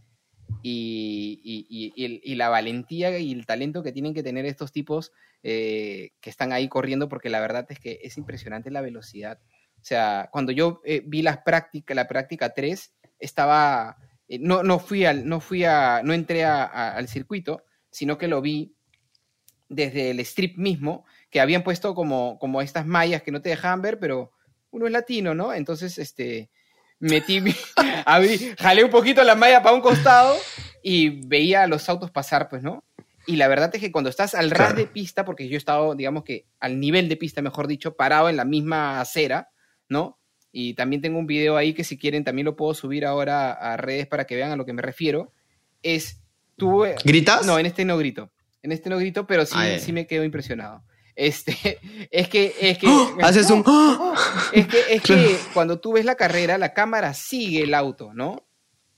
y, 0.62 1.41
y- 1.95 2.22
y- 2.24 2.36
la 2.36 2.50
valentía 2.50 3.18
y 3.18 3.32
el 3.32 3.45
talento 3.45 3.84
que 3.84 3.91
tienen 3.91 4.14
que 4.14 4.24
tener 4.24 4.45
estos 4.45 4.72
tipos 4.72 5.12
eh, 5.43 6.12
que 6.20 6.30
están 6.30 6.52
ahí 6.52 6.68
corriendo, 6.68 7.10
porque 7.10 7.30
la 7.30 7.39
verdad 7.39 7.66
es 7.70 7.80
que 7.80 8.00
es 8.04 8.18
impresionante 8.18 8.72
la 8.72 8.82
velocidad. 8.82 9.39
O 9.80 9.84
sea, 9.84 10.30
cuando 10.32 10.52
yo 10.52 10.82
eh, 10.86 11.04
vi 11.06 11.22
las 11.22 11.39
prácticas, 11.39 11.95
la 11.95 12.08
práctica 12.08 12.54
3, 12.54 12.93
estaba, 13.20 13.98
eh, 14.28 14.39
no, 14.39 14.64
no 14.64 14.80
fui 14.80 15.06
al, 15.06 15.28
no 15.28 15.39
fui 15.39 15.64
a, 15.64 16.02
no 16.04 16.14
entré 16.14 16.43
al 16.43 17.08
circuito, 17.08 17.64
sino 17.91 18.18
que 18.18 18.28
lo 18.28 18.41
vi 18.41 18.76
desde 19.70 20.12
el 20.12 20.20
strip 20.22 20.58
mismo, 20.58 21.06
que 21.30 21.39
habían 21.41 21.64
puesto 21.64 21.93
como, 21.93 22.38
como 22.39 22.62
estas 22.62 22.86
mallas 22.86 23.22
que 23.22 23.32
no 23.32 23.41
te 23.41 23.50
dejaban 23.50 23.82
ver, 23.82 24.00
pero 24.00 24.32
uno 24.72 24.86
es 24.86 24.91
latino, 24.91 25.36
¿no? 25.36 25.54
Entonces, 25.54 25.98
este, 25.98 26.50
metí, 27.00 27.41
mi- 27.41 27.56
abrí- 28.06 28.56
jalé 28.58 28.84
un 28.84 28.91
poquito 28.91 29.24
la 29.24 29.36
malla 29.36 29.62
para 29.64 29.76
un 29.76 29.82
costado 29.82 30.36
y 30.84 31.26
veía 31.28 31.64
a 31.64 31.68
los 31.68 31.88
autos 31.89 32.12
pasar, 32.12 32.50
pues, 32.50 32.64
¿no? 32.64 32.84
Y 33.26 33.36
la 33.36 33.48
verdad 33.50 33.70
es 33.74 33.82
que 33.82 33.91
cuando 33.91 34.10
estás 34.10 34.36
al 34.36 34.50
ras 34.52 34.70
Claro. 34.70 34.76
de 34.76 34.88
pista, 34.88 35.26
porque 35.26 35.50
yo 35.50 35.56
he 35.56 35.58
estado, 35.58 35.96
digamos 35.96 36.24
que 36.24 36.46
al 36.62 36.80
nivel 36.80 37.09
de 37.09 37.17
pista, 37.17 37.42
mejor 37.42 37.67
dicho, 37.67 37.96
parado 37.96 38.30
en 38.30 38.38
la 38.38 38.46
misma 38.46 39.01
acera, 39.01 39.50
¿no? 39.89 40.17
Y 40.54 40.76
también 40.76 41.01
tengo 41.01 41.20
un 41.20 41.28
video 41.28 41.58
ahí 41.58 41.74
que 41.74 41.84
si 41.84 41.97
quieren 41.97 42.24
también 42.24 42.46
lo 42.46 42.55
puedo 42.55 42.74
subir 42.74 43.05
ahora 43.05 43.51
a 43.51 43.76
redes 43.76 44.08
para 44.08 44.26
que 44.26 44.36
vean 44.36 44.51
a 44.51 44.55
lo 44.55 44.66
que 44.66 44.71
me 44.74 44.82
refiero. 44.82 45.34
Es, 45.84 46.21
tú... 46.55 46.86
¿Gritas? 47.04 47.46
No, 47.46 47.59
en 47.59 47.66
este 47.66 47.84
no 47.84 47.97
grito. 47.97 48.32
En 48.63 48.71
este 48.71 48.89
no 48.89 48.97
grito, 48.97 49.28
pero 49.28 49.46
sí, 49.46 49.55
Ah, 49.58 49.78
sí 49.78 49.92
me 49.92 50.08
quedo 50.08 50.24
impresionado. 50.24 50.84
Este, 51.18 51.80
es 52.12 52.30
que, 52.30 52.56
es 52.62 52.78
que... 52.78 52.88
¡Oh! 52.88 53.18
Haces 53.22 53.50
un. 53.50 53.66
Es 54.54 54.68
que, 54.68 54.80
es 54.89 55.02
Claro. 55.02 55.22
que 55.24 55.38
cuando 55.54 55.80
tú 55.80 55.94
ves 55.94 56.06
la 56.06 56.16
carrera, 56.16 56.58
la 56.58 56.74
cámara 56.74 57.14
sigue 57.14 57.64
el 57.64 57.74
auto, 57.74 58.14
¿no? 58.14 58.48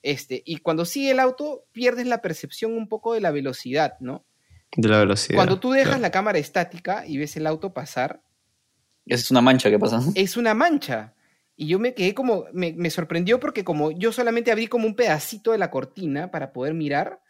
Este, 0.04 0.44
y 0.46 0.58
cuando 0.58 0.86
sigue 0.86 1.12
el 1.12 1.20
auto, 1.20 1.66
pierdes 1.72 2.06
la 2.08 2.22
percepción 2.22 2.74
un 2.74 2.88
poco 2.88 3.14
de 3.14 3.22
la 3.22 3.32
velocidad, 3.32 3.94
¿no? 4.02 4.26
De 4.76 4.88
la 4.88 5.00
velocidad. 5.00 5.38
Cuando 5.38 5.60
tú 5.60 5.72
dejas 5.72 5.88
claro. 5.88 6.02
la 6.02 6.12
cámara 6.12 6.38
estática 6.38 7.06
y 7.08 7.18
ves 7.18 7.36
el 7.38 7.48
auto 7.48 7.74
pasar, 7.74 8.22
Esa 9.06 9.24
es 9.24 9.32
una 9.32 9.42
mancha 9.42 9.70
que 9.70 9.80
pasa. 9.80 10.02
es 10.14 10.38
una 10.38 10.54
mancha. 10.54 11.16
Y 11.56 11.68
yo 11.68 11.80
me 11.80 11.94
quedé 11.94 12.14
como, 12.14 12.46
me, 12.54 12.74
me 12.74 12.90
sorprendió 12.90 13.40
porque 13.40 13.64
como 13.66 13.92
yo 13.92 14.12
solamente 14.14 14.52
abrí 14.52 14.68
como 14.68 14.86
un 14.88 14.96
pedacito 14.96 15.52
de 15.52 15.58
la 15.58 15.72
cortina 15.72 16.32
para 16.32 16.54
poder 16.54 16.74
mirar, 16.74 17.22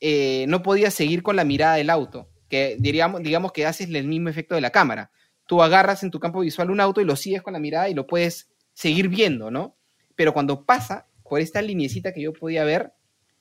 eh, 0.00 0.44
no 0.48 0.62
podía 0.62 0.90
seguir 0.92 1.22
con 1.22 1.34
la 1.36 1.44
mirada 1.44 1.74
del 1.76 1.90
auto, 1.90 2.28
que 2.48 2.76
diríamos, 2.78 3.22
digamos 3.22 3.52
que 3.52 3.66
haces 3.66 3.88
el 3.88 4.06
mismo 4.06 4.28
efecto 4.28 4.54
de 4.54 4.60
la 4.60 4.70
cámara. 4.70 5.10
Tú 5.46 5.62
agarras 5.62 6.02
en 6.02 6.10
tu 6.10 6.20
campo 6.20 6.40
visual 6.40 6.70
un 6.70 6.80
auto 6.80 7.00
y 7.00 7.04
lo 7.04 7.16
sigues 7.16 7.42
con 7.42 7.52
la 7.52 7.58
mirada 7.58 7.88
y 7.88 7.94
lo 7.94 8.06
puedes 8.06 8.50
seguir 8.72 9.08
viendo, 9.08 9.50
¿no? 9.50 9.76
Pero 10.14 10.32
cuando 10.32 10.64
pasa 10.64 11.06
por 11.22 11.40
esta 11.40 11.60
linecita 11.62 12.12
que 12.12 12.22
yo 12.22 12.32
podía 12.32 12.64
ver, 12.64 12.92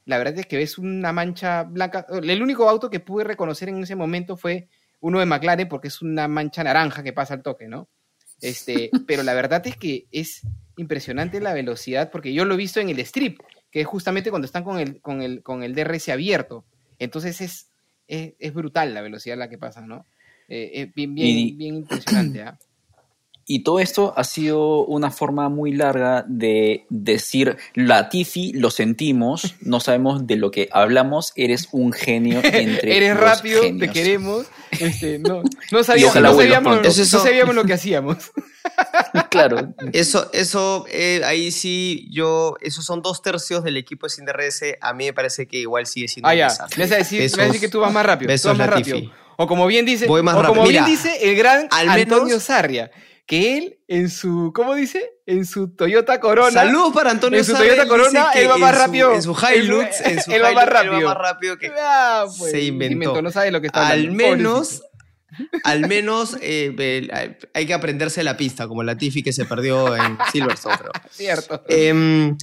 la 0.05 0.17
verdad 0.17 0.39
es 0.39 0.47
que 0.47 0.57
ves 0.57 0.77
una 0.77 1.13
mancha 1.13 1.63
blanca. 1.63 2.05
El 2.09 2.41
único 2.41 2.67
auto 2.67 2.89
que 2.89 2.99
pude 2.99 3.23
reconocer 3.23 3.69
en 3.69 3.83
ese 3.83 3.95
momento 3.95 4.35
fue 4.35 4.67
uno 4.99 5.19
de 5.19 5.25
McLaren 5.25 5.67
porque 5.67 5.89
es 5.89 6.01
una 6.01 6.27
mancha 6.27 6.63
naranja 6.63 7.03
que 7.03 7.13
pasa 7.13 7.35
al 7.35 7.43
toque, 7.43 7.67
¿no? 7.67 7.87
Este, 8.41 8.89
pero 9.07 9.23
la 9.23 9.33
verdad 9.33 9.65
es 9.67 9.77
que 9.77 10.07
es 10.11 10.41
impresionante 10.75 11.39
la 11.39 11.53
velocidad 11.53 12.09
porque 12.09 12.33
yo 12.33 12.45
lo 12.45 12.55
he 12.55 12.57
visto 12.57 12.79
en 12.79 12.89
el 12.89 12.99
strip, 13.01 13.39
que 13.69 13.81
es 13.81 13.87
justamente 13.87 14.29
cuando 14.29 14.45
están 14.45 14.63
con 14.63 14.79
el, 14.79 15.01
con 15.01 15.21
el, 15.21 15.43
con 15.43 15.63
el 15.63 15.75
DRS 15.75 16.09
abierto. 16.09 16.65
Entonces 16.99 17.41
es, 17.41 17.69
es, 18.07 18.33
es 18.39 18.53
brutal 18.53 18.93
la 18.93 19.01
velocidad 19.01 19.35
a 19.35 19.39
la 19.39 19.49
que 19.49 19.57
pasan, 19.57 19.87
¿no? 19.87 20.05
Eh, 20.49 20.71
es 20.73 20.93
bien, 20.93 21.15
bien, 21.15 21.37
Y- 21.37 21.51
bien 21.53 21.75
impresionante, 21.75 22.41
¿ah? 22.43 22.57
Y 23.45 23.63
todo 23.63 23.81
esto 23.81 24.13
ha 24.15 24.23
sido 24.23 24.85
una 24.85 25.11
forma 25.11 25.49
muy 25.49 25.73
larga 25.73 26.23
de 26.25 26.85
decir, 26.89 27.57
Latifi, 27.73 28.53
lo 28.53 28.71
sentimos, 28.71 29.55
no 29.59 29.81
sabemos 29.81 30.25
de 30.25 30.37
lo 30.37 30.49
que 30.49 30.69
hablamos, 30.71 31.33
eres 31.35 31.67
un 31.73 31.91
genio 31.91 32.39
entre 32.43 32.95
Eres 32.95 33.15
los 33.15 33.19
rápido, 33.19 33.59
te 33.63 33.67
genios". 33.67 33.91
queremos. 33.93 34.45
Este, 34.79 35.19
no, 35.19 35.43
no 35.73 35.83
sabíamos, 35.83 36.15
no, 36.15 36.33
sabíamos, 36.35 36.85
no 36.85 37.19
sabíamos 37.19 37.53
lo 37.55 37.65
que 37.65 37.73
hacíamos. 37.73 38.31
Claro, 39.29 39.73
Eso, 39.93 40.29
eso, 40.33 40.85
eh, 40.89 41.21
ahí 41.25 41.51
sí, 41.51 42.07
yo, 42.11 42.55
esos 42.61 42.85
son 42.85 43.01
dos 43.01 43.21
tercios 43.21 43.63
del 43.63 43.77
equipo 43.77 44.05
de 44.07 44.11
CINDRS. 44.13 44.77
A 44.81 44.93
mí 44.93 45.05
me 45.05 45.13
parece 45.13 45.47
que 45.47 45.57
igual 45.57 45.85
sigue 45.87 46.07
siendo 46.07 46.29
Ah, 46.29 46.35
ya. 46.35 46.47
Me 46.77 46.83
vas 46.83 46.91
a 46.91 46.95
decir, 46.97 47.19
me 47.19 47.25
vas 47.25 47.33
a 47.33 47.37
Besos- 47.37 47.45
decir 47.47 47.61
que 47.61 47.69
tú 47.69 47.79
vas 47.79 47.91
más 47.91 48.05
rápido. 48.05 48.27
tú 48.27 48.31
besos, 48.33 48.49
vas 48.51 48.57
más 48.59 48.69
Latifi. 48.69 48.91
rápido. 48.91 49.11
O 49.37 49.47
como 49.47 49.65
bien 49.65 49.85
dice, 49.85 50.05
Voy 50.05 50.21
más 50.21 50.35
o 50.35 50.43
como 50.43 50.67
bien 50.67 50.85
dice 50.85 51.17
el 51.29 51.35
gran 51.35 51.67
al 51.71 51.89
Antonio 51.89 52.25
menos- 52.25 52.43
Sarria, 52.43 52.91
que 53.25 53.57
él 53.57 53.79
en 53.87 54.09
su, 54.09 54.51
¿cómo 54.53 54.75
dice? 54.75 55.09
En 55.25 55.45
su 55.45 55.73
Toyota 55.75 56.19
Corona. 56.19 56.51
Saludos 56.51 56.93
para 56.93 57.09
Antonio 57.09 57.39
En 57.39 57.45
su 57.45 57.53
Sarri, 57.53 57.69
Toyota 57.69 57.87
Corona, 57.87 58.31
él 58.35 58.49
va 58.49 58.57
más 58.57 58.69
en 58.71 58.75
su- 58.75 58.81
rápido. 58.85 59.13
En 59.15 59.21
su 59.23 59.31
Hilux, 59.31 60.01
Él- 60.01 60.11
en 60.11 60.21
su 60.21 60.31
él 60.31 60.43
va 60.43 60.51
más 60.51 60.63
Hilux, 60.63 60.67
él 60.67 60.73
rápido. 60.73 61.07
va 61.07 61.13
más 61.15 61.17
rápido 61.17 61.57
que... 61.57 61.71
Ah, 61.79 62.25
pues, 62.37 62.51
Se 62.51 62.61
inventó. 62.61 63.21
No 63.21 63.31
sabe 63.31 63.49
lo 63.51 63.61
que 63.61 63.67
está 63.67 63.87
Al 63.87 63.91
hablando. 63.93 64.13
menos, 64.17 64.67
pobrecito. 64.67 64.87
Al 65.63 65.87
menos 65.87 66.37
eh, 66.41 67.37
hay 67.53 67.65
que 67.65 67.73
aprenderse 67.73 68.23
la 68.23 68.37
pista, 68.37 68.67
como 68.67 68.83
la 68.83 68.97
Tiffy 68.97 69.23
que 69.23 69.33
se 69.33 69.45
perdió 69.45 69.95
en 69.95 70.17
Silverstone. 70.31 70.77
Cierto. 71.11 71.63
Em, 71.67 72.37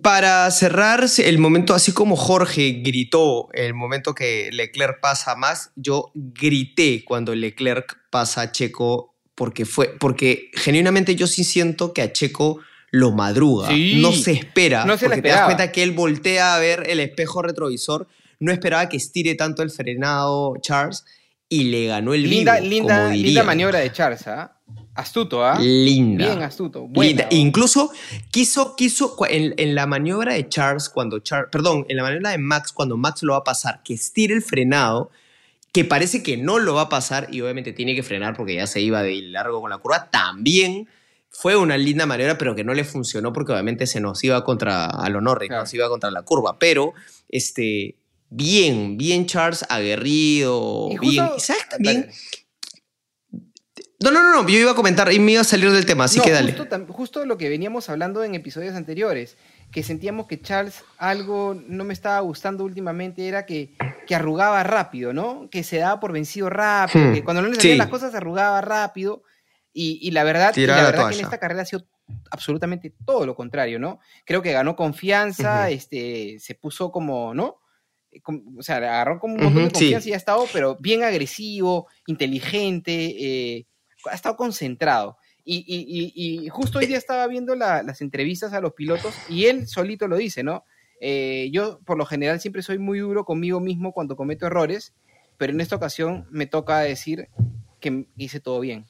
para 0.00 0.50
cerrar 0.50 1.04
el 1.18 1.38
momento, 1.38 1.74
así 1.74 1.92
como 1.92 2.16
Jorge 2.16 2.82
gritó 2.84 3.48
el 3.52 3.74
momento 3.74 4.14
que 4.14 4.48
Leclerc 4.52 5.00
pasa 5.00 5.34
más, 5.34 5.72
yo 5.76 6.10
grité 6.14 7.04
cuando 7.04 7.34
Leclerc 7.34 7.98
pasa 8.10 8.42
a 8.42 8.52
Checo 8.52 9.14
porque 9.34 9.64
fue 9.64 9.88
porque 9.98 10.50
genuinamente 10.54 11.16
yo 11.16 11.26
sí 11.26 11.42
siento 11.42 11.92
que 11.92 12.02
a 12.02 12.12
Checo 12.12 12.60
lo 12.90 13.10
madruga, 13.10 13.68
Sí. 13.68 13.98
no 14.00 14.12
se 14.12 14.32
espera, 14.32 14.84
No 14.84 14.96
se 14.98 15.06
porque 15.06 15.22
te 15.22 15.28
das 15.28 15.46
cuenta 15.46 15.72
que 15.72 15.82
él 15.82 15.92
voltea 15.92 16.54
a 16.54 16.58
ver 16.58 16.84
el 16.88 17.00
espejo 17.00 17.42
retrovisor, 17.42 18.06
no 18.38 18.52
esperaba 18.52 18.88
que 18.88 18.98
estire 18.98 19.34
tanto 19.34 19.62
el 19.62 19.70
frenado 19.70 20.54
Charles 20.60 21.04
y 21.52 21.64
le 21.64 21.86
ganó 21.86 22.14
el 22.14 22.22
linda, 22.28 22.54
vivo, 22.60 22.70
linda, 22.70 23.02
como 23.04 23.14
linda 23.14 23.42
maniobra 23.42 23.78
de 23.80 23.92
Charles, 23.92 24.26
¿ah? 24.26 24.56
Astuto, 24.94 25.44
¿ah? 25.44 25.58
Linda. 25.58 26.26
Bien 26.26 26.42
astuto. 26.42 26.86
Buena, 26.86 27.08
Linda. 27.08 27.28
¿no? 27.30 27.36
Incluso 27.36 27.90
quiso, 28.30 28.74
quiso 28.74 29.16
en, 29.28 29.54
en 29.58 29.74
la 29.74 29.86
maniobra 29.86 30.34
de 30.34 30.48
Charles, 30.48 30.88
cuando 30.88 31.18
Charles, 31.20 31.48
perdón, 31.52 31.84
en 31.88 31.96
la 31.98 32.02
maniobra 32.04 32.30
de 32.30 32.38
Max, 32.38 32.72
cuando 32.72 32.96
Max 32.96 33.22
lo 33.22 33.32
va 33.32 33.40
a 33.40 33.44
pasar, 33.44 33.82
que 33.82 33.94
estire 33.94 34.34
el 34.34 34.42
frenado, 34.42 35.10
que 35.72 35.84
parece 35.84 36.22
que 36.22 36.36
no 36.36 36.58
lo 36.58 36.74
va 36.74 36.82
a 36.82 36.88
pasar 36.88 37.28
y 37.30 37.40
obviamente 37.42 37.72
tiene 37.72 37.94
que 37.94 38.02
frenar 38.02 38.36
porque 38.36 38.54
ya 38.54 38.66
se 38.66 38.80
iba 38.80 39.02
de 39.02 39.20
largo 39.22 39.60
con 39.60 39.70
la 39.70 39.78
curva, 39.78 40.10
también 40.10 40.88
fue 41.30 41.56
una 41.56 41.78
linda 41.78 42.04
maniobra, 42.06 42.36
pero 42.36 42.54
que 42.54 42.64
no 42.64 42.74
le 42.74 42.84
funcionó 42.84 43.32
porque 43.32 43.52
obviamente 43.52 43.86
se 43.86 44.00
nos 44.00 44.22
iba 44.24 44.44
contra 44.44 44.86
a 44.86 45.08
lo 45.08 45.20
Norris, 45.22 45.48
Claro. 45.48 45.62
nos 45.62 45.72
iba 45.74 45.88
contra 45.88 46.10
la 46.10 46.22
curva, 46.22 46.58
pero 46.58 46.92
este 47.30 47.96
bien, 48.34 48.96
bien 48.96 49.26
Charles 49.26 49.64
aguerrido, 49.68 50.88
Y 50.90 50.98
bien. 50.98 51.24
justo- 51.26 51.36
¿Y 51.36 51.40
¿Sabes 51.40 51.68
también? 51.68 52.10
No, 54.00 54.10
no, 54.10 54.20
no, 54.20 54.42
no, 54.42 54.48
yo 54.48 54.58
iba 54.58 54.72
a 54.72 54.74
comentar 54.74 55.12
y 55.12 55.20
me 55.20 55.32
iba 55.32 55.42
a 55.42 55.44
salir 55.44 55.70
del 55.70 55.86
tema, 55.86 56.04
así 56.04 56.18
No, 56.18 56.24
que 56.24 56.32
dale. 56.32 56.56
Justo, 56.88 57.24
lo 57.24 57.38
que 57.38 57.48
veníamos 57.48 57.88
hablando 57.88 58.24
en 58.24 58.34
episodios 58.34 58.74
anteriores, 58.74 59.36
que 59.70 59.84
sentíamos 59.84 60.26
que 60.26 60.40
Charles 60.40 60.82
algo 60.98 61.54
no 61.68 61.84
me 61.84 61.92
estaba 61.94 62.18
gustando 62.20 62.64
últimamente, 62.64 63.28
era 63.28 63.46
que, 63.46 63.76
que 64.08 64.14
arrugaba 64.16 64.64
rápido, 64.64 65.12
¿no? 65.12 65.48
Que 65.50 65.62
se 65.62 65.76
daba 65.78 66.00
por 66.00 66.10
vencido 66.12 66.50
rápido, 66.50 67.10
Hmm, 67.10 67.14
que 67.14 67.22
cuando 67.22 67.42
no 67.42 67.48
le 67.48 67.54
salían 67.54 67.74
sí. 67.74 67.78
las 67.78 67.88
cosas 67.88 68.12
arrugaba 68.16 68.60
rápido. 68.60 69.22
Y, 69.72 70.00
y 70.02 70.10
la 70.10 70.24
verdad, 70.24 70.52
y 70.56 70.66
la 70.66 70.76
la 70.76 70.82
verdad 70.82 71.08
que 71.08 71.14
en 71.14 71.20
esta 71.24 71.38
carrera 71.38 71.62
ha 71.62 71.66
sido 71.66 71.86
absolutamente 72.30 72.92
todo 73.06 73.24
lo 73.24 73.36
contrario, 73.36 73.78
¿no? 73.78 74.00
Creo 74.26 74.42
que 74.42 74.52
ganó 74.52 74.74
confianza, 74.74 75.70
este, 75.70 76.38
se 76.40 76.54
puso 76.56 76.90
como, 76.90 77.32
¿no? 77.34 77.58
Eh, 78.12 78.20
O 78.58 78.62
sea, 78.62 78.76
agarró 78.76 79.18
como 79.18 79.34
un 79.34 79.40
montón 79.42 79.64
de 79.64 79.70
confianza 79.72 80.04
sí. 80.04 80.10
y 80.10 80.12
ha 80.12 80.16
estado, 80.16 80.46
pero 80.52 80.76
bien 80.78 81.02
agresivo, 81.02 81.88
inteligente, 82.06 82.92
eh, 83.56 83.66
ha 84.10 84.14
estado 84.14 84.36
concentrado. 84.36 85.16
Y, 85.44 85.56
y- 85.66 86.12
y- 86.14 86.44
y 86.44 86.48
justo 86.48 86.78
hoy 86.78 86.86
día 86.86 86.98
estaba 86.98 87.26
viendo 87.26 87.54
la- 87.56 87.82
las 87.82 88.00
entrevistas 88.00 88.52
a 88.52 88.60
los 88.60 88.74
pilotos 88.74 89.14
y 89.28 89.46
él 89.46 89.66
solito 89.66 90.06
lo 90.06 90.16
dice, 90.16 90.42
¿no? 90.44 90.64
Eh, 91.00 91.48
yo 91.52 91.80
por 91.84 91.98
lo 91.98 92.06
general 92.06 92.40
siempre 92.40 92.62
soy 92.62 92.78
muy 92.78 93.00
duro 93.00 93.24
conmigo 93.24 93.58
mismo 93.58 93.92
cuando 93.92 94.14
cometo 94.14 94.46
errores, 94.46 94.94
pero 95.38 95.52
en 95.52 95.60
esta 95.60 95.74
ocasión 95.74 96.26
me 96.30 96.46
toca 96.46 96.78
decir 96.80 97.28
que 97.80 98.06
hice 98.16 98.38
todo 98.38 98.60
bien, 98.60 98.86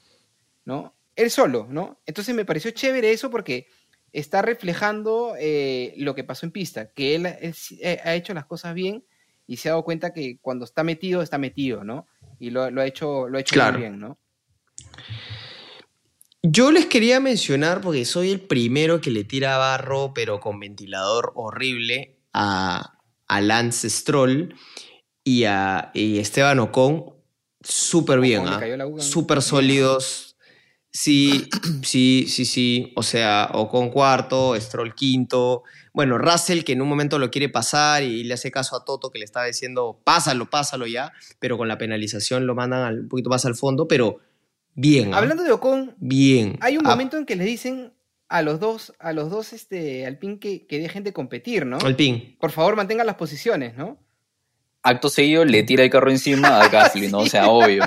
¿no? 0.66 0.94
Él 1.16 1.31
solo, 1.31 1.66
¿no? 1.70 2.01
Entonces 2.05 2.35
me 2.35 2.44
pareció 2.44 2.70
chévere 2.70 3.12
eso 3.12 3.31
porque 3.31 3.66
está 4.12 4.43
reflejando 4.43 5.35
eh, 5.39 5.94
lo 5.97 6.15
que 6.15 6.24
pasó 6.24 6.44
en 6.44 6.53
pista, 6.53 6.90
que 6.93 7.15
él, 7.15 7.24
eh, 7.27 8.01
ha 8.05 8.15
hecho 8.15 8.35
las 8.35 8.44
cosas 8.44 8.74
bien 8.74 9.05
y 9.52 9.58
se 9.58 9.68
ha 9.68 9.72
dado 9.72 9.84
cuenta 9.84 10.14
que 10.14 10.38
cuando 10.40 10.64
está 10.64 10.82
metido, 10.82 11.20
está 11.20 11.36
metido, 11.36 11.84
¿no? 11.84 12.06
Y 12.38 12.48
lo, 12.48 12.70
lo 12.70 12.80
ha 12.80 12.86
hecho, 12.86 13.28
lo 13.28 13.36
ha 13.36 13.40
hecho 13.42 13.52
Claro. 13.54 13.72
muy 13.74 13.82
bien, 13.82 14.00
¿no? 14.00 14.18
Yo 16.42 16.72
les 16.72 16.86
quería 16.86 17.20
mencionar, 17.20 17.82
porque 17.82 18.06
soy 18.06 18.30
el 18.30 18.40
primero 18.40 19.00
que 19.02 19.10
le 19.10 19.24
tira 19.24 19.58
barro, 19.58 20.12
pero 20.14 20.40
con 20.40 20.58
ventilador 20.58 21.32
horrible, 21.36 22.18
a, 22.32 22.98
a 23.28 23.40
Lance 23.42 23.90
Stroll 23.90 24.54
y 25.22 25.44
a 25.44 25.90
y 25.92 26.18
Esteban 26.18 26.58
Ocon. 26.58 27.14
Súper 27.60 28.20
bien, 28.20 28.42
uva. 28.42 29.02
súper 29.02 29.42
sólidos. 29.42 30.36
Sí, 30.90 31.48
sí, 31.84 32.24
sí, 32.26 32.44
sí. 32.46 32.92
O 32.96 33.02
sea, 33.02 33.50
Ocon 33.52 33.90
cuarto, 33.90 34.58
Stroll 34.58 34.94
quinto. 34.94 35.62
Bueno, 35.94 36.16
Russell 36.16 36.62
que 36.64 36.73
en 36.73 36.81
un 36.82 36.89
momento 36.89 37.19
lo 37.19 37.31
quiere 37.31 37.48
pasar 37.51 38.02
y 38.02 38.24
le 38.24 38.35
hace 38.35 38.51
caso 38.51 38.77
a 38.77 38.85
Toto 38.85 39.10
que 39.10 39.19
le 39.19 39.24
estaba 39.27 39.44
diciendo, 39.47 40.01
pásalo, 40.05 40.48
pásalo 40.48 40.86
ya, 40.86 41.12
pero 41.39 41.59
con 41.59 41.69
la 41.69 41.77
penalización 41.78 42.47
lo 42.47 42.55
mandan 42.55 42.82
al- 42.82 43.01
un 43.01 43.09
poquito 43.09 43.28
más 43.28 43.44
al 43.44 43.55
fondo, 43.55 43.86
pero 43.86 44.19
bien. 44.74 45.12
¿ah? 45.12 45.19
Hablando 45.19 45.43
de 45.43 45.52
Ocon, 45.52 45.94
Bien. 45.98 46.56
hay 46.62 46.78
un 46.78 46.86
Ah, 46.86 46.90
momento 46.90 47.19
en 47.19 47.27
que 47.27 47.36
le 47.36 47.44
dicen 47.44 47.93
a 48.31 48.40
los 48.40 48.59
dos, 48.59 48.94
a 48.98 49.12
los 49.12 49.31
dos, 49.31 49.52
este, 49.52 50.06
Alpine 50.06 50.39
que, 50.39 50.66
que 50.66 50.78
dejen 50.78 51.05
de 51.05 51.12
competir, 51.12 51.66
¿no? 51.66 51.77
Alpine. 51.85 52.36
Por 52.40 52.51
favor, 52.52 52.74
mantengan 52.77 53.06
las 53.06 53.16
posiciones, 53.16 53.77
¿no? 53.77 53.98
acto 54.85 55.09
seguido 55.09 55.44
le 55.44 55.62
tira 55.62 55.85
el 55.85 55.90
carro 55.90 56.10
encima 56.10 56.60
a 56.60 56.66
Gasly, 56.69 57.06
¿no? 57.06 57.19
O 57.19 57.27
sea, 57.27 57.48
obvio. 57.48 57.85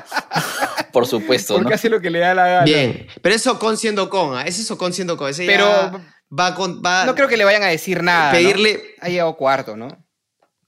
Por 0.94 1.06
supuesto, 1.06 1.56
¿no? 1.56 1.60
Porque 1.64 1.74
hace 1.74 1.90
lo 1.90 2.00
que 2.00 2.10
le 2.10 2.20
da 2.20 2.34
la 2.34 2.48
gana. 2.48 2.64
Bien. 2.64 3.08
Pero 3.22 3.36
es 3.36 3.46
Ocon 3.48 3.76
siendo 3.76 4.04
Ocon, 4.04 4.38
¿ah? 4.38 4.44
Ese 4.44 4.62
es 4.62 4.72
Ocon 4.72 4.94
siendo 4.94 5.16
Ocon. 5.16 5.30
Ese 5.32 5.46
Pero 5.46 5.66
ya 5.66 6.15
va 6.38 6.56
con. 6.56 6.82
Va 6.86 7.06
no 7.06 7.16
creo 7.16 7.28
que 7.28 7.38
le 7.38 7.46
vayan 7.46 7.64
a 7.64 7.68
decir 7.68 8.04
nada. 8.04 8.32
¿no? 8.32 8.38
pedirle. 8.38 8.82
Ha 9.02 9.10
llegado 9.10 9.36
cuarto, 9.38 9.76
¿no? 9.78 9.88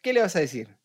¿Qué 0.01 0.13
le 0.13 0.21
vas 0.21 0.35
a 0.35 0.39
decir? 0.39 0.75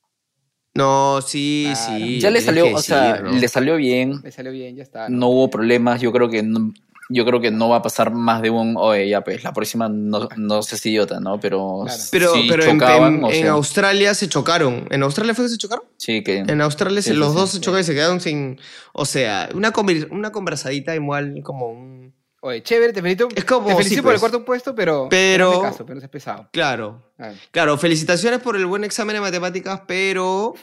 No, 0.75 1.21
sí, 1.21 1.69
Claro. 1.73 1.99
sí. 1.99 2.21
Ya 2.21 2.31
le 2.31 2.41
salió, 2.41 2.73
o 2.75 2.81
sea, 2.81 3.21
¿no? 3.21 3.33
le 3.33 3.49
salió 3.49 3.77
bien, 3.77 4.21
Le 4.25 4.33
salió 4.33 4.53
bien, 4.53 4.75
ya 4.77 4.83
está. 4.83 5.09
no 5.11 5.29
hubo 5.29 5.51
problemas, 5.51 6.01
yo 6.01 6.13
creo 6.13 6.31
que 6.31 6.43
no, 6.43 6.73
yo 7.11 7.27
creo 7.27 7.43
que 7.43 7.51
no 7.51 7.69
va 7.69 7.77
a 7.77 7.83
pasar 7.83 8.11
más 8.15 8.41
de 8.41 8.49
un, 8.49 8.77
oye, 8.79 9.07
ya 9.07 9.21
pues, 9.23 9.45
la 9.45 9.53
próxima 9.53 9.91
no, 9.91 10.31
no 10.37 10.63
seas 10.63 10.87
idiota, 10.87 11.21
¿no? 11.21 11.39
Pero, 11.39 11.83
Claro. 11.85 12.03
Pero, 12.11 12.33
sí 12.33 12.47
pero 12.49 12.65
en- 12.65 12.79
chocaban, 12.81 13.15
en, 13.17 13.25
o 13.25 13.31
en 13.31 13.43
sea, 13.43 13.51
Australia 13.51 14.15
se 14.15 14.29
chocaron. 14.31 14.87
¿En 14.91 15.03
Australia 15.03 15.35
fue 15.35 15.45
que 15.45 15.51
se 15.51 15.59
chocaron? 15.59 15.85
sí 15.99 16.23
que 16.23 16.39
En 16.39 16.61
Australia 16.63 17.03
se- 17.03 17.11
Sí, 17.11 17.17
los 17.17 17.33
sí, 17.33 17.39
dos 17.39 17.51
se 17.51 17.57
sí. 17.57 17.61
chocaron 17.63 17.81
y 17.83 17.85
se 17.85 17.93
quedaron 17.95 18.21
sin. 18.23 18.59
O 18.95 19.05
sea, 19.05 19.51
una, 19.55 19.75
una 20.11 20.33
conversadita 20.33 20.95
igual 20.95 21.35
como 21.45 21.69
un. 21.69 22.15
Oye, 22.45 22.61
chévere, 22.63 22.93
te 22.93 23.01
felicito. 23.01 23.29
Es 23.37 23.45
como, 23.45 23.69
te 23.69 23.75
felicito 23.77 24.01
sí, 24.01 24.03
por 24.03 24.13
el 24.13 24.21
pues. 24.21 24.31
cuarto 24.31 24.45
puesto, 24.45 24.75
pero. 24.75 25.07
Pero- 25.09 25.53
hazme 25.53 25.63
caso, 25.63 25.87
pero 25.87 26.01
es 26.01 26.09
pesado. 26.09 26.49
Claro. 26.53 27.15
Claro, 27.53 27.79
felicitaciones 27.79 28.41
por 28.41 28.57
el 28.57 28.67
buen 28.67 28.83
examen 28.83 29.15
de 29.15 29.21
matemáticas, 29.21 29.83
pero 29.87 30.55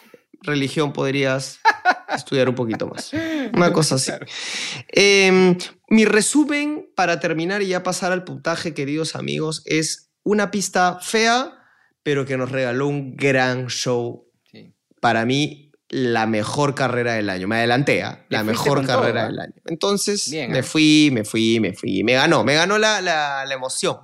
religión 0.42 0.92
podrías 0.92 1.60
estudiar 2.14 2.50
un 2.50 2.56
poquito 2.56 2.86
más. 2.88 3.12
Una 3.54 3.72
cosa 3.72 3.96
así. 3.96 4.08
Claro. 4.08 4.26
Eh, 4.92 5.58
mi 5.88 6.04
resumen 6.04 6.90
para 6.98 7.22
terminar 7.22 7.62
y 7.62 7.68
ya 7.68 7.82
pasar 7.82 8.12
al 8.12 8.26
puntaje, 8.26 8.74
queridos 8.74 9.16
amigos, 9.16 9.62
es 9.66 10.12
una 10.24 10.52
pista 10.52 11.00
fea, 11.02 11.54
pero 12.04 12.26
que 12.26 12.36
nos 12.36 12.52
regaló 12.52 12.88
un 12.88 13.16
gran 13.16 13.68
show. 13.68 14.28
sí. 14.52 14.76
Para 15.00 15.26
mí, 15.26 15.69
la 15.90 16.26
mejor 16.28 16.76
carrera 16.76 17.14
del 17.14 17.30
año. 17.30 17.48
Me 17.48 17.58
adelanté. 17.58 18.04
Le 18.30 18.38
la 18.38 18.44
mejor 18.44 18.86
todo, 18.86 18.88
carrera 19.02 19.24
¿ah? 19.24 19.28
del 19.28 19.40
año. 19.40 19.54
Entonces, 19.66 20.30
Bien, 20.30 20.52
me 20.52 20.60
¿ah? 20.60 20.64
fui, 20.64 21.10
me 21.12 21.24
fui, 21.26 21.60
me 21.60 21.74
fui. 21.74 22.04
Me 22.04 22.14
ganó, 22.14 22.44
me 22.44 22.54
ganó 22.56 22.78
la, 22.78 23.02
la- 23.02 23.44
la 23.46 23.54
emoción. 23.54 23.98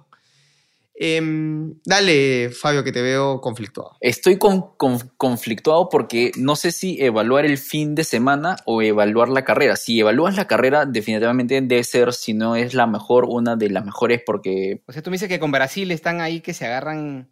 Em, 0.98 1.74
dale, 1.84 2.50
Fabio, 2.52 2.82
que 2.82 2.94
te 2.94 3.02
veo 3.02 3.42
conflictuado. 3.42 3.98
Estoy 4.00 4.38
con, 4.38 4.78
con- 4.78 5.12
conflictuado 5.18 5.90
porque 5.90 6.32
no 6.38 6.56
sé 6.56 6.72
si 6.72 7.02
evaluar 7.04 7.46
el 7.46 7.58
fin 7.58 7.96
de 7.96 8.06
semana 8.06 8.56
o 8.66 8.82
evaluar 8.82 9.28
la 9.28 9.44
carrera. 9.44 9.76
Si 9.76 10.00
evalúas 10.00 10.38
la 10.38 10.48
carrera, 10.48 10.86
definitivamente 10.86 11.60
debe 11.62 11.84
ser, 11.84 12.14
si 12.14 12.34
no 12.34 12.56
es 12.56 12.74
la 12.74 12.88
mejor, 12.88 13.26
una 13.28 13.58
de 13.58 13.70
las 13.72 13.84
mejores 13.84 14.22
porque 14.26 14.82
O 14.88 14.94
sea, 14.94 15.02
tú 15.02 15.10
me 15.10 15.16
dices 15.16 15.28
que 15.28 15.40
con 15.40 15.52
Brasil 15.52 15.92
están 15.92 16.22
ahí 16.22 16.40
que 16.40 16.54
se 16.54 16.66
agarran. 16.66 17.28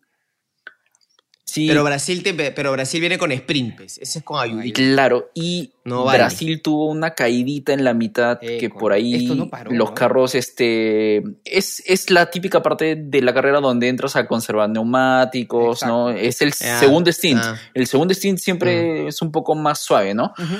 Sí, 1.53 1.67
Pero 1.67 1.83
Brasil, 1.83 2.23
te- 2.23 2.33
pero 2.51 2.71
Brasil 2.71 2.99
viene 2.99 3.17
con 3.17 3.31
sprint, 3.31 3.75
pues. 3.77 3.97
Ese 3.99 4.19
es 4.19 4.25
con 4.25 4.39
ayudita. 4.41 4.73
claro, 4.79 5.29
y 5.33 5.71
No 5.85 6.03
vale. 6.05 6.19
Brasil 6.19 6.61
tuvo 6.61 6.87
una 6.89 7.11
caidita 7.13 7.73
en 7.73 7.83
la 7.83 7.93
mitad 7.93 8.39
Eh, 8.41 8.57
que 8.57 8.69
por 8.69 8.93
ahí 8.93 9.15
esto 9.15 9.35
no 9.35 9.49
paró, 9.49 9.71
los 9.71 9.89
¿no? 9.89 9.95
carros, 9.95 10.33
este, 10.35 11.17
es, 11.45 11.83
es 11.85 12.09
la 12.09 12.29
típica 12.31 12.61
parte 12.63 12.95
de 12.95 13.21
la 13.21 13.33
carrera 13.33 13.59
donde 13.59 13.87
entras 13.89 14.15
a 14.15 14.25
conservar 14.27 14.69
neumáticos, 14.69 15.77
Exacto. 15.83 15.93
¿no? 15.93 16.09
Es 16.09 16.41
el 16.41 16.49
Ah, 16.49 16.79
segundo 16.79 17.11
stint. 17.11 17.41
ah. 17.43 17.57
El 17.73 17.87
segundo 17.87 18.13
stint 18.13 18.39
siempre 18.39 19.07
es 19.07 19.21
un 19.21 19.31
poco 19.31 19.55
más 19.55 19.79
suave, 19.79 20.13
¿no? 20.13 20.33
Ujú. 20.37 20.55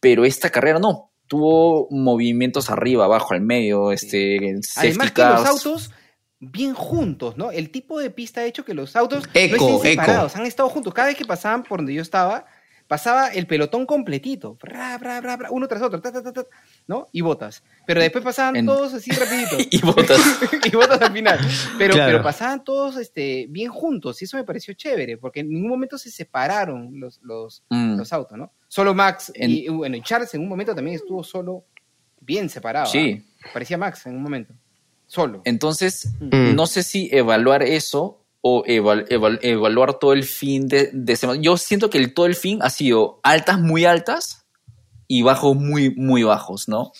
pero 0.00 0.24
esta 0.24 0.50
carrera 0.50 0.78
no. 0.78 1.10
Tuvo 1.26 1.88
movimientos 1.90 2.70
arriba, 2.70 3.04
abajo, 3.04 3.34
al 3.34 3.40
medio, 3.42 3.92
este, 3.92 4.38
safety 4.62 4.88
Además 4.96 5.12
que 5.12 5.22
los 5.22 5.30
cars. 5.42 5.48
autos 5.50 5.90
bien 6.40 6.74
juntos, 6.74 7.36
¿no? 7.36 7.50
El 7.50 7.70
tipo 7.70 7.98
de 7.98 8.10
pista 8.10 8.40
ha 8.42 8.44
hecho 8.44 8.64
que 8.64 8.74
los 8.74 8.94
autos 8.96 9.24
Eco, 9.34 9.56
no 9.56 9.76
estén 9.76 9.92
eco. 9.92 10.02
separados, 10.02 10.36
han 10.36 10.46
estado 10.46 10.68
juntos. 10.68 10.94
Cada 10.94 11.08
vez 11.08 11.16
que 11.16 11.24
pasaban 11.24 11.62
por 11.64 11.78
donde 11.80 11.94
yo 11.94 12.02
estaba, 12.02 12.46
pasaba 12.86 13.28
el 13.28 13.46
pelotón 13.46 13.84
completito, 13.84 14.54
bra, 14.54 14.96
bra, 14.98 15.20
uno 15.50 15.68
tras 15.68 15.82
otro, 15.82 16.00
ta, 16.00 16.10
ta, 16.12 16.22
ta, 16.22 16.32
ta, 16.32 16.44
¿no? 16.86 17.08
Y 17.12 17.20
botas. 17.20 17.62
Pero 17.86 18.00
después 18.00 18.24
pasaban 18.24 18.56
En- 18.56 18.66
todos 18.66 18.94
así 18.94 19.10
rapidito. 19.10 19.56
Y 19.70 19.80
botas. 19.82 20.18
y 20.64 20.70
botas 20.70 21.02
al 21.02 21.12
final. 21.12 21.38
Pero, 21.76 21.94
Claro. 21.94 22.12
pero 22.12 22.22
pasaban 22.22 22.64
todos 22.64 22.96
este, 22.96 23.46
bien 23.50 23.70
juntos 23.70 24.22
y 24.22 24.24
eso 24.24 24.36
me 24.36 24.44
pareció 24.44 24.72
chévere, 24.74 25.18
porque 25.18 25.40
en 25.40 25.50
ningún 25.50 25.68
momento 25.70 25.98
se 25.98 26.10
separaron 26.10 26.98
los, 27.00 27.20
los, 27.22 27.62
Mm, 27.68 27.96
los 27.98 28.12
autos, 28.12 28.38
¿no? 28.38 28.52
Solo 28.68 28.94
Max 28.94 29.32
En- 29.34 29.50
y, 29.50 29.68
bueno, 29.68 29.96
Charles 30.02 30.32
en 30.34 30.40
un 30.42 30.48
momento 30.48 30.74
también 30.74 30.94
estuvo 30.96 31.22
solo, 31.24 31.64
bien 32.20 32.48
separado. 32.48 32.86
Sí. 32.86 33.22
¿ah? 33.44 33.48
Parecía 33.52 33.76
Max 33.76 34.06
en 34.06 34.14
un 34.16 34.22
momento. 34.22 34.54
Solo. 35.08 35.42
Entonces, 35.44 36.10
Mm. 36.20 36.54
no 36.54 36.66
sé 36.68 36.84
si 36.84 37.08
evaluar 37.12 37.64
eso 37.64 38.24
o 38.40 38.62
eval- 38.66 39.06
eval- 39.08 39.40
evaluar 39.42 39.94
todo 39.98 40.12
el 40.12 40.22
fin 40.22 40.68
de, 40.68 40.90
de 40.92 41.16
semana. 41.16 41.40
Yo 41.42 41.56
siento 41.56 41.90
que 41.90 41.98
el, 41.98 42.14
todo 42.14 42.26
el 42.26 42.36
fin 42.36 42.60
ha 42.62 42.70
sido 42.70 43.18
altas 43.24 43.58
muy 43.58 43.84
altas 43.84 44.46
y 45.08 45.22
bajos 45.22 45.56
muy, 45.56 45.90
muy 45.96 46.22
bajos, 46.22 46.68
¿no? 46.68 46.92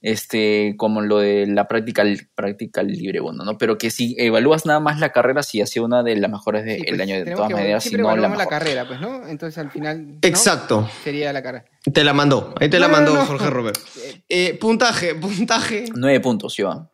Este, 0.00 0.74
como 0.76 1.00
lo 1.00 1.18
de 1.18 1.46
la 1.48 1.66
práctica, 1.66 2.04
práctica 2.36 2.84
libre, 2.84 3.18
bueno, 3.18 3.44
¿no? 3.44 3.58
Pero 3.58 3.78
que 3.78 3.90
si 3.90 4.14
evalúas 4.16 4.64
nada 4.64 4.78
más 4.78 5.00
la 5.00 5.10
carrera, 5.10 5.42
sí 5.42 5.60
ha 5.60 5.66
sido 5.66 5.86
una 5.86 6.04
de 6.04 6.14
las 6.14 6.30
mejores 6.30 6.64
del 6.64 6.78
Sí, 6.80 6.84
pues, 6.88 7.00
año 7.00 7.24
de 7.24 7.32
todas 7.32 7.50
maneras, 7.50 7.82
si 7.82 7.96
no 7.96 8.14
la 8.14 8.28
mejor. 8.28 8.36
la 8.38 8.46
carrera, 8.46 8.86
pues, 8.86 9.00
¿no? 9.00 9.26
Entonces 9.26 9.58
al 9.58 9.72
final. 9.72 10.06
¿no? 10.06 10.18
Exacto. 10.22 10.88
Sería 11.02 11.32
la 11.32 11.42
carrera. 11.42 11.64
Te 11.92 12.04
la 12.04 12.12
mandó. 12.12 12.54
Ahí 12.60 12.68
te 12.70 12.78
la 12.78 12.86
No, 12.86 12.92
mandó 12.92 13.14
no. 13.14 13.26
Jorge 13.26 13.50
Robert. 13.50 13.78
Eh, 14.28 14.56
puntaje, 14.60 15.14
puntaje. 15.16 15.86
Nueve 15.96 16.20
puntos, 16.20 16.54
Joan. 16.56 16.88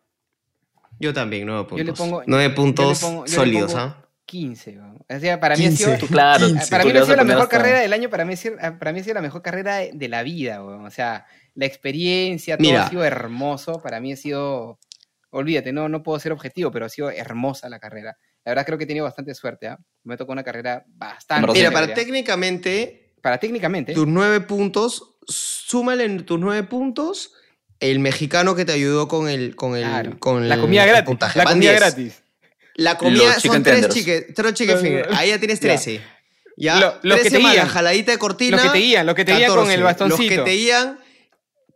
Yo 1.05 1.13
también, 1.13 1.45
nueve 1.45 1.63
puntos. 1.65 1.77
Yo 1.79 1.83
le 1.91 1.93
pongo. 1.93 2.23
nueve 2.25 2.49
puntos 2.51 2.99
yo 3.01 3.07
le 3.07 3.13
pongo- 3.13 3.25
yo 3.25 3.31
le 3.31 3.35
sólidos, 3.35 3.73
pongo 3.73 3.85
¿ah? 3.85 4.01
15. 4.25 4.71
¿no? 4.73 4.95
O 5.07 5.19
sea, 5.19 5.39
para 5.39 5.55
mí 5.55 5.65
ha 5.65 5.69
15. 5.69 5.97
sido. 5.97 6.07
Claro. 6.07 6.47
Para 6.69 6.83
mí 6.83 6.91
ha 6.91 7.03
sido 7.03 7.15
la 7.15 7.23
mejor 7.23 7.43
hasta- 7.43 7.57
carrera 7.57 7.79
del 7.81 7.93
año, 7.93 8.09
para 8.09 8.25
mí, 8.25 8.33
ha 8.33 8.37
sido- 8.37 8.57
para 8.79 8.91
mí 8.91 8.99
ha 8.99 9.03
sido 9.03 9.13
la 9.13 9.21
mejor 9.21 9.41
carrera 9.43 9.75
de, 9.77 9.91
de 9.93 10.07
la 10.09 10.23
vida, 10.23 10.63
weón. 10.63 10.85
O 10.85 10.89
sea, 10.91 11.25
la 11.53 11.65
experiencia, 11.65 12.57
todo 12.57 12.67
Mira. 12.67 12.85
ha 12.85 12.89
sido 12.89 13.03
hermoso. 13.03 13.81
Para 13.81 13.99
mí 13.99 14.13
ha 14.13 14.17
sido, 14.17 14.79
olvídate, 15.29 15.71
no, 15.71 15.89
no 15.89 16.01
puedo 16.01 16.19
ser 16.19 16.31
objetivo, 16.31 16.71
pero 16.71 16.85
ha 16.85 16.89
sido 16.89 17.11
hermosa 17.11 17.69
la 17.69 17.79
carrera. 17.79 18.17
La 18.43 18.51
verdad 18.51 18.65
creo 18.65 18.77
que 18.77 18.83
he 18.83 18.87
tenido 18.87 19.05
bastante 19.05 19.33
suerte, 19.35 19.67
¿ah? 19.67 19.77
Me 20.03 20.17
tocó 20.17 20.31
una 20.31 20.43
carrera 20.43 20.83
bastante. 20.87 21.51
Mira, 21.51 21.71
para 21.71 21.93
técnicamente, 21.93 23.13
Para 23.21 23.37
técnicamente. 23.39 23.93
tus 23.93 24.07
nueve 24.07 24.41
puntos, 24.41 25.17
súmale 25.27 26.03
en 26.05 26.25
tus 26.25 26.39
nueve 26.39 26.63
puntos 26.67 27.33
el 27.79 27.99
mexicano 27.99 28.55
que 28.55 28.65
te 28.65 28.71
ayudó 28.73 29.07
con 29.07 29.27
el. 29.29 29.55
Con 29.55 29.75
el 29.75 29.83
Claro. 29.83 30.19
con 30.19 30.47
la 30.49 30.55
el 30.55 30.61
comida 30.61 30.85
gratis. 30.85 31.05
puntaje. 31.05 31.37
La 31.39 31.45
Van 31.45 31.53
comida 31.55 31.71
10. 31.71 31.81
gratis. 31.81 32.13
La 32.75 32.97
comida 32.97 33.33
Los 33.35 33.43
son 33.43 33.63
tres 33.63 33.87
chicken, 33.89 34.25
tres 34.35 34.53
chicken. 34.53 35.03
Ahí 35.13 35.29
ya 35.29 35.39
tienes 35.39 35.59
Ya. 35.59 35.67
13. 35.67 36.01
Ya, 36.57 36.79
Lo- 36.79 36.99
los 37.03 37.17
que 37.17 37.23
13 37.23 37.37
te 37.37 37.43
más 37.43 37.51
guían. 37.53 37.65
la 37.67 37.71
jaladita 37.73 38.11
de 38.13 38.17
cortina. 38.17 38.57
Los 38.57 38.65
que 38.67 38.71
te 38.71 38.85
guían, 38.85 39.05
los 39.05 39.15
que 39.15 39.25
te 39.25 39.35
guían 39.35 39.49
con 39.49 39.57
14. 39.67 39.73
el 39.73 39.79
Los 39.81 39.93
que 39.97 40.03
bastoncito. 40.05 40.43
te 40.45 40.51
guían, 40.51 40.99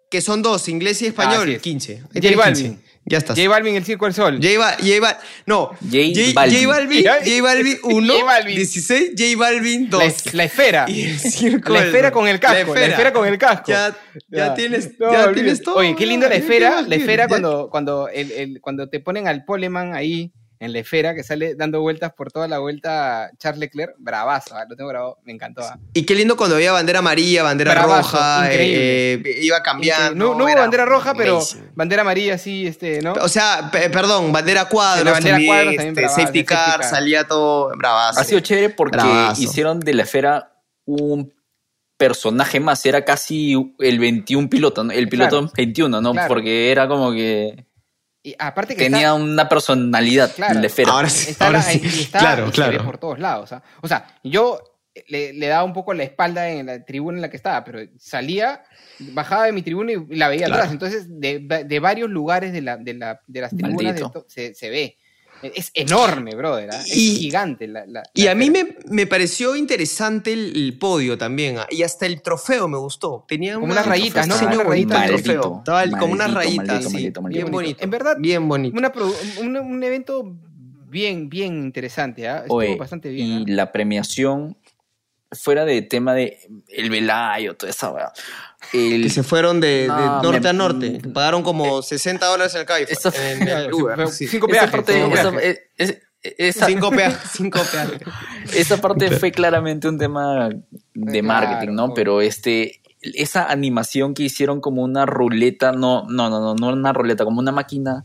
que 0.09 0.21
son 0.21 0.41
dos, 0.41 0.67
inglés 0.69 1.01
y 1.01 1.07
español, 1.07 1.43
Así 1.43 1.53
es. 1.55 1.61
15. 1.61 1.93
Ahí 1.93 2.01
J 2.01 2.19
tienes 2.21 2.37
Balvin. 2.37 2.75
15. 2.77 2.88
Ya 3.09 3.17
estás. 3.17 3.37
J 3.37 3.49
Balvin, 3.49 3.75
el 3.75 3.83
Circo 3.83 4.05
del 4.05 4.13
Sol. 4.13 4.39
J, 4.41 4.57
Ba- 4.59 4.77
J 4.79 4.99
Bal- 5.01 5.17
no, 5.45 5.71
J 5.81 5.97
Balvin. 6.33 6.61
J 6.61 6.67
Balvin, 6.67 7.03
J 7.03 7.41
Balvin 7.41 7.77
1, 7.83 8.13
J 8.13 8.23
Balvin. 8.25 8.55
16, 8.55 9.11
J 9.17 9.37
Balvin 9.37 9.89
2. 9.89 10.03
La, 10.03 10.13
la 10.33 10.43
esfera. 10.43 10.85
Y 10.87 11.01
el 11.01 11.19
circo 11.19 11.73
La 11.73 11.79
del- 11.79 11.89
esfera 11.89 12.11
con 12.11 12.27
el 12.27 12.39
casco. 12.39 12.73
La 12.75 12.85
esfera, 12.85 13.11
con 13.11 13.27
el 13.27 13.37
casco. 13.37 13.71
Ya, 13.71 13.89
ya, 14.29 14.37
Ya. 14.47 14.53
tienes, 14.53 14.91
No, 14.99 15.11
ya 15.11 15.33
tienes 15.33 15.61
todo. 15.61 15.75
Oye, 15.75 15.95
qué 15.95 16.05
lindo 16.05 16.27
la 16.27 16.33
¿Qué 16.35 16.41
esfera. 16.41 16.81
La 16.83 16.95
esfera 16.95 17.27
cuando, 17.27 17.69
cuando, 17.69 18.07
el, 18.09 18.31
el- 18.31 18.61
cuando 18.61 18.87
te 18.89 18.99
ponen 18.99 19.27
al 19.27 19.43
Poleman 19.43 19.93
ahí 19.95 20.31
en 20.61 20.73
la 20.73 20.79
esfera 20.79 21.15
que 21.15 21.23
sale 21.23 21.55
dando 21.55 21.79
vueltas 21.79 22.11
por 22.13 22.31
toda 22.33 22.47
la 22.49 22.59
vuelta 22.59 23.31
Charles 23.37 23.59
Leclerc. 23.61 23.95
Bravazo, 23.97 24.55
ah, 24.57 24.65
lo 24.69 24.75
tengo 24.75 24.89
grabado. 24.89 25.17
Me 25.23 25.31
encantó. 25.31 25.61
ah. 25.63 25.79
Y 25.93 26.03
qué 26.05 26.15
lindo 26.15 26.35
cuando 26.35 26.55
había 26.57 26.71
bandera 26.73 26.99
amarilla, 26.99 27.43
bandera 27.43 27.71
Bravazo, 27.71 28.17
roja, 28.17 28.49
eh, 28.51 29.21
iba 29.41 29.63
cambiando. 29.63 30.15
no, 30.15 30.33
no 30.35 30.43
hubo 30.43 30.49
era 30.49 30.61
bandera 30.61 30.85
roja, 30.85 31.13
pero 31.13 31.39
bandera 31.75 32.01
amarilla 32.01 32.37
sí, 32.37 32.67
este, 32.67 33.01
¿no? 33.01 33.13
O 33.13 33.29
sea, 33.29 33.69
pe- 33.71 33.89
perdón, 33.89 34.31
bandera 34.33 34.65
cuadros, 34.65 35.05
La 35.05 35.11
bandera 35.13 35.35
también, 35.35 35.49
cuadros 35.53 35.75
también 35.77 36.05
este, 36.05 36.21
safety 36.21 36.43
car, 36.43 36.81
car. 36.81 36.83
salía 36.89 37.25
todo 37.25 37.69
bravazo. 37.77 38.19
Ha 38.19 38.23
sido 38.25 38.41
chévere 38.41 38.69
porque 38.69 38.97
Bravazo. 38.97 39.41
hicieron 39.41 39.79
de 39.79 39.93
la 39.93 40.03
esfera 40.03 40.51
un 40.85 41.33
personaje 41.97 42.59
más, 42.59 42.85
era 42.85 43.03
casi 43.03 43.73
el 43.79 43.99
21 43.99 44.49
piloto, 44.49 44.83
¿no? 44.83 44.91
el 44.93 45.09
piloto 45.09 45.39
Claro. 45.39 45.53
21, 45.55 46.01
¿no? 46.01 46.11
Claro. 46.13 46.27
Porque 46.27 46.71
era 46.71 46.87
como 46.87 47.11
que 47.11 47.65
Y 48.21 48.35
aparte 48.37 48.75
que 48.75 48.83
tenía 48.83 48.99
está- 48.99 49.13
una 49.13 49.47
personalidad 49.47 50.33
Claro. 50.35 50.59
la 50.59 50.67
esfera. 50.67 50.91
Ahora 50.91 51.09
sí, 51.09 51.31
está, 51.31 51.45
ahora 51.47 51.61
sí. 51.61 51.81
y 51.83 51.87
está- 52.01 52.19
claro, 52.19 52.47
y 52.49 52.51
se 52.53 52.61
ve 52.61 52.67
claro. 52.69 52.85
por 52.85 52.97
todos 52.97 53.19
lados. 53.19 53.51
¿ah? 53.53 53.63
O 53.81 53.87
sea, 53.87 54.05
yo 54.23 54.61
le, 55.07 55.31
le 55.33 55.47
daba 55.47 55.63
un 55.63 55.71
poco 55.73 55.93
la 55.93 56.03
espalda 56.03 56.49
en 56.49 56.65
la 56.65 56.83
tribuna 56.83 57.17
en 57.17 57.21
la 57.21 57.29
que 57.29 57.37
estaba, 57.37 57.63
pero 57.63 57.79
salía, 57.97 58.61
bajaba 58.99 59.45
de 59.45 59.53
mi 59.53 59.61
tribuna 59.61 59.93
y 59.93 60.15
la 60.17 60.27
veía 60.27 60.47
Claro. 60.47 60.55
atrás. 60.63 60.73
Entonces, 60.73 61.05
de, 61.07 61.39
de 61.65 61.79
varios 61.79 62.09
lugares 62.09 62.51
de, 62.51 62.61
la, 62.61 62.75
de, 62.75 62.93
la, 62.95 63.21
de 63.25 63.41
las 63.41 63.55
tribunas 63.55 63.95
de 63.95 64.01
esto 64.01 64.25
se, 64.27 64.53
se 64.53 64.69
ve. 64.69 64.97
Es 65.41 65.71
enorme, 65.73 66.35
brother. 66.35 66.69
¿ah? 66.73 66.81
Y- 66.87 67.13
es 67.13 67.19
gigante. 67.19 67.67
La, 67.67 67.85
la- 67.85 68.03
Y 68.13 68.23
la 68.23 68.31
a 68.31 68.35
mí 68.35 68.49
me, 68.49 68.77
me 68.89 69.07
pareció 69.07 69.55
interesante 69.55 70.33
el, 70.33 70.55
el 70.55 70.77
podio 70.77 71.17
también. 71.17 71.57
ah, 71.59 71.67
Y 71.69 71.83
hasta 71.83 72.05
el 72.05 72.21
trofeo 72.21 72.67
me 72.67 72.77
gustó. 72.77 73.25
Tenía 73.27 73.53
Como 73.53 73.65
una- 73.65 73.73
unas 73.75 73.85
rayitas, 73.87 74.27
¿no? 74.27 74.35
bonito 74.35 74.61
el 74.63 74.99
rayitas. 74.99 75.23
trofeo. 75.23 75.63
Como 75.99 76.13
unas 76.13 76.33
rayitas, 76.33 76.67
maldito, 76.67 76.89
sí, 76.89 76.93
maldito, 76.95 77.21
bien 77.21 77.33
maldito. 77.43 77.51
bonito. 77.51 77.83
En 77.83 77.89
verdad, 77.89 78.17
Bien 78.19 78.47
bonito. 78.47 78.77
una 78.77 78.91
un, 79.41 79.57
un 79.57 79.83
evento 79.83 80.35
bien, 80.87 81.29
bien 81.29 81.63
interesante. 81.63 82.27
¿ah? 82.27 82.39
Estuvo 82.39 82.57
Oye, 82.57 82.75
bastante 82.75 83.09
bien. 83.09 83.27
y 83.27 83.45
la 83.45 83.71
premiación, 83.71 84.57
fuera 85.31 85.63
de 85.65 85.81
tema 85.83 86.13
de 86.15 86.39
el 86.69 86.89
velayo, 86.89 87.55
toda 87.55 87.69
esa 87.69 87.91
weá, 87.91 88.11
el- 88.73 89.03
Que 89.03 89.09
se 89.09 89.23
fueron 89.23 89.59
de, 89.59 89.67
de 89.83 89.87
No, 89.87 90.21
norte 90.23 90.39
me- 90.41 90.49
a 90.49 90.53
norte. 90.53 91.01
Pagaron 91.13 91.43
como 91.43 91.81
60 91.81 92.25
dólares 92.25 92.53
en 92.55 92.61
el 92.61 92.65
Cabify. 92.67 92.93
Esa- 92.93 93.31
en 93.31 93.47
el 93.47 93.73
Uber, 93.73 94.07
sí. 94.09 94.27
Cinco 94.27 94.47
esa 94.47 94.53
peajes. 94.53 94.71
parte, 94.71 94.93
cinco 94.93 95.13
esa- 95.15 95.31
peajes. 95.31 95.59
es- 95.77 95.89
es- 95.89 95.97
esa- 96.37 96.65
Cinco 96.65 96.89
peajes. 96.91 97.19
Cinco 97.33 97.59
peajes. 97.71 98.01
esa 98.53 98.77
parte 98.81 99.09
fue 99.11 99.31
claramente 99.31 99.87
un 99.87 99.97
tema 99.97 100.49
de 100.49 101.21
Claro, 101.21 101.23
marketing, 101.27 101.73
¿no? 101.75 101.93
Pero 101.93 102.21
este, 102.21 102.81
esa 103.01 103.45
animación 103.45 104.13
que 104.13 104.23
hicieron 104.23 104.59
como 104.59 104.83
una 104.83 105.05
ruleta, 105.05 105.71
no, 105.71 106.03
no, 106.09 106.29
no, 106.29 106.39
no, 106.41 106.55
no 106.55 106.67
una 106.73 106.91
ruleta, 106.93 107.23
como 107.23 107.39
una 107.39 107.53
máquina 107.53 108.03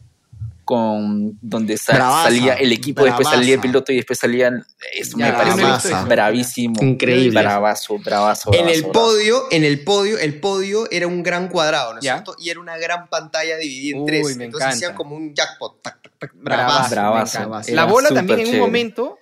con 0.65 1.39
donde 1.43 1.77
salía 1.77 2.55
el 2.55 2.73
equipo, 2.73 3.05
después 3.05 3.29
salía 3.29 3.55
el 3.55 3.61
piloto 3.61 3.93
y 3.93 3.97
después 3.97 4.19
salían, 4.19 4.65
eso 4.95 5.17
me 5.17 5.31
pareció 5.33 6.05
bravísimo, 6.09 6.83
Increíble. 6.83 7.41
bravazo, 7.41 7.99
bravazo, 7.99 8.53
En 8.55 8.69
el 8.69 8.83
bravazo. 8.83 8.93
podio, 8.93 9.43
en 9.51 9.65
el 9.65 9.85
podio, 9.85 10.19
el 10.19 10.41
podio 10.41 10.91
era 10.91 11.07
un 11.07 11.23
gran 11.23 11.49
cuadrado, 11.49 11.93
¿no 11.93 11.99
es 11.99 12.05
Ya. 12.05 12.15
cierto? 12.15 12.35
Y 12.39 12.51
era 12.51 12.61
una 12.61 12.77
gran 12.79 13.09
pantalla 13.09 13.57
dividida 13.57 13.97
en 13.97 14.03
Uy, 14.03 14.07
tres. 14.09 14.37
me 14.37 14.45
Entonces 14.47 14.69
hacían 14.71 14.95
como 14.95 15.15
un 15.17 15.35
jackpot. 15.35 15.83
tac, 15.83 16.01
tac, 16.03 16.13
tac, 16.19 16.33
Bravazo, 16.35 16.91
bravazo. 16.91 17.61
La 17.75 17.85
bola 17.85 18.09
también 18.09 18.41
en 18.41 18.47
un 18.47 18.53
chévere. 18.53 18.67
momento 18.67 19.19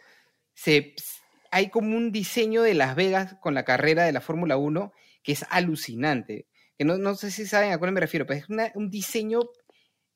se, 0.55 0.95
hay 1.51 1.69
como 1.71 1.97
un 1.97 2.13
diseño 2.13 2.63
de 2.63 2.75
Las 2.75 2.95
Vegas 2.95 3.35
con 3.41 3.55
la 3.55 3.65
carrera 3.65 4.05
de 4.05 4.13
la 4.13 4.21
Fórmula 4.21 4.57
1 4.57 4.93
que 5.23 5.33
es 5.33 5.45
alucinante. 5.51 6.47
Que 6.79 6.85
no, 6.85 6.97
no 6.99 7.15
sé 7.15 7.31
si 7.31 7.47
saben 7.47 7.73
a 7.73 7.79
cuál 7.79 7.93
me 7.93 8.01
refiero, 8.01 8.27
pero 8.27 8.41
es 8.41 8.49
una- 8.49 8.73
un 8.75 8.91
diseño 8.91 9.41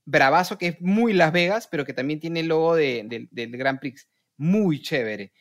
bravazo 0.06 0.56
que 0.56 0.68
es 0.68 0.80
muy 0.80 1.12
Las 1.12 1.32
Vegas, 1.32 1.68
pero 1.70 1.84
que 1.84 1.92
también 1.92 2.20
tiene 2.20 2.40
el 2.40 2.46
logo 2.46 2.74
de- 2.74 3.28
del- 3.30 3.50
Grand 3.58 3.78
Prix. 3.78 4.08
Muy 4.38 4.80
chévere. 4.80 5.32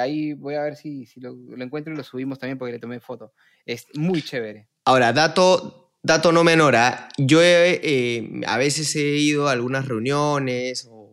Ahí 0.00 0.32
voy 0.32 0.54
a 0.54 0.62
ver 0.62 0.76
si, 0.76 1.04
si 1.04 1.20
lo, 1.20 1.36
encuentro 1.58 1.92
y 1.92 1.96
lo 1.96 2.02
subimos 2.02 2.38
también 2.38 2.56
porque 2.58 2.72
le 2.72 2.78
tomé 2.78 3.00
foto. 3.00 3.34
Es 3.66 3.86
muy 3.94 4.22
chévere. 4.22 4.68
Ahora, 4.86 5.12
dato, 5.12 5.92
dato 6.02 6.32
no 6.32 6.42
menor, 6.42 6.74
¿ah? 6.76 7.08
yo 7.18 7.40
eh, 7.42 8.40
a 8.46 8.56
veces 8.56 8.96
he 8.96 9.16
ido 9.18 9.48
a 9.48 9.52
algunas 9.52 9.86
reuniones 9.86 10.88
o 10.90 11.04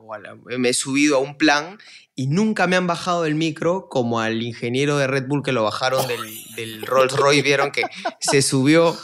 me 0.58 0.70
he 0.70 0.74
subido 0.74 1.18
a 1.18 1.20
un 1.20 1.38
plan 1.38 1.78
y 2.16 2.28
nunca 2.28 2.68
me 2.68 2.76
han 2.76 2.88
bajado 2.88 3.24
del 3.24 3.36
micro 3.36 3.88
como 3.90 4.20
al 4.20 4.42
ingeniero 4.42 4.98
de 4.98 5.08
Red 5.08 5.28
Bull 5.28 5.44
que 5.44 5.52
lo 5.54 5.64
bajaron 5.64 6.06
del, 6.08 6.20
del 6.56 6.82
Rolls 6.84 7.16
Royce, 7.16 7.42
vieron 7.42 7.72
que 7.72 7.84
se 8.20 8.42
subió 8.42 8.96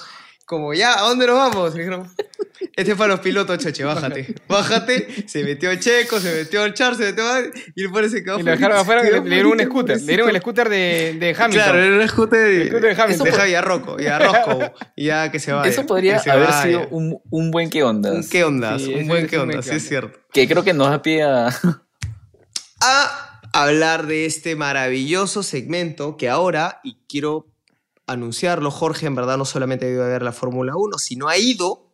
como 0.48 0.74
ya, 0.74 0.98
¿a 0.98 1.02
dónde 1.02 1.28
nos 1.28 1.36
vamos? 1.36 1.74
Me 1.74 1.80
dijeron, 1.82 2.10
este 2.76 2.96
fue 2.96 3.06
a 3.06 3.10
los 3.10 3.20
pilotos, 3.20 3.58
choche, 3.58 3.84
bájate, 3.84 4.34
bájate, 4.48 5.28
se 5.28 5.44
metió 5.44 5.76
Checo, 5.76 6.22
se 6.22 6.34
metió 6.34 6.64
el 6.64 6.74
Char, 6.74 6.96
se 6.96 7.04
metió 7.04 7.24
y 7.76 7.84
el 7.84 7.92
pobre 7.92 8.08
se 8.08 8.24
quedó 8.24 8.40
Y 8.40 8.44
lo 8.44 8.52
dejaron 8.52 8.78
afuera, 8.78 9.04
le, 9.04 9.20
le 9.20 9.30
dieron 9.30 9.52
un 9.52 9.60
scooter. 9.60 9.98
Le 10.00 10.06
dieron 10.06 10.30
el 10.30 10.38
scooter 10.40 10.70
de, 10.70 11.18
de 11.20 11.30
Hamilton. 11.38 11.52
Claro, 11.52 11.80
era 11.80 12.02
un 12.02 12.08
scooter 12.08 12.40
de, 12.40 12.62
El 12.62 12.68
scooter 12.70 12.96
de 12.96 13.02
Hamilton. 13.04 13.26
de 13.26 13.32
Javi 13.34 13.54
Arroco, 13.56 14.02
y 14.02 14.08
Arrosco, 14.08 14.74
y 14.96 15.06
ya 15.08 15.30
que 15.30 15.40
se 15.40 15.52
vaya. 15.52 15.70
Eso 15.70 15.86
podría 15.86 16.22
que 16.22 16.32
haber 16.32 16.48
vaya. 16.48 16.64
sido 16.64 16.88
un, 16.92 17.20
un 17.30 17.52
buen 17.52 17.70
que 17.70 17.84
ondas. 17.84 18.14
Un 18.14 18.30
qué 18.30 18.46
ondas, 18.46 18.82
Sí, 18.82 18.94
un 18.94 19.08
buen 19.08 19.26
es 19.26 19.30
qué 19.32 19.46
qué 19.46 19.62
sí 19.62 19.76
es 19.76 19.88
cierto. 19.88 20.18
Que 20.32 20.48
creo 20.48 20.64
que 20.64 20.74
nos 20.74 20.90
da 20.90 21.02
pie 21.02 21.24
a... 21.24 21.50
a 22.80 23.42
hablar 23.52 24.08
de 24.08 24.26
este 24.26 24.56
maravilloso 24.56 25.44
segmento 25.44 26.16
que 26.16 26.30
ahora, 26.30 26.80
y 26.86 26.98
quiero 27.10 27.48
anunciarlo, 28.08 28.72
Jorge 28.72 29.06
en 29.06 29.16
verdad 29.16 29.38
no 29.38 29.46
solamente 29.46 29.86
ha 29.86 29.90
ido 29.90 30.04
a 30.04 30.08
ver 30.08 30.22
la 30.24 30.32
Fórmula 30.32 30.74
1, 30.76 30.98
sino 30.98 31.28
ha 31.28 31.38
ido 31.38 31.92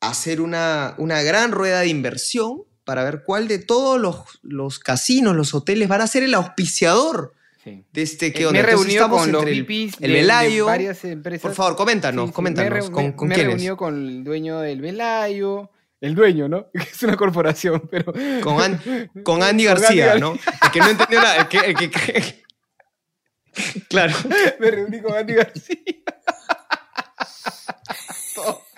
a 0.00 0.10
hacer 0.10 0.40
una, 0.40 0.94
una 0.98 1.22
gran 1.22 1.52
rueda 1.52 1.80
de 1.80 1.88
inversión 1.88 2.62
para 2.84 3.02
ver 3.04 3.22
cuál 3.24 3.48
de 3.48 3.58
todos 3.58 3.98
los, 4.00 4.18
los 4.42 4.78
casinos, 4.78 5.34
los 5.34 5.54
hoteles 5.54 5.88
van 5.88 6.02
a 6.02 6.06
ser 6.06 6.22
el 6.22 6.34
auspiciador 6.34 7.32
Sí. 7.62 7.82
de 7.94 8.02
este 8.02 8.26
Eh, 8.26 8.32
que 8.34 8.40
me 8.40 8.44
he 8.44 8.48
onda. 8.48 8.62
Reunido 8.62 8.90
estamos 9.04 9.20
con 9.22 9.32
los 9.32 9.46
el- 9.46 9.62
VPs 9.62 9.94
el 9.94 10.00
de, 10.00 10.08
de 10.08 10.12
Velayo. 10.12 10.66
varias 10.66 11.02
empresas. 11.06 11.40
Por 11.40 11.54
favor, 11.54 11.76
coméntanos, 11.76 12.24
Sí, 12.24 12.28
sí, 12.28 12.34
coméntanos. 12.34 12.84
Me, 12.90 12.90
¿Con, 12.92 13.04
me- 13.06 13.16
con 13.16 13.28
me 13.28 13.34
he 13.40 13.44
reunido 13.44 13.76
con 13.78 13.94
el 14.06 14.22
dueño 14.22 14.60
del 14.60 14.82
Velayo. 14.82 15.70
El 15.98 16.14
dueño, 16.14 16.46
¿no? 16.46 16.66
Es 16.74 17.02
una 17.04 17.16
corporación, 17.16 17.88
pero. 17.90 18.12
Con, 18.42 18.60
An- 18.60 18.78
con 19.24 19.42
Andy 19.42 19.64
Con 19.64 19.74
García, 19.80 20.18
¿no? 20.18 20.32
El 20.34 20.70
que 20.74 20.80
no 20.80 20.88
entendió 20.90 21.22
nada. 21.22 21.36
El 21.38 21.48
que, 21.48 21.58
el 21.58 21.74
que- 21.90 22.43
claro. 23.88 24.14
Me 24.58 24.70
reuní 24.70 25.00
con 25.00 25.16
Andy 25.16 25.34
García. 25.34 25.76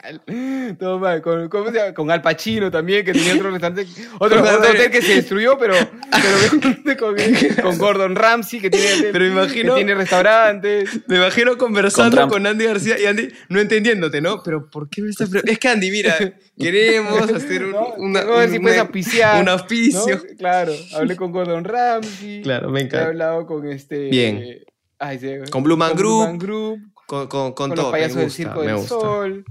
Todo 0.27 0.29
mal. 0.29 0.77
Todo 0.79 0.99
mal. 0.99 1.23
Con, 1.23 1.49
¿cómo 1.49 1.71
se 1.71 1.77
llama? 1.79 1.95
con 1.95 2.11
Al 2.11 2.23
Pacino 2.23 2.71
también, 2.71 3.05
que 3.05 3.13
tenía 3.13 3.35
otro 3.35 3.51
restaurante. 3.51 3.87
Otro, 4.19 4.41
Con- 4.41 4.49
otro 4.55 4.71
hotel 4.71 4.91
que 4.91 5.03
se 5.03 5.15
destruyó, 5.17 5.59
pero, 5.59 5.75
pero 5.75 6.97
con, 6.99 7.15
con 7.63 7.79
Gordon 7.79 8.15
Ramsay, 8.17 8.61
que 8.61 8.71
tiene, 8.71 9.09
Pero 9.13 9.25
me 9.27 9.31
imagino- 9.33 9.75
que 9.75 9.79
tiene 9.81 9.95
restaurantes. 9.95 10.91
Me 11.09 11.17
imagino 11.17 11.57
conversando 11.59 12.17
Con 12.23 12.31
con. 12.31 12.47
Andy 12.47 12.65
García 12.65 12.99
y 12.99 13.07
Andy 13.07 13.29
no 13.49 13.61
entendiéndote, 13.61 14.21
¿no? 14.21 14.43
Pero 14.43 14.69
¿por 14.71 14.89
qué 14.89 15.03
me 15.03 15.11
estás 15.11 15.31
Es 15.35 15.59
que 15.59 15.69
Andy, 15.69 15.91
mira, 15.91 16.17
queremos 16.59 17.31
hacer 17.31 17.65
un, 17.65 17.73
¿no? 17.73 17.95
una, 17.97 18.21
a 18.21 18.25
ver 18.25 18.49
si 18.51 18.57
una- 18.57 18.63
puedes 18.63 18.79
auspiciar. 18.81 19.43
un 19.43 19.49
auspicio. 19.49 20.17
¿no? 20.17 20.37
Claro, 20.39 20.73
hablé 20.95 21.17
con 21.17 21.33
Gordon 21.33 21.65
Ramsay. 21.65 22.43
Claro, 22.43 22.71
me 22.71 22.81
He 22.81 22.85
encanta. 22.85 23.09
hablado 23.09 23.47
con 23.47 23.67
este. 23.69 24.09
Bien. 24.09 24.59
ay, 24.99 25.19
sí, 25.19 25.29
Con 25.51 25.63
Blue 25.63 25.77
Man 25.77 25.93
Blue 25.95 25.99
Group, 26.03 26.27
Man 26.27 26.39
Group, 26.39 26.79
Con, 27.07 27.27
con, 27.29 27.53
con 27.53 27.53
con 27.53 27.71
todo. 27.75 27.83
los 27.87 27.93
payasos 27.93 28.17
me 28.17 28.23
del 28.23 28.31
Circo 28.31 28.63
del 28.63 28.77
gusta. 28.77 28.89
Sol. 28.89 29.45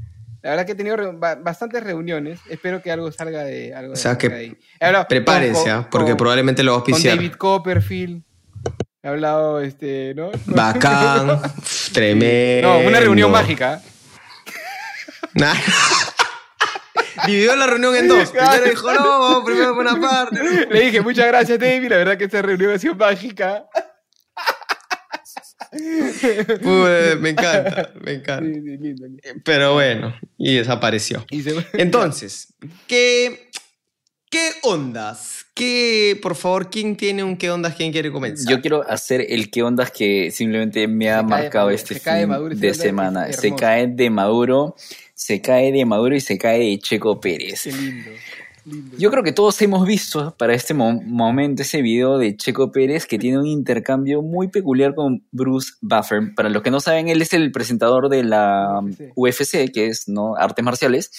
La 0.45 0.51
verdad 0.51 0.67
que 0.67 0.73
he 0.73 0.75
tenido 0.75 0.95
bastantes 1.17 1.83
reuniones. 1.83 2.39
Espero 2.47 2.79
que 2.79 2.91
algo 2.91 3.11
salga 3.11 3.43
de 3.43 3.73
algo 3.73 3.93
O 3.93 3.95
sea, 3.95 4.11
salga 4.11 4.17
que 4.19 4.29
de 4.29 4.35
ahí. 4.35 4.57
Hablado 4.79 5.07
Prepárense, 5.07 5.63
con- 5.63 5.71
¿ah? 5.71 5.87
porque 5.89 6.11
con- 6.11 6.17
probablemente 6.17 6.61
lo 6.61 6.73
va 6.73 6.77
a 6.77 6.83
Con 6.83 6.93
auspiciar. 6.93 7.15
David 7.17 7.33
Copperfield. 7.33 8.21
He 9.01 9.07
hablado, 9.07 9.59
este, 9.59 10.13
¿no? 10.13 10.29
Bacán, 10.45 11.41
tremendo. 11.93 12.67
No, 12.73 12.77
una 12.87 12.99
reunión 12.99 13.31
mágica. 13.31 13.81
Nah. 15.33 15.55
Dividió 17.25 17.55
la 17.55 17.65
reunión 17.65 17.95
en 17.95 18.07
dos. 18.07 18.29
Primero 18.29 18.65
dijo, 18.69 18.93
no, 18.93 19.43
primero 19.43 19.73
por 19.73 19.81
una 19.87 19.99
parte. 19.99 20.67
Le 20.69 20.79
dije, 20.79 21.01
muchas 21.01 21.25
gracias, 21.25 21.57
David. 21.57 21.89
La 21.89 21.97
verdad 21.97 22.17
que 22.19 22.25
esta 22.25 22.43
reunión 22.43 22.71
ha 22.71 22.77
sido 22.77 22.93
mágica. 22.93 23.65
Uy, 25.75 27.19
me 27.19 27.29
encanta, 27.29 27.91
me 28.03 28.13
encanta. 28.13 28.45
Sí, 28.45 28.53
sí, 28.53 28.77
lindo, 28.77 29.05
lindo. 29.07 29.21
Pero 29.43 29.73
bueno, 29.73 30.15
y 30.37 30.55
desapareció. 30.55 31.25
Y 31.29 31.41
se- 31.41 31.55
Entonces, 31.73 32.53
¿qué, 32.87 33.49
qué 34.29 34.51
ondas? 34.63 35.45
¿Qué, 35.53 36.19
por 36.21 36.35
favor, 36.35 36.69
quién 36.69 36.95
tiene 36.97 37.23
un 37.23 37.37
qué 37.37 37.49
ondas? 37.49 37.75
¿Quién 37.75 37.91
quiere 37.91 38.11
comenzar? 38.11 38.51
Yo 38.51 38.61
quiero 38.61 38.83
hacer 38.89 39.25
el 39.29 39.49
que 39.49 39.63
ondas 39.63 39.89
que 39.91 40.29
simplemente 40.31 40.87
me 40.87 41.09
ha 41.09 41.19
Se 41.19 41.23
marcado 41.23 41.69
este 41.69 41.93
se 41.95 42.01
cae 42.01 42.15
de 42.15 42.21
fin 42.23 42.29
Maduro, 42.29 42.55
de 42.55 42.73
semana. 42.73 43.31
Se 43.31 43.55
cae 43.55 43.87
de 43.87 44.09
Maduro, 44.09 44.75
se 45.13 45.41
cae 45.41 45.71
de 45.71 45.85
Maduro 45.85 46.15
y 46.15 46.19
se 46.21 46.37
cae 46.37 46.59
de 46.59 46.79
Checo 46.79 47.19
Pérez. 47.21 47.63
Qué 47.63 47.71
lindo. 47.71 48.11
Lindo. 48.65 48.97
Yo 48.97 49.11
creo 49.11 49.23
que 49.23 49.31
todos 49.31 49.61
hemos 49.61 49.85
visto 49.85 50.35
para 50.37 50.53
este 50.53 50.73
mo- 50.73 51.01
momento 51.05 51.61
ese 51.61 51.81
video 51.81 52.17
de 52.17 52.35
Checo 52.35 52.71
Pérez 52.71 53.05
que 53.05 53.17
tiene 53.19 53.37
un 53.39 53.45
intercambio 53.47 54.21
muy 54.21 54.47
peculiar 54.47 54.95
con 54.95 55.23
Bruce 55.31 55.73
Buffer. 55.81 56.33
Para 56.35 56.49
los 56.49 56.61
que 56.63 56.71
no 56.71 56.79
saben, 56.79 57.07
él 57.09 57.21
es 57.21 57.33
el 57.33 57.51
presentador 57.51 58.09
de 58.09 58.23
la 58.23 58.79
UFC. 58.81 59.11
UFC, 59.15 59.71
que 59.71 59.87
es 59.87 60.07
¿no? 60.07 60.35
artes 60.35 60.63
marciales, 60.65 61.11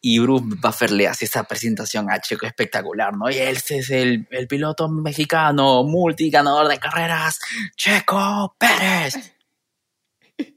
y 0.00 0.18
Bruce 0.18 0.44
Buffer 0.62 0.90
le 0.90 1.08
hace 1.08 1.24
esa 1.24 1.44
presentación 1.44 2.10
a 2.10 2.20
Checo 2.20 2.46
espectacular, 2.46 3.16
¿no? 3.16 3.30
Y 3.30 3.34
él 3.36 3.56
es 3.56 3.90
el, 3.90 4.26
el 4.30 4.46
piloto 4.46 4.88
mexicano, 4.88 5.84
multiganador 5.84 6.68
de 6.68 6.78
carreras, 6.78 7.38
Checo 7.76 8.54
Pérez. 8.58 9.31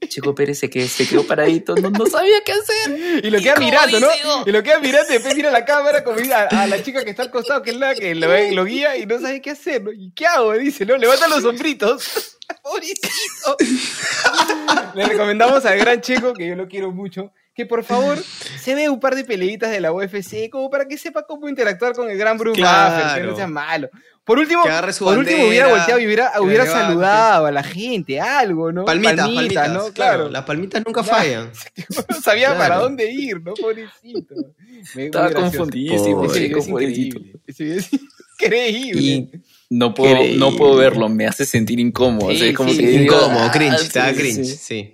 Checo 0.08 0.34
Pérez 0.34 0.58
se 0.58 0.70
quedó, 0.70 0.86
se 0.88 1.06
quedó 1.08 1.26
paradito, 1.26 1.74
no, 1.76 1.90
no 1.90 2.06
sabía 2.06 2.36
qué 2.44 2.52
hacer. 2.52 3.24
Y 3.24 3.30
lo 3.30 3.40
queda 3.40 3.56
mirando, 3.56 4.00
¿no? 4.00 4.08
Y 4.46 4.52
lo 4.52 4.62
queda 4.62 4.78
mirando 4.80 5.10
y 5.10 5.14
después 5.14 5.34
mira 5.36 5.50
la 5.50 5.64
cámara 5.64 6.04
como 6.04 6.18
a, 6.32 6.42
a 6.42 6.66
la 6.66 6.82
chica 6.82 7.04
que 7.04 7.10
está 7.10 7.22
al 7.24 7.30
costado, 7.30 7.62
que 7.62 7.70
es 7.70 7.76
la 7.76 7.94
que 7.94 8.14
lo, 8.14 8.28
lo 8.52 8.64
guía 8.64 8.96
y 8.96 9.06
no 9.06 9.18
sabe 9.20 9.40
qué 9.40 9.50
hacer, 9.50 9.82
¿no? 9.82 9.92
¿Y 9.92 10.12
qué 10.12 10.26
hago? 10.26 10.52
Dice, 10.54 10.84
¿no? 10.86 10.96
Levanta 10.96 11.28
los 11.28 11.42
sombritos. 11.42 12.38
Pobrecito. 12.62 13.56
Le 14.94 15.06
recomendamos 15.06 15.64
al 15.64 15.78
gran 15.78 16.00
Checo, 16.00 16.32
que 16.32 16.46
yo 16.48 16.54
lo 16.56 16.68
quiero 16.68 16.92
mucho, 16.92 17.32
que 17.54 17.66
por 17.66 17.84
favor 17.84 18.18
se 18.60 18.74
ve 18.74 18.88
un 18.88 19.00
par 19.00 19.14
de 19.14 19.24
peleitas 19.24 19.70
de 19.70 19.80
la 19.80 19.92
UFC, 19.92 20.48
como 20.50 20.70
para 20.70 20.86
que 20.86 20.96
sepa 20.98 21.24
cómo 21.26 21.48
interactuar 21.48 21.94
con 21.94 22.10
el 22.10 22.16
gran 22.18 22.38
Bruce 22.38 22.60
Claro. 22.60 23.04
Buffer, 23.04 23.22
que 23.22 23.26
no 23.28 23.36
sea 23.36 23.46
malo. 23.46 23.88
Por 24.26 24.40
último, 24.40 24.64
Que 24.64 24.68
agarre 24.70 24.92
su 24.92 25.04
por 25.04 25.16
último 25.16 25.46
hubiera 25.46 25.68
volteado 25.68 26.00
y 26.00 26.04
hubiera, 26.06 26.32
hubiera 26.40 26.64
levante. 26.64 26.86
saludado 26.88 27.46
a 27.46 27.52
la 27.52 27.62
gente, 27.62 28.20
algo, 28.20 28.72
¿no? 28.72 28.84
Palmitas, 28.84 29.14
Palmita, 29.16 29.34
palmitas, 29.40 29.72
¿no? 29.72 29.92
claro. 29.94 30.28
Las 30.28 30.44
palmitas 30.44 30.82
nunca 30.84 31.02
Claro. 31.04 31.16
fallan. 31.18 31.52
no 32.10 32.20
sabía 32.20 32.48
Claro. 32.48 32.58
para 32.58 32.76
dónde 32.80 33.10
ir, 33.10 33.40
¿no? 33.40 33.54
Pobrecito. 33.54 34.34
Me- 34.96 35.04
Estaba 35.06 35.30
confundidísimo, 35.32 36.24
Ese 36.24 36.46
es 36.46 36.52
pobrecito. 36.66 37.18
increíble. 37.18 37.40
Ese 37.46 37.64
video 37.64 37.78
es 37.78 37.88
increíble. 38.40 39.00
Y 39.02 39.30
No 39.70 39.94
puedo, 39.94 40.16
no 40.36 40.56
puedo 40.56 40.74
verlo, 40.76 41.08
me 41.08 41.26
hace 41.26 41.46
sentir 41.46 41.78
incómodo. 41.78 42.30
Sí, 42.30 42.36
o 42.36 42.38
sea, 42.40 42.54
como 42.54 42.70
sí, 42.72 42.78
que 42.78 42.86
digo, 42.88 43.14
incómodo, 43.16 43.44
ah, 43.44 43.50
cringe, 43.52 43.92
da 43.92 44.10
sí, 44.10 44.16
cringe, 44.16 44.44
sí. 44.44 44.56
sí. 44.56 44.92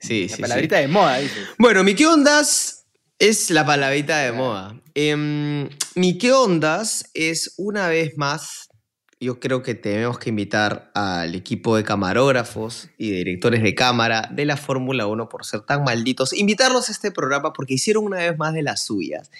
Sí, 0.00 0.28
La 0.28 0.36
sí, 0.36 0.42
palabrita 0.42 0.76
sí. 0.76 0.82
de 0.82 0.88
moda, 0.88 1.18
dice. 1.18 1.34
Bueno, 1.58 1.82
mi 1.82 1.94
qué 1.96 2.06
ondas 2.06 2.84
es 3.18 3.50
la 3.50 3.66
palabrita 3.66 4.18
de 4.20 4.30
moda. 4.30 4.80
Em, 4.94 5.68
mi 5.96 6.18
qué 6.18 6.32
ondas 6.32 7.10
es 7.14 7.54
una 7.56 7.88
vez 7.88 8.16
más, 8.16 8.67
yo 9.20 9.40
creo 9.40 9.62
que 9.62 9.74
tenemos 9.74 10.18
que 10.18 10.30
invitar 10.30 10.90
al 10.94 11.34
equipo 11.34 11.76
de 11.76 11.82
camarógrafos 11.82 12.88
y 12.98 13.10
directores 13.10 13.62
de 13.62 13.74
cámara 13.74 14.28
de 14.32 14.44
la 14.44 14.56
Fórmula 14.56 15.06
1 15.06 15.28
por 15.28 15.44
ser 15.44 15.62
tan 15.62 15.82
malditos, 15.82 16.32
invitarlos 16.32 16.88
a 16.88 16.92
este 16.92 17.10
programa 17.10 17.52
porque 17.52 17.74
hicieron 17.74 18.04
una 18.04 18.18
vez 18.18 18.38
más 18.38 18.54
de 18.54 18.62
las 18.62 18.82
suyas. 18.82 19.30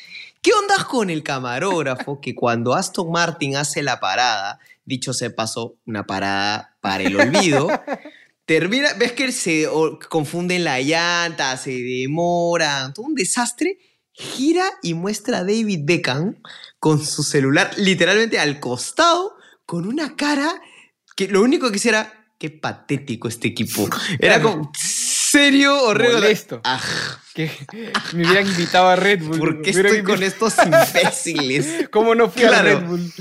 ¿Qué 0.42 0.50
ondas 0.52 0.84
con 0.84 1.10
el 1.10 1.22
camarógrafo 1.22 2.20
que 2.20 2.34
cuando 2.34 2.74
Aston 2.74 3.10
Martin 3.10 3.56
hace 3.56 3.82
la 3.82 4.00
parada, 4.00 4.59
dicho 4.84 5.12
se 5.12 5.30
pasó, 5.30 5.76
una 5.86 6.06
parada 6.06 6.76
para 6.80 7.05
el 7.05 7.14
olvido, 7.16 7.68
termina, 8.46 8.94
ves 8.94 9.12
que 9.12 9.30
se 9.30 9.68
confunden 10.09 10.64
la 10.64 10.80
llanta, 10.80 11.56
se 11.56 11.70
demoran, 11.70 12.94
todo 12.94 13.06
un 13.06 13.14
desastre, 13.14 13.78
gira 14.12 14.64
y 14.82 14.94
muestra 14.94 15.38
a 15.38 15.44
David 15.44 15.80
Beckham 15.84 16.36
con 16.80 17.05
su 17.05 17.22
celular 17.22 17.70
literalmente 17.76 18.40
al 18.40 18.59
costado, 18.59 19.38
con 19.69 19.86
una 19.86 20.16
cara 20.16 20.51
que 21.15 21.28
lo 21.28 21.43
único 21.43 21.70
que 21.70 21.77
hiciera, 21.77 22.32
qué 22.39 22.49
patético 22.49 23.28
este 23.28 23.49
equipo. 23.49 23.86
Era 24.19 24.40
como, 24.40 24.73
serio, 24.74 25.82
horrible. 25.82 26.15
Molesto. 26.15 26.62
Ah, 26.65 26.81
Que 27.35 27.51
me 28.15 28.27
hubieran 28.27 28.47
invitado 28.47 28.89
a 28.89 28.97
Red 28.97 29.24
Bull. 29.24 29.39
¿Por 29.39 29.61
qué 29.61 29.69
estoy 29.69 30.03
con 30.03 30.23
estos 30.23 30.55
imbéciles? 30.65 31.86
¿Cómo 31.90 32.15
no 32.15 32.31
fui 32.31 32.45
a. 32.45 32.62
Red 32.62 32.86
Bull? 32.86 33.12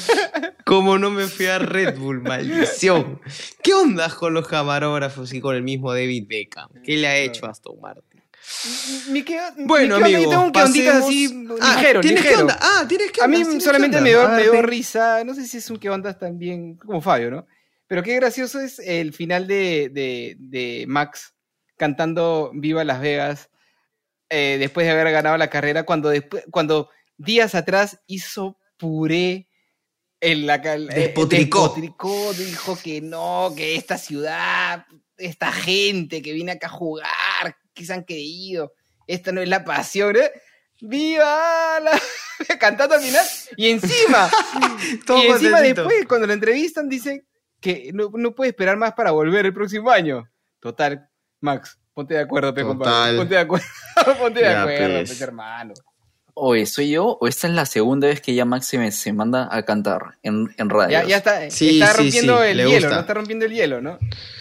¿Cómo 0.64 0.96
no 0.96 1.10
me 1.10 1.26
fui 1.26 1.44
a 1.44 1.58
Red 1.58 1.98
Bull? 1.98 2.22
Maldición. 2.22 3.20
¿Qué 3.62 3.74
onda 3.74 4.08
con 4.08 4.32
los 4.32 4.48
camarógrafos 4.48 5.34
y 5.34 5.40
con 5.42 5.54
el 5.54 5.62
mismo 5.62 5.92
David 5.92 6.24
Beckham? 6.26 6.70
¿Qué 6.82 6.96
le 6.96 7.08
ha 7.08 7.18
hecho 7.18 7.44
a 7.44 7.50
Aston 7.50 7.78
Martin? 7.78 8.09
Mi 9.08 9.22
que- 9.22 9.40
Bueno, 9.58 9.96
mi 9.96 10.02
que 10.02 10.16
amigo, 10.16 10.22
yo 10.24 10.30
tengo 10.30 10.44
un 10.44 10.52
que 10.52 10.62
ondita 10.62 10.92
pasemos- 10.92 11.08
así, 11.08 11.46
Ah, 11.60 11.74
ligero, 11.76 12.00
¿tienes 12.00 12.22
ligero. 12.24 12.40
onda? 12.42 12.58
Ah, 12.60 12.84
¿tienes 12.88 13.12
qué 13.12 13.22
A 13.22 13.28
mí 13.28 13.60
solamente 13.60 14.00
me 14.00 14.10
dio, 14.10 14.28
me 14.28 14.42
dio 14.42 14.62
risa, 14.62 15.22
no 15.24 15.34
sé 15.34 15.46
si 15.46 15.58
es 15.58 15.70
un 15.70 15.78
que 15.78 15.90
ondas 15.90 16.18
también 16.18 16.76
como 16.76 17.00
Fabio, 17.00 17.30
¿no? 17.30 17.46
Pero 17.86 18.02
qué 18.02 18.14
gracioso 18.16 18.60
es 18.60 18.78
el 18.78 19.12
final 19.12 19.46
de, 19.46 19.90
de- 19.92 20.36
de 20.38 20.84
Max 20.88 21.34
cantando 21.76 22.50
Viva 22.54 22.84
Las 22.84 23.00
Vegas 23.00 23.48
eh, 24.28 24.56
después 24.60 24.86
de 24.86 24.92
haber 24.92 25.10
ganado 25.10 25.36
la 25.36 25.50
carrera, 25.50 25.84
cuando, 25.84 26.08
después, 26.08 26.44
cuando 26.50 26.88
días 27.16 27.54
atrás 27.56 27.98
hizo 28.06 28.58
puré 28.76 29.48
en 30.20 30.46
la 30.46 30.56
eh, 30.56 30.78
Despotricó. 30.94 31.62
despotricó, 31.62 32.32
dijo 32.34 32.78
que 32.80 33.00
no, 33.00 33.52
que 33.56 33.74
esta 33.74 33.98
ciudad, 33.98 34.84
esta 35.16 35.50
gente 35.50 36.22
que 36.22 36.32
viene 36.32 36.52
acá 36.52 36.68
a 36.68 36.70
jugar, 36.70 37.56
que 37.74 37.84
se 37.84 37.92
han 37.92 38.04
creído, 38.04 38.72
esta 39.06 39.32
no 39.32 39.40
es 39.40 39.48
la 39.48 39.64
pasión, 39.64 40.16
¿eh? 40.16 40.30
¡Viva 40.80 41.78
la! 41.80 41.90
cantando 42.58 42.94
al 42.94 43.02
final, 43.02 43.24
y 43.56 43.68
encima, 43.70 44.30
Todo 45.06 45.18
y 45.18 45.26
encima 45.26 45.58
contentito. 45.58 45.82
después, 45.82 46.06
cuando 46.08 46.26
lo 46.26 46.32
entrevistan, 46.32 46.88
dice 46.88 47.24
que 47.60 47.90
no, 47.92 48.10
no 48.14 48.34
puede 48.34 48.50
esperar 48.50 48.76
más 48.78 48.94
para 48.94 49.10
volver 49.10 49.44
el 49.46 49.52
próximo 49.52 49.90
año. 49.90 50.28
Total, 50.58 51.06
Max, 51.40 51.78
ponte 51.92 52.14
de 52.14 52.20
acuerdo, 52.20 52.54
pe, 52.54 52.62
compadre. 52.62 53.16
Ponte 53.18 53.34
de 53.34 53.40
acuerdo, 53.40 53.66
ponte 54.18 54.40
de 54.40 54.46
Ya, 54.46 54.62
acuerdo, 54.62 54.96
pues. 55.04 55.18
pe, 55.18 55.24
hermano. 55.24 55.74
Oye, 56.32 56.64
¿soy 56.64 56.90
yo 56.90 57.18
o 57.20 57.28
esta 57.28 57.48
es 57.48 57.52
la 57.52 57.66
segunda 57.66 58.06
vez 58.06 58.22
que 58.22 58.32
ya 58.34 58.46
Max 58.46 58.66
se, 58.66 58.78
me- 58.78 58.92
se 58.92 59.12
manda 59.12 59.48
a 59.54 59.62
cantar 59.64 60.16
en, 60.22 60.54
en 60.56 60.70
radio? 60.70 60.92
Ya, 60.92 61.04
ya 61.04 61.16
está, 61.18 61.50
Sí, 61.50 61.80
está 61.80 61.92
rompiendo 61.92 62.38
sí, 62.42 62.48
el 62.48 62.56
le 62.56 62.62
hielo, 62.64 62.74
gusta. 62.76 62.94
¿no? 62.94 63.00
Está 63.00 63.14
rompiendo 63.14 63.44
el 63.44 63.52
hielo, 63.52 63.80
¿no? 63.82 63.98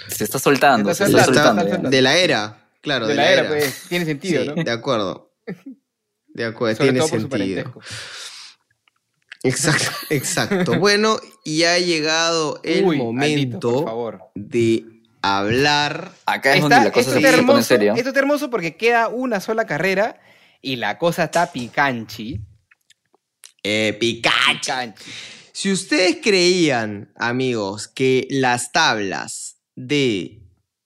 Se 0.08 0.24
está 0.24 0.40
soltando, 0.40 0.92
Está 0.92 1.06
se 1.08 1.12
está 1.12 1.26
soltando. 1.26 1.90
de 1.90 2.02
la 2.02 2.16
era, 2.16 2.59
claro, 2.82 3.08
de, 3.08 3.16
la 3.16 3.32
era, 3.32 3.48
pues, 3.48 3.84
tiene 3.90 4.06
sentido, 4.06 4.44
Sí, 4.44 4.50
¿no? 4.56 4.64
de 4.64 4.72
acuerdo. 4.72 5.34
De 6.32 6.46
acuerdo, 6.46 6.76
Sobre 6.78 6.92
tiene 6.92 7.00
todo 7.00 7.10
por 7.10 7.22
su 7.22 7.28
sentido. 7.30 7.74
Exacto, 9.44 9.92
exacto. 10.10 10.80
Bueno, 10.80 11.20
y 11.44 11.64
ha 11.64 11.80
llegado 11.80 12.60
el 12.64 12.84
Uy, 12.86 12.96
Aldito, 12.98 13.04
momento 13.06 13.60
por 13.74 13.84
favor. 13.86 14.20
de 14.36 14.86
hablar. 15.22 16.12
Acá 16.26 16.52
es 16.56 16.64
Está- 16.64 16.76
donde 16.76 16.90
la 16.90 16.92
cosa 16.94 17.00
esto, 17.10 17.12
se, 17.14 17.18
está 17.20 17.30
se 17.32 17.38
pone 17.38 17.38
hermoso, 17.52 17.68
seria. 17.68 17.94
esto 17.96 18.10
está 18.10 18.20
hermoso 18.20 18.50
porque 18.50 18.78
queda 18.78 19.08
una 19.08 19.40
sola 19.40 19.66
carrera 19.66 20.20
y 20.62 20.76
la 20.76 20.98
cosa 20.98 21.26
está 21.26 21.52
picanchi. 21.52 22.40
Eh, 23.64 23.98
Pikachu. 24.00 24.60
Picanchi. 24.62 25.04
Si 25.52 25.72
ustedes 25.72 26.18
creían, 26.24 27.12
amigos, 27.16 27.88
que 27.90 28.28
las 28.30 28.72
tablas 28.72 29.58
de 29.76 30.40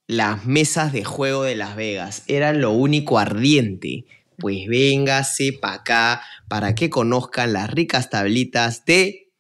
las 0.08 0.46
mesas 0.46 0.92
de 0.94 1.04
juego 1.04 1.44
de 1.44 1.56
Las 1.56 1.76
Vegas 1.76 2.24
eran 2.28 2.62
lo 2.62 2.72
único 2.72 3.20
ardiente, 3.20 4.06
pues 4.38 4.68
véngase 4.68 5.54
para 5.54 5.76
acá 5.76 6.22
para 6.48 6.76
que 6.76 6.90
conozcan 6.90 7.54
las 7.54 7.70
ricas 7.70 8.10
tablitas 8.10 8.86
de 8.86 9.32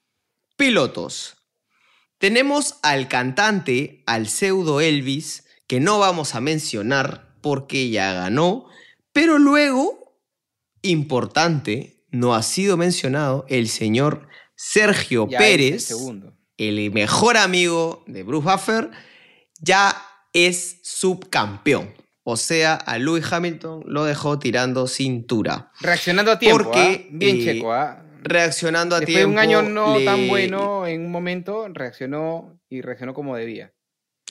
pilotos. 0.55 1.35
Tenemos 2.17 2.75
al 2.83 3.07
cantante, 3.09 4.03
al 4.05 4.27
pseudo 4.27 4.79
Elvis, 4.79 5.45
que 5.67 5.79
no 5.79 5.99
vamos 5.99 6.35
a 6.35 6.41
mencionar 6.41 7.35
porque 7.41 7.89
ya 7.89 8.13
ganó, 8.13 8.65
pero 9.11 9.39
luego, 9.39 10.17
importante, 10.81 12.05
no 12.11 12.35
ha 12.35 12.43
sido 12.43 12.77
mencionado 12.77 13.45
el 13.49 13.67
señor 13.67 14.27
Sergio 14.55 15.27
Ya 15.27 15.39
es 15.39 15.43
el 15.43 15.49
Pérez, 15.49 15.85
segundo. 15.85 16.37
el 16.57 16.91
mejor 16.91 17.37
amigo 17.37 18.03
de 18.07 18.23
Bruce 18.23 18.49
Buffer, 18.49 18.91
ya 19.59 19.95
es 20.33 20.79
subcampeón. 20.81 21.93
O 22.25 22.37
sea, 22.37 22.75
a 22.75 22.97
Lewis 22.97 23.25
Hamilton 23.31 23.83
lo 23.85 24.05
dejó 24.05 24.39
tirando 24.39 24.87
cintura. 24.87 25.71
Reaccionando 25.81 26.31
a 26.31 26.39
tiempo, 26.39 26.63
Porque, 26.63 27.05
¿ah? 27.05 27.07
Bien 27.11 27.37
eh, 27.37 27.43
checo, 27.43 27.73
¿ah? 27.73 28.05
Reaccionando 28.23 28.95
a 28.95 28.99
Después 29.01 29.15
tiempo. 29.17 29.29
de 29.29 29.33
un 29.33 29.39
año 29.39 29.61
no 29.61 29.97
le- 29.99 30.05
tan 30.05 30.27
bueno, 30.29 30.87
en 30.87 31.01
un 31.05 31.11
momento 31.11 31.67
reaccionó 31.69 32.57
y 32.69 32.81
reaccionó 32.81 33.13
como 33.13 33.35
debía. 33.35 33.73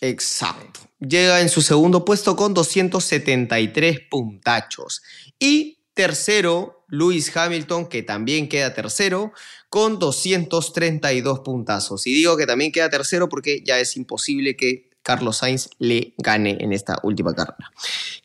Exacto. 0.00 0.80
Llega 0.98 1.40
en 1.42 1.48
su 1.50 1.60
segundo 1.62 2.04
puesto 2.04 2.34
con 2.34 2.54
273 2.54 4.00
puntachos. 4.10 5.02
Y 5.38 5.78
tercero, 5.94 6.84
Lewis 6.88 7.36
Hamilton, 7.36 7.86
que 7.88 8.02
también 8.02 8.48
queda 8.48 8.72
tercero, 8.74 9.32
con 9.68 9.98
232 9.98 11.40
puntazos. 11.40 12.06
Y 12.06 12.14
digo 12.14 12.36
que 12.38 12.46
también 12.46 12.72
queda 12.72 12.88
tercero 12.90 13.28
porque 13.28 13.62
ya 13.64 13.78
es 13.78 13.96
imposible 13.96 14.56
que 14.56 14.90
Carlos 15.02 15.38
Sainz 15.38 15.68
le 15.78 16.14
gane 16.18 16.56
en 16.60 16.72
esta 16.72 16.98
última 17.02 17.34
carrera. 17.34 17.70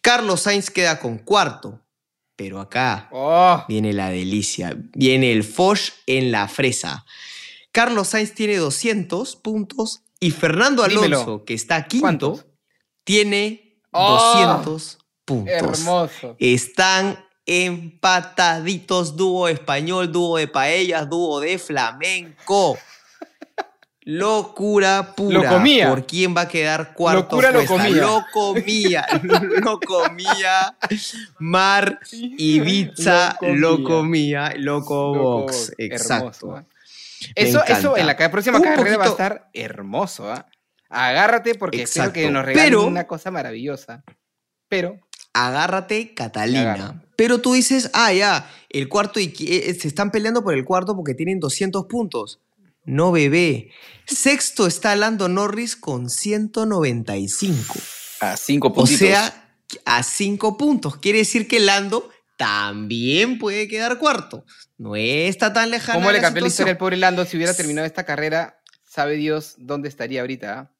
Carlos 0.02 0.42
Sainz 0.42 0.70
queda 0.70 1.00
con 1.00 1.18
cuarto, 1.18 1.82
pero 2.36 2.60
acá 2.60 3.10
¡Oh! 3.12 3.64
Viene 3.68 3.94
la 3.94 4.10
delicia. 4.10 4.76
Viene 4.94 5.32
el 5.32 5.44
Foch 5.44 5.92
en 6.06 6.32
la 6.32 6.48
fresa. 6.48 7.06
Carlos 7.72 8.10
Sainz 8.10 8.34
tiene 8.34 8.58
200 8.58 9.36
puntos 9.38 10.02
y 10.20 10.32
Fernando 10.32 10.84
Alonso, 10.84 11.02
Dímelo. 11.04 11.46
que 11.46 11.54
está 11.54 11.88
quinto, 11.88 12.02
¿Cuántos? 12.02 12.46
tiene 13.04 13.82
¡Oh! 13.92 14.34
200 14.64 14.98
puntos. 15.26 15.54
Hermoso. 15.54 16.36
Están 16.40 17.24
empataditos, 17.46 19.16
dúo 19.16 19.48
español, 19.48 20.12
dúo 20.12 20.38
de 20.38 20.48
paellas, 20.48 21.10
dúo 21.10 21.40
de 21.40 21.58
flamenco. 21.58 22.78
Locura 24.10 25.14
pura. 25.18 25.44
Lo 25.44 25.50
comía. 25.50 25.90
¿Por 25.90 26.06
quién 26.08 26.34
va 26.36 26.42
a 26.42 26.48
quedar 26.48 26.94
cuarto? 26.94 27.22
Locura 27.24 27.52
lo 27.52 27.66
comía. 27.66 27.92
Lo 28.02 28.24
comía. 28.32 29.06
lo 29.64 29.80
comía. 29.82 30.78
Mar 31.40 32.00
Ibiza 32.12 33.38
Lo 33.42 33.56
lo 33.78 33.84
comía. 33.84 34.54
Loco 34.58 35.14
Box. 35.14 35.74
hermoso, 35.78 35.94
Exacto. 35.94 36.66
Eso, 37.36 37.66
eso 37.66 37.98
en 37.98 38.08
la 38.08 38.16
próxima 38.32 38.62
carrera 38.62 38.98
va 38.98 39.06
a 39.06 39.10
estar 39.10 39.50
hermoso, 39.54 40.32
¿ah? 40.32 40.46
Agárrate 40.90 41.56
porque 41.56 41.82
espero 41.82 42.14
que 42.14 42.22
Exacto. 42.22 42.34
nos 42.34 42.46
regalen 42.46 42.70
Pero- 42.70 42.86
una 42.88 43.08
cosa 43.08 43.30
maravillosa. 43.30 44.04
Pero, 44.70 45.00
Agárrate, 45.34 46.14
Catalina. 46.14 47.04
Pero 47.16 47.40
tú 47.42 47.54
dices, 47.54 47.92
ah, 47.94 48.12
ya, 48.14 48.50
el 48.70 48.88
cuarto 48.90 49.20
y 49.20 49.28
qui- 49.34 49.50
eh, 49.50 49.74
se 49.80 49.88
están 49.90 50.12
peleando 50.12 50.44
por 50.44 50.54
el 50.56 50.64
cuarto 50.66 50.96
porque 50.96 51.14
tienen 51.14 51.40
200 51.40 51.86
puntos. 51.88 52.40
No, 52.88 53.12
bebé. 53.12 53.72
Sexto 54.08 54.66
está 54.66 54.96
Lando 54.96 55.28
Norris 55.28 55.76
con 55.76 56.10
195. 56.10 57.76
A 58.22 58.38
cinco 58.38 58.70
O 58.70 58.74
puntitos. 58.74 59.00
sea, 59.00 59.44
a 59.86 60.02
5 60.02 60.58
puntos. 60.58 60.98
Quiere 60.98 61.20
decir 61.20 61.48
que 61.48 61.60
Lando 61.60 62.10
también 62.38 63.38
puede 63.38 63.68
quedar 63.68 64.00
cuarto. 64.00 64.46
No 64.78 64.96
está 64.96 65.52
tan 65.54 65.70
lejano. 65.70 66.00
¿cómo 66.00 66.12
le 66.12 66.22
cambió 66.22 66.42
la 66.42 66.48
historia 66.48 66.72
al 66.72 66.78
pobre 66.78 66.98
Lando? 66.98 67.26
Si 67.26 67.36
hubiera 67.36 67.54
terminado 67.54 67.86
esta 67.86 68.06
carrera, 68.06 68.62
sabe 68.90 69.16
Dios 69.18 69.56
dónde 69.58 69.90
estaría 69.90 70.22
ahorita. 70.22 70.60
¿ah? 70.60 70.72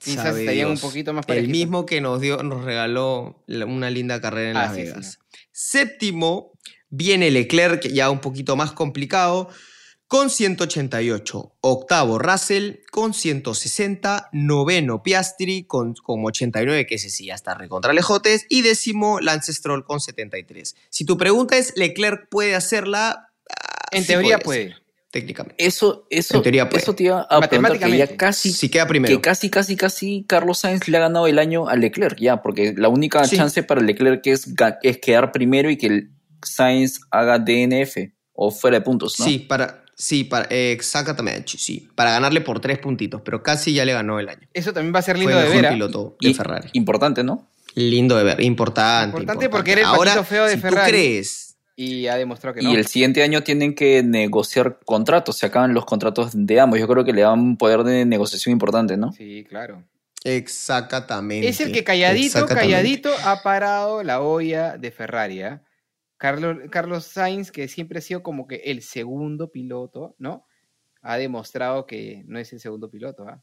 Quizás 0.00 0.36
estarían 0.36 0.70
un 0.70 0.78
poquito 0.78 1.12
más 1.12 1.24
El 1.24 1.26
parejitos. 1.28 1.52
mismo 1.52 1.86
que 1.86 2.00
nos 2.00 2.20
dio, 2.20 2.42
nos 2.42 2.64
regaló 2.64 3.44
una 3.48 3.90
linda 3.90 4.20
carrera 4.20 4.50
en 4.50 4.56
Ah, 4.56 4.62
Las 4.66 4.74
sí, 4.74 4.82
Vegas. 4.82 5.18
Séptimo, 5.52 6.52
viene 6.88 7.30
Leclerc, 7.30 7.86
ya 7.88 8.10
un 8.10 8.20
poquito 8.20 8.56
más 8.56 8.72
complicado, 8.72 9.50
con 10.14 10.30
188. 10.30 11.56
Octavo, 11.60 12.20
Russell, 12.20 12.74
con 12.92 13.14
160. 13.14 14.28
Noveno, 14.30 15.02
Piastri, 15.02 15.64
con, 15.64 15.94
con 15.94 16.24
89, 16.24 16.86
que 16.86 16.94
ese 16.94 17.10
sí 17.10 17.26
ya 17.26 17.34
está 17.34 17.54
recontra 17.54 17.92
lejotes. 17.92 18.46
Y 18.48 18.62
décimo, 18.62 19.18
Lance 19.18 19.52
Stroll, 19.52 19.84
con 19.84 19.98
73. 19.98 20.76
Si 20.88 21.04
tu 21.04 21.18
pregunta 21.18 21.56
es, 21.56 21.72
¿Leclerc 21.76 22.28
puede 22.28 22.54
hacerla? 22.54 23.26
Ah, 23.50 23.88
En 23.90 24.02
sí 24.02 24.06
teoría 24.06 24.38
puede 24.38 24.76
técnicamente. 25.10 25.56
Eso, 25.64 26.06
eso, 26.10 26.36
En 26.36 26.42
teoría 26.42 26.68
puede. 26.68 26.82
eso 26.84 26.94
te 26.94 27.02
iba 27.04 27.22
a 27.22 27.26
preguntar 27.26 27.50
que 27.50 27.58
Matemáticamente. 27.58 28.12
ya 28.12 28.16
casi, 28.16 28.52
Si 28.52 28.68
queda 28.68 28.86
primero. 28.86 29.16
que 29.16 29.20
casi, 29.20 29.50
casi, 29.50 29.74
casi 29.74 30.24
Carlos 30.28 30.58
Sainz 30.60 30.86
le 30.86 30.96
ha 30.96 31.00
ganado 31.00 31.26
el 31.26 31.40
año 31.40 31.66
a 31.68 31.74
Leclerc, 31.74 32.20
ya, 32.20 32.40
porque 32.40 32.72
la 32.76 32.88
única 32.88 33.24
Sí. 33.24 33.36
chance 33.36 33.64
para 33.64 33.80
Leclerc 33.80 34.24
es, 34.28 34.46
es 34.82 34.98
quedar 34.98 35.32
primero 35.32 35.70
y 35.70 35.76
que 35.76 35.86
el 35.88 36.10
Sainz 36.44 37.00
haga 37.10 37.40
DNF 37.40 38.12
o 38.32 38.52
fuera 38.52 38.78
de 38.78 38.84
puntos, 38.84 39.18
¿no? 39.18 39.24
Sí, 39.24 39.38
para, 39.40 39.83
sí, 39.96 40.24
para, 40.24 40.46
eh, 40.50 40.72
exactamente, 40.72 41.52
sí. 41.58 41.88
Para 41.94 42.10
ganarle 42.12 42.40
por 42.40 42.60
tres 42.60 42.78
puntitos, 42.78 43.20
pero 43.24 43.42
casi 43.42 43.72
ya 43.74 43.84
le 43.84 43.92
ganó 43.92 44.18
el 44.20 44.28
año. 44.28 44.46
Eso 44.52 44.72
también 44.72 44.94
va 44.94 44.98
a 44.98 45.02
ser 45.02 45.16
Fue 45.16 45.24
lindo 45.26 45.38
el 45.38 45.44
de 45.44 45.48
mejor 45.50 45.62
ver. 45.62 45.72
piloto 45.72 46.16
de 46.20 46.28
Y- 46.30 46.34
Ferrari. 46.34 46.68
Importante, 46.72 47.24
¿no? 47.24 47.48
Lindo 47.74 48.16
de 48.16 48.24
ver, 48.24 48.40
importante. 48.40 49.16
Importante 49.18 49.48
porque 49.48 49.72
era 49.72 49.80
el 49.80 49.86
Ahora, 49.88 50.22
feo 50.24 50.44
de 50.46 50.54
si 50.54 50.60
Ferrari. 50.60 50.90
tú 50.92 50.96
crees, 50.96 51.56
Y 51.76 52.06
ha 52.06 52.14
demostrado 52.14 52.54
que 52.54 52.62
no. 52.62 52.70
Y 52.70 52.76
el 52.76 52.86
siguiente 52.86 53.22
año 53.24 53.42
tienen 53.42 53.74
que 53.74 54.02
negociar 54.04 54.78
contratos, 54.84 55.36
se 55.38 55.46
acaban 55.46 55.74
los 55.74 55.84
contratos 55.84 56.30
de 56.32 56.60
ambos. 56.60 56.78
Yo 56.78 56.86
creo 56.86 57.04
que 57.04 57.12
le 57.12 57.22
dan 57.22 57.40
un 57.40 57.56
poder 57.56 57.82
de 57.82 58.04
negociación 58.04 58.52
importante, 58.52 58.96
¿no? 58.96 59.12
Sí, 59.12 59.44
claro. 59.48 59.82
exactamente. 60.22 61.48
Es 61.48 61.60
el 61.60 61.72
que 61.72 61.82
calladito, 61.84 62.46
calladito 62.46 63.10
ha 63.24 63.42
parado 63.42 64.02
la 64.02 64.20
olla 64.20 64.76
de 64.78 64.90
Ferrari. 64.92 65.42
¿ah? 65.42 65.62
Carlos, 66.24 66.56
Carlos 66.70 67.04
Sainz, 67.04 67.52
que 67.52 67.68
siempre 67.68 67.98
ha 67.98 68.00
sido 68.00 68.22
como 68.22 68.46
que 68.46 68.62
el 68.64 68.80
segundo 68.80 69.52
piloto, 69.52 70.16
¿no? 70.18 70.46
Ha 71.02 71.18
demostrado 71.18 71.84
que 71.84 72.22
no 72.26 72.38
es 72.38 72.50
el 72.54 72.60
segundo 72.60 72.88
piloto. 72.88 73.26
¿ah? 73.28 73.42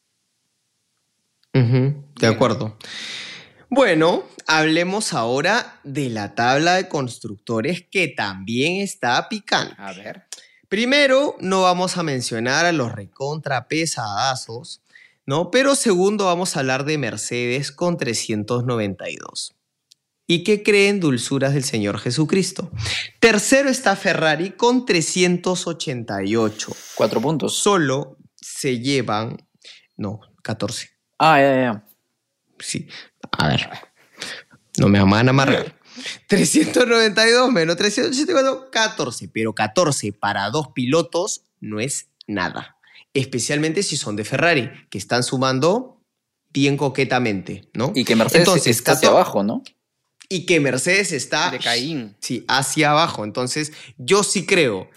De 1.54 2.26
acuerdo. 2.26 2.80
Bueno, 3.70 4.24
hablemos 4.48 5.14
ahora 5.14 5.80
de 5.84 6.10
la 6.10 6.34
tabla 6.34 6.74
de 6.74 6.90
constructores 6.90 7.86
que 7.88 8.08
también 8.08 8.82
está 8.82 9.30
picante. 9.30 9.76
A 9.78 9.94
ver. 9.94 10.24
Primero, 10.68 11.36
no 11.40 11.62
vamos 11.62 11.98
a 11.98 12.04
mencionar 12.04 12.66
a 12.66 12.72
los 12.72 12.92
recontra 12.92 13.68
pesadazos, 13.68 14.82
¿no? 15.28 15.52
Pero 15.52 15.76
segundo, 15.76 16.26
vamos 16.26 16.56
a 16.58 16.62
hablar 16.62 16.86
de 16.86 16.98
Mercedes 16.98 17.72
con 17.72 17.98
392. 17.98 19.56
Y 20.28 20.44
que 20.44 20.64
creen 20.64 21.00
dulzuras 21.00 21.54
del 21.54 21.64
Señor 21.64 22.00
Jesucristo. 22.00 22.72
Tercero 23.20 23.70
está 23.70 23.96
Ferrari 23.96 24.52
con 24.52 24.86
388. 24.86 26.76
Cuatro 26.96 27.22
puntos. 27.22 27.56
Solo 27.56 28.18
se 28.36 28.80
llevan, 28.80 29.38
no, 29.98 30.20
14. 30.44 30.90
Ah, 31.20 31.40
ya, 31.40 31.56
ya. 31.56 31.86
Sí, 32.60 32.88
a 33.32 33.48
ver, 33.48 33.70
no 34.78 34.88
me 34.88 35.04
van 35.04 35.28
a 35.28 35.32
amargar. 35.32 35.76
392 36.28 37.52
menos 37.52 37.76
384, 37.76 38.70
14. 38.72 39.30
Pero 39.30 39.54
14 39.54 40.14
para 40.14 40.50
dos 40.50 40.70
pilotos 40.70 41.46
no 41.60 41.80
es 41.80 42.08
nada. 42.28 42.78
Especialmente 43.14 43.84
si 43.84 43.98
son 43.98 44.16
de 44.16 44.24
Ferrari, 44.24 44.70
que 44.90 44.98
están 44.98 45.24
sumando 45.24 46.02
bien 46.50 46.78
coquetamente, 46.78 47.70
¿no? 47.74 47.92
Y 47.96 48.06
que 48.06 48.16
Mercedes 48.16 48.48
Entonces, 48.48 48.78
está 48.78 48.94
hacia 48.94 49.10
14 49.10 49.18
abajo, 49.18 49.44
¿no? 49.44 49.64
Y 50.32 50.46
que 50.46 50.60
Mercedes 50.60 51.12
está 51.12 51.52
De 51.52 51.60
Caín. 51.60 52.16
Sí, 52.20 52.46
hacia 52.48 52.92
abajo. 52.92 53.24
Entonces, 53.24 53.74
yo 53.98 54.24
sí 54.24 54.46
creo 54.46 54.90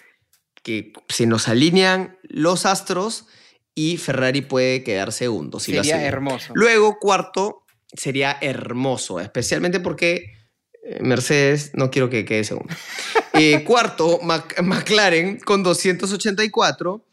que 0.62 0.92
se 1.08 1.26
nos 1.26 1.48
alinean 1.48 2.16
los 2.22 2.64
astros 2.66 3.26
y 3.74 3.96
Ferrari 3.96 4.40
puede 4.42 4.82
quedar 4.84 5.12
segundo. 5.12 5.58
si 5.60 5.72
Sería 5.72 6.00
hermoso. 6.02 6.52
Luego, 6.54 6.98
cuarto, 7.00 7.64
sería 7.92 8.38
hermoso, 8.40 9.18
especialmente 9.20 9.80
porque 9.80 10.32
eh, 10.84 10.98
Mercedes 11.00 11.72
no 11.74 11.90
quiero 11.90 12.08
que 12.10 12.24
quede 12.24 12.44
segundo. 12.44 12.74
Eh, 13.36 13.64
cuarto, 13.64 14.20
Mac- 14.22 14.62
McLaren 14.62 15.40
con 15.40 15.64
284. 15.64 17.04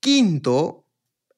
Quinto, 0.00 0.84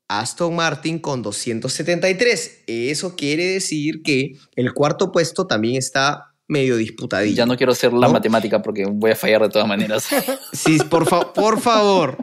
Aston 0.09 0.57
Martin 0.57 0.99
con 0.99 1.21
273. 1.23 2.63
Eso 2.67 3.17
quiere 3.17 3.45
decir 3.53 4.03
que 4.03 4.39
el 4.57 4.73
cuarto 4.73 5.13
puesto 5.13 5.47
también 5.47 5.77
está 5.77 6.30
medio 6.51 6.77
disputadillo. 6.77 7.35
Ya 7.37 7.47
no 7.47 7.57
quiero 7.57 7.73
hacer 7.73 7.93
la 7.93 8.09
¿No? 8.09 8.13
matemática 8.13 8.61
porque 8.61 8.85
voy 8.87 9.13
a 9.13 9.17
fallar 9.17 9.43
de 9.43 9.49
todas 9.49 9.67
maneras. 9.69 10.07
Sí, 10.53 10.79
por, 10.91 11.09
fa- 11.09 11.33
por 11.33 11.61
favor. 11.61 12.17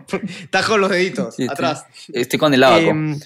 Tajo 0.50 0.78
los 0.78 0.90
deditos. 0.92 1.36
Sí, 1.36 1.48
atrás. 1.50 1.86
Estoy 2.14 2.38
con 2.38 2.54
el 2.54 2.64
abaco. 2.64 2.82
Em, 2.90 3.20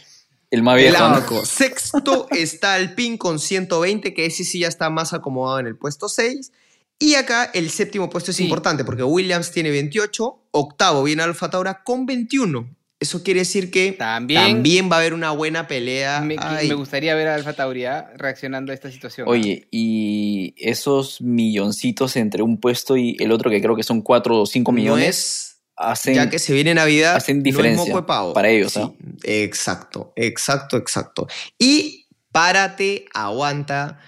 el 0.52 0.64
más 0.64 0.78
el 0.78 0.84
viejo. 0.84 1.00
¿no? 1.00 1.06
abaco. 1.06 1.46
Sexto 1.46 2.28
está 2.30 2.78
el 2.78 2.94
PIN 2.94 3.18
con 3.18 3.40
120, 3.40 4.14
que 4.14 4.26
ese 4.28 4.44
sí 4.44 4.60
ya 4.60 4.68
está 4.68 4.90
más 4.90 5.14
acomodado 5.14 5.60
en 5.60 5.68
el 5.68 5.76
puesto 5.76 6.08
6. 6.08 6.52
Y 7.00 7.16
acá 7.16 7.46
el 7.54 7.72
séptimo 7.72 8.10
puesto 8.12 8.30
es 8.30 8.38
Sí. 8.38 8.44
importante 8.44 8.84
porque 8.86 9.02
Williams 9.04 9.52
tiene 9.52 9.72
28. 9.72 10.38
Octavo 10.52 11.02
viene 11.04 11.24
Alfa 11.24 11.50
Taura 11.50 11.82
con 11.84 12.06
21. 12.06 12.70
Eso 13.02 13.24
quiere 13.24 13.40
decir 13.40 13.72
que 13.72 13.94
También- 13.94 14.40
también 14.54 14.90
va 14.92 14.98
a 14.98 15.00
haber 15.00 15.14
una 15.16 15.32
buena 15.32 15.68
pelea. 15.68 16.22
Me, 16.22 16.36
me 16.38 16.74
gustaría 16.76 17.16
ver 17.16 17.28
a 17.30 17.36
Alfa 17.36 17.54
Tauria 17.54 18.12
reaccionando 18.16 18.72
a 18.72 18.76
esta 18.76 18.92
situación. 18.92 19.28
Oye, 19.28 19.68
y 19.72 20.54
esos 20.56 21.20
milloncitos 21.20 22.16
entre 22.16 22.44
un 22.44 22.60
puesto 22.60 22.96
y 22.98 23.18
el 23.20 23.32
otro, 23.32 23.50
que 23.50 23.60
creo 23.60 23.76
que 23.76 23.82
son 23.84 24.02
cuatro 24.04 24.42
o 24.42 24.46
cinco 24.46 24.72
No 24.72 24.76
millones, 24.78 25.08
es- 25.18 25.62
hacen. 25.76 26.14
ya 26.14 26.30
que 26.30 26.38
se 26.38 26.54
viene 26.54 26.76
Navidad, 26.76 27.16
hacen 27.16 27.38
no 27.38 27.40
es 27.40 27.44
diferencia 27.44 27.86
moco 27.88 28.02
de 28.02 28.08
pavo. 28.08 28.34
para 28.34 28.50
ellos, 28.50 28.74
Sí, 28.74 28.80
¿ah? 28.84 28.92
Exacto, 29.24 30.14
exacto, 30.16 30.78
exacto. 30.78 31.28
Y 31.58 32.06
párate, 32.32 33.06
aguanta, 33.16 34.00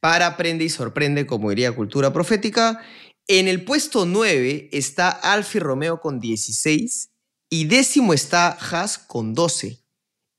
para, 0.00 0.26
aprende 0.26 0.64
y 0.64 0.70
sorprende, 0.70 1.24
como 1.24 1.50
diría 1.50 1.70
Cultura 1.72 2.12
Profética. 2.12 2.80
En 3.28 3.46
el 3.46 3.62
puesto 3.62 4.06
9 4.06 4.68
está 4.72 5.08
Alfi 5.08 5.60
Romeo 5.60 6.00
con 6.00 6.18
16 6.18 7.10
y 7.50 7.64
décimo 7.66 8.14
está 8.14 8.48
Haas 8.52 8.96
con 8.98 9.34
12. 9.34 9.78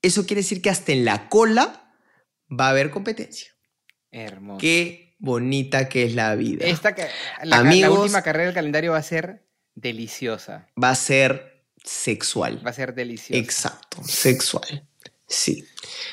Eso 0.02 0.26
quiere 0.26 0.40
decir 0.42 0.60
que 0.62 0.70
hasta 0.70 0.92
en 0.92 1.04
la 1.04 1.28
cola 1.28 1.94
va 2.50 2.66
a 2.66 2.70
haber 2.70 2.90
competencia. 2.90 3.52
Hermoso. 4.10 4.58
Qué 4.58 5.14
bonita 5.18 5.88
que 5.88 6.04
es 6.04 6.14
la 6.14 6.34
vida. 6.34 6.66
Esta, 6.66 6.90
la, 6.96 7.08
la 7.44 7.56
Amigos- 7.58 7.98
última 8.00 8.22
carrera 8.22 8.46
del 8.46 8.54
calendario 8.54 8.92
va 8.92 8.98
a 8.98 9.02
ser 9.02 9.46
deliciosa. 9.74 10.68
Va 10.82 10.90
a 10.90 10.94
ser 10.96 11.64
sexual. 11.84 12.64
Va 12.66 12.70
a 12.70 12.74
ser 12.74 12.94
deliciosa. 12.94 13.38
Exacto, 13.38 14.02
sexual. 14.04 14.86
Sí, 15.28 15.64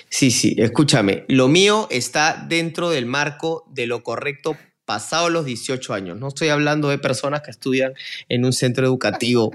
sí, 0.09 0.31
sí, 0.31 0.55
escúchame, 0.59 1.25
lo 1.27 1.47
mío 1.49 1.87
está 1.91 2.45
dentro 2.47 2.89
del 2.89 3.05
marco 3.05 3.65
de 3.69 3.85
lo 3.85 4.01
correcto 4.01 4.55
pasado 4.85 5.29
los 5.29 5.45
18 5.45 5.93
años. 5.93 6.17
No 6.17 6.29
estoy 6.29 6.47
hablando 6.49 6.87
de 6.89 6.99
personas 6.99 7.41
que 7.41 7.51
estudian 7.51 7.93
en 8.29 8.45
un 8.45 8.53
centro 8.53 8.85
educativo 8.85 9.51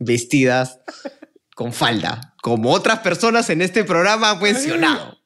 vestidas 0.00 0.80
con 1.54 1.72
falda, 1.72 2.34
como 2.42 2.72
otras 2.72 2.98
personas 3.00 3.48
en 3.50 3.62
este 3.62 3.84
programa 3.84 4.30
han 4.30 4.42
mencionado. 4.42 5.18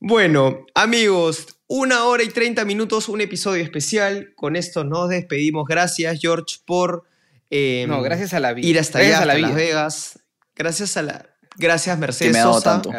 Bueno, 0.00 0.66
amigos, 0.74 1.46
una 1.68 2.04
hora 2.04 2.24
y 2.24 2.28
30 2.28 2.64
minutos, 2.64 3.08
un 3.08 3.20
episodio 3.20 3.62
especial. 3.62 4.32
Con 4.34 4.56
esto 4.56 4.84
nos 4.84 5.08
despedimos. 5.08 5.64
Gracias, 5.66 6.20
George, 6.20 6.56
por 6.66 7.04
eh, 7.50 7.86
No, 7.88 8.02
gracias 8.02 8.34
a 8.34 8.40
la 8.40 8.52
vida. 8.52 8.66
ir 8.66 8.78
hasta 8.78 8.98
Gracias 8.98 9.20
allá, 9.20 9.22
a 9.22 9.26
la 9.26 9.32
hasta 9.34 9.46
Las. 9.46 9.56
Vegas. 9.56 10.18
Gracias 10.56 10.96
a 10.96 11.02
la. 11.02 11.26
Gracias, 11.56 11.98
Mercedes 11.98 12.32
Que 12.32 12.32
me 12.32 12.38
ha 12.40 12.44
dado 12.44 12.54
Sosa, 12.54 12.70
tanto. 12.82 12.90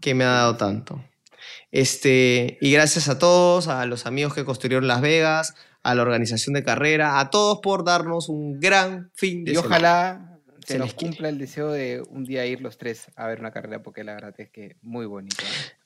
Que 0.00 0.14
me 0.14 0.24
ha 0.24 0.28
dado 0.28 0.56
tanto. 0.56 1.04
Este, 1.70 2.56
y 2.60 2.72
gracias 2.72 3.08
a 3.08 3.18
todos, 3.18 3.68
a 3.68 3.84
los 3.86 4.06
amigos 4.06 4.32
que 4.32 4.44
construyeron 4.44 4.86
Las 4.86 5.00
Vegas, 5.00 5.54
a 5.90 5.94
la 5.94 6.02
organización 6.02 6.54
de 6.54 6.62
carrera, 6.62 7.18
a 7.20 7.30
todos 7.30 7.58
por 7.62 7.84
darnos 7.84 8.28
un 8.28 8.58
gran 8.60 9.10
fin 9.14 9.44
de 9.44 9.52
Y 9.52 9.54
semana. 9.54 9.68
ojalá 9.68 10.38
se, 10.66 10.74
Se 10.74 10.78
nos 10.78 10.92
cumpla 10.94 11.28
el 11.28 11.38
deseo 11.38 11.70
de 11.70 12.02
un 12.10 12.24
día 12.24 12.44
ir 12.46 12.60
los 12.60 12.76
tres 12.78 13.06
a 13.16 13.26
ver 13.26 13.40
una 13.40 13.50
carrera, 13.50 13.82
porque 13.82 14.04
la 14.04 14.14
verdad 14.14 14.34
es 14.38 14.50
que 14.50 14.76
muy 14.82 15.06
bonito. 15.06 15.36
¿no? 15.42 15.78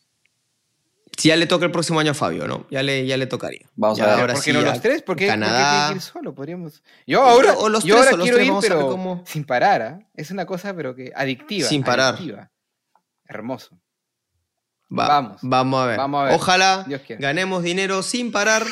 Si 1.17 1.29
ya 1.29 1.37
le 1.37 1.47
toca 1.47 1.67
el 1.67 1.71
próximo 1.71 2.01
año 2.01 2.13
a 2.13 2.15
Fabio, 2.15 2.49
¿no? 2.49 2.67
Ya 2.71 2.83
le, 2.83 3.07
ya 3.07 3.17
le 3.17 3.27
tocaría. 3.27 3.69
Vamos 3.77 3.99
Ya 3.99 4.05
a 4.05 4.07
ver. 4.09 4.21
ahora 4.21 4.33
¿Por 4.35 4.43
qué 4.43 4.51
sí, 4.51 4.57
no 4.57 4.63
los 4.65 4.81
tres? 4.81 5.03
¿Por 5.03 5.15
qué, 5.15 5.27
por 5.27 5.35
qué 5.35 5.41
Canadá. 5.41 5.71
tiene 5.87 5.89
que 5.89 5.95
ir 5.97 6.01
solo? 6.01 6.35
Podríamos. 6.35 6.83
Yo 7.07 7.23
ahora, 7.23 7.53
O 7.59 7.69
los 7.69 7.85
yo 7.85 7.95
tres, 7.97 8.07
ahora 8.07 8.15
o 8.15 8.17
los 8.17 8.25
quiero 8.25 8.37
tres, 8.39 8.47
ir, 8.47 8.51
vamos 8.51 8.65
a 8.65 8.69
ver 8.69 8.77
pero 8.79 8.89
cómo- 8.91 9.23
sin 9.27 9.45
parar, 9.45 9.83
¿ah? 9.83 9.99
Es 10.15 10.31
una 10.31 10.47
cosa, 10.47 10.75
pero 10.75 10.97
que 10.97 11.13
adictiva. 11.15 11.69
Sin 11.69 11.83
parar. 11.85 12.15
adictiva. 12.15 12.51
Hermoso. 13.29 13.79
Va- 14.97 15.09
Vamos. 15.09 15.39
Vamos 15.43 15.83
a 15.83 15.87
ver. 15.87 15.97
Vamos 15.99 16.21
a 16.21 16.25
ver. 16.27 16.35
Ojalá 16.35 16.87
ganemos 17.19 17.63
dinero 17.63 18.03
sin 18.03 18.31
parar 18.33 18.65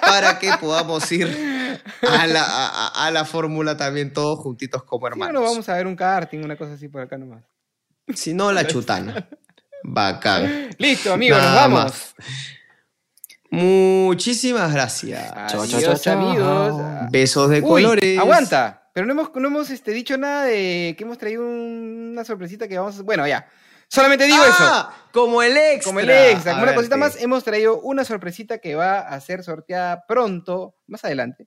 para 0.00 0.38
que 0.38 0.50
podamos 0.60 1.10
ir 1.12 1.72
a 2.08 2.26
la, 2.26 2.88
a, 2.88 3.10
la 3.10 3.24
fórmula 3.24 3.76
también 3.76 4.12
todos 4.12 4.38
juntitos 4.40 4.82
como 4.84 5.06
Sí, 5.06 5.12
hermanos. 5.12 5.32
bueno, 5.34 5.50
vamos 5.50 5.68
a 5.68 5.74
ver 5.74 5.86
un 5.86 5.96
karting, 5.96 6.40
una 6.44 6.56
cosa 6.56 6.74
así 6.74 6.88
por 6.88 7.00
acá 7.02 7.16
nomás. 7.18 7.42
Si 8.14 8.34
no, 8.34 8.52
la 8.52 8.66
chutana. 8.66 9.28
Bacán. 9.82 10.70
Listo, 10.78 11.12
amigos, 11.12 11.42
nos 11.42 11.54
vamos. 11.54 11.84
más. 11.84 12.14
Muchísimas 13.50 14.72
gracias. 14.72 15.32
Chao, 15.32 15.46
chao, 15.48 15.62
Adiós, 15.62 15.82
chao, 15.82 15.96
chao. 15.96 16.28
amigos. 16.28 16.82
Besos 17.10 17.50
de 17.50 17.60
Uy, 17.60 17.68
colores. 17.68 18.18
Aguanta, 18.18 18.88
pero 18.92 19.06
no 19.06 19.12
hemos, 19.12 19.30
no 19.34 19.48
hemos 19.48 19.70
este, 19.70 19.92
dicho 19.92 20.16
nada 20.18 20.44
de 20.44 20.94
que 20.98 21.04
hemos 21.04 21.18
traído 21.18 21.42
un- 21.42 22.10
una 22.12 22.24
sorpresita 22.24 22.66
que 22.68 22.78
vamos 22.78 22.98
a... 22.98 23.02
Bueno, 23.02 23.26
ya. 23.26 23.46
Solamente 23.88 24.24
digo 24.26 24.42
eso. 24.42 24.54
Ah, 24.60 25.08
Como 25.12 25.42
el 25.42 25.56
extra. 25.56 25.84
Como 25.90 26.00
el 26.00 26.10
extra, 26.10 26.52
A 26.52 26.54
como 26.54 26.62
una 26.64 26.72
ver, 26.72 26.76
cosita 26.76 26.94
sí. 26.96 27.00
más, 27.00 27.22
hemos 27.22 27.44
traído 27.44 27.80
una 27.80 28.04
sorpresita 28.04 28.58
que 28.58 28.74
va 28.74 28.98
a 29.00 29.20
ser 29.20 29.42
sorteada 29.44 30.04
pronto, 30.06 30.74
más 30.86 31.04
adelante, 31.04 31.46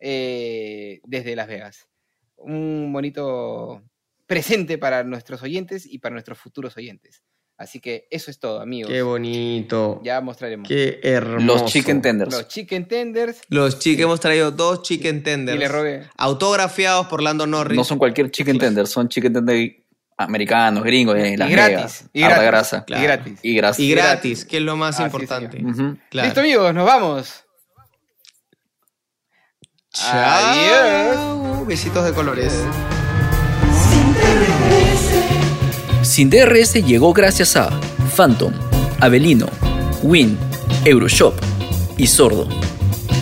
eh, 0.00 1.00
desde 1.04 1.34
Las 1.36 1.48
Vegas. 1.48 1.88
Un 2.36 2.90
bonito 2.92 3.82
presente 4.26 4.76
para 4.78 5.04
nuestros 5.04 5.42
oyentes 5.42 5.86
y 5.86 5.98
para 5.98 6.12
nuestros 6.14 6.38
futuros 6.38 6.76
oyentes. 6.76 7.22
Así 7.58 7.80
que 7.80 8.06
eso 8.10 8.30
es 8.30 8.38
todo, 8.38 8.60
amigos. 8.60 8.92
Qué 8.92 9.00
bonito. 9.00 10.02
Ya 10.04 10.20
mostraremos. 10.20 10.68
Qué 10.68 11.00
hermoso. 11.02 11.62
Los 11.62 11.72
chicken 11.72 12.02
tenders. 12.02 12.30
Los 12.34 12.48
chicken 12.48 12.86
tenders 12.86 13.40
Los 13.48 13.78
chicken, 13.78 14.04
hemos 14.04 14.20
traído 14.20 14.50
dos 14.50 14.82
chicken 14.82 15.22
tenders. 15.22 15.56
y 15.56 15.60
le 15.60 15.68
robé. 15.68 16.06
Autografiados 16.18 17.06
por 17.06 17.22
Lando 17.22 17.46
Norris. 17.46 17.74
No 17.76 17.84
son 17.84 17.96
cualquier 17.98 18.30
chicken 18.30 18.58
tender, 18.58 18.86
son 18.86 19.08
chicken 19.08 19.32
tender 19.32 19.85
americanos, 20.16 20.84
gringos, 20.84 21.14
de 21.16 21.36
Las 21.36 21.48
y 21.48 21.52
gratis. 21.52 21.76
Vegas. 21.76 22.04
Y 22.12 22.20
gratis. 22.20 22.46
grasa. 22.46 22.84
Claro. 22.84 23.02
Y 23.02 23.06
gratis. 23.06 23.38
Y 23.42 23.54
grasa. 23.54 23.82
Y 23.82 23.90
gratis, 23.90 24.12
gratis. 24.12 24.44
que 24.44 24.56
es 24.56 24.62
lo 24.62 24.76
más 24.76 24.98
es, 24.98 25.06
importante. 25.06 25.62
Claro. 26.10 26.26
Listo, 26.26 26.40
amigos, 26.40 26.74
nos 26.74 26.86
vamos. 26.86 27.44
Chao. 29.92 31.64
Besitos 31.64 32.04
de 32.04 32.12
colores. 32.12 32.52
Sin 36.02 36.30
DRS 36.30 36.74
llegó 36.86 37.12
gracias 37.12 37.56
a 37.56 37.68
Phantom, 38.16 38.52
Avelino, 39.00 39.48
Win, 40.02 40.38
Euroshop 40.84 41.34
y 41.96 42.06
Sordo. 42.06 42.48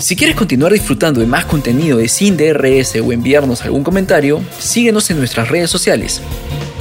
Si 0.01 0.16
quieres 0.16 0.37
continuar 0.37 0.73
disfrutando 0.73 1.21
de 1.21 1.27
más 1.27 1.47
contenido 1.47 1.99
de 1.99 2.09
Sin 2.09 2.37
DRS 2.37 2.97
o 2.97 3.12
enviarnos 3.12 3.62
algún 3.62 3.85
comentario, 3.85 4.43
síguenos 4.59 5.09
en 5.11 5.19
nuestras 5.19 5.49
redes 5.49 5.71
sociales. 5.71 6.21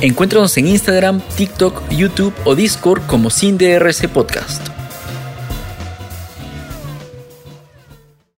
Encuéntranos 0.04 0.58
en 0.58 0.68
Instagram, 0.68 1.22
TikTok, 1.38 1.90
YouTube 1.90 2.34
o 2.44 2.56
Discord 2.56 3.02
como 3.08 3.30
Sin 3.30 3.58
DRS 3.58 4.06
Podcast. 4.10 4.73